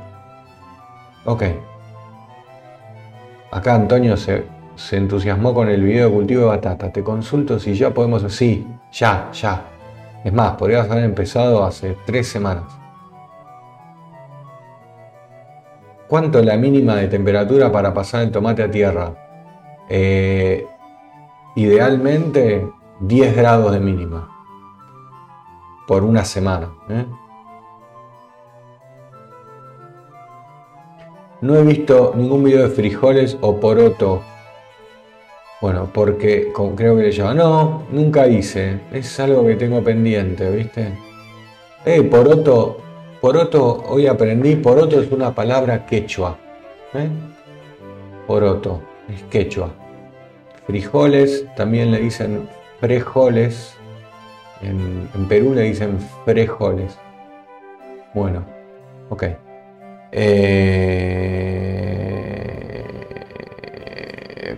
ok. 1.25 1.45
Acá 3.53 3.77
Antonio 3.77 4.17
se, 4.17 4.43
se 4.75 4.97
entusiasmó 4.97 5.55
con 5.55 5.69
el 5.69 5.81
video 5.81 6.09
de 6.09 6.15
cultivo 6.17 6.41
de 6.41 6.49
batata. 6.49 6.93
Te 6.93 7.05
consulto 7.05 7.61
si 7.61 7.75
ya 7.75 7.95
podemos. 7.95 8.25
Sí, 8.33 8.67
ya, 8.91 9.31
ya. 9.33 9.63
Es 10.25 10.33
más, 10.33 10.57
podrías 10.57 10.91
haber 10.91 11.05
empezado 11.05 11.63
hace 11.63 11.97
tres 12.05 12.27
semanas. 12.27 12.65
¿Cuánto 16.09 16.43
la 16.43 16.57
mínima 16.57 16.97
de 16.97 17.07
temperatura 17.07 17.71
para 17.71 17.95
pasar 17.95 18.23
el 18.23 18.33
tomate 18.33 18.65
a 18.65 18.71
tierra? 18.73 19.15
Eh, 19.89 20.67
idealmente 21.55 22.67
10 22.99 23.37
grados 23.37 23.71
de 23.71 23.79
mínima 23.79 24.34
por 25.87 26.05
una 26.05 26.25
semana. 26.25 26.73
¿eh? 26.89 27.05
No 31.41 31.57
he 31.57 31.63
visto 31.63 32.13
ningún 32.17 32.45
video 32.45 32.63
de 32.63 32.69
frijoles 32.69 33.37
o 33.41 33.59
poroto. 33.61 34.23
Bueno, 35.61 35.89
porque 35.93 36.53
creo 36.77 36.97
que 36.97 37.03
le 37.03 37.13
llama. 37.13 37.35
No, 37.35 37.83
nunca 37.91 38.27
hice. 38.27 38.81
Es 38.93 39.19
algo 39.21 39.47
que 39.47 39.57
tengo 39.57 39.83
pendiente, 39.83 40.51
¿viste? 40.51 40.99
Eh, 41.85 42.03
poroto 42.03 42.85
Poroto, 43.25 43.83
hoy 43.89 44.07
aprendí, 44.07 44.55
poroto 44.55 45.01
es 45.01 45.11
una 45.11 45.35
palabra 45.35 45.87
quechua. 45.87 46.37
¿eh? 46.93 47.09
Poroto, 48.27 48.83
es 49.09 49.23
quechua. 49.31 49.71
Frijoles 50.67 51.47
también 51.57 51.91
le 51.91 52.01
dicen 52.01 52.47
frijoles. 52.81 53.75
En, 54.63 55.09
Perú 55.29 55.55
le 55.55 55.63
dicen 55.63 55.99
frijoles. 56.25 56.99
Bueno, 58.15 58.45
ok. 59.11 59.25
Eh, 60.13 60.55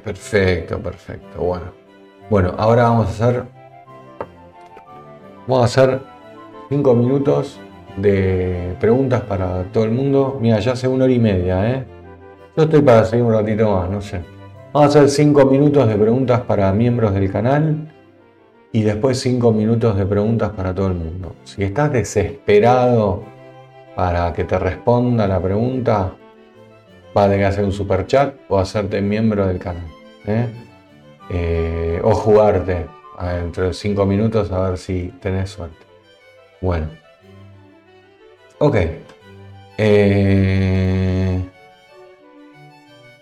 perfecto, 0.05 0.79
perfecto. 0.81 1.41
Bueno. 1.41 1.73
Bueno, 2.29 2.55
ahora 2.59 2.85
vamos 2.85 3.07
a 3.07 3.11
hacer. 3.11 3.45
Vamos 5.47 5.63
a 5.63 5.65
hacer 5.65 6.01
5 6.69 6.95
minutos 6.95 7.61
de 7.97 8.77
preguntas 8.81 9.23
para 9.23 9.65
todo 9.73 9.85
el 9.85 9.91
mundo. 9.91 10.39
Mira, 10.41 10.59
ya 10.61 10.73
hace 10.73 10.89
una 10.89 11.05
hora 11.05 11.13
y 11.13 11.19
media, 11.19 11.71
¿eh? 11.71 11.85
Yo 12.57 12.65
estoy 12.65 12.83
para 12.83 13.05
seguir 13.05 13.25
un 13.25 13.33
ratito 13.33 13.71
más, 13.71 13.91
no 13.91 14.01
sé. 14.01 14.21
Vamos 14.73 14.95
a 14.95 14.99
hacer 14.99 15.11
cinco 15.11 15.47
minutos 15.47 15.89
de 15.89 15.95
preguntas 15.95 16.41
para 16.43 16.73
miembros 16.73 17.15
del 17.15 17.31
canal 17.31 17.89
y 18.73 18.83
después 18.83 19.21
cinco 19.21 19.53
minutos 19.53 19.97
de 19.97 20.07
preguntas 20.07 20.51
para 20.51 20.75
todo 20.75 20.89
el 20.89 20.95
mundo. 20.95 21.37
Si 21.45 21.63
estás 21.63 21.93
desesperado 21.93 23.25
para 23.95 24.33
que 24.33 24.45
te 24.45 24.59
responda 24.59 25.27
la 25.27 25.41
pregunta, 25.41 26.13
va 27.17 27.25
a 27.25 27.27
tener 27.27 27.41
que 27.41 27.47
hacer 27.47 27.65
un 27.65 27.73
super 27.73 28.07
chat 28.07 28.35
o 28.49 28.59
hacerte 28.59 29.01
miembro 29.01 29.47
del 29.47 29.59
canal. 29.59 29.87
¿eh? 30.27 30.47
Eh, 31.31 32.01
o 32.03 32.15
jugarte 32.15 32.87
entre 33.19 33.73
cinco 33.73 34.05
minutos 34.05 34.53
a 34.53 34.69
ver 34.69 34.79
si 34.79 35.13
tenés 35.21 35.51
suerte. 35.51 35.87
Bueno. 36.61 36.89
Ok. 38.59 38.77
Eh, 39.79 41.43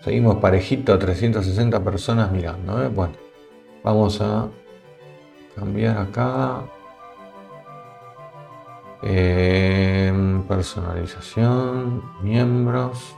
seguimos 0.01 0.35
parejito, 0.35 0.97
360 0.97 1.83
personas 1.83 2.31
mirando. 2.31 2.83
¿eh? 2.83 2.89
Bueno, 2.89 3.13
vamos 3.83 4.19
a 4.21 4.49
cambiar 5.55 5.97
acá. 5.97 6.61
Em, 9.01 10.41
personalización, 10.43 12.01
miembros, 12.21 13.15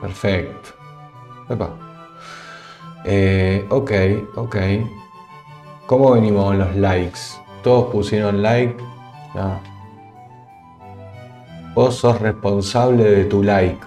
Perfecto. 0.00 0.70
Eh, 3.04 3.66
ok, 3.70 3.90
ok. 4.36 4.56
¿Cómo 5.86 6.12
venimos 6.12 6.54
los 6.56 6.74
likes? 6.76 7.20
Todos 7.62 7.92
pusieron 7.92 8.42
like. 8.42 8.76
Vos 11.74 11.94
sos 11.96 12.20
responsable 12.20 13.04
de 13.04 13.24
tu 13.24 13.42
like. 13.42 13.80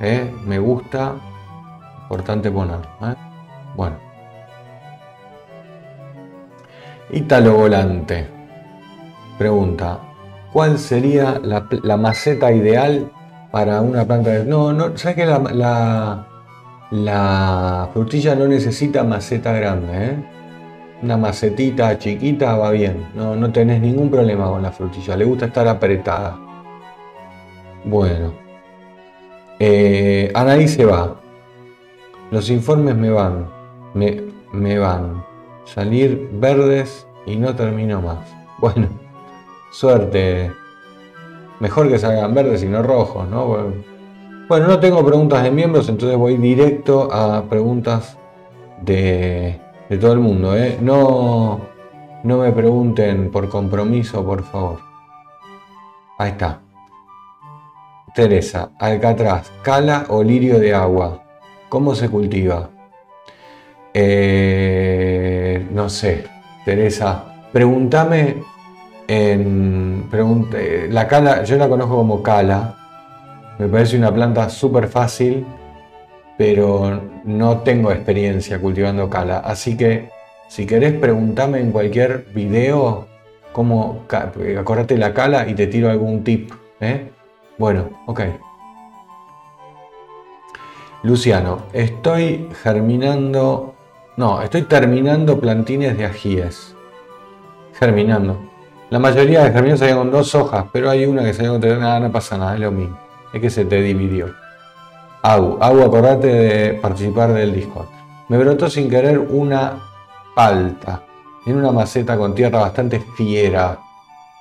¿eh? 0.00 0.34
Me 0.44 0.58
gusta. 0.58 1.14
Importante 2.02 2.50
poner. 2.50 2.80
¿eh? 3.02 3.14
Bueno. 3.76 4.09
Ítalo 7.12 7.54
Volante. 7.54 8.26
Pregunta. 9.36 9.98
¿Cuál 10.52 10.78
sería 10.78 11.40
la, 11.42 11.96
maceta 11.96 12.52
ideal 12.52 13.10
para 13.50 13.80
una 13.80 14.04
planta 14.04 14.30
de... 14.30 14.44
No, 14.44 14.72
no, 14.72 14.96
¿sabes 14.96 15.16
que 15.16 15.26
la, 15.26 16.26
la, 16.90 17.88
frutilla 17.92 18.34
no 18.34 18.46
necesita 18.46 19.02
maceta 19.02 19.52
grande? 19.52 19.88
¿eh? 19.92 20.16
Una 21.02 21.16
macetita 21.16 21.98
chiquita 21.98 22.56
va 22.56 22.70
bien. 22.70 23.08
No, 23.14 23.34
no 23.34 23.50
tenés 23.50 23.80
ningún 23.80 24.10
problema 24.10 24.46
con 24.48 24.62
la 24.62 24.70
frutilla. 24.70 25.16
Le 25.16 25.24
gusta 25.24 25.46
estar 25.46 25.66
apretada. 25.66 26.38
Bueno. 27.84 28.32
Eh, 29.58 30.30
Anaí 30.34 30.68
se 30.68 30.84
va. 30.84 31.16
Los 32.30 32.50
informes 32.50 32.94
me 32.94 33.10
van. 33.10 33.48
Me, 33.94 34.22
me 34.52 34.78
van. 34.78 35.29
Salir 35.74 36.28
verdes 36.32 37.06
y 37.26 37.36
no 37.36 37.54
termino 37.54 38.00
más. 38.00 38.18
Bueno. 38.58 38.88
Suerte. 39.70 40.50
Mejor 41.60 41.88
que 41.88 41.98
salgan 41.98 42.34
verdes 42.34 42.62
y 42.64 42.66
no 42.66 42.82
rojos, 42.82 43.28
¿no? 43.28 43.72
Bueno, 44.48 44.66
no 44.66 44.80
tengo 44.80 45.04
preguntas 45.04 45.44
de 45.44 45.50
miembros, 45.52 45.88
entonces 45.88 46.18
voy 46.18 46.36
directo 46.38 47.12
a 47.12 47.44
preguntas 47.44 48.18
de, 48.82 49.60
todo 50.00 50.12
el 50.12 50.18
mundo. 50.18 50.56
¿eh? 50.56 50.78
No, 50.80 51.60
no 52.24 52.38
me 52.38 52.50
pregunten 52.50 53.30
por 53.30 53.48
compromiso, 53.48 54.24
por 54.24 54.42
favor. 54.42 54.80
Ahí 56.18 56.30
está. 56.30 56.60
Teresa, 58.12 58.72
alcatraz, 58.80 59.52
cala 59.62 60.06
o 60.08 60.24
lirio 60.24 60.58
de 60.58 60.74
agua. 60.74 61.22
¿Cómo 61.68 61.94
se 61.94 62.08
cultiva? 62.08 62.69
Eh, 63.92 65.66
no 65.72 65.88
sé, 65.88 66.24
Teresa, 66.64 67.24
pregúntame 67.52 68.36
en, 69.08 70.08
la 70.90 71.08
cala, 71.08 71.42
yo 71.42 71.56
la 71.56 71.68
conozco 71.68 71.96
como 71.96 72.22
cala, 72.22 72.76
me 73.58 73.68
parece 73.68 73.98
una 73.98 74.14
planta 74.14 74.48
súper 74.48 74.88
fácil, 74.88 75.44
pero 76.38 77.00
no 77.24 77.58
tengo 77.58 77.90
experiencia 77.90 78.60
cultivando 78.60 79.10
cala. 79.10 79.40
Así 79.40 79.76
que 79.76 80.10
si 80.48 80.66
querés 80.66 80.94
preguntame 80.94 81.60
en 81.60 81.70
cualquier 81.72 82.26
video 82.32 83.06
cómo, 83.52 84.04
acordate 84.58 84.96
la 84.96 85.12
cala 85.12 85.48
y 85.48 85.54
te 85.54 85.66
tiro 85.66 85.90
algún 85.90 86.24
tip. 86.24 86.52
¿eh? 86.80 87.10
Bueno, 87.58 87.90
ok. 88.06 88.20
Luciano, 91.02 91.64
estoy 91.72 92.48
germinando, 92.62 93.74
no, 94.16 94.42
estoy 94.42 94.62
terminando 94.62 95.40
plantines 95.40 95.96
de 95.96 96.04
ajíes. 96.04 96.74
Germinando. 97.74 98.38
La 98.90 98.98
mayoría 98.98 99.44
de 99.44 99.52
germinos 99.52 99.78
salían 99.78 99.98
con 99.98 100.10
dos 100.10 100.34
hojas, 100.34 100.64
pero 100.72 100.90
hay 100.90 101.06
una 101.06 101.22
que 101.22 101.32
salió 101.32 101.52
con 101.52 101.60
tres. 101.60 101.78
Nada, 101.78 102.00
no 102.00 102.10
pasa 102.10 102.36
nada, 102.36 102.54
es 102.54 102.60
lo 102.60 102.72
mismo. 102.72 102.98
Es 103.32 103.40
que 103.40 103.50
se 103.50 103.64
te 103.64 103.80
dividió. 103.80 104.34
Agu, 105.22 105.58
Agu, 105.60 105.82
acordate 105.82 106.26
de 106.26 106.74
participar 106.74 107.32
del 107.32 107.54
Discord. 107.54 107.86
Me 108.28 108.38
brotó 108.38 108.68
sin 108.68 108.90
querer 108.90 109.18
una 109.18 109.80
palta 110.34 111.04
en 111.46 111.56
una 111.56 111.72
maceta 111.72 112.16
con 112.16 112.34
tierra 112.34 112.60
bastante 112.60 113.00
fiera. 113.16 113.78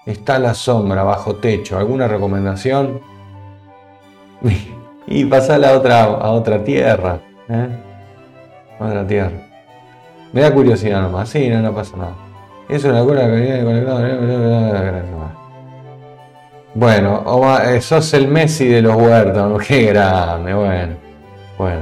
Está 0.05 0.35
a 0.35 0.39
la 0.39 0.53
sombra, 0.53 1.03
bajo 1.03 1.35
techo. 1.35 1.77
¿Alguna 1.77 2.07
recomendación? 2.07 3.01
y 5.07 5.25
pasa 5.25 5.55
a 5.55 5.77
otra, 5.77 6.03
a 6.03 6.31
otra 6.31 6.63
tierra. 6.63 7.19
¿eh? 7.47 7.67
otra 8.79 9.05
tierra. 9.05 9.48
Me 10.33 10.41
da 10.41 10.53
curiosidad 10.53 11.01
nomás. 11.01 11.29
Sí, 11.29 11.49
no, 11.49 11.61
no 11.61 11.73
pasa 11.73 11.97
nada. 11.97 12.15
Es 12.67 12.83
una 12.83 13.03
cura 13.03 13.25
que 13.25 13.35
viene 13.35 13.63
conectado. 13.63 13.99
Bueno, 16.75 17.23
Omar, 17.25 17.73
eh, 17.73 17.81
sos 17.81 18.13
el 18.13 18.27
Messi 18.27 18.67
de 18.67 18.81
los 18.81 18.95
huertos. 18.95 19.63
Qué 19.67 19.85
grande, 19.87 20.53
bueno. 20.53 20.95
Bueno. 21.57 21.81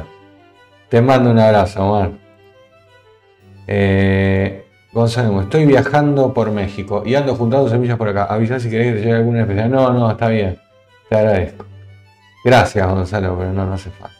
Te 0.90 1.02
mando 1.02 1.32
un 1.32 1.40
abrazo, 1.40 1.86
Omar. 1.86 2.11
Eh, 3.68 4.65
Gonzalo, 4.94 5.41
estoy 5.41 5.65
viajando 5.65 6.34
por 6.34 6.52
México 6.52 7.03
y 7.06 7.15
ando 7.15 7.36
juntando 7.36 7.69
semillas 7.69 7.98
por 7.98 8.07
acá. 8.07 8.24
Avisa 8.24 8.60
si 8.60 8.69
querés 8.69 8.88
que 8.88 8.94
te 8.94 8.99
llegue 9.02 9.18
alguna 9.18 9.41
especial. 9.41 9.69
No, 9.69 9.91
no, 9.91 10.10
está 10.10 10.30
bien. 10.30 10.57
Te 11.10 11.18
agradezco. 11.18 11.65
Gracias, 12.45 12.88
Gonzalo, 12.88 13.38
pero 13.38 13.52
no, 13.52 13.65
no 13.65 13.74
hace 13.74 13.90
falta. 13.90 14.16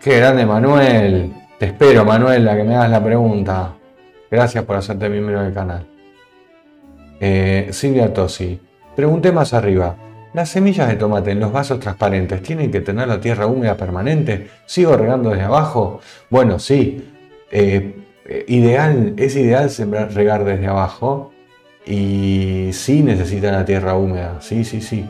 Qué 0.00 0.16
grande, 0.16 0.46
Manuel. 0.46 1.30
Te 1.58 1.66
espero, 1.66 2.06
Manuel, 2.06 2.48
a 2.48 2.56
que 2.56 2.64
me 2.64 2.74
hagas 2.74 2.90
la 2.90 3.04
pregunta. 3.04 3.74
Gracias 4.30 4.64
por 4.64 4.76
hacerte 4.76 5.10
miembro 5.10 5.42
del 5.42 5.52
canal. 5.52 5.86
Eh, 7.20 7.68
Silvia 7.70 8.10
Tosi. 8.10 8.58
Pregunté 8.96 9.30
más 9.30 9.52
arriba. 9.52 9.96
¿Las 10.32 10.48
semillas 10.48 10.88
de 10.88 10.96
tomate 10.96 11.32
en 11.32 11.40
los 11.40 11.52
vasos 11.52 11.80
transparentes 11.80 12.42
tienen 12.42 12.70
que 12.70 12.80
tener 12.80 13.08
la 13.08 13.20
tierra 13.20 13.46
húmeda 13.46 13.76
permanente? 13.76 14.48
¿Sigo 14.64 14.96
regando 14.96 15.30
desde 15.30 15.44
abajo? 15.44 16.00
Bueno, 16.30 16.58
sí. 16.58 17.06
Eh, 17.50 17.94
ideal, 18.48 19.12
es 19.18 19.36
ideal 19.36 19.68
sembrar, 19.68 20.14
regar 20.14 20.44
desde 20.44 20.66
abajo. 20.66 21.30
Y 21.84 22.70
sí 22.72 23.02
necesitan 23.02 23.52
la 23.52 23.66
tierra 23.66 23.96
húmeda. 23.96 24.40
Sí, 24.40 24.64
sí, 24.64 24.80
sí. 24.80 25.04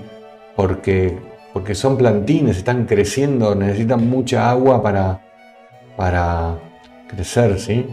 Porque, 0.56 1.16
porque 1.52 1.74
son 1.74 1.96
plantines, 1.96 2.58
están 2.58 2.86
creciendo, 2.86 3.54
necesitan 3.54 4.08
mucha 4.08 4.50
agua 4.50 4.82
para, 4.82 5.20
para 5.96 6.56
crecer, 7.08 7.58
¿sí? 7.58 7.86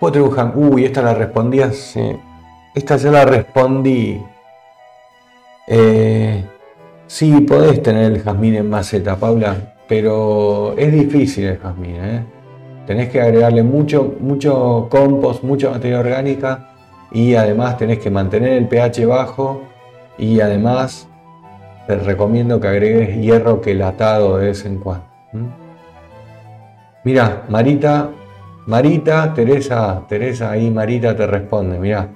Uy, 0.00 0.84
esta 0.84 1.02
la 1.02 1.14
respondí 1.14 1.60
sí. 1.72 2.00
Esta 2.74 2.96
ya 2.96 3.10
la 3.10 3.24
respondí. 3.24 4.22
Eh, 5.66 6.44
sí, 7.06 7.40
podés 7.40 7.82
tener 7.82 8.12
el 8.12 8.22
jazmín 8.22 8.54
en 8.54 8.70
maceta, 8.70 9.16
Paula, 9.16 9.74
pero 9.88 10.76
es 10.78 10.92
difícil 10.92 11.46
el 11.46 11.58
jazmín, 11.58 11.96
¿eh? 11.96 12.24
Tenés 12.86 13.10
que 13.10 13.20
agregarle 13.20 13.62
mucho, 13.62 14.14
mucho 14.20 14.86
compost, 14.90 15.42
mucha 15.42 15.70
materia 15.70 15.98
orgánica 15.98 16.70
y 17.10 17.34
además 17.34 17.76
tenés 17.76 17.98
que 17.98 18.10
mantener 18.10 18.52
el 18.52 18.68
pH 18.68 19.04
bajo 19.04 19.62
y 20.16 20.40
además 20.40 21.08
te 21.88 21.96
recomiendo 21.96 22.60
que 22.60 22.68
agregues 22.68 23.16
hierro 23.16 23.62
quelatado 23.62 24.36
de 24.36 24.48
vez 24.48 24.66
en 24.66 24.78
cuando. 24.78 25.06
Mira, 27.02 27.44
Marita, 27.48 28.10
Marita, 28.66 29.32
Teresa, 29.32 30.02
Teresa, 30.06 30.50
ahí 30.50 30.70
Marita 30.70 31.16
te 31.16 31.26
responde, 31.26 31.78
mira, 31.78 32.10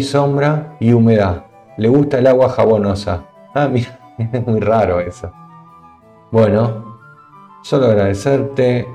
sombra 0.00 0.76
y 0.78 0.92
humedad. 0.92 1.46
Le 1.76 1.88
gusta 1.88 2.20
el 2.20 2.28
agua 2.28 2.50
jabonosa. 2.50 3.24
Ah, 3.52 3.66
mira, 3.72 3.98
es 4.16 4.46
muy 4.46 4.60
raro 4.60 5.00
eso. 5.00 5.32
Bueno, 6.30 7.00
solo 7.64 7.86
agradecerte. 7.86 8.86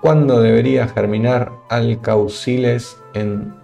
¿Cuándo 0.00 0.40
debería 0.40 0.86
germinar 0.86 1.50
alcauciles 1.68 3.02
en... 3.14 3.56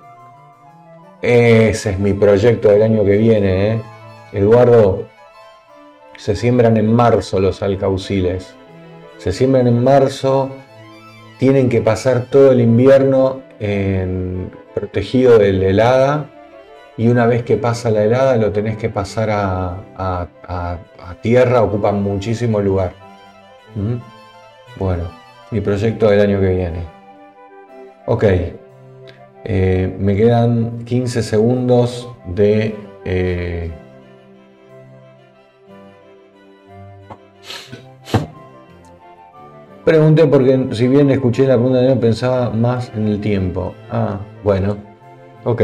Ese 1.23 1.91
es 1.91 1.99
mi 2.01 2.15
proyecto 2.15 2.69
del 2.69 2.83
año 2.83 3.05
que 3.05 3.17
viene, 3.17 3.71
¿eh? 3.75 3.83
Eduardo. 4.33 5.16
Se 6.17 6.35
siembran 6.37 6.77
en 6.77 6.93
marzo 6.93 7.41
los 7.41 7.63
alcauciles 7.63 8.57
se 9.19 9.33
siembran 9.33 9.67
en 9.67 9.83
marzo, 9.83 10.51
tienen 11.39 11.69
que 11.69 11.81
pasar 11.81 12.27
todo 12.31 12.53
el 12.53 12.61
invierno 12.61 13.43
en, 13.61 14.51
protegido 14.75 15.39
de 15.39 15.53
la 15.53 15.67
helada 15.67 16.31
y 16.97 17.09
una 17.09 17.27
vez 17.27 17.43
que 17.43 17.57
pasa 17.57 17.91
la 17.91 18.05
helada 18.05 18.37
lo 18.37 18.53
tenés 18.53 18.77
que 18.77 18.89
pasar 18.89 19.31
a, 19.31 20.29
tierra, 21.23 21.63
ocupan 21.63 22.03
muchísimo 22.03 22.61
lugar. 22.61 22.93
¿Mm? 23.75 23.97
Bueno, 24.79 25.05
mi 25.51 25.61
proyecto 25.61 26.09
del 26.09 26.21
año 26.21 26.41
que 26.41 26.49
viene. 26.49 26.85
Ok, 28.07 28.25
eh, 29.45 29.97
me 29.99 30.15
quedan 30.15 30.85
15 30.85 31.23
segundos 31.23 32.09
de... 32.27 32.77
Eh, 33.05 33.71
Pregunté 39.87 40.27
porque 40.27 40.67
si 40.73 40.89
bien 40.89 41.11
escuché 41.11 41.47
la 41.47 41.55
pregunta 41.55 41.79
de 41.79 41.95
pensaba 41.95 42.51
más 42.51 42.91
en 42.97 43.07
el 43.07 43.21
tiempo. 43.21 43.73
Ah, 43.89 44.19
bueno, 44.43 44.79
ok. 45.45 45.63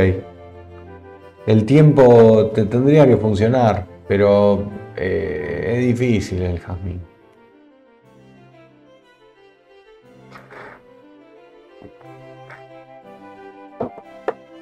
El 1.44 1.66
tiempo 1.66 2.47
te 2.55 2.66
tendría 2.66 3.05
que 3.05 3.16
funcionar, 3.16 3.85
pero 4.07 4.62
eh, 4.94 5.73
es 5.74 5.86
difícil 5.86 6.40
el 6.40 6.61
jazmín. 6.61 7.01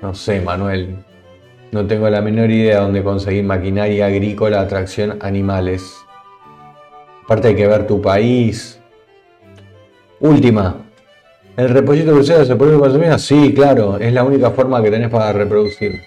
No 0.00 0.14
sé, 0.14 0.40
Manuel. 0.40 1.04
No 1.70 1.86
tengo 1.86 2.08
la 2.08 2.22
menor 2.22 2.50
idea 2.50 2.80
dónde 2.80 3.02
conseguir 3.02 3.44
maquinaria 3.44 4.06
agrícola, 4.06 4.62
atracción, 4.62 5.18
animales. 5.20 5.94
Aparte 7.24 7.48
hay 7.48 7.56
que 7.56 7.66
ver 7.66 7.86
tu 7.86 8.00
país. 8.00 8.79
Última. 10.20 10.76
¿El 11.56 11.70
repollito 11.70 12.12
crucero 12.12 12.44
se 12.44 12.54
puede 12.56 12.78
consumir? 12.78 13.18
Sí, 13.18 13.54
claro. 13.54 13.98
Es 13.98 14.12
la 14.12 14.22
única 14.22 14.50
forma 14.50 14.82
que 14.82 14.90
tenés 14.90 15.10
para 15.10 15.32
reproducir. 15.32 16.00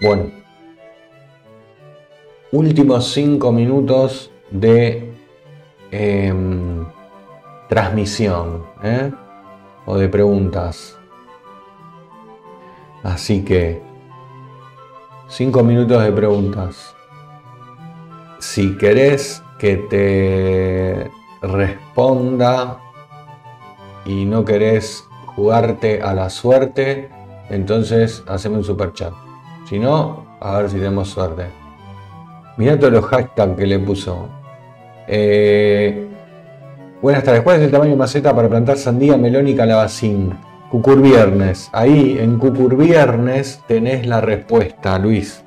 Bueno. 0.00 0.30
Últimos 2.52 3.12
cinco 3.12 3.52
minutos 3.52 4.30
de 4.50 5.12
em, 5.90 6.86
transmisión. 7.68 8.64
¿eh? 8.82 9.12
O 9.84 9.98
de 9.98 10.08
preguntas. 10.08 10.98
Así 13.02 13.44
que, 13.44 13.80
cinco 15.28 15.62
minutos 15.62 16.02
de 16.02 16.10
preguntas. 16.10 16.94
Si 18.38 18.76
querés 18.76 19.42
que 19.58 19.76
te 19.76 21.15
responda 21.42 22.78
y 24.04 24.24
no 24.24 24.44
querés 24.44 25.06
jugarte 25.26 26.00
a 26.00 26.14
la 26.14 26.30
suerte, 26.30 27.10
entonces 27.50 28.24
haceme 28.26 28.56
un 28.56 28.64
super 28.64 28.92
chat. 28.92 29.12
Si 29.68 29.78
no, 29.78 30.24
a 30.40 30.58
ver 30.58 30.70
si 30.70 30.76
tenemos 30.76 31.08
suerte. 31.08 31.46
Mirá 32.56 32.78
todos 32.78 32.92
los 32.92 33.04
hashtags 33.04 33.56
que 33.56 33.66
le 33.66 33.78
puso. 33.78 34.28
Eh, 35.06 36.06
buenas 37.02 37.22
tardes. 37.22 37.42
¿Cuál 37.42 37.56
es 37.56 37.62
el 37.62 37.70
tamaño 37.70 37.90
de 37.90 37.96
maceta 37.96 38.34
para 38.34 38.48
plantar 38.48 38.78
sandía, 38.78 39.16
melón 39.16 39.48
y 39.48 39.54
calabacín? 39.54 40.34
Cucurviernes. 40.70 41.68
Ahí 41.72 42.16
en 42.18 42.38
Cucurviernes 42.38 43.62
tenés 43.68 44.06
la 44.06 44.20
respuesta, 44.20 44.98
Luis. 44.98 45.42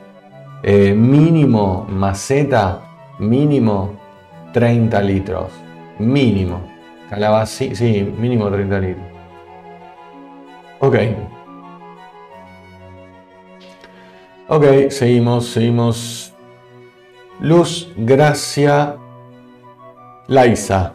Eh, 0.62 0.94
mínimo 0.94 1.88
maceta, 1.90 2.82
mínimo 3.18 3.94
30 4.54 5.02
litros. 5.02 5.69
Mínimo. 6.00 6.62
Calabacín, 7.10 7.76
sí, 7.76 8.04
mínimo 8.18 8.50
30 8.50 8.80
litros. 8.80 9.06
Ok. 10.80 10.96
Ok, 14.48 14.90
seguimos, 14.90 15.50
seguimos. 15.50 16.34
Luz 17.42 17.92
Gracia 17.96 18.98
Laisa. 20.28 20.94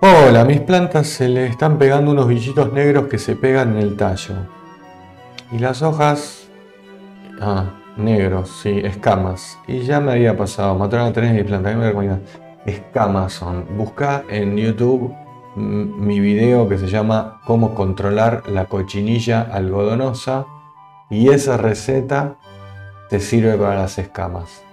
Hola, 0.00 0.44
mis 0.44 0.60
plantas 0.60 1.06
se 1.06 1.28
le 1.28 1.46
están 1.46 1.78
pegando 1.78 2.10
unos 2.10 2.28
bichitos 2.28 2.72
negros 2.72 3.08
que 3.08 3.18
se 3.18 3.36
pegan 3.36 3.76
en 3.76 3.78
el 3.78 3.96
tallo. 3.96 4.34
Y 5.50 5.58
las 5.58 5.82
hojas... 5.82 6.48
Ah, 7.40 7.80
negros, 7.96 8.50
sí, 8.62 8.80
escamas. 8.84 9.58
Y 9.66 9.80
ya 9.80 10.00
me 10.00 10.12
había 10.12 10.36
pasado, 10.36 10.74
mataron 10.74 11.08
a 11.08 11.12
tres 11.12 11.30
de 11.30 11.36
mis 11.36 11.44
plantas. 11.44 11.76
me 11.76 11.92
Son. 13.28 13.66
Busca 13.76 14.24
en 14.28 14.56
YouTube 14.56 15.14
mi 15.56 16.18
video 16.18 16.68
que 16.68 16.78
se 16.78 16.88
llama 16.88 17.40
Cómo 17.46 17.74
controlar 17.74 18.48
la 18.48 18.66
cochinilla 18.66 19.42
algodonosa. 19.42 20.46
Y 21.10 21.28
esa 21.28 21.56
receta 21.56 22.36
te 23.10 23.20
sirve 23.20 23.56
para 23.56 23.76
las 23.76 23.98
escamas. 23.98 24.64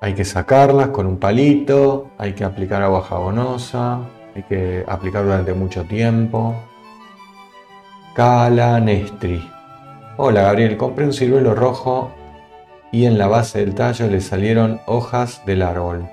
Hay 0.00 0.14
que 0.14 0.24
sacarlas 0.24 0.88
con 0.88 1.06
un 1.06 1.18
palito, 1.18 2.10
hay 2.18 2.32
que 2.34 2.44
aplicar 2.44 2.82
agua 2.82 3.02
jabonosa, 3.02 4.00
hay 4.34 4.42
que 4.44 4.84
aplicar 4.86 5.24
durante 5.24 5.52
mucho 5.54 5.84
tiempo. 5.84 6.54
Calanestri. 8.14 9.48
Hola 10.16 10.42
Gabriel, 10.42 10.76
compré 10.76 11.04
un 11.04 11.12
ciruelo 11.12 11.54
rojo 11.54 12.12
y 12.92 13.06
en 13.06 13.18
la 13.18 13.26
base 13.26 13.58
del 13.60 13.74
tallo 13.74 14.06
le 14.06 14.20
salieron 14.20 14.80
hojas 14.86 15.44
del 15.46 15.62
árbol. 15.62 16.08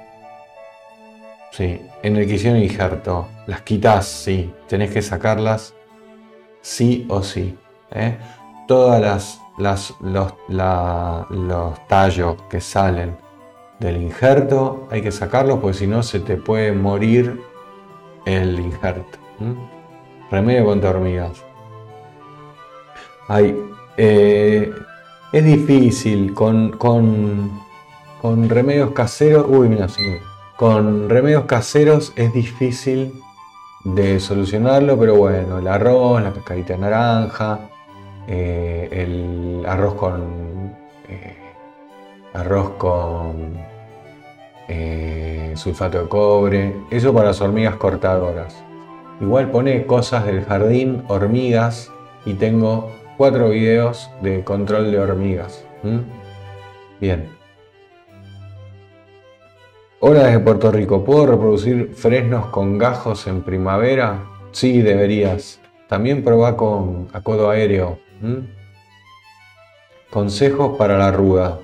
Sí, 1.52 1.82
en 2.04 2.16
el 2.16 2.26
que 2.26 2.36
hicieron 2.36 2.62
injerto. 2.62 3.28
Las 3.46 3.62
quitas, 3.62 4.08
sí, 4.08 4.54
tenés 4.68 4.92
que 4.92 5.02
sacarlas 5.02 5.74
sí 6.62 7.06
o 7.10 7.22
sí. 7.22 7.58
¿eh? 7.92 8.18
Todas 8.68 9.02
las, 9.02 9.42
las 9.58 9.94
los, 10.00 10.34
los 11.30 11.88
tallos 11.88 12.38
que 12.50 12.62
salen 12.62 13.18
del 13.80 14.02
injerto, 14.02 14.88
hay 14.92 15.02
que 15.02 15.12
sacarlo 15.12 15.60
porque 15.60 15.78
si 15.78 15.88
no 15.88 16.04
se 16.04 16.20
te 16.20 16.38
puede 16.38 16.72
morir 16.72 17.42
el 18.26 18.60
injerto. 18.60 19.18
Remedio 20.30 20.66
contra 20.66 20.92
hormigas. 20.92 21.44
Hay, 23.28 23.56
eh, 23.98 24.72
es 25.32 25.46
difícil 25.46 26.34
con, 26.34 26.72
con, 26.72 27.52
con, 28.22 28.50
remedios 28.50 28.92
caseros. 28.92 29.46
Uy, 29.48 29.70
mira, 29.70 29.88
con 30.56 31.10
remedios 31.10 31.46
caseros 31.46 32.14
es 32.16 32.34
difícil 32.34 33.14
de 33.84 34.20
solucionarlo, 34.20 34.98
pero 34.98 35.16
bueno, 35.16 35.60
el 35.60 35.68
arroz, 35.68 36.22
la 36.22 36.32
pescadita 36.32 36.76
naranja, 36.78 37.60
eh, 38.28 38.90
el 38.92 39.66
arroz 39.66 39.94
con 39.94 40.76
eh, 41.08 41.38
arroz 42.34 42.72
con 42.78 43.58
eh, 44.68 45.54
sulfato 45.56 46.02
de 46.02 46.10
cobre, 46.10 46.76
eso 46.92 47.14
para 47.14 47.28
las 47.28 47.42
hormigas 47.42 47.76
cortadoras. 47.76 48.56
Igual 49.22 49.52
pone 49.52 49.86
cosas 49.86 50.26
del 50.26 50.46
jardín, 50.46 51.04
hormigas, 51.08 51.92
y 52.26 52.34
tengo 52.34 52.92
cuatro 53.20 53.50
videos 53.50 54.10
de 54.22 54.46
control 54.46 54.92
de 54.92 54.98
hormigas. 54.98 55.66
Bien. 57.02 57.28
Hola 60.00 60.24
desde 60.24 60.40
Puerto 60.40 60.72
Rico, 60.72 61.04
¿puedo 61.04 61.26
reproducir 61.26 61.92
fresnos 61.96 62.46
con 62.46 62.78
gajos 62.78 63.28
en 63.28 63.42
primavera? 63.42 64.24
Sí, 64.54 64.82
deberías. 64.82 65.60
También 65.90 66.24
probá 66.24 66.56
con 66.56 67.10
acodo 67.12 67.50
aéreo. 67.50 68.00
Consejos 70.10 70.78
para 70.78 70.98
la 70.98 71.12
ruda. 71.12 71.60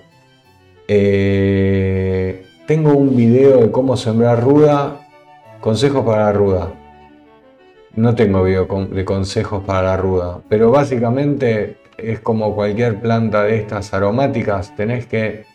Eh, 0.90 2.46
tengo 2.68 2.92
un 2.92 3.16
video 3.16 3.62
de 3.62 3.72
cómo 3.72 3.96
sembrar 3.96 4.44
ruda, 4.44 5.08
consejos 5.62 6.04
para 6.04 6.26
la 6.26 6.34
ruda. 6.34 6.74
No 7.96 8.14
tengo 8.14 8.44
video 8.44 8.66
de 8.66 9.06
consejos 9.06 9.64
para 9.64 9.82
la 9.84 9.98
ruda, 9.98 10.40
pero 10.50 10.70
básicamente 10.70 11.78
es 11.98 12.20
como 12.20 12.54
cualquier 12.54 13.00
planta 13.00 13.44
de 13.44 13.58
estas 13.58 13.94
aromáticas, 13.94 14.76
tenés 14.76 15.06
que 15.06 15.46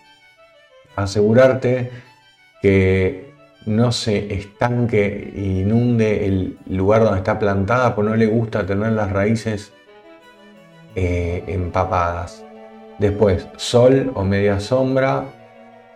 asegurarte 0.96 1.90
que 2.62 3.34
no 3.66 3.92
se 3.92 4.32
estanque 4.32 5.32
e 5.36 5.40
inunde 5.40 6.26
el 6.26 6.58
lugar 6.66 7.04
donde 7.04 7.18
está 7.18 7.38
plantada, 7.38 7.94
porque 7.94 8.10
no 8.10 8.16
le 8.16 8.26
gusta 8.26 8.64
tener 8.64 8.92
las 8.92 9.12
raíces 9.12 9.72
eh, 10.94 11.44
empapadas. 11.46 12.42
Después, 12.98 13.48
sol 13.56 14.12
o 14.14 14.24
media 14.24 14.60
sombra, 14.60 15.24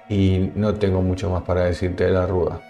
y 0.09 0.51
no 0.55 0.75
tengo 0.75 1.01
mucho 1.01 1.31
más 1.31 1.43
para 1.43 1.65
decirte 1.65 2.05
de 2.05 2.11
la 2.11 2.27
ruda. 2.27 2.61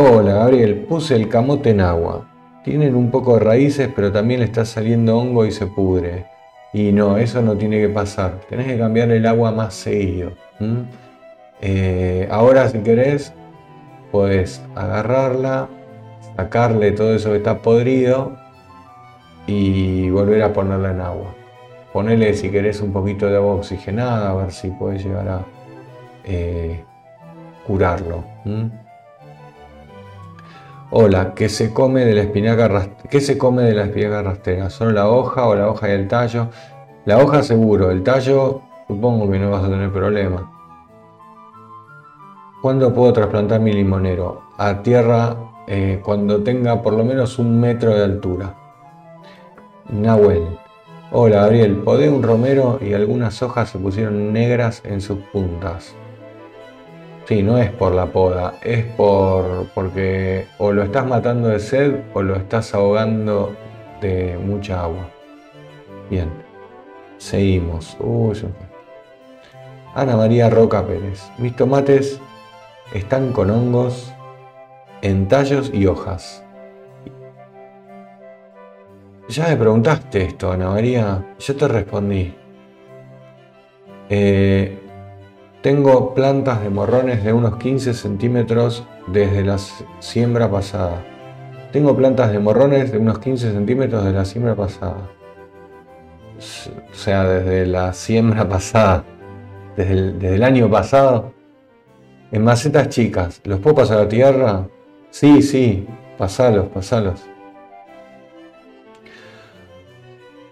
Hola 0.00 0.32
Gabriel, 0.32 0.84
puse 0.88 1.16
el 1.16 1.28
camote 1.28 1.70
en 1.70 1.80
agua. 1.80 2.24
Tienen 2.62 2.94
un 2.94 3.10
poco 3.10 3.34
de 3.34 3.40
raíces, 3.40 3.90
pero 3.92 4.12
también 4.12 4.38
le 4.38 4.46
está 4.46 4.64
saliendo 4.64 5.18
hongo 5.18 5.44
y 5.44 5.50
se 5.50 5.66
pudre. 5.66 6.24
Y 6.72 6.92
no, 6.92 7.18
eso 7.18 7.42
no 7.42 7.56
tiene 7.56 7.80
que 7.80 7.88
pasar. 7.88 8.38
Tenés 8.48 8.68
que 8.68 8.78
cambiar 8.78 9.10
el 9.10 9.26
agua 9.26 9.50
más 9.50 9.74
seguido. 9.74 10.34
Eh, 11.60 12.28
ahora, 12.30 12.68
si 12.68 12.78
querés, 12.78 13.32
puedes 14.12 14.62
agarrarla, 14.76 15.68
sacarle 16.36 16.92
todo 16.92 17.12
eso 17.12 17.30
que 17.30 17.38
está 17.38 17.58
podrido 17.58 18.36
y 19.48 20.10
volver 20.10 20.44
a 20.44 20.52
ponerla 20.52 20.92
en 20.92 21.00
agua. 21.00 21.34
Ponele 21.92 22.34
si 22.34 22.52
querés 22.52 22.80
un 22.82 22.92
poquito 22.92 23.26
de 23.26 23.34
agua 23.34 23.54
oxigenada, 23.54 24.30
a 24.30 24.34
ver 24.34 24.52
si 24.52 24.70
puedes 24.70 25.04
llegar 25.04 25.28
a 25.28 25.44
eh, 26.22 26.84
curarlo. 27.66 28.22
Hola, 30.90 31.34
¿qué 31.34 31.50
se 31.50 31.74
come 31.74 32.06
de 32.06 32.14
la 32.14 32.22
espinaca 32.22 32.88
¿Qué 33.10 33.20
se 33.20 33.36
come 33.36 33.62
de 33.64 33.74
la 33.74 34.22
rastera? 34.22 34.70
¿Solo 34.70 34.92
la 34.92 35.10
hoja 35.10 35.46
o 35.46 35.54
la 35.54 35.68
hoja 35.68 35.90
y 35.90 35.92
el 35.92 36.08
tallo? 36.08 36.48
La 37.04 37.18
hoja 37.18 37.42
seguro, 37.42 37.90
el 37.90 38.02
tallo 38.02 38.62
supongo 38.86 39.30
que 39.30 39.38
no 39.38 39.50
vas 39.50 39.64
a 39.64 39.68
tener 39.68 39.92
problema. 39.92 40.50
¿Cuándo 42.62 42.94
puedo 42.94 43.12
trasplantar 43.12 43.60
mi 43.60 43.70
limonero? 43.74 44.44
A 44.56 44.82
tierra 44.82 45.36
eh, 45.66 46.00
cuando 46.02 46.42
tenga 46.42 46.80
por 46.80 46.94
lo 46.94 47.04
menos 47.04 47.38
un 47.38 47.60
metro 47.60 47.94
de 47.94 48.04
altura. 48.04 48.54
Nahuel. 49.90 50.58
Hola 51.12 51.42
Gabriel, 51.42 51.76
podé 51.84 52.08
un 52.08 52.22
romero 52.22 52.78
y 52.80 52.94
algunas 52.94 53.42
hojas 53.42 53.68
se 53.68 53.78
pusieron 53.78 54.32
negras 54.32 54.80
en 54.86 55.02
sus 55.02 55.18
puntas. 55.18 55.94
Sí, 57.28 57.42
no 57.42 57.58
es 57.58 57.70
por 57.70 57.94
la 57.94 58.06
poda, 58.06 58.54
es 58.62 58.86
por 58.86 59.66
porque 59.74 60.46
o 60.56 60.72
lo 60.72 60.82
estás 60.82 61.06
matando 61.06 61.48
de 61.48 61.58
sed 61.58 61.96
o 62.14 62.22
lo 62.22 62.34
estás 62.36 62.74
ahogando 62.74 63.54
de 64.00 64.38
mucha 64.38 64.84
agua. 64.84 65.10
Bien, 66.08 66.30
seguimos. 67.18 67.98
Ana 69.94 70.16
María 70.16 70.48
Roca 70.48 70.86
Pérez. 70.86 71.30
Mis 71.36 71.54
tomates 71.54 72.18
están 72.94 73.34
con 73.34 73.50
hongos 73.50 74.10
en 75.02 75.28
tallos 75.28 75.70
y 75.74 75.84
hojas. 75.84 76.42
Ya 79.28 79.48
me 79.48 79.56
preguntaste 79.58 80.22
esto, 80.22 80.50
Ana 80.50 80.70
María. 80.70 81.26
Yo 81.38 81.54
te 81.54 81.68
respondí. 81.68 82.34
Eh, 84.08 84.87
tengo 85.68 86.14
plantas 86.14 86.62
de 86.62 86.70
morrones 86.70 87.22
de 87.22 87.30
unos 87.30 87.58
15 87.58 87.92
centímetros 87.92 88.86
desde 89.06 89.44
la 89.44 89.58
siembra 89.98 90.50
pasada. 90.50 91.04
Tengo 91.72 91.94
plantas 91.94 92.32
de 92.32 92.38
morrones 92.38 92.90
de 92.90 92.96
unos 92.96 93.18
15 93.18 93.52
centímetros 93.52 94.02
de 94.02 94.12
la 94.12 94.24
siembra 94.24 94.54
pasada. 94.54 95.10
O 96.90 96.94
sea, 96.94 97.24
desde 97.24 97.66
la 97.66 97.92
siembra 97.92 98.48
pasada, 98.48 99.04
desde 99.76 100.36
el, 100.36 100.42
año 100.42 100.70
pasado. 100.70 101.34
En 102.32 102.44
macetas 102.44 102.88
chicas, 102.88 103.42
¿los 103.44 103.60
puedo 103.60 103.76
pasar 103.76 103.98
a 103.98 104.02
la 104.04 104.08
tierra? 104.08 104.66
Sí, 105.10 105.42
sí, 105.42 105.86
pasalos, 106.16 106.68
pasalos. 106.68 107.20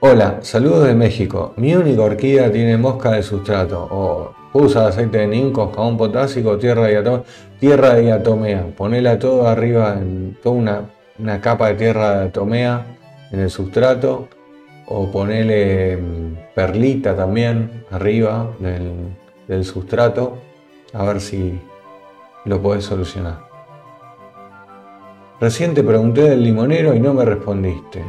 Hola, 0.00 0.40
saludos 0.42 0.86
de 0.86 0.94
México. 0.94 1.54
Mi 1.56 1.74
única 1.74 2.02
orquídea 2.02 2.52
tiene 2.52 2.76
mosca 2.76 3.12
de 3.12 3.22
sustrato. 3.22 3.88
O 3.90 4.35
usa 4.56 4.88
aceite 4.88 5.18
de 5.18 5.26
ninco, 5.26 5.72
jabón 5.74 5.96
potásico, 5.96 6.58
tierra 6.58 6.84
de 6.84 6.90
diatomea. 6.92 7.22
Tierra 7.58 7.94
diatomea. 7.94 8.66
Ponela 8.76 9.18
todo 9.18 9.46
arriba, 9.46 9.94
en 9.94 10.36
toda 10.42 10.88
una, 11.18 11.40
capa 11.40 11.68
de 11.68 11.74
tierra 11.74 12.16
de 12.16 12.22
diatomea 12.22 12.86
en 13.32 13.40
el 13.40 13.50
sustrato. 13.50 14.28
O 14.88 15.10
ponele 15.10 15.96
mm, 15.96 16.54
perlita 16.54 17.16
también 17.16 17.84
arriba 17.90 18.50
del, 18.58 19.64
sustrato. 19.64 20.38
A 20.92 21.04
ver 21.04 21.20
si 21.20 21.60
lo 22.44 22.62
podés 22.62 22.84
solucionar. 22.84 23.46
Recién 25.40 25.74
te 25.74 25.82
pregunté 25.82 26.22
del 26.22 26.42
limonero 26.42 26.94
y 26.94 27.00
no 27.00 27.12
me 27.12 27.24
respondiste. 27.24 28.02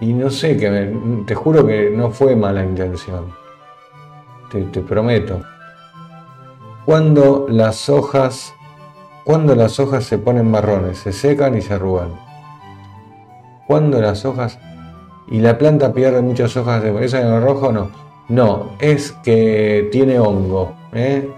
Y 0.00 0.12
no 0.12 0.30
sé, 0.30 0.56
que 0.56 0.94
te 1.26 1.34
juro 1.34 1.66
que 1.66 1.90
no 1.90 2.10
fue 2.10 2.36
mala 2.36 2.62
intención. 2.62 3.32
Te, 4.50 4.80
prometo. 4.82 5.40
Cuando 6.84 7.46
las 7.48 7.88
hojas, 7.88 8.54
cuando 9.24 9.54
las 9.54 9.78
hojas 9.78 10.04
se 10.04 10.18
ponen 10.18 10.50
marrones, 10.50 10.98
se 10.98 11.12
secan 11.12 11.56
y 11.56 11.62
se 11.62 11.74
arrugan. 11.74 12.10
Cuando 13.68 14.00
las 14.00 14.24
hojas 14.24 14.58
y 15.28 15.38
la 15.38 15.58
planta 15.58 15.92
pierde 15.92 16.20
muchas 16.22 16.56
hojas 16.56 16.82
de 16.82 17.04
esa 17.04 17.20
en 17.20 17.28
el 17.28 17.42
rojo 17.42 17.70
no. 17.70 17.90
No, 18.28 18.70
es 18.80 19.12
que 19.22 19.88
tiene 19.92 20.18
hongo. 20.18 20.72
¿eh? 20.92 21.30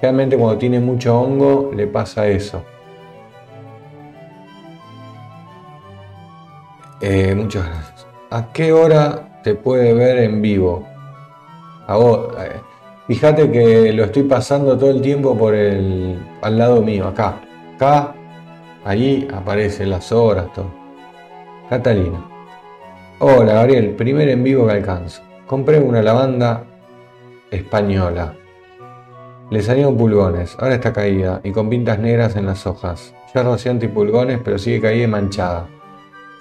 Realmente 0.00 0.36
cuando 0.36 0.58
tiene 0.58 0.78
mucho 0.78 1.18
hongo 1.18 1.72
le 1.74 1.88
pasa 1.88 2.28
eso. 2.28 2.62
Eh, 7.00 7.34
muchas 7.34 7.66
gracias. 7.66 8.06
¿A 8.30 8.52
qué 8.52 8.72
hora 8.72 9.40
te 9.42 9.56
puede 9.56 9.94
ver 9.94 10.18
en 10.18 10.40
vivo? 10.40 10.86
A 11.88 11.96
eh, 11.98 12.60
fíjate 13.08 13.50
que 13.50 13.92
lo 13.92 14.04
estoy 14.04 14.24
pasando 14.24 14.76
todo 14.76 14.90
el 14.90 15.02
tiempo 15.02 15.36
por 15.36 15.54
el 15.54 16.18
al 16.40 16.58
lado 16.58 16.82
mío, 16.82 17.08
acá. 17.08 17.40
Acá, 17.76 18.14
allí 18.84 19.26
aparecen 19.32 19.90
las 19.90 20.12
horas, 20.12 20.52
todo. 20.52 20.70
Catalina. 21.68 22.24
Hola 23.18 23.54
Gabriel, 23.54 23.90
primer 23.90 24.28
en 24.28 24.42
vivo 24.42 24.66
que 24.66 24.72
alcanzo. 24.72 25.22
Compré 25.46 25.78
una 25.78 26.02
lavanda 26.02 26.64
española. 27.50 28.34
Le 29.50 29.62
salieron 29.62 29.96
pulgones, 29.96 30.56
ahora 30.58 30.74
está 30.74 30.92
caída 30.92 31.40
y 31.44 31.52
con 31.52 31.68
pintas 31.68 31.98
negras 31.98 32.36
en 32.36 32.46
las 32.46 32.66
hojas. 32.66 33.14
Ya 33.34 33.42
rocié 33.42 33.70
antipulgones, 33.70 34.40
pero 34.42 34.58
sigue 34.58 34.80
caída 34.80 35.04
y 35.04 35.08
manchada. 35.08 35.68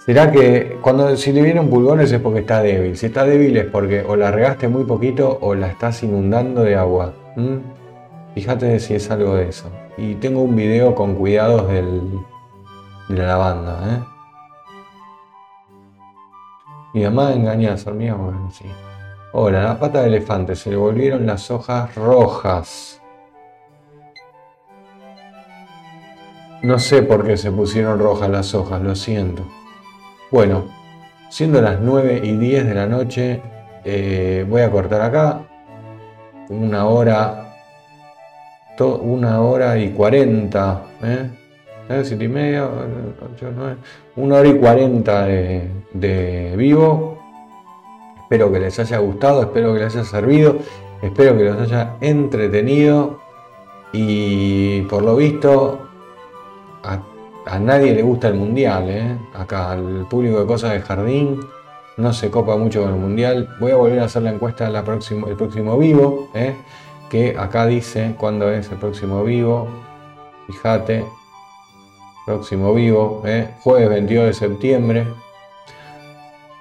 ¿Será 0.06 0.32
que 0.32 0.80
cuando 0.82 1.16
si 1.16 1.32
le 1.32 1.44
vienen 1.44 1.70
pulgones 1.70 2.12
es 2.12 2.20
porque 2.20 2.40
está 2.40 2.64
débil? 2.64 2.98
Si 2.98 3.06
está 3.06 3.24
débil 3.24 3.56
es 3.58 3.66
porque 3.66 4.02
o 4.02 4.16
la 4.16 4.32
regaste 4.32 4.68
muy 4.68 4.84
poquito 4.84 5.38
o 5.42 5.54
la 5.54 5.68
estás 5.68 6.02
inundando 6.02 6.64
de 6.64 6.76
agua. 6.76 7.14
Fíjate 8.34 8.80
si 8.80 8.96
es 8.96 9.12
algo 9.12 9.36
de 9.36 9.50
eso. 9.50 9.70
Y 9.98 10.16
tengo 10.16 10.42
un 10.42 10.56
video 10.56 10.96
con 10.96 11.14
cuidados 11.14 11.68
del, 11.68 12.02
de 13.10 13.16
la 13.16 13.28
lavanda. 13.28 13.80
¿eh? 13.92 14.04
Mi 16.96 17.04
mamá 17.04 17.34
engaña 17.34 17.76
a 17.76 17.88
hormigas, 17.88 18.18
bueno, 18.18 18.50
sí. 18.52 18.66
Hola, 19.34 19.62
la 19.62 19.80
pata 19.80 20.02
de 20.02 20.08
elefante, 20.08 20.56
se 20.56 20.72
le 20.72 20.78
volvieron 20.78 21.28
las 21.28 21.52
hojas 21.52 21.94
rojas. 21.94 23.00
No 26.64 26.80
sé 26.80 27.04
por 27.04 27.24
qué 27.24 27.38
se 27.38 27.52
pusieron 27.52 28.00
rojas 28.00 28.32
las 28.32 28.56
hojas, 28.56 28.82
lo 28.82 28.96
siento. 28.96 29.61
Bueno, 30.32 30.64
siendo 31.30 31.62
las 31.62 31.82
9 31.82 32.22
y 32.24 32.38
10 32.38 32.66
de 32.66 32.74
la 32.74 32.88
noche, 32.88 33.42
eh, 33.84 34.46
voy 34.48 34.62
a 34.62 34.72
cortar 34.72 35.02
acá. 35.02 35.42
Una 36.48 36.86
hora, 36.86 37.54
una 38.80 39.42
hora 39.42 39.78
y 39.78 39.90
40, 39.90 40.82
¿eh? 41.04 41.30
¿Siete 42.04 42.24
y 42.24 42.28
media? 42.30 42.70
Una 44.16 44.36
hora 44.36 44.48
y 44.48 44.54
40 44.58 45.26
de, 45.26 45.70
de 45.94 46.56
vivo. 46.56 47.22
Espero 48.22 48.54
que 48.54 48.62
les 48.62 48.80
haya 48.80 49.00
gustado, 49.00 49.42
espero 49.42 49.74
que 49.74 49.82
les 49.82 49.94
haya 49.94 50.06
servido, 50.06 50.60
espero 51.02 51.38
que 51.38 51.44
los 51.44 51.60
haya 51.60 51.96
entretenido 52.00 53.20
y 53.92 54.84
por 54.84 55.04
lo 55.04 55.18
visto 55.18 55.91
a 57.46 57.60
nadie 57.60 57.94
le 57.94 58.02
gusta 58.02 58.28
el 58.28 58.36
mundial, 58.36 58.90
¿eh? 58.90 59.18
Acá, 59.34 59.72
al 59.72 60.06
público 60.10 60.40
de 60.40 60.46
cosas 60.46 60.72
de 60.74 60.82
jardín 60.82 61.40
no 61.98 62.14
se 62.14 62.30
copa 62.30 62.56
mucho 62.58 62.84
con 62.84 62.94
el 62.94 63.00
mundial. 63.00 63.50
Voy 63.60 63.72
a 63.72 63.76
volver 63.76 64.00
a 64.00 64.06
hacer 64.06 64.24
la 64.24 64.32
encuesta 64.32 64.68
el 64.68 65.36
próximo 65.36 65.78
vivo, 65.78 66.30
¿eh? 66.34 66.56
que 67.10 67.36
acá 67.38 67.66
dice 67.66 68.16
cuándo 68.18 68.52
es 68.52 68.72
el 68.72 68.78
próximo 68.78 69.24
vivo. 69.24 69.68
Fíjate, 70.48 71.06
próximo 72.26 72.74
vivo, 72.74 73.22
¿eh? 73.26 73.50
jueves 73.62 73.90
22 73.90 74.26
de 74.28 74.34
septiembre. 74.34 75.08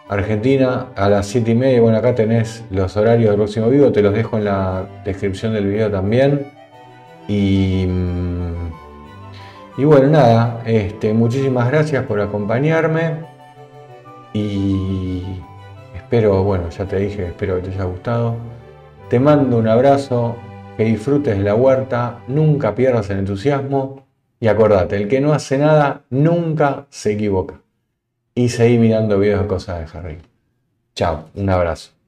Argentina 0.09 0.89
a 0.97 1.09
las 1.09 1.29
7 1.29 1.53
y 1.53 1.55
media. 1.55 1.81
Bueno, 1.81 1.99
acá 1.99 2.15
tenés 2.15 2.65
los 2.71 2.97
horarios 2.97 3.31
del 3.31 3.37
próximo 3.37 3.69
vivo, 3.69 3.93
te 3.93 4.03
los 4.03 4.13
dejo 4.13 4.39
en 4.39 4.47
la 4.47 4.89
descripción 5.05 5.53
del 5.53 5.67
video 5.67 5.91
también. 5.91 6.51
Y. 7.29 7.87
Y 9.81 9.85
bueno, 9.85 10.09
nada, 10.09 10.63
este, 10.67 11.15
muchísimas 11.15 11.71
gracias 11.71 12.05
por 12.05 12.21
acompañarme 12.21 13.25
y 14.35 15.23
espero, 15.97 16.45
bueno, 16.45 16.69
ya 16.69 16.85
te 16.85 16.99
dije, 16.99 17.29
espero 17.29 17.57
que 17.57 17.63
te 17.63 17.71
haya 17.71 17.85
gustado. 17.85 18.37
Te 19.09 19.19
mando 19.19 19.57
un 19.57 19.67
abrazo, 19.67 20.37
que 20.77 20.85
disfrutes 20.85 21.39
de 21.39 21.45
la 21.45 21.55
huerta, 21.55 22.19
nunca 22.29 22.75
pierdas 22.75 23.09
el 23.09 23.21
entusiasmo 23.21 24.05
y 24.39 24.49
acordate, 24.49 24.99
el 24.99 25.09
que 25.09 25.23
no 25.23 25.33
hace 25.33 25.57
nada 25.57 26.03
nunca 26.11 26.85
se 26.91 27.13
equivoca. 27.13 27.63
Y 28.35 28.51
seguí 28.51 28.77
mirando 28.77 29.19
videos 29.19 29.41
de 29.41 29.47
cosas 29.47 29.81
de 29.81 29.87
jardín. 29.87 30.19
Chao, 30.95 31.31
un 31.35 31.49
abrazo. 31.49 32.00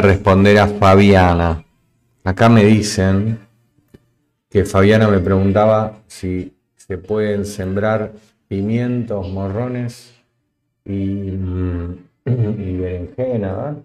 Responder 0.00 0.58
a 0.58 0.68
Fabiana. 0.68 1.64
Acá 2.24 2.48
me 2.48 2.64
dicen 2.64 3.38
que 4.48 4.64
Fabiana 4.64 5.08
me 5.08 5.18
preguntaba 5.18 6.00
si 6.06 6.54
se 6.76 6.98
pueden 6.98 7.44
sembrar 7.44 8.12
pimientos, 8.48 9.28
morrones 9.28 10.14
y, 10.84 11.32
mm, 11.32 11.98
y 12.26 12.76
berenjena. 12.76 13.76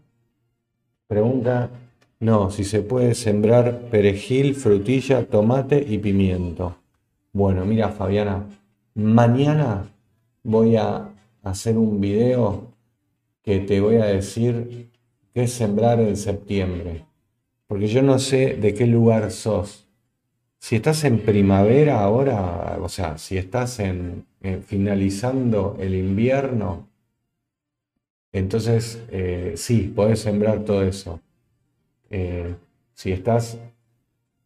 Pregunta, 1.07 1.69
no, 2.19 2.49
si 2.49 2.63
se 2.63 2.81
puede 2.81 3.15
sembrar 3.15 3.81
perejil, 3.91 4.55
frutilla, 4.55 5.25
tomate 5.25 5.85
y 5.85 5.97
pimiento. 5.97 6.77
Bueno, 7.33 7.65
mira 7.65 7.89
Fabiana, 7.89 8.45
mañana 8.95 9.85
voy 10.43 10.77
a 10.77 11.09
hacer 11.43 11.77
un 11.77 11.99
video 11.99 12.71
que 13.43 13.59
te 13.59 13.81
voy 13.81 13.97
a 13.97 14.05
decir 14.05 14.82
qué 15.33 15.47
sembrar 15.47 15.99
en 15.99 16.17
septiembre. 16.17 17.05
Porque 17.67 17.87
yo 17.87 18.01
no 18.01 18.19
sé 18.19 18.55
de 18.55 18.73
qué 18.73 18.85
lugar 18.85 19.31
sos. 19.31 19.87
Si 20.59 20.75
estás 20.75 21.03
en 21.03 21.19
primavera 21.19 22.01
ahora, 22.01 22.77
o 22.81 22.87
sea, 22.87 23.17
si 23.17 23.37
estás 23.37 23.79
en, 23.79 24.25
finalizando 24.65 25.77
el 25.79 25.95
invierno, 25.95 26.87
entonces 28.31 29.01
eh, 29.11 29.53
sí, 29.57 29.91
podés 29.95 30.19
sembrar 30.19 30.63
todo 30.63 30.83
eso. 30.83 31.19
Eh, 32.09 32.55
si 32.93 33.11
estás 33.11 33.57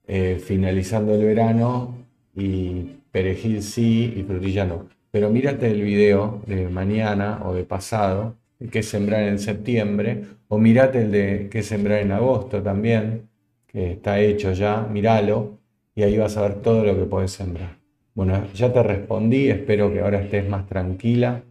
eh, 0.08 0.42
finalizando 0.44 1.14
el 1.16 1.26
verano 1.26 1.96
y 2.36 2.98
perejil 3.12 3.62
sí 3.62 4.14
y 4.16 4.24
frutilla 4.24 4.66
no. 4.66 4.88
Pero 5.12 5.30
mírate 5.30 5.70
el 5.70 5.82
video 5.82 6.42
de 6.48 6.68
mañana 6.70 7.42
o 7.46 7.54
de 7.54 7.64
pasado, 7.64 8.36
qué 8.72 8.84
sembrar 8.84 9.24
en 9.24 9.40
septiembre, 9.40 10.24
o 10.48 10.58
mírate 10.58 11.02
el 11.02 11.12
de 11.12 11.48
qué 11.52 11.64
sembrar 11.64 12.00
en 12.00 12.12
agosto 12.12 12.62
también, 12.62 13.30
que 13.68 13.92
está 13.94 14.20
hecho 14.20 14.54
ya, 14.54 14.82
míralo, 14.82 15.60
y 15.96 16.04
ahí 16.04 16.18
vas 16.18 16.38
a 16.38 16.42
ver 16.42 16.62
todo 16.62 16.84
lo 16.84 16.96
que 16.96 17.06
puedes 17.06 17.32
sembrar. 17.32 17.78
Bueno, 18.14 18.48
ya 18.54 18.74
te 18.74 18.82
respondí, 18.82 19.50
espero 19.50 19.92
que 19.92 20.02
ahora 20.02 20.22
estés 20.22 20.48
más 20.50 20.68
tranquila 20.68 21.44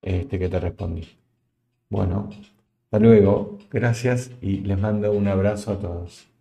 este, 0.00 0.38
que 0.38 0.48
te 0.48 0.60
respondí. 0.60 1.08
Bueno, 1.88 2.30
hasta 2.84 2.98
luego, 2.98 3.58
gracias 3.70 4.30
y 4.40 4.58
les 4.58 4.78
mando 4.78 5.12
un 5.12 5.28
abrazo 5.28 5.72
a 5.72 5.78
todos. 5.78 6.31